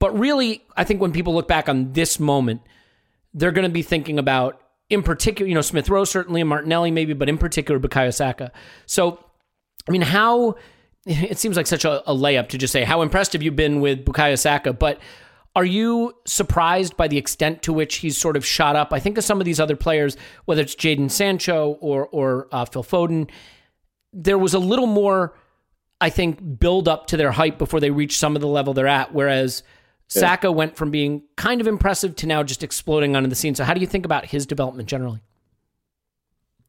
but 0.00 0.18
really, 0.18 0.64
I 0.76 0.84
think 0.84 1.00
when 1.00 1.12
people 1.12 1.34
look 1.34 1.48
back 1.48 1.68
on 1.68 1.92
this 1.92 2.20
moment, 2.20 2.62
they're 3.34 3.52
going 3.52 3.68
to 3.68 3.72
be 3.72 3.82
thinking 3.82 4.18
about, 4.18 4.60
in 4.90 5.02
particular, 5.02 5.48
you 5.48 5.54
know, 5.54 5.60
Smith 5.60 5.88
Rowe 5.88 6.04
certainly 6.04 6.40
and 6.40 6.48
Martinelli 6.48 6.90
maybe, 6.90 7.12
but 7.12 7.28
in 7.28 7.38
particular, 7.38 7.80
Bukayo 7.80 8.14
Saka. 8.14 8.52
So, 8.86 9.24
I 9.88 9.92
mean, 9.92 10.02
how 10.02 10.56
it 11.06 11.38
seems 11.38 11.56
like 11.56 11.66
such 11.66 11.84
a, 11.84 12.08
a 12.10 12.14
layup 12.14 12.48
to 12.50 12.58
just 12.58 12.72
say 12.72 12.84
how 12.84 13.02
impressed 13.02 13.32
have 13.32 13.42
you 13.42 13.50
been 13.50 13.80
with 13.80 14.04
Bukayo 14.04 14.38
Saka, 14.38 14.72
but 14.72 15.00
are 15.56 15.64
you 15.64 16.14
surprised 16.24 16.96
by 16.96 17.08
the 17.08 17.18
extent 17.18 17.62
to 17.62 17.72
which 17.72 17.96
he's 17.96 18.16
sort 18.16 18.36
of 18.36 18.44
shot 18.46 18.76
up? 18.76 18.92
I 18.92 19.00
think 19.00 19.18
of 19.18 19.24
some 19.24 19.40
of 19.40 19.44
these 19.44 19.58
other 19.58 19.76
players, 19.76 20.16
whether 20.44 20.62
it's 20.62 20.74
Jadon 20.74 21.10
Sancho 21.10 21.78
or 21.80 22.06
or 22.08 22.48
uh, 22.52 22.64
Phil 22.64 22.84
Foden, 22.84 23.30
there 24.12 24.38
was 24.38 24.54
a 24.54 24.58
little 24.58 24.86
more, 24.86 25.34
I 26.00 26.10
think, 26.10 26.60
build 26.60 26.88
up 26.88 27.06
to 27.08 27.16
their 27.16 27.32
hype 27.32 27.58
before 27.58 27.80
they 27.80 27.90
reached 27.90 28.18
some 28.18 28.36
of 28.36 28.40
the 28.40 28.48
level 28.48 28.74
they're 28.74 28.86
at. 28.86 29.12
Whereas 29.12 29.62
yeah. 30.14 30.20
Saka 30.20 30.52
went 30.52 30.76
from 30.76 30.90
being 30.90 31.22
kind 31.36 31.60
of 31.60 31.66
impressive 31.66 32.16
to 32.16 32.26
now 32.26 32.42
just 32.42 32.62
exploding 32.62 33.16
onto 33.16 33.28
the 33.28 33.36
scene. 33.36 33.54
So, 33.54 33.64
how 33.64 33.74
do 33.74 33.80
you 33.80 33.86
think 33.86 34.04
about 34.04 34.26
his 34.26 34.46
development 34.46 34.88
generally? 34.88 35.22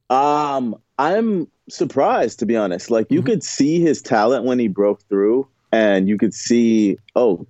Um, 0.09 0.75
I'm 0.97 1.47
surprised 1.69 2.39
to 2.39 2.45
be 2.45 2.55
honest. 2.55 2.89
Like 2.89 3.11
you 3.11 3.19
mm-hmm. 3.19 3.27
could 3.27 3.43
see 3.43 3.79
his 3.79 4.01
talent 4.01 4.45
when 4.45 4.57
he 4.57 4.67
broke 4.67 5.01
through, 5.07 5.47
and 5.71 6.09
you 6.09 6.17
could 6.17 6.33
see, 6.33 6.97
oh, 7.15 7.45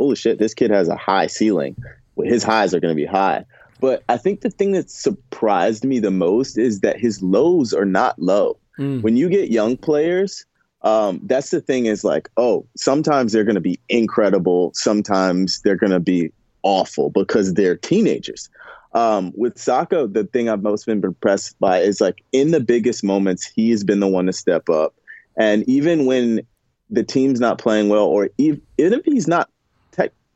holy 0.00 0.16
shit, 0.16 0.38
this 0.38 0.54
kid 0.54 0.70
has 0.70 0.88
a 0.88 0.96
high 0.96 1.26
ceiling. 1.26 1.76
his 2.24 2.42
highs 2.42 2.72
are 2.72 2.80
going 2.80 2.90
to 2.90 2.96
be 2.96 3.04
high. 3.04 3.44
But 3.80 4.02
I 4.08 4.16
think 4.16 4.40
the 4.40 4.50
thing 4.50 4.72
that 4.72 4.90
surprised 4.90 5.84
me 5.84 5.98
the 5.98 6.10
most 6.10 6.56
is 6.56 6.80
that 6.80 6.98
his 6.98 7.22
lows 7.22 7.74
are 7.74 7.84
not 7.84 8.18
low. 8.18 8.56
Mm. 8.78 9.02
When 9.02 9.18
you 9.18 9.28
get 9.28 9.50
young 9.50 9.76
players, 9.76 10.46
um, 10.82 11.20
that's 11.24 11.50
the 11.50 11.60
thing 11.60 11.84
is 11.84 12.02
like, 12.02 12.30
oh, 12.38 12.66
sometimes 12.76 13.32
they're 13.32 13.44
going 13.44 13.56
to 13.56 13.60
be 13.60 13.78
incredible, 13.90 14.72
sometimes 14.74 15.60
they're 15.60 15.76
going 15.76 15.92
to 15.92 16.00
be 16.00 16.32
awful 16.62 17.10
because 17.10 17.52
they're 17.52 17.76
teenagers. 17.76 18.48
Um, 18.92 19.32
with 19.36 19.58
Saka, 19.58 20.08
the 20.10 20.24
thing 20.24 20.48
I've 20.48 20.62
most 20.62 20.86
been 20.86 21.04
impressed 21.04 21.58
by 21.60 21.80
is 21.80 22.00
like 22.00 22.24
in 22.32 22.52
the 22.52 22.60
biggest 22.60 23.04
moments, 23.04 23.44
he 23.44 23.70
has 23.70 23.84
been 23.84 24.00
the 24.00 24.08
one 24.08 24.26
to 24.26 24.32
step 24.32 24.70
up. 24.70 24.94
And 25.36 25.62
even 25.68 26.06
when 26.06 26.40
the 26.88 27.04
team's 27.04 27.38
not 27.38 27.58
playing 27.58 27.88
well, 27.88 28.06
or 28.06 28.30
even, 28.38 28.62
if 28.78 29.04
he's 29.04 29.28
not 29.28 29.48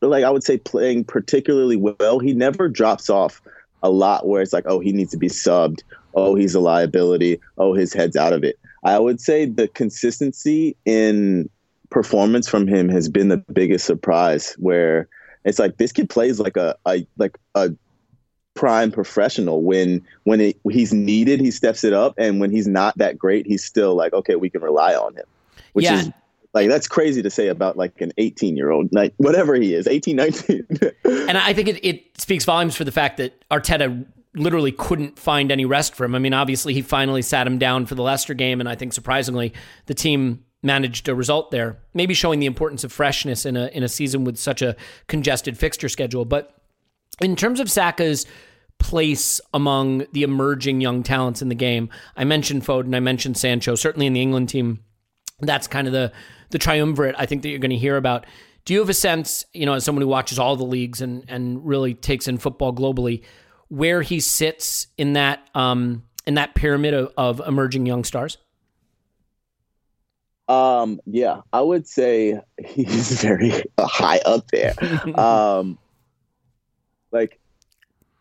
like 0.08 0.24
I 0.24 0.30
would 0.30 0.44
say 0.44 0.58
playing 0.58 1.04
particularly 1.04 1.76
well, 1.76 2.18
he 2.18 2.32
never 2.34 2.68
drops 2.68 3.08
off 3.10 3.40
a 3.82 3.90
lot 3.90 4.26
where 4.26 4.42
it's 4.42 4.52
like, 4.52 4.64
oh, 4.66 4.80
he 4.80 4.92
needs 4.92 5.10
to 5.10 5.16
be 5.18 5.28
subbed. 5.28 5.82
Oh, 6.14 6.34
he's 6.34 6.54
a 6.54 6.60
liability. 6.60 7.40
Oh, 7.58 7.74
his 7.74 7.92
head's 7.92 8.16
out 8.16 8.32
of 8.32 8.44
it. 8.44 8.58
I 8.84 8.98
would 8.98 9.20
say 9.20 9.46
the 9.46 9.68
consistency 9.68 10.76
in 10.84 11.48
performance 11.90 12.48
from 12.48 12.66
him 12.66 12.88
has 12.88 13.08
been 13.08 13.28
the 13.28 13.36
biggest 13.36 13.84
surprise 13.86 14.54
where 14.58 15.08
it's 15.44 15.58
like 15.58 15.76
this 15.76 15.92
kid 15.92 16.08
plays 16.10 16.40
like 16.40 16.56
a, 16.56 16.76
a 16.86 17.06
like 17.18 17.38
a 17.54 17.70
prime 18.54 18.90
professional 18.90 19.62
when 19.62 20.00
when 20.24 20.40
it, 20.40 20.56
he's 20.70 20.92
needed 20.92 21.40
he 21.40 21.50
steps 21.50 21.84
it 21.84 21.92
up 21.92 22.14
and 22.18 22.40
when 22.40 22.50
he's 22.50 22.66
not 22.68 22.96
that 22.98 23.18
great 23.18 23.46
he's 23.46 23.64
still 23.64 23.94
like 23.94 24.12
okay 24.12 24.36
we 24.36 24.48
can 24.48 24.62
rely 24.62 24.94
on 24.94 25.14
him 25.14 25.24
which 25.72 25.84
Yeah. 25.84 26.00
is 26.00 26.10
like 26.54 26.68
that's 26.68 26.88
crazy 26.88 27.22
to 27.22 27.30
say 27.30 27.48
about 27.48 27.76
like 27.76 28.00
an 28.00 28.12
18 28.16 28.56
year 28.56 28.70
old 28.70 28.88
like 28.92 29.12
whatever 29.16 29.54
he 29.54 29.74
is 29.74 29.86
18 29.86 30.16
19 30.16 30.66
And 31.04 31.36
I 31.36 31.52
think 31.52 31.68
it, 31.68 31.84
it 31.84 32.20
speaks 32.20 32.44
volumes 32.44 32.76
for 32.76 32.84
the 32.84 32.92
fact 32.92 33.16
that 33.18 33.44
Arteta 33.50 34.06
literally 34.34 34.72
couldn't 34.72 35.18
find 35.18 35.50
any 35.50 35.64
rest 35.64 35.94
for 35.94 36.04
him. 36.04 36.14
I 36.14 36.18
mean, 36.18 36.34
obviously, 36.34 36.74
he 36.74 36.82
finally 36.82 37.22
sat 37.22 37.46
him 37.46 37.58
down 37.58 37.86
for 37.86 37.94
the 37.94 38.02
Leicester 38.02 38.34
game, 38.34 38.60
and 38.60 38.68
I 38.68 38.74
think 38.74 38.92
surprisingly, 38.92 39.52
the 39.86 39.94
team 39.94 40.44
managed 40.62 41.08
a 41.08 41.14
result 41.14 41.50
there. 41.50 41.78
Maybe 41.92 42.14
showing 42.14 42.40
the 42.40 42.46
importance 42.46 42.84
of 42.84 42.92
freshness 42.92 43.46
in 43.46 43.56
a 43.56 43.66
in 43.68 43.82
a 43.82 43.88
season 43.88 44.24
with 44.24 44.36
such 44.38 44.62
a 44.62 44.76
congested 45.06 45.56
fixture 45.56 45.88
schedule. 45.88 46.24
But 46.24 46.54
in 47.20 47.36
terms 47.36 47.60
of 47.60 47.70
Saka's 47.70 48.26
place 48.78 49.40
among 49.54 50.06
the 50.12 50.24
emerging 50.24 50.80
young 50.80 51.02
talents 51.02 51.40
in 51.40 51.48
the 51.48 51.54
game, 51.54 51.88
I 52.16 52.24
mentioned 52.24 52.64
Foden, 52.64 52.94
I 52.94 53.00
mentioned 53.00 53.36
Sancho. 53.36 53.74
Certainly 53.74 54.06
in 54.06 54.12
the 54.12 54.22
England 54.22 54.48
team, 54.48 54.80
that's 55.48 55.66
kind 55.66 55.86
of 55.86 55.92
the 55.92 56.12
the 56.50 56.58
triumvirate 56.58 57.14
I 57.18 57.26
think 57.26 57.42
that 57.42 57.48
you're 57.48 57.58
going 57.58 57.70
to 57.70 57.76
hear 57.76 57.96
about. 57.96 58.26
Do 58.64 58.72
you 58.72 58.80
have 58.80 58.88
a 58.88 58.94
sense, 58.94 59.44
you 59.52 59.66
know, 59.66 59.74
as 59.74 59.84
someone 59.84 60.02
who 60.02 60.08
watches 60.08 60.38
all 60.38 60.56
the 60.56 60.64
leagues 60.64 61.00
and 61.00 61.24
and 61.28 61.64
really 61.66 61.94
takes 61.94 62.28
in 62.28 62.38
football 62.38 62.72
globally, 62.72 63.22
where 63.68 64.02
he 64.02 64.20
sits 64.20 64.86
in 64.96 65.14
that 65.14 65.48
um 65.54 66.04
in 66.26 66.34
that 66.34 66.54
pyramid 66.54 66.94
of, 66.94 67.12
of 67.16 67.42
emerging 67.46 67.86
young 67.86 68.04
stars? 68.04 68.38
Um, 70.46 71.00
yeah, 71.06 71.40
I 71.52 71.62
would 71.62 71.86
say 71.86 72.40
he's 72.64 73.22
very 73.22 73.52
high 73.78 74.18
up 74.18 74.46
there. 74.50 74.74
um, 75.18 75.78
like 77.12 77.38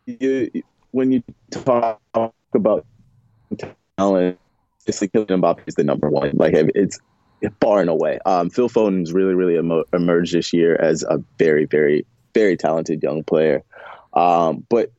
you, 0.05 0.49
when 0.91 1.11
you 1.11 1.24
talk 1.51 1.99
about 2.53 2.86
talent, 3.97 4.39
obviously 4.82 5.09
Kylian 5.09 5.41
Mbappe 5.41 5.61
is 5.67 5.76
the 5.76 5.84
number 5.84 6.09
one. 6.09 6.32
Like 6.36 6.53
it's 6.53 6.99
far 7.60 7.82
and 7.82 7.89
away. 7.89 8.20
Um, 8.26 8.50
Phil 8.50 8.70
Foden's 8.70 9.14
really, 9.14 9.34
really 9.34 9.58
emo- 9.58 9.86
emerged 9.94 10.34
this 10.34 10.54
year 10.54 10.76
as 10.76 11.04
a 11.04 11.22
very, 11.38 11.66
very, 11.66 12.06
very 12.34 12.58
talented 12.58 13.04
young 13.04 13.24
player. 13.24 13.64
Um, 14.14 14.66
but 14.70 14.91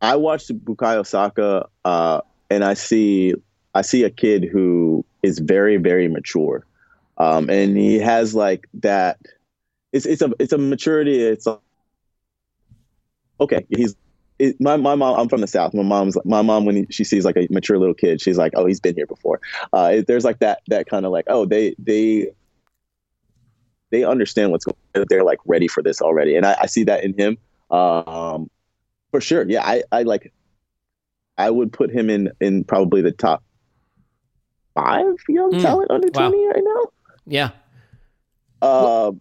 I 0.00 0.16
watched 0.16 0.52
Bukayo 0.64 1.06
Saka, 1.06 1.68
uh, 1.84 2.20
and 2.50 2.64
I 2.64 2.74
see 2.74 3.34
I 3.74 3.82
see 3.82 4.04
a 4.04 4.10
kid 4.10 4.44
who 4.44 5.04
is 5.22 5.38
very, 5.38 5.76
very 5.76 6.08
mature, 6.08 6.64
um, 7.18 7.50
and 7.50 7.76
he 7.76 7.98
has 7.98 8.34
like 8.34 8.66
that. 8.74 9.18
It's 9.92 10.06
it's 10.06 10.22
a 10.22 10.32
it's 10.38 10.52
a 10.52 10.58
maturity. 10.58 11.22
It's 11.22 11.46
like, 11.46 11.60
okay. 13.40 13.66
He's 13.68 13.96
it, 14.38 14.60
my 14.60 14.76
my 14.76 14.94
mom. 14.94 15.18
I'm 15.18 15.28
from 15.28 15.40
the 15.40 15.46
south. 15.46 15.74
My 15.74 15.82
mom's 15.82 16.16
my 16.24 16.42
mom 16.42 16.64
when 16.64 16.86
she 16.90 17.04
sees 17.04 17.24
like 17.24 17.36
a 17.36 17.46
mature 17.50 17.78
little 17.78 17.94
kid, 17.94 18.20
she's 18.20 18.38
like, 18.38 18.52
oh, 18.56 18.66
he's 18.66 18.80
been 18.80 18.94
here 18.94 19.06
before. 19.06 19.40
Uh, 19.72 19.90
it, 19.94 20.06
there's 20.06 20.24
like 20.24 20.38
that 20.40 20.60
that 20.68 20.88
kind 20.88 21.06
of 21.06 21.12
like 21.12 21.24
oh 21.28 21.46
they 21.46 21.74
they 21.78 22.30
they 23.90 24.04
understand 24.04 24.50
what's 24.50 24.64
going. 24.64 24.76
on. 24.94 25.04
They're 25.08 25.24
like 25.24 25.38
ready 25.46 25.68
for 25.68 25.82
this 25.82 26.00
already, 26.02 26.36
and 26.36 26.44
I, 26.44 26.56
I 26.62 26.66
see 26.66 26.84
that 26.84 27.04
in 27.04 27.14
him. 27.18 27.38
Um, 27.70 28.50
for 29.10 29.20
sure. 29.20 29.44
Yeah, 29.48 29.64
I, 29.64 29.82
I 29.92 30.02
like. 30.02 30.32
I 31.38 31.50
would 31.50 31.72
put 31.72 31.90
him 31.90 32.08
in 32.10 32.30
in 32.40 32.64
probably 32.64 33.02
the 33.02 33.12
top 33.12 33.42
five 34.74 35.14
young 35.28 35.52
Mm, 35.52 35.60
talent 35.60 35.90
under 35.90 36.08
wow. 36.08 36.30
twenty 36.30 36.46
right 36.46 36.62
now. 36.64 36.82
Yeah. 37.26 37.50
Uh, 38.62 39.12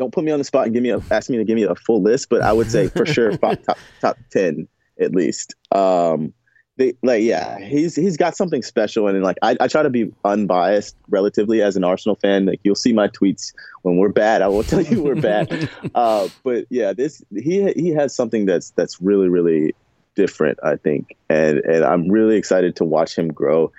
don't 0.00 0.12
put 0.12 0.24
me 0.24 0.32
on 0.32 0.38
the 0.38 0.44
spot 0.44 0.64
and 0.64 0.72
give 0.72 0.82
me 0.82 0.88
a, 0.88 1.00
ask 1.10 1.28
me 1.28 1.36
to 1.36 1.44
give 1.44 1.56
me 1.56 1.62
a 1.62 1.74
full 1.74 2.02
list, 2.02 2.30
but 2.30 2.40
I 2.40 2.54
would 2.54 2.70
say 2.70 2.88
for 2.88 3.04
sure 3.04 3.36
top, 3.36 3.62
top 3.62 3.78
top 4.00 4.18
ten 4.30 4.66
at 4.98 5.14
least. 5.14 5.54
Um, 5.72 6.32
they 6.78 6.94
like 7.02 7.22
yeah, 7.22 7.58
he's 7.58 7.94
he's 7.94 8.16
got 8.16 8.34
something 8.34 8.62
special, 8.62 9.06
and 9.06 9.22
like 9.22 9.36
I, 9.42 9.58
I 9.60 9.68
try 9.68 9.82
to 9.82 9.90
be 9.90 10.10
unbiased 10.24 10.96
relatively 11.10 11.60
as 11.60 11.76
an 11.76 11.84
Arsenal 11.84 12.16
fan. 12.16 12.46
Like 12.46 12.60
you'll 12.62 12.74
see 12.74 12.94
my 12.94 13.08
tweets 13.08 13.52
when 13.82 13.98
we're 13.98 14.08
bad, 14.08 14.40
I 14.40 14.48
will 14.48 14.62
tell 14.62 14.80
you 14.80 15.02
we're 15.02 15.20
bad. 15.20 15.68
uh, 15.94 16.28
but 16.42 16.64
yeah, 16.70 16.94
this 16.94 17.22
he 17.36 17.70
he 17.72 17.90
has 17.90 18.14
something 18.14 18.46
that's 18.46 18.70
that's 18.70 19.02
really 19.02 19.28
really 19.28 19.74
different, 20.14 20.58
I 20.62 20.76
think, 20.76 21.14
and 21.28 21.58
and 21.58 21.84
I'm 21.84 22.08
really 22.08 22.36
excited 22.36 22.74
to 22.76 22.86
watch 22.86 23.14
him 23.14 23.28
grow. 23.28 23.70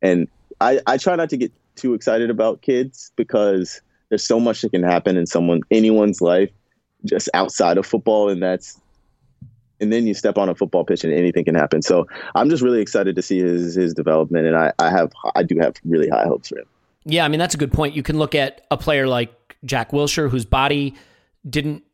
And 0.00 0.26
I 0.58 0.80
I 0.86 0.96
try 0.96 1.16
not 1.16 1.28
to 1.30 1.36
get 1.36 1.52
too 1.74 1.92
excited 1.92 2.30
about 2.30 2.62
kids 2.62 3.12
because 3.16 3.82
there's 4.08 4.24
so 4.24 4.40
much 4.40 4.62
that 4.62 4.70
can 4.70 4.82
happen 4.82 5.16
in 5.16 5.26
someone 5.26 5.60
anyone's 5.70 6.20
life 6.20 6.50
just 7.04 7.28
outside 7.34 7.78
of 7.78 7.86
football 7.86 8.28
and 8.28 8.42
that's 8.42 8.80
and 9.80 9.92
then 9.92 10.06
you 10.06 10.14
step 10.14 10.38
on 10.38 10.48
a 10.48 10.54
football 10.54 10.84
pitch 10.84 11.04
and 11.04 11.12
anything 11.12 11.44
can 11.44 11.54
happen 11.54 11.82
so 11.82 12.06
i'm 12.34 12.48
just 12.48 12.62
really 12.62 12.80
excited 12.80 13.14
to 13.14 13.22
see 13.22 13.38
his 13.38 13.74
his 13.74 13.92
development 13.94 14.46
and 14.46 14.56
i 14.56 14.72
i 14.78 14.90
have 14.90 15.12
i 15.34 15.42
do 15.42 15.58
have 15.58 15.74
really 15.84 16.08
high 16.08 16.24
hopes 16.24 16.48
for 16.48 16.58
him 16.58 16.66
Yeah, 17.04 17.24
I 17.24 17.28
mean 17.28 17.38
that's 17.38 17.54
a 17.54 17.58
good 17.58 17.72
point. 17.72 17.94
You 17.94 18.02
can 18.02 18.18
look 18.18 18.34
at 18.34 18.66
a 18.70 18.76
player 18.76 19.06
like 19.06 19.30
Jack 19.64 19.92
Wilshere, 19.92 20.28
whose 20.28 20.44
body 20.44 20.94
didn't 21.48 21.84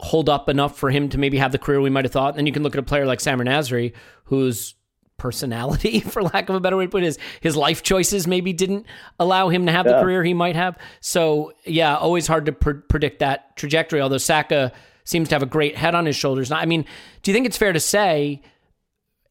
hold 0.00 0.28
up 0.28 0.48
enough 0.48 0.76
for 0.76 0.90
him 0.90 1.08
to 1.10 1.18
maybe 1.18 1.38
have 1.38 1.52
the 1.52 1.58
career 1.58 1.80
we 1.80 1.90
might 1.90 2.04
have 2.04 2.12
thought. 2.12 2.30
And 2.30 2.38
then 2.38 2.46
you 2.46 2.52
can 2.52 2.64
look 2.64 2.74
at 2.74 2.80
a 2.80 2.82
player 2.84 3.06
like 3.06 3.20
Samir 3.20 3.46
Nasri, 3.46 3.92
whose 4.24 4.74
personality, 5.18 6.00
for 6.12 6.22
lack 6.22 6.48
of 6.48 6.54
a 6.54 6.60
better 6.60 6.76
way 6.76 6.86
to 6.86 6.90
put 6.90 7.02
it, 7.02 7.06
his 7.06 7.18
his 7.40 7.56
life 7.56 7.82
choices 7.82 8.26
maybe 8.26 8.52
didn't 8.52 8.86
allow 9.18 9.48
him 9.50 9.66
to 9.66 9.72
have 9.72 9.84
the 9.84 10.00
career 10.00 10.24
he 10.24 10.34
might 10.34 10.56
have. 10.56 10.78
So 11.00 11.52
yeah, 11.64 11.96
always 11.96 12.26
hard 12.26 12.46
to 12.46 12.52
pr- 12.52 12.72
predict 12.88 13.18
that 13.18 13.56
trajectory. 13.56 14.00
Although 14.00 14.18
Saka 14.18 14.72
seems 15.04 15.28
to 15.28 15.34
have 15.34 15.42
a 15.42 15.46
great 15.46 15.76
head 15.76 15.94
on 15.94 16.06
his 16.06 16.16
shoulders. 16.16 16.50
I 16.50 16.64
mean, 16.64 16.84
do 17.22 17.30
you 17.30 17.34
think 17.34 17.46
it's 17.46 17.58
fair 17.58 17.72
to 17.72 17.80
say? 17.80 18.42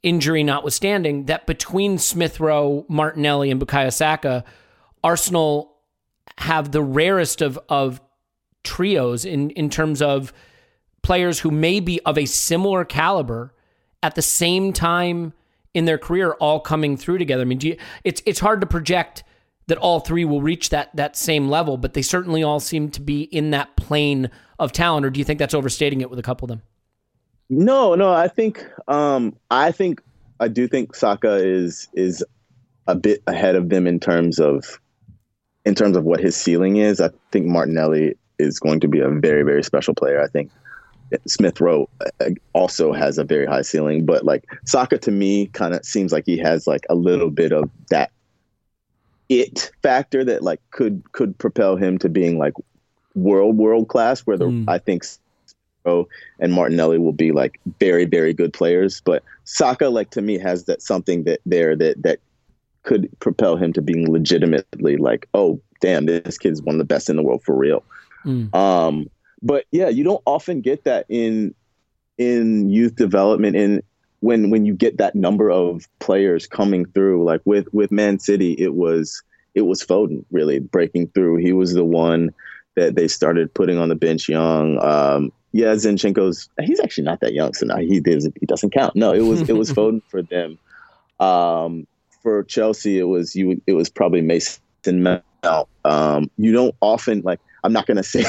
Injury 0.03 0.43
notwithstanding, 0.43 1.25
that 1.25 1.47
between 1.47 1.97
Smith 1.97 2.39
Rowe, 2.39 2.85
Martinelli, 2.87 3.49
and 3.49 3.59
Bukayo 3.59 3.91
Saka, 3.91 4.43
Arsenal 5.03 5.75
have 6.37 6.71
the 6.71 6.83
rarest 6.83 7.41
of 7.41 7.57
of 7.67 7.99
trios 8.63 9.25
in 9.25 9.49
in 9.51 9.69
terms 9.69 10.01
of 10.01 10.31
players 11.01 11.39
who 11.39 11.51
may 11.51 11.79
be 11.79 11.99
of 12.01 12.17
a 12.17 12.25
similar 12.25 12.83
caliber 12.85 13.53
at 14.03 14.15
the 14.15 14.21
same 14.21 14.73
time 14.73 15.33
in 15.77 15.85
their 15.85 15.97
career 15.97 16.31
all 16.39 16.59
coming 16.59 16.97
through 16.97 17.19
together. 17.19 17.43
I 17.43 17.45
mean, 17.45 17.61
you, 17.61 17.77
it's 18.03 18.21
it's 18.25 18.39
hard 18.39 18.61
to 18.61 18.67
project 18.67 19.23
that 19.67 19.77
all 19.77 19.99
three 19.99 20.25
will 20.25 20.41
reach 20.41 20.69
that 20.69 20.95
that 20.95 21.15
same 21.15 21.49
level, 21.49 21.77
but 21.77 21.93
they 21.93 22.01
certainly 22.01 22.43
all 22.43 22.59
seem 22.59 22.89
to 22.91 23.01
be 23.01 23.23
in 23.23 23.51
that 23.51 23.75
plane 23.75 24.29
of 24.59 24.71
talent. 24.71 25.05
Or 25.05 25.09
do 25.09 25.19
you 25.19 25.23
think 25.23 25.39
that's 25.39 25.53
overstating 25.53 26.01
it 26.01 26.09
with 26.09 26.19
a 26.19 26.23
couple 26.23 26.45
of 26.45 26.49
them? 26.49 26.61
no 27.49 27.95
no 27.95 28.11
i 28.11 28.27
think 28.27 28.65
um 28.87 29.35
i 29.51 29.71
think 29.71 30.01
i 30.39 30.47
do 30.47 30.67
think 30.67 30.93
saka 30.95 31.35
is 31.35 31.87
is 31.93 32.23
a 32.87 32.95
bit 32.95 33.21
ahead 33.27 33.55
of 33.55 33.69
them 33.69 33.87
in 33.87 33.99
terms 33.99 34.39
of 34.39 34.79
in 35.65 35.73
terms 35.75 35.95
of 35.95 36.03
what 36.03 36.19
his 36.19 36.35
ceiling 36.35 36.77
is 36.77 36.99
i 36.99 37.09
think 37.31 37.45
martinelli 37.45 38.15
is 38.39 38.59
going 38.59 38.79
to 38.79 38.87
be 38.87 38.99
a 38.99 39.09
very 39.09 39.43
very 39.43 39.63
special 39.63 39.93
player 39.93 40.21
i 40.21 40.27
think 40.27 40.51
Smith 41.27 41.61
Rowe 41.61 41.89
uh, 42.19 42.29
also 42.53 42.91
has 42.93 43.17
a 43.17 43.23
very 43.23 43.45
high 43.45 43.61
ceiling, 43.61 44.05
but 44.05 44.25
like 44.25 44.45
Saka 44.65 44.97
to 44.99 45.11
me 45.11 45.47
kind 45.47 45.73
of 45.73 45.85
seems 45.85 46.11
like 46.11 46.25
he 46.25 46.37
has 46.37 46.67
like 46.67 46.85
a 46.89 46.95
little 46.95 47.29
bit 47.29 47.51
of 47.51 47.69
that 47.89 48.11
it 49.29 49.71
factor 49.83 50.23
that 50.23 50.43
like 50.43 50.61
could 50.71 51.03
could 51.11 51.37
propel 51.37 51.75
him 51.75 51.97
to 51.99 52.09
being 52.09 52.37
like 52.37 52.53
world 53.15 53.57
world 53.57 53.87
class. 53.87 54.21
Where 54.21 54.37
the 54.37 54.45
Mm. 54.45 54.65
I 54.67 54.77
think 54.77 55.03
Rowe 55.85 56.07
and 56.39 56.53
Martinelli 56.53 56.97
will 56.97 57.13
be 57.13 57.31
like 57.31 57.59
very 57.79 58.05
very 58.05 58.33
good 58.33 58.53
players, 58.53 59.01
but 59.01 59.23
Saka 59.45 59.89
like 59.89 60.11
to 60.11 60.21
me 60.21 60.37
has 60.37 60.65
that 60.65 60.81
something 60.81 61.23
that 61.23 61.39
there 61.45 61.75
that 61.75 62.01
that 62.03 62.19
could 62.83 63.09
propel 63.19 63.57
him 63.57 63.73
to 63.73 63.81
being 63.81 64.09
legitimately 64.09 64.95
like 64.95 65.27
oh 65.33 65.59
damn 65.81 66.05
this 66.05 66.37
kid's 66.37 66.61
one 66.61 66.75
of 66.75 66.79
the 66.79 66.85
best 66.85 67.09
in 67.09 67.15
the 67.15 67.23
world 67.23 67.43
for 67.43 67.55
real. 67.55 67.83
Mm. 68.25 68.53
Um, 68.55 69.09
but 69.41 69.65
yeah, 69.71 69.89
you 69.89 70.03
don't 70.03 70.21
often 70.25 70.61
get 70.61 70.83
that 70.85 71.05
in 71.09 71.53
in 72.17 72.69
youth 72.69 72.95
development 72.95 73.55
in 73.55 73.81
when 74.19 74.49
when 74.49 74.65
you 74.65 74.73
get 74.73 74.97
that 74.97 75.15
number 75.15 75.49
of 75.49 75.87
players 75.99 76.47
coming 76.47 76.85
through. 76.85 77.23
Like 77.23 77.41
with 77.45 77.67
with 77.73 77.91
Man 77.91 78.19
City 78.19 78.53
it 78.53 78.73
was 78.73 79.21
it 79.55 79.61
was 79.61 79.83
Foden 79.83 80.25
really 80.31 80.59
breaking 80.59 81.09
through. 81.09 81.37
He 81.37 81.53
was 81.53 81.73
the 81.73 81.85
one 81.85 82.33
that 82.75 82.95
they 82.95 83.07
started 83.07 83.53
putting 83.53 83.77
on 83.77 83.89
the 83.89 83.95
bench 83.95 84.27
young. 84.27 84.83
Um 84.83 85.31
yeah 85.51 85.73
Zinchenko's 85.73 86.49
he's 86.61 86.79
actually 86.79 87.05
not 87.05 87.21
that 87.21 87.33
young 87.33 87.53
so 87.53 87.65
now 87.65 87.77
he 87.77 87.99
doesn't 87.99 88.35
he 88.39 88.45
doesn't 88.45 88.71
count. 88.71 88.95
No 88.95 89.13
it 89.13 89.21
was 89.21 89.47
it 89.47 89.53
was 89.53 89.71
Foden 89.73 90.01
for 90.09 90.21
them. 90.21 90.57
Um 91.19 91.85
for 92.23 92.43
Chelsea 92.43 92.97
it 92.97 93.03
was 93.03 93.35
you 93.35 93.61
it 93.67 93.73
was 93.73 93.89
probably 93.89 94.21
Mason 94.21 95.03
Mount. 95.03 95.67
Um 95.85 96.31
you 96.37 96.51
don't 96.51 96.75
often 96.81 97.21
like 97.21 97.39
I'm 97.63 97.73
not 97.73 97.85
going 97.85 97.97
to 98.03 98.03
say 98.03 98.23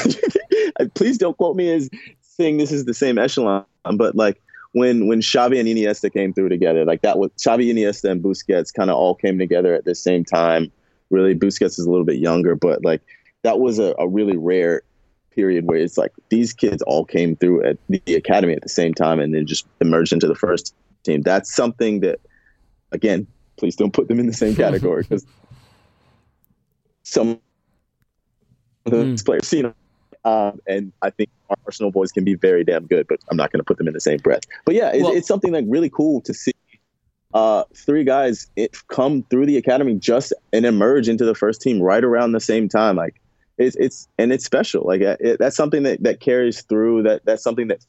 please 0.93 1.17
don't 1.17 1.37
quote 1.37 1.55
me 1.55 1.71
as 1.71 1.89
saying 2.21 2.57
this 2.57 2.71
is 2.71 2.85
the 2.85 2.93
same 2.93 3.17
echelon 3.17 3.65
but 3.95 4.15
like 4.15 4.41
when 4.73 5.07
when 5.07 5.19
Xavi 5.19 5.59
and 5.59 5.67
Iniesta 5.67 6.11
came 6.11 6.33
through 6.33 6.49
together, 6.49 6.85
like 6.85 7.01
that 7.01 7.17
was 7.17 7.31
Xavi, 7.31 7.73
Iniesta, 7.73 8.11
and 8.11 8.23
Busquets 8.23 8.73
kind 8.73 8.89
of 8.89 8.97
all 8.97 9.15
came 9.15 9.39
together 9.39 9.73
at 9.73 9.85
the 9.85 9.95
same 9.95 10.23
time. 10.23 10.71
Really, 11.09 11.33
Busquets 11.33 11.79
is 11.79 11.85
a 11.85 11.89
little 11.89 12.05
bit 12.05 12.17
younger, 12.17 12.55
but 12.55 12.83
like 12.83 13.01
that 13.43 13.59
was 13.59 13.79
a, 13.79 13.95
a 13.97 14.07
really 14.07 14.37
rare 14.37 14.83
period 15.31 15.65
where 15.65 15.79
it's 15.79 15.97
like 15.97 16.11
these 16.29 16.53
kids 16.53 16.81
all 16.83 17.05
came 17.05 17.35
through 17.35 17.63
at 17.63 17.77
the 17.87 18.15
academy 18.15 18.53
at 18.53 18.61
the 18.61 18.69
same 18.69 18.93
time 18.93 19.19
and 19.19 19.33
then 19.33 19.47
just 19.47 19.65
emerged 19.81 20.13
into 20.13 20.27
the 20.27 20.35
first 20.35 20.75
team. 21.03 21.21
That's 21.21 21.53
something 21.53 22.01
that, 22.01 22.19
again, 22.91 23.25
please 23.57 23.75
don't 23.75 23.93
put 23.93 24.07
them 24.07 24.19
in 24.19 24.27
the 24.27 24.33
same 24.33 24.55
category 24.63 25.03
because 25.03 25.25
some 27.03 27.39
those 28.89 29.21
mm. 29.21 29.25
players, 29.25 29.53
you 29.53 29.63
know, 29.63 29.73
um, 30.25 30.59
and 30.67 30.91
I 31.01 31.09
think 31.09 31.29
Arsenal 31.65 31.91
boys 31.91 32.11
can 32.11 32.23
be 32.23 32.35
very 32.35 32.63
damn 32.63 32.85
good, 32.85 33.07
but 33.07 33.19
I'm 33.29 33.37
not 33.37 33.51
going 33.51 33.59
to 33.59 33.63
put 33.63 33.77
them 33.77 33.87
in 33.87 33.93
the 33.93 34.01
same 34.01 34.17
breath. 34.17 34.43
But 34.65 34.75
yeah, 34.75 34.91
it's, 34.91 35.03
well, 35.03 35.13
it's 35.13 35.27
something 35.27 35.51
like 35.51 35.65
really 35.67 35.89
cool 35.89 36.21
to 36.21 36.33
see 36.33 36.53
uh, 37.33 37.63
three 37.75 38.03
guys 38.03 38.49
it, 38.55 38.75
come 38.87 39.23
through 39.29 39.45
the 39.45 39.57
academy 39.57 39.95
just 39.95 40.33
and 40.51 40.65
emerge 40.65 41.07
into 41.07 41.25
the 41.25 41.35
first 41.35 41.61
team 41.61 41.81
right 41.81 42.03
around 42.03 42.31
the 42.31 42.39
same 42.39 42.67
time. 42.67 42.95
Like 42.95 43.21
it's 43.57 43.75
it's 43.77 44.07
and 44.17 44.31
it's 44.33 44.45
special. 44.45 44.83
Like 44.85 45.01
it, 45.01 45.39
that's 45.39 45.55
something 45.55 45.83
that 45.83 46.03
that 46.03 46.19
carries 46.19 46.61
through. 46.63 47.03
That 47.03 47.23
that's 47.25 47.43
something 47.43 47.67
that 47.67 47.85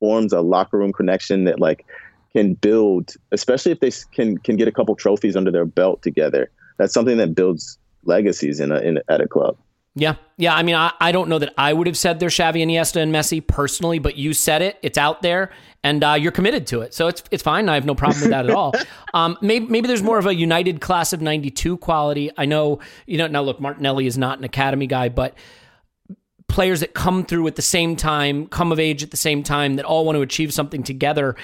forms 0.00 0.32
a 0.32 0.40
locker 0.40 0.78
room 0.78 0.92
connection 0.92 1.44
that 1.44 1.58
like 1.58 1.84
can 2.32 2.54
build, 2.54 3.14
especially 3.32 3.72
if 3.72 3.80
they 3.80 3.90
can 4.12 4.38
can 4.38 4.56
get 4.56 4.68
a 4.68 4.72
couple 4.72 4.94
trophies 4.94 5.36
under 5.36 5.50
their 5.50 5.66
belt 5.66 6.02
together. 6.02 6.50
That's 6.78 6.94
something 6.94 7.16
that 7.18 7.34
builds 7.34 7.78
legacies 8.04 8.60
in 8.60 8.70
a, 8.70 8.78
in 8.78 9.00
at 9.08 9.20
a 9.20 9.26
club. 9.26 9.56
Yeah. 9.98 10.14
Yeah. 10.36 10.54
I 10.54 10.62
mean, 10.62 10.76
I, 10.76 10.92
I 11.00 11.12
don't 11.12 11.28
know 11.28 11.38
that 11.38 11.52
I 11.58 11.72
would 11.72 11.86
have 11.86 11.96
said 11.96 12.20
they're 12.20 12.28
Xavi, 12.28 12.62
Iniesta, 12.64 13.02
and 13.02 13.12
Messi 13.12 13.44
personally, 13.44 13.98
but 13.98 14.16
you 14.16 14.32
said 14.32 14.62
it. 14.62 14.78
It's 14.82 14.96
out 14.96 15.22
there, 15.22 15.50
and 15.82 16.04
uh, 16.04 16.12
you're 16.12 16.32
committed 16.32 16.66
to 16.68 16.82
it. 16.82 16.94
So 16.94 17.08
it's 17.08 17.22
it's 17.30 17.42
fine. 17.42 17.68
I 17.68 17.74
have 17.74 17.84
no 17.84 17.94
problem 17.94 18.20
with 18.20 18.30
that 18.30 18.48
at 18.48 18.54
all. 18.54 18.72
Um, 19.14 19.38
maybe, 19.40 19.64
maybe 19.64 19.88
there's 19.88 20.02
more 20.02 20.18
of 20.18 20.26
a 20.26 20.34
United 20.34 20.82
class 20.82 21.14
of 21.14 21.22
92 21.22 21.78
quality. 21.78 22.30
I 22.36 22.44
know, 22.44 22.80
you 23.06 23.16
know, 23.16 23.26
now 23.26 23.40
look, 23.40 23.58
Martinelli 23.58 24.06
is 24.06 24.18
not 24.18 24.36
an 24.36 24.44
academy 24.44 24.86
guy, 24.86 25.08
but 25.08 25.34
players 26.46 26.80
that 26.80 26.92
come 26.92 27.24
through 27.24 27.46
at 27.46 27.56
the 27.56 27.62
same 27.62 27.96
time, 27.96 28.46
come 28.48 28.70
of 28.70 28.78
age 28.78 29.02
at 29.02 29.10
the 29.10 29.16
same 29.16 29.42
time, 29.42 29.76
that 29.76 29.86
all 29.86 30.04
want 30.04 30.16
to 30.16 30.20
achieve 30.20 30.52
something 30.52 30.82
together. 30.82 31.36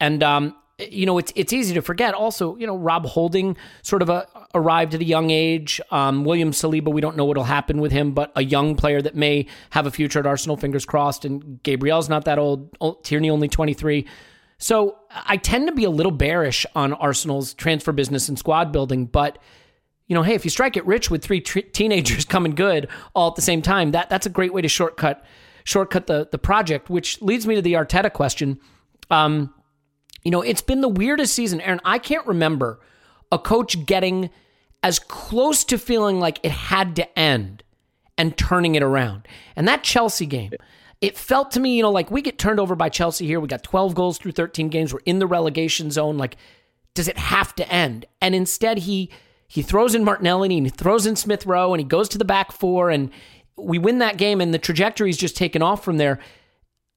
And 0.00 0.22
um, 0.22 0.56
you 0.90 1.06
know, 1.06 1.18
it's 1.18 1.32
it's 1.36 1.52
easy 1.52 1.74
to 1.74 1.82
forget. 1.82 2.14
Also, 2.14 2.56
you 2.56 2.66
know, 2.66 2.76
Rob 2.76 3.06
Holding 3.06 3.56
sort 3.82 4.02
of 4.02 4.08
a, 4.08 4.26
arrived 4.54 4.94
at 4.94 5.00
a 5.00 5.04
young 5.04 5.30
age. 5.30 5.80
Um, 5.90 6.24
William 6.24 6.50
Saliba, 6.50 6.92
we 6.92 7.00
don't 7.00 7.16
know 7.16 7.24
what'll 7.24 7.44
happen 7.44 7.80
with 7.80 7.92
him, 7.92 8.12
but 8.12 8.32
a 8.36 8.42
young 8.42 8.76
player 8.76 9.02
that 9.02 9.14
may 9.14 9.46
have 9.70 9.86
a 9.86 9.90
future 9.90 10.18
at 10.18 10.26
Arsenal. 10.26 10.56
Fingers 10.56 10.84
crossed. 10.84 11.24
And 11.24 11.62
Gabriel's 11.62 12.08
not 12.08 12.24
that 12.24 12.38
old. 12.38 12.76
Tierney 13.02 13.30
only 13.30 13.48
twenty 13.48 13.74
three. 13.74 14.06
So 14.58 14.98
I 15.10 15.38
tend 15.38 15.68
to 15.68 15.74
be 15.74 15.84
a 15.84 15.90
little 15.90 16.12
bearish 16.12 16.66
on 16.74 16.92
Arsenal's 16.92 17.54
transfer 17.54 17.92
business 17.92 18.28
and 18.28 18.38
squad 18.38 18.72
building, 18.72 19.06
but 19.06 19.38
you 20.06 20.14
know, 20.14 20.22
hey, 20.22 20.34
if 20.34 20.44
you 20.44 20.50
strike 20.50 20.76
it 20.76 20.84
rich 20.86 21.08
with 21.08 21.22
three 21.22 21.40
t- 21.40 21.62
teenagers 21.62 22.24
coming 22.26 22.54
good 22.54 22.88
all 23.14 23.28
at 23.28 23.36
the 23.36 23.42
same 23.42 23.62
time, 23.62 23.92
that 23.92 24.10
that's 24.10 24.26
a 24.26 24.30
great 24.30 24.52
way 24.52 24.60
to 24.60 24.68
shortcut 24.68 25.24
shortcut 25.64 26.08
the 26.08 26.28
the 26.30 26.38
project. 26.38 26.90
Which 26.90 27.22
leads 27.22 27.46
me 27.46 27.54
to 27.54 27.62
the 27.62 27.74
Arteta 27.74 28.12
question. 28.12 28.60
Um, 29.10 29.54
you 30.22 30.30
know, 30.30 30.42
it's 30.42 30.62
been 30.62 30.80
the 30.80 30.88
weirdest 30.88 31.34
season, 31.34 31.60
Aaron. 31.60 31.80
I 31.84 31.98
can't 31.98 32.26
remember 32.26 32.80
a 33.32 33.38
coach 33.38 33.86
getting 33.86 34.30
as 34.82 34.98
close 34.98 35.64
to 35.64 35.78
feeling 35.78 36.20
like 36.20 36.40
it 36.42 36.52
had 36.52 36.96
to 36.96 37.18
end 37.18 37.62
and 38.18 38.36
turning 38.36 38.74
it 38.74 38.82
around. 38.82 39.26
And 39.56 39.66
that 39.68 39.82
Chelsea 39.82 40.26
game, 40.26 40.52
it 41.00 41.16
felt 41.16 41.50
to 41.52 41.60
me, 41.60 41.76
you 41.76 41.82
know, 41.82 41.90
like 41.90 42.10
we 42.10 42.22
get 42.22 42.38
turned 42.38 42.60
over 42.60 42.74
by 42.74 42.88
Chelsea 42.88 43.26
here. 43.26 43.40
We 43.40 43.48
got 43.48 43.62
12 43.62 43.94
goals 43.94 44.18
through 44.18 44.32
13 44.32 44.68
games. 44.68 44.92
We're 44.92 45.00
in 45.06 45.18
the 45.18 45.26
relegation 45.26 45.90
zone. 45.90 46.18
Like, 46.18 46.36
does 46.94 47.08
it 47.08 47.16
have 47.16 47.54
to 47.56 47.72
end? 47.72 48.06
And 48.20 48.34
instead, 48.34 48.78
he 48.78 49.10
he 49.46 49.62
throws 49.62 49.96
in 49.96 50.04
Martinelli 50.04 50.56
and 50.56 50.66
he 50.66 50.70
throws 50.70 51.06
in 51.06 51.16
Smith 51.16 51.44
Rowe 51.44 51.72
and 51.72 51.80
he 51.80 51.84
goes 51.84 52.08
to 52.10 52.18
the 52.18 52.24
back 52.24 52.52
four 52.52 52.88
and 52.88 53.10
we 53.56 53.78
win 53.78 53.98
that 53.98 54.16
game 54.16 54.40
and 54.40 54.54
the 54.54 54.58
trajectory 54.58 55.10
is 55.10 55.16
just 55.16 55.36
taken 55.36 55.60
off 55.60 55.82
from 55.82 55.96
there. 55.96 56.20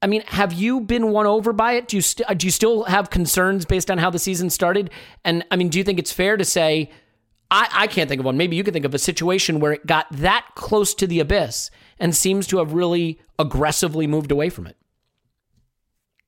I 0.03 0.07
mean, 0.07 0.21
have 0.27 0.51
you 0.51 0.81
been 0.81 1.11
won 1.11 1.25
over 1.25 1.53
by 1.53 1.73
it? 1.73 1.87
Do 1.87 1.95
you 1.95 2.01
st- 2.01 2.37
do 2.37 2.45
you 2.45 2.51
still 2.51 2.83
have 2.83 3.09
concerns 3.09 3.65
based 3.65 3.89
on 3.89 3.97
how 3.97 4.09
the 4.09 4.19
season 4.19 4.49
started? 4.49 4.89
And 5.23 5.45
I 5.49 5.55
mean, 5.55 5.69
do 5.69 5.77
you 5.77 5.83
think 5.83 5.97
it's 5.97 6.11
fair 6.11 6.35
to 6.35 6.43
say 6.43 6.91
I, 7.49 7.69
I 7.71 7.87
can't 7.87 8.09
think 8.09 8.19
of 8.19 8.25
one. 8.25 8.35
Maybe 8.35 8.55
you 8.55 8.63
can 8.63 8.73
think 8.73 8.83
of 8.83 8.95
a 8.95 8.99
situation 8.99 9.59
where 9.59 9.73
it 9.73 9.85
got 9.85 10.07
that 10.11 10.47
close 10.55 10.95
to 10.95 11.05
the 11.05 11.19
abyss 11.19 11.69
and 11.99 12.15
seems 12.15 12.47
to 12.47 12.57
have 12.57 12.73
really 12.73 13.19
aggressively 13.37 14.07
moved 14.07 14.31
away 14.31 14.49
from 14.49 14.65
it. 14.65 14.75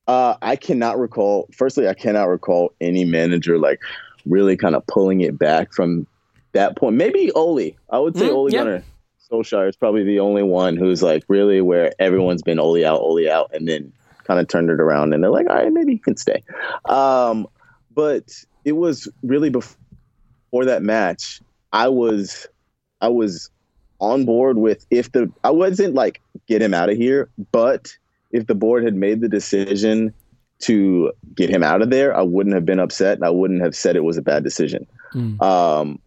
Uh, 0.08 0.36
I 0.44 0.56
cannot 0.56 1.00
recall. 1.00 1.50
Firstly, 1.52 1.88
I 1.88 1.96
cannot 1.96 2.26
recall 2.26 2.74
any 2.80 3.06
manager 3.06 3.58
like 3.58 3.82
really 4.28 4.56
kind 4.56 4.76
of 4.76 4.86
pulling 4.86 5.22
it 5.22 5.40
back 5.40 5.74
from 5.74 6.06
that 6.52 6.78
point. 6.78 6.96
Maybe 6.96 7.32
Ole. 7.32 7.72
I 7.90 7.98
would 7.98 8.16
say 8.16 8.30
mm, 8.30 8.34
Ole 8.34 8.52
yeah. 8.52 8.60
Gunnar 8.60 8.84
Solskjaer 9.32 9.70
is 9.70 9.76
probably 9.76 10.04
the 10.04 10.20
only 10.20 10.44
one 10.44 10.78
who's 10.78 11.02
like 11.02 11.24
really 11.28 11.62
where 11.62 11.94
everyone's 12.00 12.44
been 12.44 12.60
Ole 12.60 12.86
out, 12.86 13.02
Ole 13.02 13.30
out, 13.30 13.52
and 13.54 13.68
then 13.68 13.92
kind 14.24 14.40
of 14.40 14.48
turned 14.48 14.70
it 14.70 14.80
around 14.80 15.14
and 15.14 15.24
they're 15.24 15.32
like, 15.32 15.48
all 15.50 15.56
right, 15.56 15.72
maybe 15.72 15.94
he 15.94 15.98
can 16.00 16.18
stay. 16.18 16.44
Um, 16.86 17.48
but 17.94 18.32
it 18.64 18.74
was 18.74 19.08
really 19.24 19.50
before 19.50 20.66
that 20.66 20.84
match, 20.84 21.42
I 21.72 21.88
was, 21.88 22.48
I 23.02 23.10
was 23.10 23.50
on 24.00 24.26
board 24.26 24.58
with 24.58 24.86
if 24.90 25.12
the 25.12 25.32
I 25.44 25.52
wasn't 25.52 25.94
like 25.94 26.22
get 26.48 26.62
him 26.62 26.74
out 26.74 26.90
of 26.90 26.98
here, 26.98 27.30
but 27.52 27.96
if 28.32 28.48
the 28.48 28.56
board 28.56 28.84
had 28.84 28.96
made 28.96 29.22
the 29.22 29.30
decision 29.30 30.14
to 30.60 31.12
get 31.36 31.50
him 31.50 31.64
out 31.64 31.82
of 31.82 31.90
there, 31.90 32.16
I 32.16 32.22
wouldn't 32.22 32.56
have 32.56 32.66
been 32.66 32.80
upset 32.80 33.18
and 33.18 33.26
I 33.26 33.30
wouldn't 33.30 33.62
have 33.62 33.76
said 33.76 33.96
it 33.96 34.04
was 34.04 34.18
a 34.18 34.22
bad 34.22 34.44
decision. 34.44 34.88
Mm. 35.14 35.42
Um, 35.42 36.00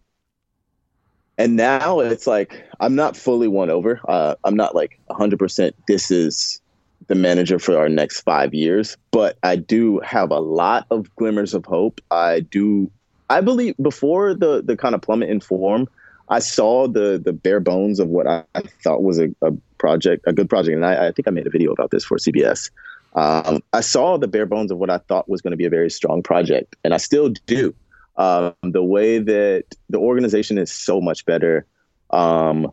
and 1.39 1.55
now 1.55 2.01
it's 2.01 2.27
like 2.27 2.63
I'm 2.81 2.93
not 2.93 3.15
fully 3.17 3.47
won 3.47 3.69
over. 3.69 3.99
Uh, 4.07 4.35
I'm 4.43 4.55
not 4.55 4.75
like 4.75 4.99
100%. 5.09 5.71
This 5.87 6.11
is 6.11 6.61
the 7.07 7.15
manager 7.15 7.57
for 7.57 7.77
our 7.77 7.89
next 7.89 8.21
five 8.21 8.53
years, 8.53 8.97
but 9.11 9.37
I 9.41 9.55
do 9.55 9.99
have 10.01 10.31
a 10.31 10.39
lot 10.39 10.85
of 10.91 11.13
glimmers 11.15 11.53
of 11.53 11.65
hope. 11.65 12.01
I 12.11 12.41
do. 12.41 12.91
I 13.29 13.41
believe 13.41 13.75
before 13.81 14.33
the 14.33 14.61
the 14.61 14.75
kind 14.75 14.93
of 14.93 15.01
plummet 15.01 15.29
in 15.29 15.39
form, 15.39 15.87
I 16.27 16.39
saw 16.39 16.87
the 16.87 17.17
the 17.23 17.33
bare 17.33 17.61
bones 17.61 17.99
of 17.99 18.09
what 18.09 18.27
I, 18.27 18.43
thought 18.83 19.01
was 19.01 19.17
a, 19.17 19.29
a, 19.41 19.51
project, 19.77 20.25
a 20.27 20.33
good 20.33 20.49
project, 20.49 20.75
and 20.75 20.85
I, 20.85 21.07
I, 21.07 21.11
think 21.13 21.27
I 21.27 21.31
made 21.31 21.47
a 21.47 21.49
video 21.49 21.71
about 21.71 21.91
this 21.91 22.03
for 22.03 22.17
CBS. 22.17 22.69
Um, 23.15 23.61
I 23.71 23.79
saw 23.79 24.17
the 24.17 24.27
bare 24.27 24.45
bones 24.45 24.71
of 24.71 24.77
what 24.77 24.89
I 24.89 24.97
thought 24.97 25.29
was 25.29 25.41
going 25.41 25.51
to 25.51 25.57
be 25.57 25.65
a 25.65 25.69
very 25.69 25.89
strong 25.89 26.21
project, 26.21 26.75
and 26.83 26.93
I 26.93 26.97
still 26.97 27.29
do. 27.45 27.73
Um, 28.19 28.53
the 28.63 28.83
way 28.83 29.17
that 29.17 29.63
the 29.89 29.97
organization 29.97 30.57
is 30.57 30.71
so 30.71 30.99
much 30.99 31.25
better. 31.25 31.65
Um, 32.09 32.69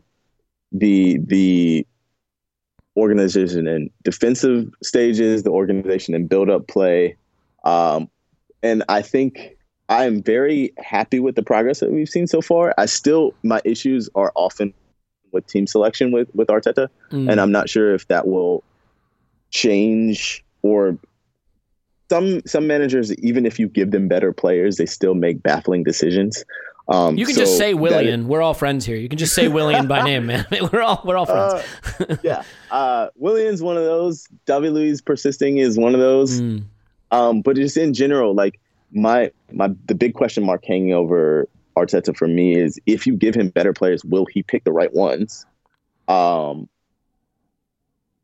the 0.73 1.19
the 1.25 1.87
organization 2.97 3.65
in 3.65 3.89
defensive 4.03 4.69
stages, 4.83 5.43
the 5.43 5.51
organization 5.51 6.13
in 6.15 6.27
build 6.27 6.49
up 6.49 6.67
play, 6.67 7.15
um, 7.63 8.09
and 8.61 8.83
I 8.89 9.01
think 9.01 9.55
I 9.87 10.03
am 10.03 10.21
very 10.21 10.73
happy 10.79 11.21
with 11.21 11.35
the 11.35 11.43
progress 11.43 11.79
that 11.79 11.93
we've 11.93 12.09
seen 12.09 12.27
so 12.27 12.41
far. 12.41 12.73
I 12.77 12.85
still 12.85 13.33
my 13.43 13.61
issues 13.63 14.09
are 14.15 14.33
often 14.35 14.73
with 15.31 15.47
team 15.47 15.65
selection 15.65 16.11
with 16.11 16.29
with 16.35 16.49
Arteta, 16.49 16.89
mm. 17.09 17.31
and 17.31 17.39
I'm 17.39 17.53
not 17.53 17.69
sure 17.69 17.93
if 17.93 18.05
that 18.09 18.27
will 18.27 18.65
change 19.51 20.43
or 20.61 20.97
some 22.09 22.41
some 22.45 22.67
managers, 22.67 23.13
even 23.15 23.45
if 23.45 23.59
you 23.59 23.67
give 23.67 23.91
them 23.91 24.07
better 24.07 24.31
players, 24.31 24.77
they 24.77 24.85
still 24.85 25.13
make 25.13 25.43
baffling 25.43 25.83
decisions. 25.83 26.43
Um, 26.89 27.17
you 27.17 27.25
can 27.25 27.35
so 27.35 27.41
just 27.41 27.57
say 27.57 27.73
Willian. 27.73 28.21
Is, 28.21 28.25
we're 28.25 28.41
all 28.41 28.53
friends 28.53 28.85
here. 28.85 28.95
You 28.95 29.09
can 29.09 29.17
just 29.17 29.33
say 29.33 29.49
Willian 29.49 29.87
by 29.87 30.03
name, 30.03 30.27
man. 30.27 30.45
We're 30.71 30.81
all 30.81 31.01
we're 31.03 31.17
all 31.17 31.25
friends. 31.25 31.65
Uh, 31.99 32.15
yeah, 32.23 32.43
uh, 32.71 33.09
Willian's 33.15 33.61
one 33.61 33.75
of 33.75 33.83
those. 33.83 34.27
David 34.45 34.71
Luiz 34.71 35.01
persisting 35.01 35.57
is 35.57 35.77
one 35.77 35.93
of 35.93 35.99
those. 35.99 36.39
Mm. 36.39 36.63
Um, 37.11 37.41
but 37.41 37.55
just 37.57 37.75
in 37.75 37.93
general, 37.93 38.33
like 38.33 38.59
my 38.91 39.31
my 39.51 39.69
the 39.87 39.95
big 39.95 40.13
question 40.13 40.45
mark 40.45 40.63
hanging 40.65 40.93
over 40.93 41.49
Arteta 41.77 42.15
for 42.15 42.27
me 42.27 42.57
is 42.57 42.79
if 42.85 43.05
you 43.05 43.15
give 43.15 43.35
him 43.35 43.49
better 43.49 43.73
players, 43.73 44.05
will 44.05 44.25
he 44.25 44.43
pick 44.43 44.63
the 44.63 44.71
right 44.71 44.93
ones? 44.93 45.45
Um, 46.07 46.69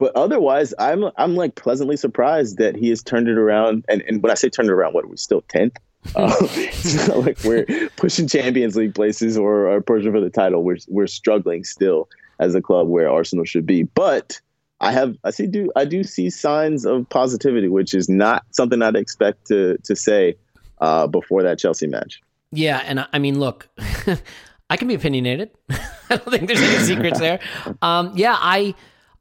but 0.03 0.13
otherwise, 0.17 0.73
I'm 0.79 1.05
I'm 1.15 1.37
like 1.37 1.55
pleasantly 1.55 1.95
surprised 1.95 2.57
that 2.57 2.75
he 2.75 2.89
has 2.89 3.01
turned 3.01 3.29
it 3.29 3.37
around. 3.37 3.85
And, 3.87 4.01
and 4.01 4.21
when 4.21 4.31
I 4.31 4.33
say 4.33 4.49
turned 4.49 4.67
it 4.67 4.73
around, 4.73 4.93
what 4.93 5.05
we're 5.05 5.15
still 5.15 5.43
tenth. 5.47 5.77
Uh, 6.17 6.35
it's 6.41 7.07
not 7.07 7.19
like 7.19 7.41
we're 7.45 7.65
pushing 7.95 8.27
Champions 8.27 8.75
League 8.75 8.93
places 8.93 9.37
or, 9.37 9.69
or 9.69 9.79
pushing 9.79 10.11
for 10.11 10.19
the 10.19 10.29
title. 10.29 10.61
We're 10.61 10.79
we're 10.89 11.07
struggling 11.07 11.63
still 11.63 12.09
as 12.39 12.53
a 12.53 12.61
club 12.61 12.89
where 12.89 13.09
Arsenal 13.09 13.45
should 13.45 13.65
be. 13.65 13.83
But 13.83 14.41
I 14.81 14.91
have 14.91 15.15
I 15.23 15.29
see 15.29 15.47
do 15.47 15.71
I 15.77 15.85
do 15.85 16.03
see 16.03 16.29
signs 16.29 16.85
of 16.85 17.07
positivity, 17.07 17.69
which 17.69 17.93
is 17.93 18.09
not 18.09 18.43
something 18.51 18.81
I'd 18.81 18.97
expect 18.97 19.47
to 19.47 19.77
to 19.85 19.95
say 19.95 20.35
uh, 20.81 21.07
before 21.07 21.43
that 21.43 21.59
Chelsea 21.59 21.87
match. 21.87 22.19
Yeah, 22.51 22.81
and 22.85 23.07
I 23.13 23.19
mean, 23.19 23.39
look, 23.39 23.69
I 24.69 24.75
can 24.75 24.89
be 24.89 24.95
opinionated. 24.95 25.51
I 25.69 26.17
don't 26.17 26.29
think 26.29 26.47
there's 26.49 26.61
any 26.61 26.79
secrets 26.79 27.19
there. 27.21 27.39
Um, 27.81 28.11
yeah, 28.17 28.35
I 28.37 28.75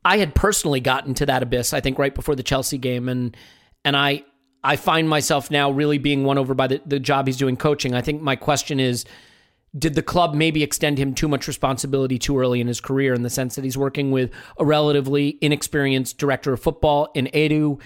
I 0.05 0.19
had 0.19 0.35
personally 0.35 0.81
gotten 0.81 1.15
to 1.15 1.27
that 1.27 1.43
abyss. 1.43 1.73
I 1.73 1.81
think 1.81 1.99
right 1.99 2.15
before 2.15 2.35
the 2.35 2.43
Chelsea 2.43 2.79
game, 2.79 3.09
and 3.09 3.37
and 3.85 3.97
I 3.97 4.25
I 4.65 4.77
find 4.77 5.09
myself 5.09 5.51
now 5.51 5.71
really 5.71 5.99
being 5.99 6.25
won 6.25 6.39
over 6.39 6.55
by 6.55 6.69
the, 6.69 6.81
the 6.87 7.01
job 7.01 7.27
he's 7.27 7.37
doing 7.37 7.57
coaching. 7.57 7.95
I 7.95 8.03
think 8.03 8.23
my 8.23 8.37
question 8.37 8.81
is 8.81 9.05
did 9.77 9.95
the 9.95 10.03
club 10.03 10.35
maybe 10.35 10.63
extend 10.63 10.99
him 10.99 11.15
too 11.15 11.29
much 11.29 11.49
responsibility 11.49 12.19
too 12.19 12.39
early 12.39 12.61
in 12.61 12.67
his 12.67 12.81
career 12.81 13.15
in 13.15 13.23
the 13.23 13.31
sense 13.31 13.55
that 13.55 13.65
he's 13.65 13.79
working 13.79 14.11
with 14.11 14.31
a 14.59 14.65
relatively 14.67 15.39
inexperienced 15.41 16.19
director 16.19 16.53
of 16.53 16.61
football 16.61 17.11
in 17.15 17.27
Edu? 17.29 17.81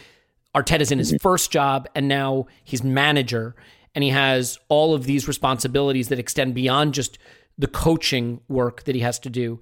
Arteta's 0.55 0.91
in 0.91 0.99
his 0.99 1.15
first 1.21 1.53
job 1.53 1.89
and 1.95 2.09
now 2.09 2.47
he's 2.65 2.83
manager 2.83 3.55
and 3.95 4.03
he 4.03 4.11
has 4.11 4.59
all 4.69 4.95
of 4.95 5.05
these 5.05 5.29
responsibilities 5.29 6.09
that 6.09 6.19
extend 6.19 6.55
beyond 6.55 6.93
just 6.93 7.19
the 7.57 7.69
coaching 7.69 8.41
work 8.49 8.83
that 8.85 8.95
he 8.95 9.01
has 9.03 9.19
to 9.21 9.31
do. 9.31 9.61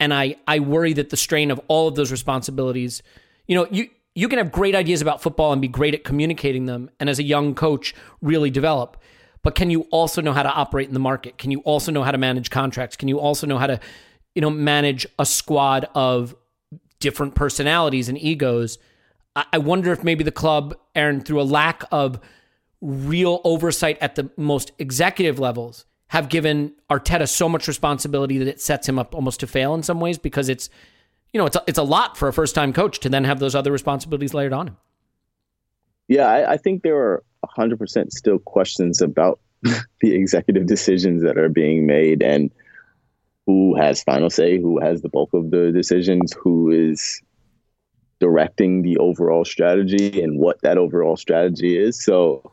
And 0.00 0.12
I, 0.12 0.36
I 0.48 0.58
worry 0.58 0.94
that 0.94 1.10
the 1.10 1.16
strain 1.16 1.50
of 1.50 1.60
all 1.68 1.86
of 1.86 1.94
those 1.94 2.10
responsibilities, 2.10 3.02
you 3.46 3.54
know, 3.54 3.68
you 3.70 3.88
you 4.16 4.28
can 4.28 4.38
have 4.38 4.50
great 4.50 4.74
ideas 4.74 5.00
about 5.00 5.22
football 5.22 5.52
and 5.52 5.62
be 5.62 5.68
great 5.68 5.94
at 5.94 6.02
communicating 6.02 6.66
them 6.66 6.90
and 6.98 7.08
as 7.08 7.20
a 7.20 7.22
young 7.22 7.54
coach 7.54 7.94
really 8.20 8.50
develop 8.50 8.96
but 9.42 9.54
can 9.54 9.70
you 9.70 9.82
also 9.90 10.20
know 10.20 10.32
how 10.32 10.42
to 10.42 10.50
operate 10.50 10.88
in 10.88 10.94
the 10.94 11.00
market? 11.00 11.38
Can 11.38 11.50
you 11.50 11.60
also 11.60 11.90
know 11.90 12.02
how 12.02 12.10
to 12.10 12.18
manage 12.18 12.50
contracts? 12.50 12.96
Can 12.96 13.08
you 13.08 13.18
also 13.18 13.46
know 13.46 13.58
how 13.58 13.66
to, 13.66 13.80
you 14.34 14.42
know, 14.42 14.50
manage 14.50 15.06
a 15.18 15.24
squad 15.24 15.88
of 15.94 16.34
different 16.98 17.34
personalities 17.34 18.08
and 18.08 18.18
egos? 18.18 18.78
I 19.52 19.58
wonder 19.58 19.92
if 19.92 20.02
maybe 20.04 20.24
the 20.24 20.32
club, 20.32 20.76
Aaron, 20.94 21.20
through 21.20 21.40
a 21.40 21.44
lack 21.44 21.84
of 21.92 22.20
real 22.80 23.40
oversight 23.44 23.96
at 24.00 24.16
the 24.16 24.30
most 24.36 24.72
executive 24.78 25.38
levels, 25.38 25.86
have 26.10 26.28
given 26.28 26.72
Arteta 26.90 27.28
so 27.28 27.48
much 27.48 27.68
responsibility 27.68 28.36
that 28.38 28.48
it 28.48 28.60
sets 28.60 28.88
him 28.88 28.98
up 28.98 29.14
almost 29.14 29.38
to 29.38 29.46
fail 29.46 29.74
in 29.74 29.82
some 29.84 30.00
ways 30.00 30.18
because 30.18 30.48
it's, 30.48 30.68
you 31.32 31.38
know, 31.38 31.46
it's 31.46 31.54
a, 31.54 31.62
it's 31.68 31.78
a 31.78 31.84
lot 31.84 32.16
for 32.16 32.26
a 32.26 32.32
first 32.32 32.52
time 32.52 32.72
coach 32.72 32.98
to 32.98 33.08
then 33.08 33.22
have 33.22 33.38
those 33.38 33.54
other 33.54 33.70
responsibilities 33.70 34.34
layered 34.34 34.52
on 34.52 34.66
him. 34.66 34.76
Yeah, 36.08 36.26
I, 36.26 36.52
I 36.52 36.56
think 36.56 36.82
there 36.82 36.96
are 36.96 37.22
100% 37.56 38.10
still 38.10 38.40
questions 38.40 39.00
about 39.00 39.38
the 39.62 40.12
executive 40.12 40.66
decisions 40.66 41.22
that 41.22 41.38
are 41.38 41.48
being 41.48 41.86
made 41.86 42.24
and 42.24 42.50
who 43.46 43.76
has 43.76 44.02
final 44.02 44.30
say, 44.30 44.58
who 44.58 44.80
has 44.80 45.02
the 45.02 45.08
bulk 45.08 45.32
of 45.32 45.52
the 45.52 45.70
decisions, 45.70 46.32
who 46.32 46.72
is 46.72 47.22
directing 48.18 48.82
the 48.82 48.98
overall 48.98 49.44
strategy 49.44 50.20
and 50.20 50.40
what 50.40 50.60
that 50.62 50.76
overall 50.76 51.16
strategy 51.16 51.78
is. 51.78 52.04
So, 52.04 52.50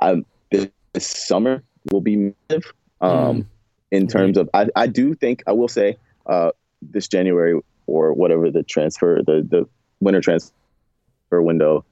um, 0.00 0.26
this, 0.50 0.68
this 0.92 1.06
summer 1.06 1.62
will 1.92 2.00
be 2.00 2.32
massive 2.48 2.72
um, 3.00 3.10
mm. 3.10 3.46
in 3.90 4.06
terms 4.06 4.36
of. 4.36 4.48
I, 4.54 4.68
I 4.74 4.86
do 4.86 5.14
think 5.14 5.42
I 5.46 5.52
will 5.52 5.68
say 5.68 5.96
uh, 6.26 6.52
this 6.82 7.08
January 7.08 7.60
or 7.86 8.12
whatever 8.12 8.50
the 8.50 8.62
transfer 8.62 9.22
the 9.24 9.46
the 9.48 9.68
winter 10.00 10.20
transfer 10.20 10.50
window 11.30 11.84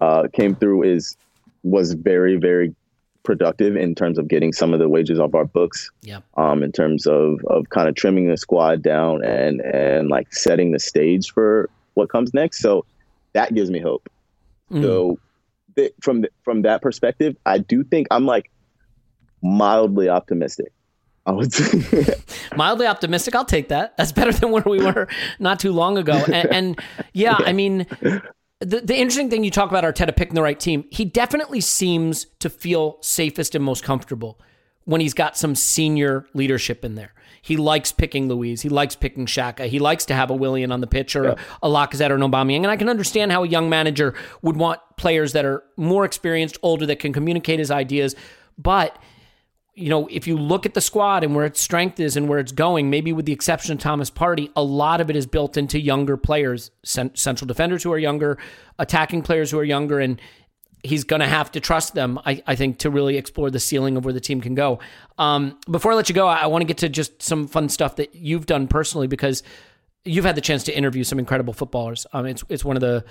uh, 0.00 0.28
came 0.32 0.54
through 0.54 0.82
is 0.82 1.16
was 1.62 1.94
very 1.94 2.36
very 2.36 2.74
productive 3.22 3.76
in 3.76 3.94
terms 3.94 4.18
of 4.18 4.28
getting 4.28 4.52
some 4.52 4.72
of 4.72 4.78
the 4.78 4.88
wages 4.88 5.18
off 5.18 5.34
our 5.34 5.44
books. 5.44 5.90
Yeah. 6.02 6.20
Um, 6.36 6.62
in 6.62 6.72
terms 6.72 7.06
of 7.06 7.44
of 7.46 7.68
kind 7.70 7.88
of 7.88 7.94
trimming 7.94 8.28
the 8.28 8.36
squad 8.36 8.82
down 8.82 9.24
and 9.24 9.60
and 9.60 10.08
like 10.08 10.32
setting 10.32 10.72
the 10.72 10.78
stage 10.78 11.32
for 11.32 11.68
what 11.94 12.08
comes 12.08 12.32
next. 12.32 12.60
So 12.60 12.84
that 13.32 13.54
gives 13.54 13.70
me 13.70 13.80
hope. 13.80 14.08
Mm. 14.70 14.82
So 14.82 15.18
th- 15.76 15.92
from 16.00 16.22
the, 16.22 16.30
from 16.42 16.62
that 16.62 16.82
perspective, 16.82 17.36
I 17.44 17.58
do 17.58 17.84
think 17.84 18.06
I'm 18.10 18.26
like 18.26 18.50
mildly 19.46 20.08
optimistic. 20.08 20.72
I 21.26 21.32
would 21.32 21.52
say. 21.52 22.14
mildly 22.56 22.86
optimistic. 22.86 23.34
I'll 23.34 23.44
take 23.44 23.68
that. 23.68 23.96
That's 23.96 24.12
better 24.12 24.32
than 24.32 24.52
where 24.52 24.62
we 24.64 24.78
were 24.78 25.08
not 25.40 25.58
too 25.58 25.72
long 25.72 25.98
ago. 25.98 26.22
And, 26.32 26.48
and 26.52 26.80
yeah, 27.12 27.36
I 27.38 27.52
mean, 27.52 27.86
the, 28.60 28.80
the 28.80 28.96
interesting 28.96 29.28
thing 29.28 29.42
you 29.42 29.50
talk 29.50 29.68
about 29.68 29.82
Arteta 29.82 30.16
picking 30.16 30.34
the 30.34 30.42
right 30.42 30.58
team, 30.58 30.84
he 30.90 31.04
definitely 31.04 31.60
seems 31.60 32.26
to 32.38 32.48
feel 32.48 32.98
safest 33.00 33.56
and 33.56 33.64
most 33.64 33.82
comfortable 33.82 34.40
when 34.84 35.00
he's 35.00 35.14
got 35.14 35.36
some 35.36 35.56
senior 35.56 36.26
leadership 36.32 36.84
in 36.84 36.94
there. 36.94 37.12
He 37.42 37.56
likes 37.56 37.90
picking 37.90 38.28
Luiz. 38.28 38.62
He 38.62 38.68
likes 38.68 38.94
picking 38.94 39.26
Xhaka. 39.26 39.66
He 39.66 39.80
likes 39.80 40.04
to 40.06 40.14
have 40.14 40.30
a 40.30 40.34
Willian 40.34 40.70
on 40.70 40.80
the 40.80 40.86
pitch 40.86 41.16
or 41.16 41.24
yeah. 41.24 41.34
a, 41.60 41.68
a 41.68 41.70
Lacazette 41.70 42.10
or 42.10 42.14
an 42.14 42.20
Aubameyang. 42.20 42.58
And 42.58 42.68
I 42.68 42.76
can 42.76 42.88
understand 42.88 43.32
how 43.32 43.42
a 43.42 43.48
young 43.48 43.68
manager 43.68 44.14
would 44.42 44.56
want 44.56 44.80
players 44.96 45.32
that 45.32 45.44
are 45.44 45.64
more 45.76 46.04
experienced, 46.04 46.56
older, 46.62 46.86
that 46.86 47.00
can 47.00 47.12
communicate 47.12 47.58
his 47.58 47.72
ideas. 47.72 48.14
But– 48.56 48.96
you 49.76 49.90
know, 49.90 50.08
if 50.10 50.26
you 50.26 50.38
look 50.38 50.64
at 50.64 50.72
the 50.72 50.80
squad 50.80 51.22
and 51.22 51.34
where 51.34 51.44
its 51.44 51.60
strength 51.60 52.00
is 52.00 52.16
and 52.16 52.28
where 52.28 52.38
it's 52.38 52.50
going, 52.50 52.88
maybe 52.88 53.12
with 53.12 53.26
the 53.26 53.32
exception 53.32 53.74
of 53.74 53.78
Thomas 53.78 54.10
Partey, 54.10 54.50
a 54.56 54.62
lot 54.62 55.02
of 55.02 55.10
it 55.10 55.16
is 55.16 55.26
built 55.26 55.58
into 55.58 55.78
younger 55.78 56.16
players, 56.16 56.70
central 56.82 57.46
defenders 57.46 57.82
who 57.82 57.92
are 57.92 57.98
younger, 57.98 58.38
attacking 58.78 59.20
players 59.20 59.50
who 59.50 59.58
are 59.58 59.64
younger, 59.64 60.00
and 60.00 60.18
he's 60.82 61.04
going 61.04 61.20
to 61.20 61.26
have 61.26 61.52
to 61.52 61.60
trust 61.60 61.92
them, 61.92 62.18
I, 62.24 62.42
I, 62.46 62.56
think, 62.56 62.78
to 62.78 62.90
really 62.90 63.18
explore 63.18 63.50
the 63.50 63.60
ceiling 63.60 63.98
of 63.98 64.04
where 64.06 64.14
the 64.14 64.20
team 64.20 64.40
can 64.40 64.54
go. 64.54 64.78
Um, 65.18 65.58
before 65.70 65.92
I 65.92 65.94
let 65.94 66.08
you 66.08 66.14
go, 66.14 66.26
I, 66.26 66.36
I 66.38 66.46
want 66.46 66.62
to 66.62 66.66
get 66.66 66.78
to 66.78 66.88
just 66.88 67.22
some 67.22 67.46
fun 67.46 67.68
stuff 67.68 67.96
that 67.96 68.14
you've 68.14 68.46
done 68.46 68.68
personally 68.68 69.08
because 69.08 69.42
you've 70.06 70.24
had 70.24 70.36
the 70.36 70.40
chance 70.40 70.64
to 70.64 70.76
interview 70.76 71.04
some 71.04 71.18
incredible 71.18 71.52
footballers. 71.52 72.06
Um, 72.14 72.24
it's 72.24 72.44
it's 72.48 72.64
one 72.64 72.76
of 72.76 72.80
the 72.80 73.04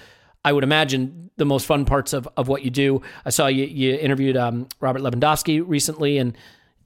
I 0.45 0.53
would 0.53 0.63
imagine 0.63 1.31
the 1.37 1.45
most 1.45 1.65
fun 1.65 1.83
parts 1.83 2.13
of, 2.13 2.29
of 2.37 2.47
what 2.47 2.63
you 2.63 2.69
do. 2.69 3.01
I 3.25 3.31
saw 3.31 3.47
you 3.47 3.65
you 3.65 3.95
interviewed 3.95 4.37
um, 4.37 4.67
Robert 4.79 5.01
Lewandowski 5.01 5.61
recently, 5.65 6.17
and 6.17 6.37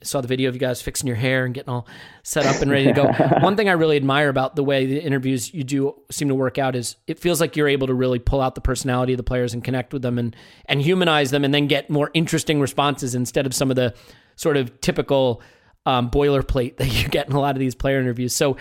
saw 0.01 0.21
the 0.21 0.27
video 0.27 0.47
of 0.47 0.55
you 0.55 0.59
guys 0.59 0.81
fixing 0.81 1.07
your 1.07 1.15
hair 1.15 1.45
and 1.45 1.53
getting 1.53 1.69
all 1.69 1.85
set 2.23 2.45
up 2.45 2.61
and 2.61 2.71
ready 2.71 2.85
to 2.85 2.93
go. 2.93 3.03
One 3.41 3.57
thing 3.57 3.67
I 3.67 3.73
really 3.73 3.97
admire 3.97 4.29
about 4.29 4.55
the 4.55 4.63
way 4.63 4.85
the 4.85 5.03
interviews 5.03 5.53
you 5.53 5.63
do 5.63 5.95
seem 6.09 6.29
to 6.29 6.35
work 6.35 6.57
out 6.57 6.75
is 6.75 6.95
it 7.05 7.19
feels 7.19 7.41
like 7.41 7.57
you're 7.57 7.67
able 7.67 7.87
to 7.87 7.93
really 7.93 8.19
pull 8.19 8.39
out 8.39 8.55
the 8.55 8.61
personality 8.61 9.13
of 9.13 9.17
the 9.17 9.23
players 9.23 9.53
and 9.53 9.63
connect 9.63 9.91
with 9.91 10.01
them 10.01 10.17
and 10.17 10.35
and 10.65 10.81
humanize 10.81 11.31
them 11.31 11.43
and 11.43 11.53
then 11.53 11.67
get 11.67 11.89
more 11.89 12.11
interesting 12.13 12.61
responses 12.61 13.13
instead 13.13 13.45
of 13.45 13.53
some 13.53 13.69
of 13.69 13.75
the 13.75 13.93
sort 14.35 14.55
of 14.55 14.79
typical 14.79 15.41
um, 15.85 16.09
boilerplate 16.09 16.77
that 16.77 16.87
you 16.87 17.07
get 17.09 17.27
in 17.27 17.33
a 17.33 17.39
lot 17.39 17.55
of 17.55 17.59
these 17.59 17.75
player 17.75 17.99
interviews. 17.99 18.33
So, 18.33 18.57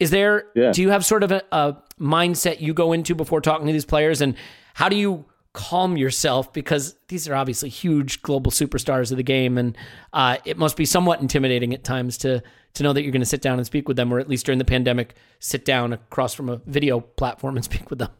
is 0.00 0.10
there? 0.10 0.46
Yeah. 0.54 0.72
Do 0.72 0.82
you 0.82 0.90
have 0.90 1.04
sort 1.04 1.22
of 1.22 1.32
a, 1.32 1.42
a 1.52 1.76
mindset 2.00 2.60
you 2.60 2.74
go 2.74 2.92
into 2.92 3.14
before 3.14 3.40
talking 3.40 3.66
to 3.66 3.72
these 3.72 3.84
players, 3.84 4.20
and 4.20 4.34
how 4.74 4.88
do 4.88 4.96
you 4.96 5.24
calm 5.54 5.96
yourself 5.96 6.52
because 6.52 6.94
these 7.08 7.26
are 7.28 7.34
obviously 7.34 7.68
huge 7.68 8.22
global 8.22 8.50
superstars 8.50 9.10
of 9.10 9.16
the 9.16 9.22
game, 9.22 9.58
and 9.58 9.76
uh, 10.12 10.36
it 10.44 10.56
must 10.56 10.76
be 10.76 10.84
somewhat 10.84 11.20
intimidating 11.20 11.74
at 11.74 11.84
times 11.84 12.18
to 12.18 12.42
to 12.74 12.82
know 12.82 12.92
that 12.92 13.02
you're 13.02 13.12
going 13.12 13.20
to 13.20 13.26
sit 13.26 13.42
down 13.42 13.58
and 13.58 13.66
speak 13.66 13.88
with 13.88 13.96
them, 13.96 14.12
or 14.12 14.20
at 14.20 14.28
least 14.28 14.46
during 14.46 14.58
the 14.58 14.64
pandemic, 14.64 15.16
sit 15.40 15.64
down 15.64 15.92
across 15.92 16.34
from 16.34 16.48
a 16.48 16.56
video 16.66 17.00
platform 17.00 17.56
and 17.56 17.64
speak 17.64 17.90
with 17.90 17.98
them. 17.98 18.10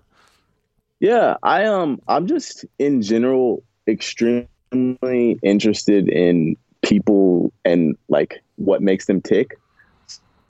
Yeah, 1.01 1.37
I 1.43 1.65
um, 1.65 2.01
I'm 2.09 2.27
just 2.27 2.65
in 2.79 3.03
general 3.03 3.63
extremely 3.87 5.39
interested 5.43 6.09
in 6.09 6.57
people 6.83 7.53
and 7.65 7.97
like 8.09 8.43
what 8.57 8.83
makes 8.83 9.07
them 9.07 9.21
tick. 9.21 9.59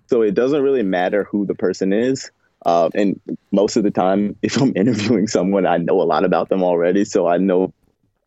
So 0.08 0.22
it 0.22 0.34
doesn't 0.34 0.62
really 0.62 0.82
matter 0.82 1.24
who 1.24 1.46
the 1.46 1.54
person 1.54 1.92
is. 1.92 2.30
Uh, 2.66 2.90
and 2.94 3.20
most 3.52 3.76
of 3.76 3.84
the 3.84 3.90
time, 3.90 4.36
if 4.42 4.60
I'm 4.60 4.72
interviewing 4.74 5.28
someone, 5.28 5.66
I 5.66 5.76
know 5.76 6.00
a 6.00 6.04
lot 6.04 6.24
about 6.24 6.48
them 6.48 6.62
already. 6.62 7.04
So 7.04 7.28
I 7.28 7.38
know 7.38 7.72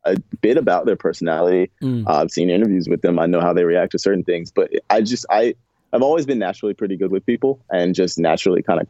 a 0.04 0.18
bit 0.42 0.58
about 0.58 0.86
their 0.86 0.96
personality. 0.96 1.72
Mm. 1.82 2.08
Uh, 2.08 2.22
I've 2.22 2.32
seen 2.32 2.50
interviews 2.50 2.88
with 2.88 3.02
them. 3.02 3.20
I 3.20 3.26
know 3.26 3.42
how 3.42 3.54
they 3.54 3.66
react 3.66 3.92
to 3.92 4.00
certain 4.00 4.24
things. 4.24 4.52
But 4.52 4.72
I 4.90 5.02
just, 5.02 5.26
I, 5.30 5.56
I've 5.94 6.02
always 6.02 6.26
been 6.26 6.40
naturally 6.40 6.74
pretty 6.74 6.96
good 6.96 7.12
with 7.12 7.26
people 7.26 7.60
and 7.70 7.94
just 7.94 8.18
naturally 8.18 8.64
kind 8.64 8.82
of 8.82 8.88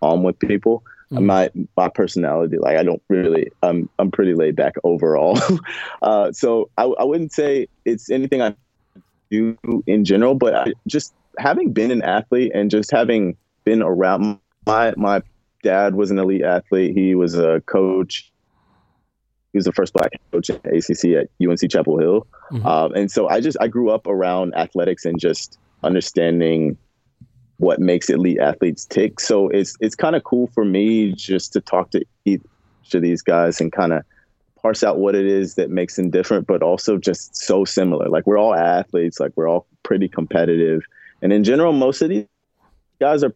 calm 0.00 0.22
with 0.22 0.38
people. 0.38 0.82
Mm. 1.12 1.24
My 1.24 1.50
my 1.76 1.88
personality, 1.90 2.56
like 2.56 2.78
I 2.78 2.82
don't 2.82 3.02
really, 3.08 3.50
I'm 3.62 3.90
I'm 3.98 4.10
pretty 4.10 4.34
laid 4.34 4.56
back 4.56 4.76
overall. 4.82 5.38
uh, 6.02 6.32
so 6.32 6.70
I, 6.78 6.84
I 6.84 7.04
wouldn't 7.04 7.32
say 7.32 7.68
it's 7.84 8.10
anything 8.10 8.40
I 8.40 8.54
do 9.30 9.58
in 9.86 10.06
general, 10.06 10.34
but 10.34 10.54
I, 10.54 10.72
just 10.86 11.12
having 11.38 11.72
been 11.72 11.90
an 11.90 12.02
athlete 12.02 12.52
and 12.54 12.70
just 12.70 12.90
having 12.90 13.36
been 13.64 13.82
around 13.82 14.38
my 14.66 14.94
my 14.96 15.22
dad 15.62 15.94
was 15.94 16.10
an 16.10 16.18
elite 16.18 16.42
athlete. 16.42 16.96
He 16.96 17.14
was 17.14 17.34
a 17.34 17.60
coach. 17.66 18.30
He 19.52 19.58
was 19.58 19.64
the 19.64 19.72
first 19.72 19.92
black 19.92 20.12
coach 20.32 20.50
at 20.50 20.64
ACC 20.64 21.12
at 21.12 21.28
UNC 21.46 21.70
Chapel 21.70 21.98
Hill, 21.98 22.26
mm-hmm. 22.50 22.66
um, 22.66 22.94
and 22.94 23.10
so 23.10 23.28
I 23.28 23.40
just 23.40 23.56
I 23.60 23.68
grew 23.68 23.90
up 23.90 24.06
around 24.06 24.54
athletics 24.54 25.04
and 25.04 25.20
just 25.20 25.58
understanding 25.82 26.78
what 27.58 27.78
makes 27.78 28.08
elite 28.08 28.38
athletes 28.38 28.86
tick. 28.86 29.20
So 29.20 29.48
it's 29.48 29.76
it's 29.80 29.94
kind 29.94 30.16
of 30.16 30.24
cool 30.24 30.48
for 30.48 30.64
me 30.64 31.12
just 31.12 31.52
to 31.52 31.60
talk 31.60 31.90
to 31.90 32.04
each 32.24 32.42
of 32.94 33.02
these 33.02 33.22
guys 33.22 33.60
and 33.60 33.70
kind 33.70 33.92
of 33.92 34.02
parse 34.62 34.82
out 34.82 34.98
what 34.98 35.14
it 35.14 35.26
is 35.26 35.56
that 35.56 35.70
makes 35.70 35.96
them 35.96 36.10
different, 36.10 36.46
but 36.46 36.62
also 36.62 36.96
just 36.96 37.36
so 37.36 37.64
similar. 37.64 38.08
Like 38.08 38.26
we're 38.26 38.38
all 38.38 38.54
athletes, 38.54 39.20
like 39.20 39.32
we're 39.34 39.48
all 39.48 39.66
pretty 39.82 40.08
competitive, 40.08 40.82
and 41.22 41.32
in 41.32 41.44
general, 41.44 41.72
most 41.72 42.02
of 42.02 42.10
these 42.10 42.26
guys 43.00 43.24
are 43.24 43.34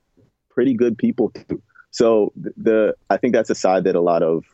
pretty 0.51 0.75
good 0.75 0.99
people 0.99 1.31
too. 1.31 1.63
So 1.91 2.33
the, 2.37 2.95
I 3.09 3.17
think 3.17 3.33
that's 3.33 3.49
a 3.49 3.55
side 3.55 3.85
that 3.85 3.95
a 3.95 4.01
lot 4.01 4.23
of 4.23 4.45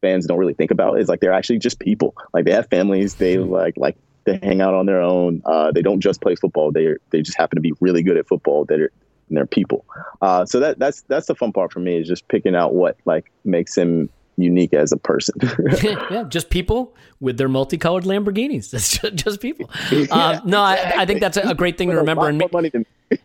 fans 0.00 0.26
don't 0.26 0.38
really 0.38 0.54
think 0.54 0.70
about 0.70 1.00
is 1.00 1.08
like 1.08 1.20
they're 1.20 1.32
actually 1.32 1.58
just 1.58 1.80
people. 1.80 2.14
Like 2.32 2.44
they 2.44 2.52
have 2.52 2.68
families, 2.68 3.16
they 3.16 3.38
like 3.38 3.74
like 3.76 3.96
they 4.24 4.38
hang 4.42 4.60
out 4.60 4.74
on 4.74 4.86
their 4.86 5.00
own. 5.00 5.42
Uh, 5.44 5.72
they 5.72 5.82
don't 5.82 6.00
just 6.00 6.20
play 6.20 6.36
football. 6.36 6.70
They 6.70 6.94
they 7.10 7.22
just 7.22 7.36
happen 7.36 7.56
to 7.56 7.60
be 7.60 7.72
really 7.80 8.02
good 8.02 8.16
at 8.16 8.28
football. 8.28 8.64
They're 8.64 8.90
and 9.28 9.36
they're 9.36 9.46
people. 9.46 9.84
Uh, 10.20 10.46
so 10.46 10.60
that 10.60 10.78
that's 10.78 11.02
that's 11.02 11.26
the 11.26 11.34
fun 11.34 11.52
part 11.52 11.72
for 11.72 11.80
me 11.80 11.98
is 11.98 12.08
just 12.08 12.28
picking 12.28 12.54
out 12.54 12.74
what 12.74 12.96
like 13.04 13.30
makes 13.44 13.76
him 13.76 14.08
unique 14.42 14.72
as 14.72 14.92
a 14.92 14.96
person. 14.96 15.34
yeah, 15.82 16.24
just 16.28 16.50
people 16.50 16.96
with 17.20 17.36
their 17.38 17.48
multicolored 17.48 18.04
Lamborghinis. 18.04 18.70
That's 18.78 18.98
just, 18.98 19.14
just 19.14 19.40
people. 19.40 19.70
Um, 20.10 20.40
no, 20.44 20.60
I, 20.60 20.94
I, 20.98 21.06
think 21.06 21.20
that's 21.20 21.36
a, 21.36 21.54
great 21.54 21.78
thing 21.78 21.90
to 21.90 21.96
remember. 21.96 22.28
And 22.28 22.38
ma- 22.38 22.70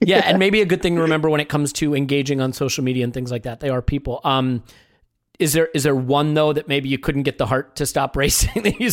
yeah, 0.02 0.22
and 0.26 0.40
maybe 0.40 0.62
a 0.62 0.66
good 0.66 0.82
thing 0.82 0.96
to 0.96 1.02
remember 1.02 1.30
when 1.30 1.42
it 1.42 1.50
comes 1.50 1.74
to 1.74 1.96
engaging 1.96 2.42
on 2.42 2.54
social 2.54 2.84
media 2.84 3.04
and 3.04 3.14
things 3.14 3.32
like 3.32 3.44
that. 3.44 3.60
They 3.60 3.70
are 3.70 3.82
people. 3.82 4.22
Um, 4.24 4.64
is 5.40 5.54
there 5.54 5.68
is 5.74 5.84
there 5.84 5.96
one 5.96 6.34
though 6.34 6.54
that 6.54 6.68
maybe 6.68 6.90
you 6.90 6.98
couldn't 6.98 7.24
get 7.24 7.38
the 7.38 7.46
heart 7.46 7.76
to 7.78 7.86
stop 7.86 8.16
racing 8.16 8.64
that 8.64 8.80
you 8.80 8.92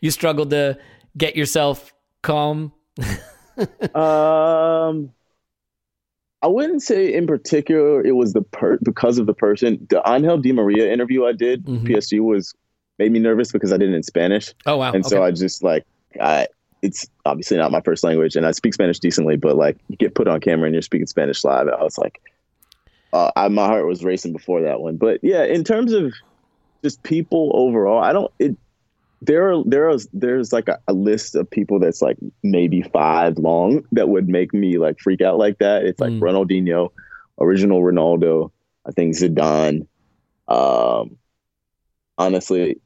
you 0.00 0.10
struggled 0.10 0.50
to 0.50 0.78
get 1.16 1.36
yourself 1.36 1.92
calm? 2.22 2.72
um, 3.94 5.12
I 6.42 6.48
wouldn't 6.48 6.82
say 6.82 7.12
in 7.12 7.26
particular 7.26 8.04
it 8.04 8.12
was 8.12 8.32
the 8.32 8.42
per 8.42 8.78
because 8.82 9.18
of 9.18 9.26
the 9.26 9.34
person. 9.34 9.86
The 9.88 10.02
Angel 10.06 10.38
Di 10.38 10.52
Maria 10.52 10.92
interview 10.92 11.24
I 11.24 11.32
did 11.32 11.64
mm-hmm. 11.64 11.86
PSG 11.86 12.20
was 12.20 12.54
made 12.98 13.12
me 13.12 13.18
nervous 13.18 13.52
because 13.52 13.72
I 13.72 13.76
did 13.76 13.90
it 13.90 13.94
in 13.94 14.02
Spanish. 14.02 14.52
Oh 14.66 14.76
wow! 14.76 14.92
And 14.92 15.04
okay. 15.04 15.08
so 15.08 15.22
I 15.22 15.30
just 15.30 15.62
like 15.62 15.84
I 16.20 16.46
it's 16.82 17.08
obviously 17.24 17.56
not 17.56 17.72
my 17.72 17.80
first 17.80 18.04
language 18.04 18.36
and 18.36 18.46
I 18.46 18.52
speak 18.52 18.74
Spanish 18.74 18.98
decently, 18.98 19.36
but 19.36 19.56
like 19.56 19.78
you 19.88 19.96
get 19.96 20.14
put 20.14 20.28
on 20.28 20.40
camera 20.40 20.66
and 20.66 20.74
you're 20.74 20.82
speaking 20.82 21.06
Spanish 21.06 21.42
live. 21.42 21.68
I 21.68 21.82
was 21.82 21.98
like, 21.98 22.20
uh, 23.12 23.30
I, 23.34 23.48
my 23.48 23.66
heart 23.66 23.86
was 23.86 24.04
racing 24.04 24.32
before 24.32 24.62
that 24.62 24.80
one. 24.80 24.96
But 24.96 25.20
yeah, 25.22 25.44
in 25.44 25.64
terms 25.64 25.92
of 25.92 26.12
just 26.82 27.02
people 27.02 27.50
overall, 27.54 28.02
I 28.02 28.12
don't. 28.12 28.30
It 28.38 28.56
there 29.26 29.52
are 29.52 29.62
there 29.64 29.88
is 29.90 30.08
there's 30.12 30.52
like 30.52 30.68
a, 30.68 30.78
a, 30.88 30.92
list 30.92 31.34
of 31.34 31.50
people 31.50 31.78
that's 31.78 32.00
like 32.00 32.16
maybe 32.42 32.82
five 32.82 33.38
long 33.38 33.84
that 33.92 34.08
would 34.08 34.28
make 34.28 34.54
me 34.54 34.78
like 34.78 34.98
freak 35.00 35.20
out 35.20 35.38
like 35.38 35.58
that. 35.58 35.84
It's 35.84 36.00
like 36.00 36.12
mm. 36.12 36.20
Ronaldinho, 36.20 36.90
original 37.40 37.82
Ronaldo, 37.82 38.50
I 38.86 38.92
think 38.92 39.14
Zidane. 39.16 39.86
Um, 40.48 41.18
honestly, 42.16 42.80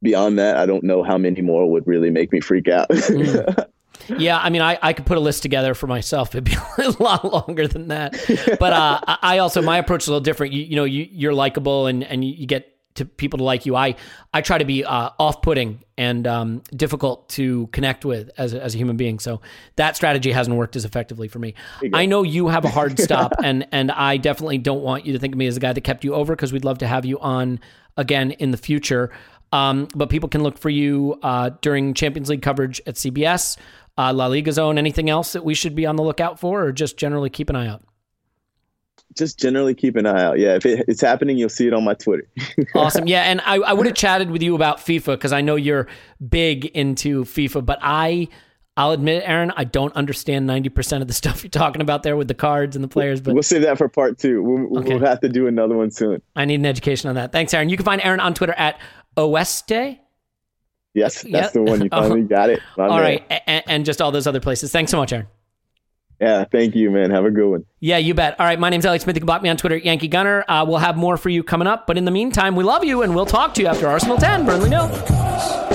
beyond 0.00 0.38
that, 0.38 0.56
I 0.56 0.66
don't 0.66 0.84
know 0.84 1.02
how 1.02 1.18
many 1.18 1.42
more 1.42 1.70
would 1.70 1.86
really 1.86 2.10
make 2.10 2.32
me 2.32 2.40
freak 2.40 2.68
out. 2.68 2.88
mm. 2.88 3.66
Yeah, 4.18 4.38
I 4.38 4.50
mean, 4.50 4.62
I, 4.62 4.78
I 4.82 4.94
could 4.94 5.06
put 5.06 5.16
a 5.16 5.20
list 5.20 5.42
together 5.42 5.74
for 5.74 5.86
myself. 5.86 6.34
It'd 6.34 6.42
be 6.42 6.56
a 6.78 6.90
lot 6.98 7.24
longer 7.24 7.68
than 7.68 7.88
that. 7.88 8.12
But 8.58 8.72
uh, 8.72 9.00
I 9.22 9.38
also 9.38 9.62
my 9.62 9.78
approach 9.78 10.02
is 10.02 10.08
a 10.08 10.10
little 10.10 10.24
different. 10.24 10.52
You, 10.52 10.64
you 10.64 10.74
know, 10.74 10.84
you, 10.84 11.06
you're 11.10 11.34
likable 11.34 11.86
and 11.86 12.02
and 12.02 12.24
you 12.24 12.46
get 12.46 12.71
to 12.94 13.04
people 13.04 13.38
to 13.38 13.44
like 13.44 13.66
you. 13.66 13.76
I 13.76 13.96
I 14.32 14.40
try 14.40 14.58
to 14.58 14.64
be 14.64 14.84
uh, 14.84 15.10
off-putting 15.18 15.82
and 15.96 16.26
um, 16.26 16.62
difficult 16.74 17.28
to 17.30 17.66
connect 17.68 18.04
with 18.04 18.30
as 18.36 18.54
a, 18.54 18.62
as 18.62 18.74
a 18.74 18.78
human 18.78 18.96
being. 18.96 19.18
So 19.18 19.40
that 19.76 19.96
strategy 19.96 20.32
hasn't 20.32 20.56
worked 20.56 20.76
as 20.76 20.84
effectively 20.84 21.28
for 21.28 21.38
me. 21.38 21.54
I 21.92 22.06
know 22.06 22.22
you 22.22 22.48
have 22.48 22.64
a 22.64 22.70
hard 22.70 22.98
stop, 23.00 23.32
and 23.42 23.66
and 23.72 23.90
I 23.90 24.16
definitely 24.16 24.58
don't 24.58 24.82
want 24.82 25.06
you 25.06 25.12
to 25.12 25.18
think 25.18 25.34
of 25.34 25.38
me 25.38 25.46
as 25.46 25.54
the 25.54 25.60
guy 25.60 25.72
that 25.72 25.80
kept 25.82 26.04
you 26.04 26.14
over 26.14 26.34
because 26.34 26.52
we'd 26.52 26.64
love 26.64 26.78
to 26.78 26.86
have 26.86 27.04
you 27.04 27.18
on 27.20 27.60
again 27.96 28.32
in 28.32 28.50
the 28.50 28.56
future. 28.56 29.10
Um, 29.52 29.88
but 29.94 30.08
people 30.08 30.28
can 30.28 30.42
look 30.42 30.58
for 30.58 30.70
you 30.70 31.18
uh, 31.22 31.50
during 31.60 31.92
Champions 31.94 32.30
League 32.30 32.42
coverage 32.42 32.80
at 32.86 32.94
CBS, 32.94 33.58
uh, 33.98 34.12
La 34.12 34.26
Liga 34.26 34.50
Zone. 34.50 34.78
Anything 34.78 35.10
else 35.10 35.34
that 35.34 35.44
we 35.44 35.54
should 35.54 35.74
be 35.74 35.84
on 35.84 35.96
the 35.96 36.02
lookout 36.02 36.40
for, 36.40 36.64
or 36.64 36.72
just 36.72 36.96
generally 36.96 37.28
keep 37.28 37.50
an 37.50 37.56
eye 37.56 37.68
out? 37.68 37.82
Just 39.16 39.38
generally 39.38 39.74
keep 39.74 39.96
an 39.96 40.06
eye 40.06 40.22
out. 40.22 40.38
Yeah, 40.38 40.54
if 40.54 40.66
it, 40.66 40.84
it's 40.88 41.00
happening, 41.00 41.36
you'll 41.36 41.48
see 41.48 41.66
it 41.66 41.74
on 41.74 41.84
my 41.84 41.94
Twitter. 41.94 42.28
awesome. 42.74 43.06
Yeah, 43.06 43.22
and 43.22 43.40
I, 43.42 43.56
I 43.56 43.72
would 43.72 43.86
have 43.86 43.94
chatted 43.94 44.30
with 44.30 44.42
you 44.42 44.54
about 44.54 44.78
FIFA 44.78 45.14
because 45.14 45.32
I 45.32 45.40
know 45.40 45.56
you're 45.56 45.86
big 46.26 46.66
into 46.66 47.24
FIFA, 47.24 47.64
but 47.64 47.78
I. 47.82 48.28
I'll 48.74 48.92
admit, 48.92 49.22
Aaron, 49.26 49.52
I 49.54 49.64
don't 49.64 49.94
understand 49.94 50.48
90% 50.48 51.02
of 51.02 51.06
the 51.06 51.12
stuff 51.12 51.44
you're 51.44 51.50
talking 51.50 51.82
about 51.82 52.02
there 52.04 52.16
with 52.16 52.26
the 52.26 52.34
cards 52.34 52.74
and 52.74 52.82
the 52.82 52.88
players. 52.88 53.20
But 53.20 53.34
we'll 53.34 53.42
save 53.42 53.60
that 53.60 53.76
for 53.76 53.86
part 53.86 54.18
two. 54.18 54.42
We'll, 54.42 54.78
okay. 54.78 54.94
we'll 54.94 55.06
have 55.06 55.20
to 55.20 55.28
do 55.28 55.46
another 55.46 55.76
one 55.76 55.90
soon. 55.90 56.22
I 56.36 56.46
need 56.46 56.54
an 56.54 56.64
education 56.64 57.10
on 57.10 57.16
that. 57.16 57.32
Thanks, 57.32 57.52
Aaron. 57.52 57.68
You 57.68 57.76
can 57.76 57.84
find 57.84 58.00
Aaron 58.00 58.18
on 58.18 58.32
Twitter 58.32 58.54
at 58.54 58.80
Oeste. 59.14 59.98
Yes, 60.94 61.22
that's 61.22 61.28
yep. 61.30 61.52
the 61.52 61.62
one. 61.62 61.82
You 61.82 61.88
oh. 61.92 62.00
finally 62.00 62.22
got 62.22 62.48
it. 62.48 62.60
All 62.78 62.88
right, 63.00 63.22
and, 63.46 63.64
and 63.66 63.84
just 63.84 64.00
all 64.00 64.10
those 64.10 64.26
other 64.26 64.40
places. 64.40 64.72
Thanks 64.72 64.90
so 64.90 64.96
much, 64.96 65.12
Aaron. 65.12 65.26
Yeah, 66.22 66.44
thank 66.44 66.76
you, 66.76 66.88
man. 66.88 67.10
Have 67.10 67.24
a 67.24 67.32
good 67.32 67.50
one. 67.50 67.64
Yeah, 67.80 67.98
you 67.98 68.14
bet. 68.14 68.38
All 68.38 68.46
right, 68.46 68.56
my 68.56 68.70
name's 68.70 68.86
Alex 68.86 69.02
Smith. 69.02 69.16
You 69.16 69.20
can 69.20 69.26
block 69.26 69.42
me 69.42 69.48
on 69.48 69.56
Twitter 69.56 69.74
at 69.74 69.84
Yankee 69.84 70.06
Gunner. 70.06 70.44
Uh, 70.46 70.64
we'll 70.66 70.78
have 70.78 70.96
more 70.96 71.16
for 71.16 71.30
you 71.30 71.42
coming 71.42 71.66
up. 71.66 71.88
But 71.88 71.98
in 71.98 72.04
the 72.04 72.12
meantime, 72.12 72.54
we 72.54 72.62
love 72.62 72.84
you, 72.84 73.02
and 73.02 73.12
we'll 73.12 73.26
talk 73.26 73.54
to 73.54 73.60
you 73.60 73.66
after 73.66 73.88
Arsenal 73.88 74.16
10, 74.16 74.46
Burnley 74.46 74.70
nil. 74.70 75.71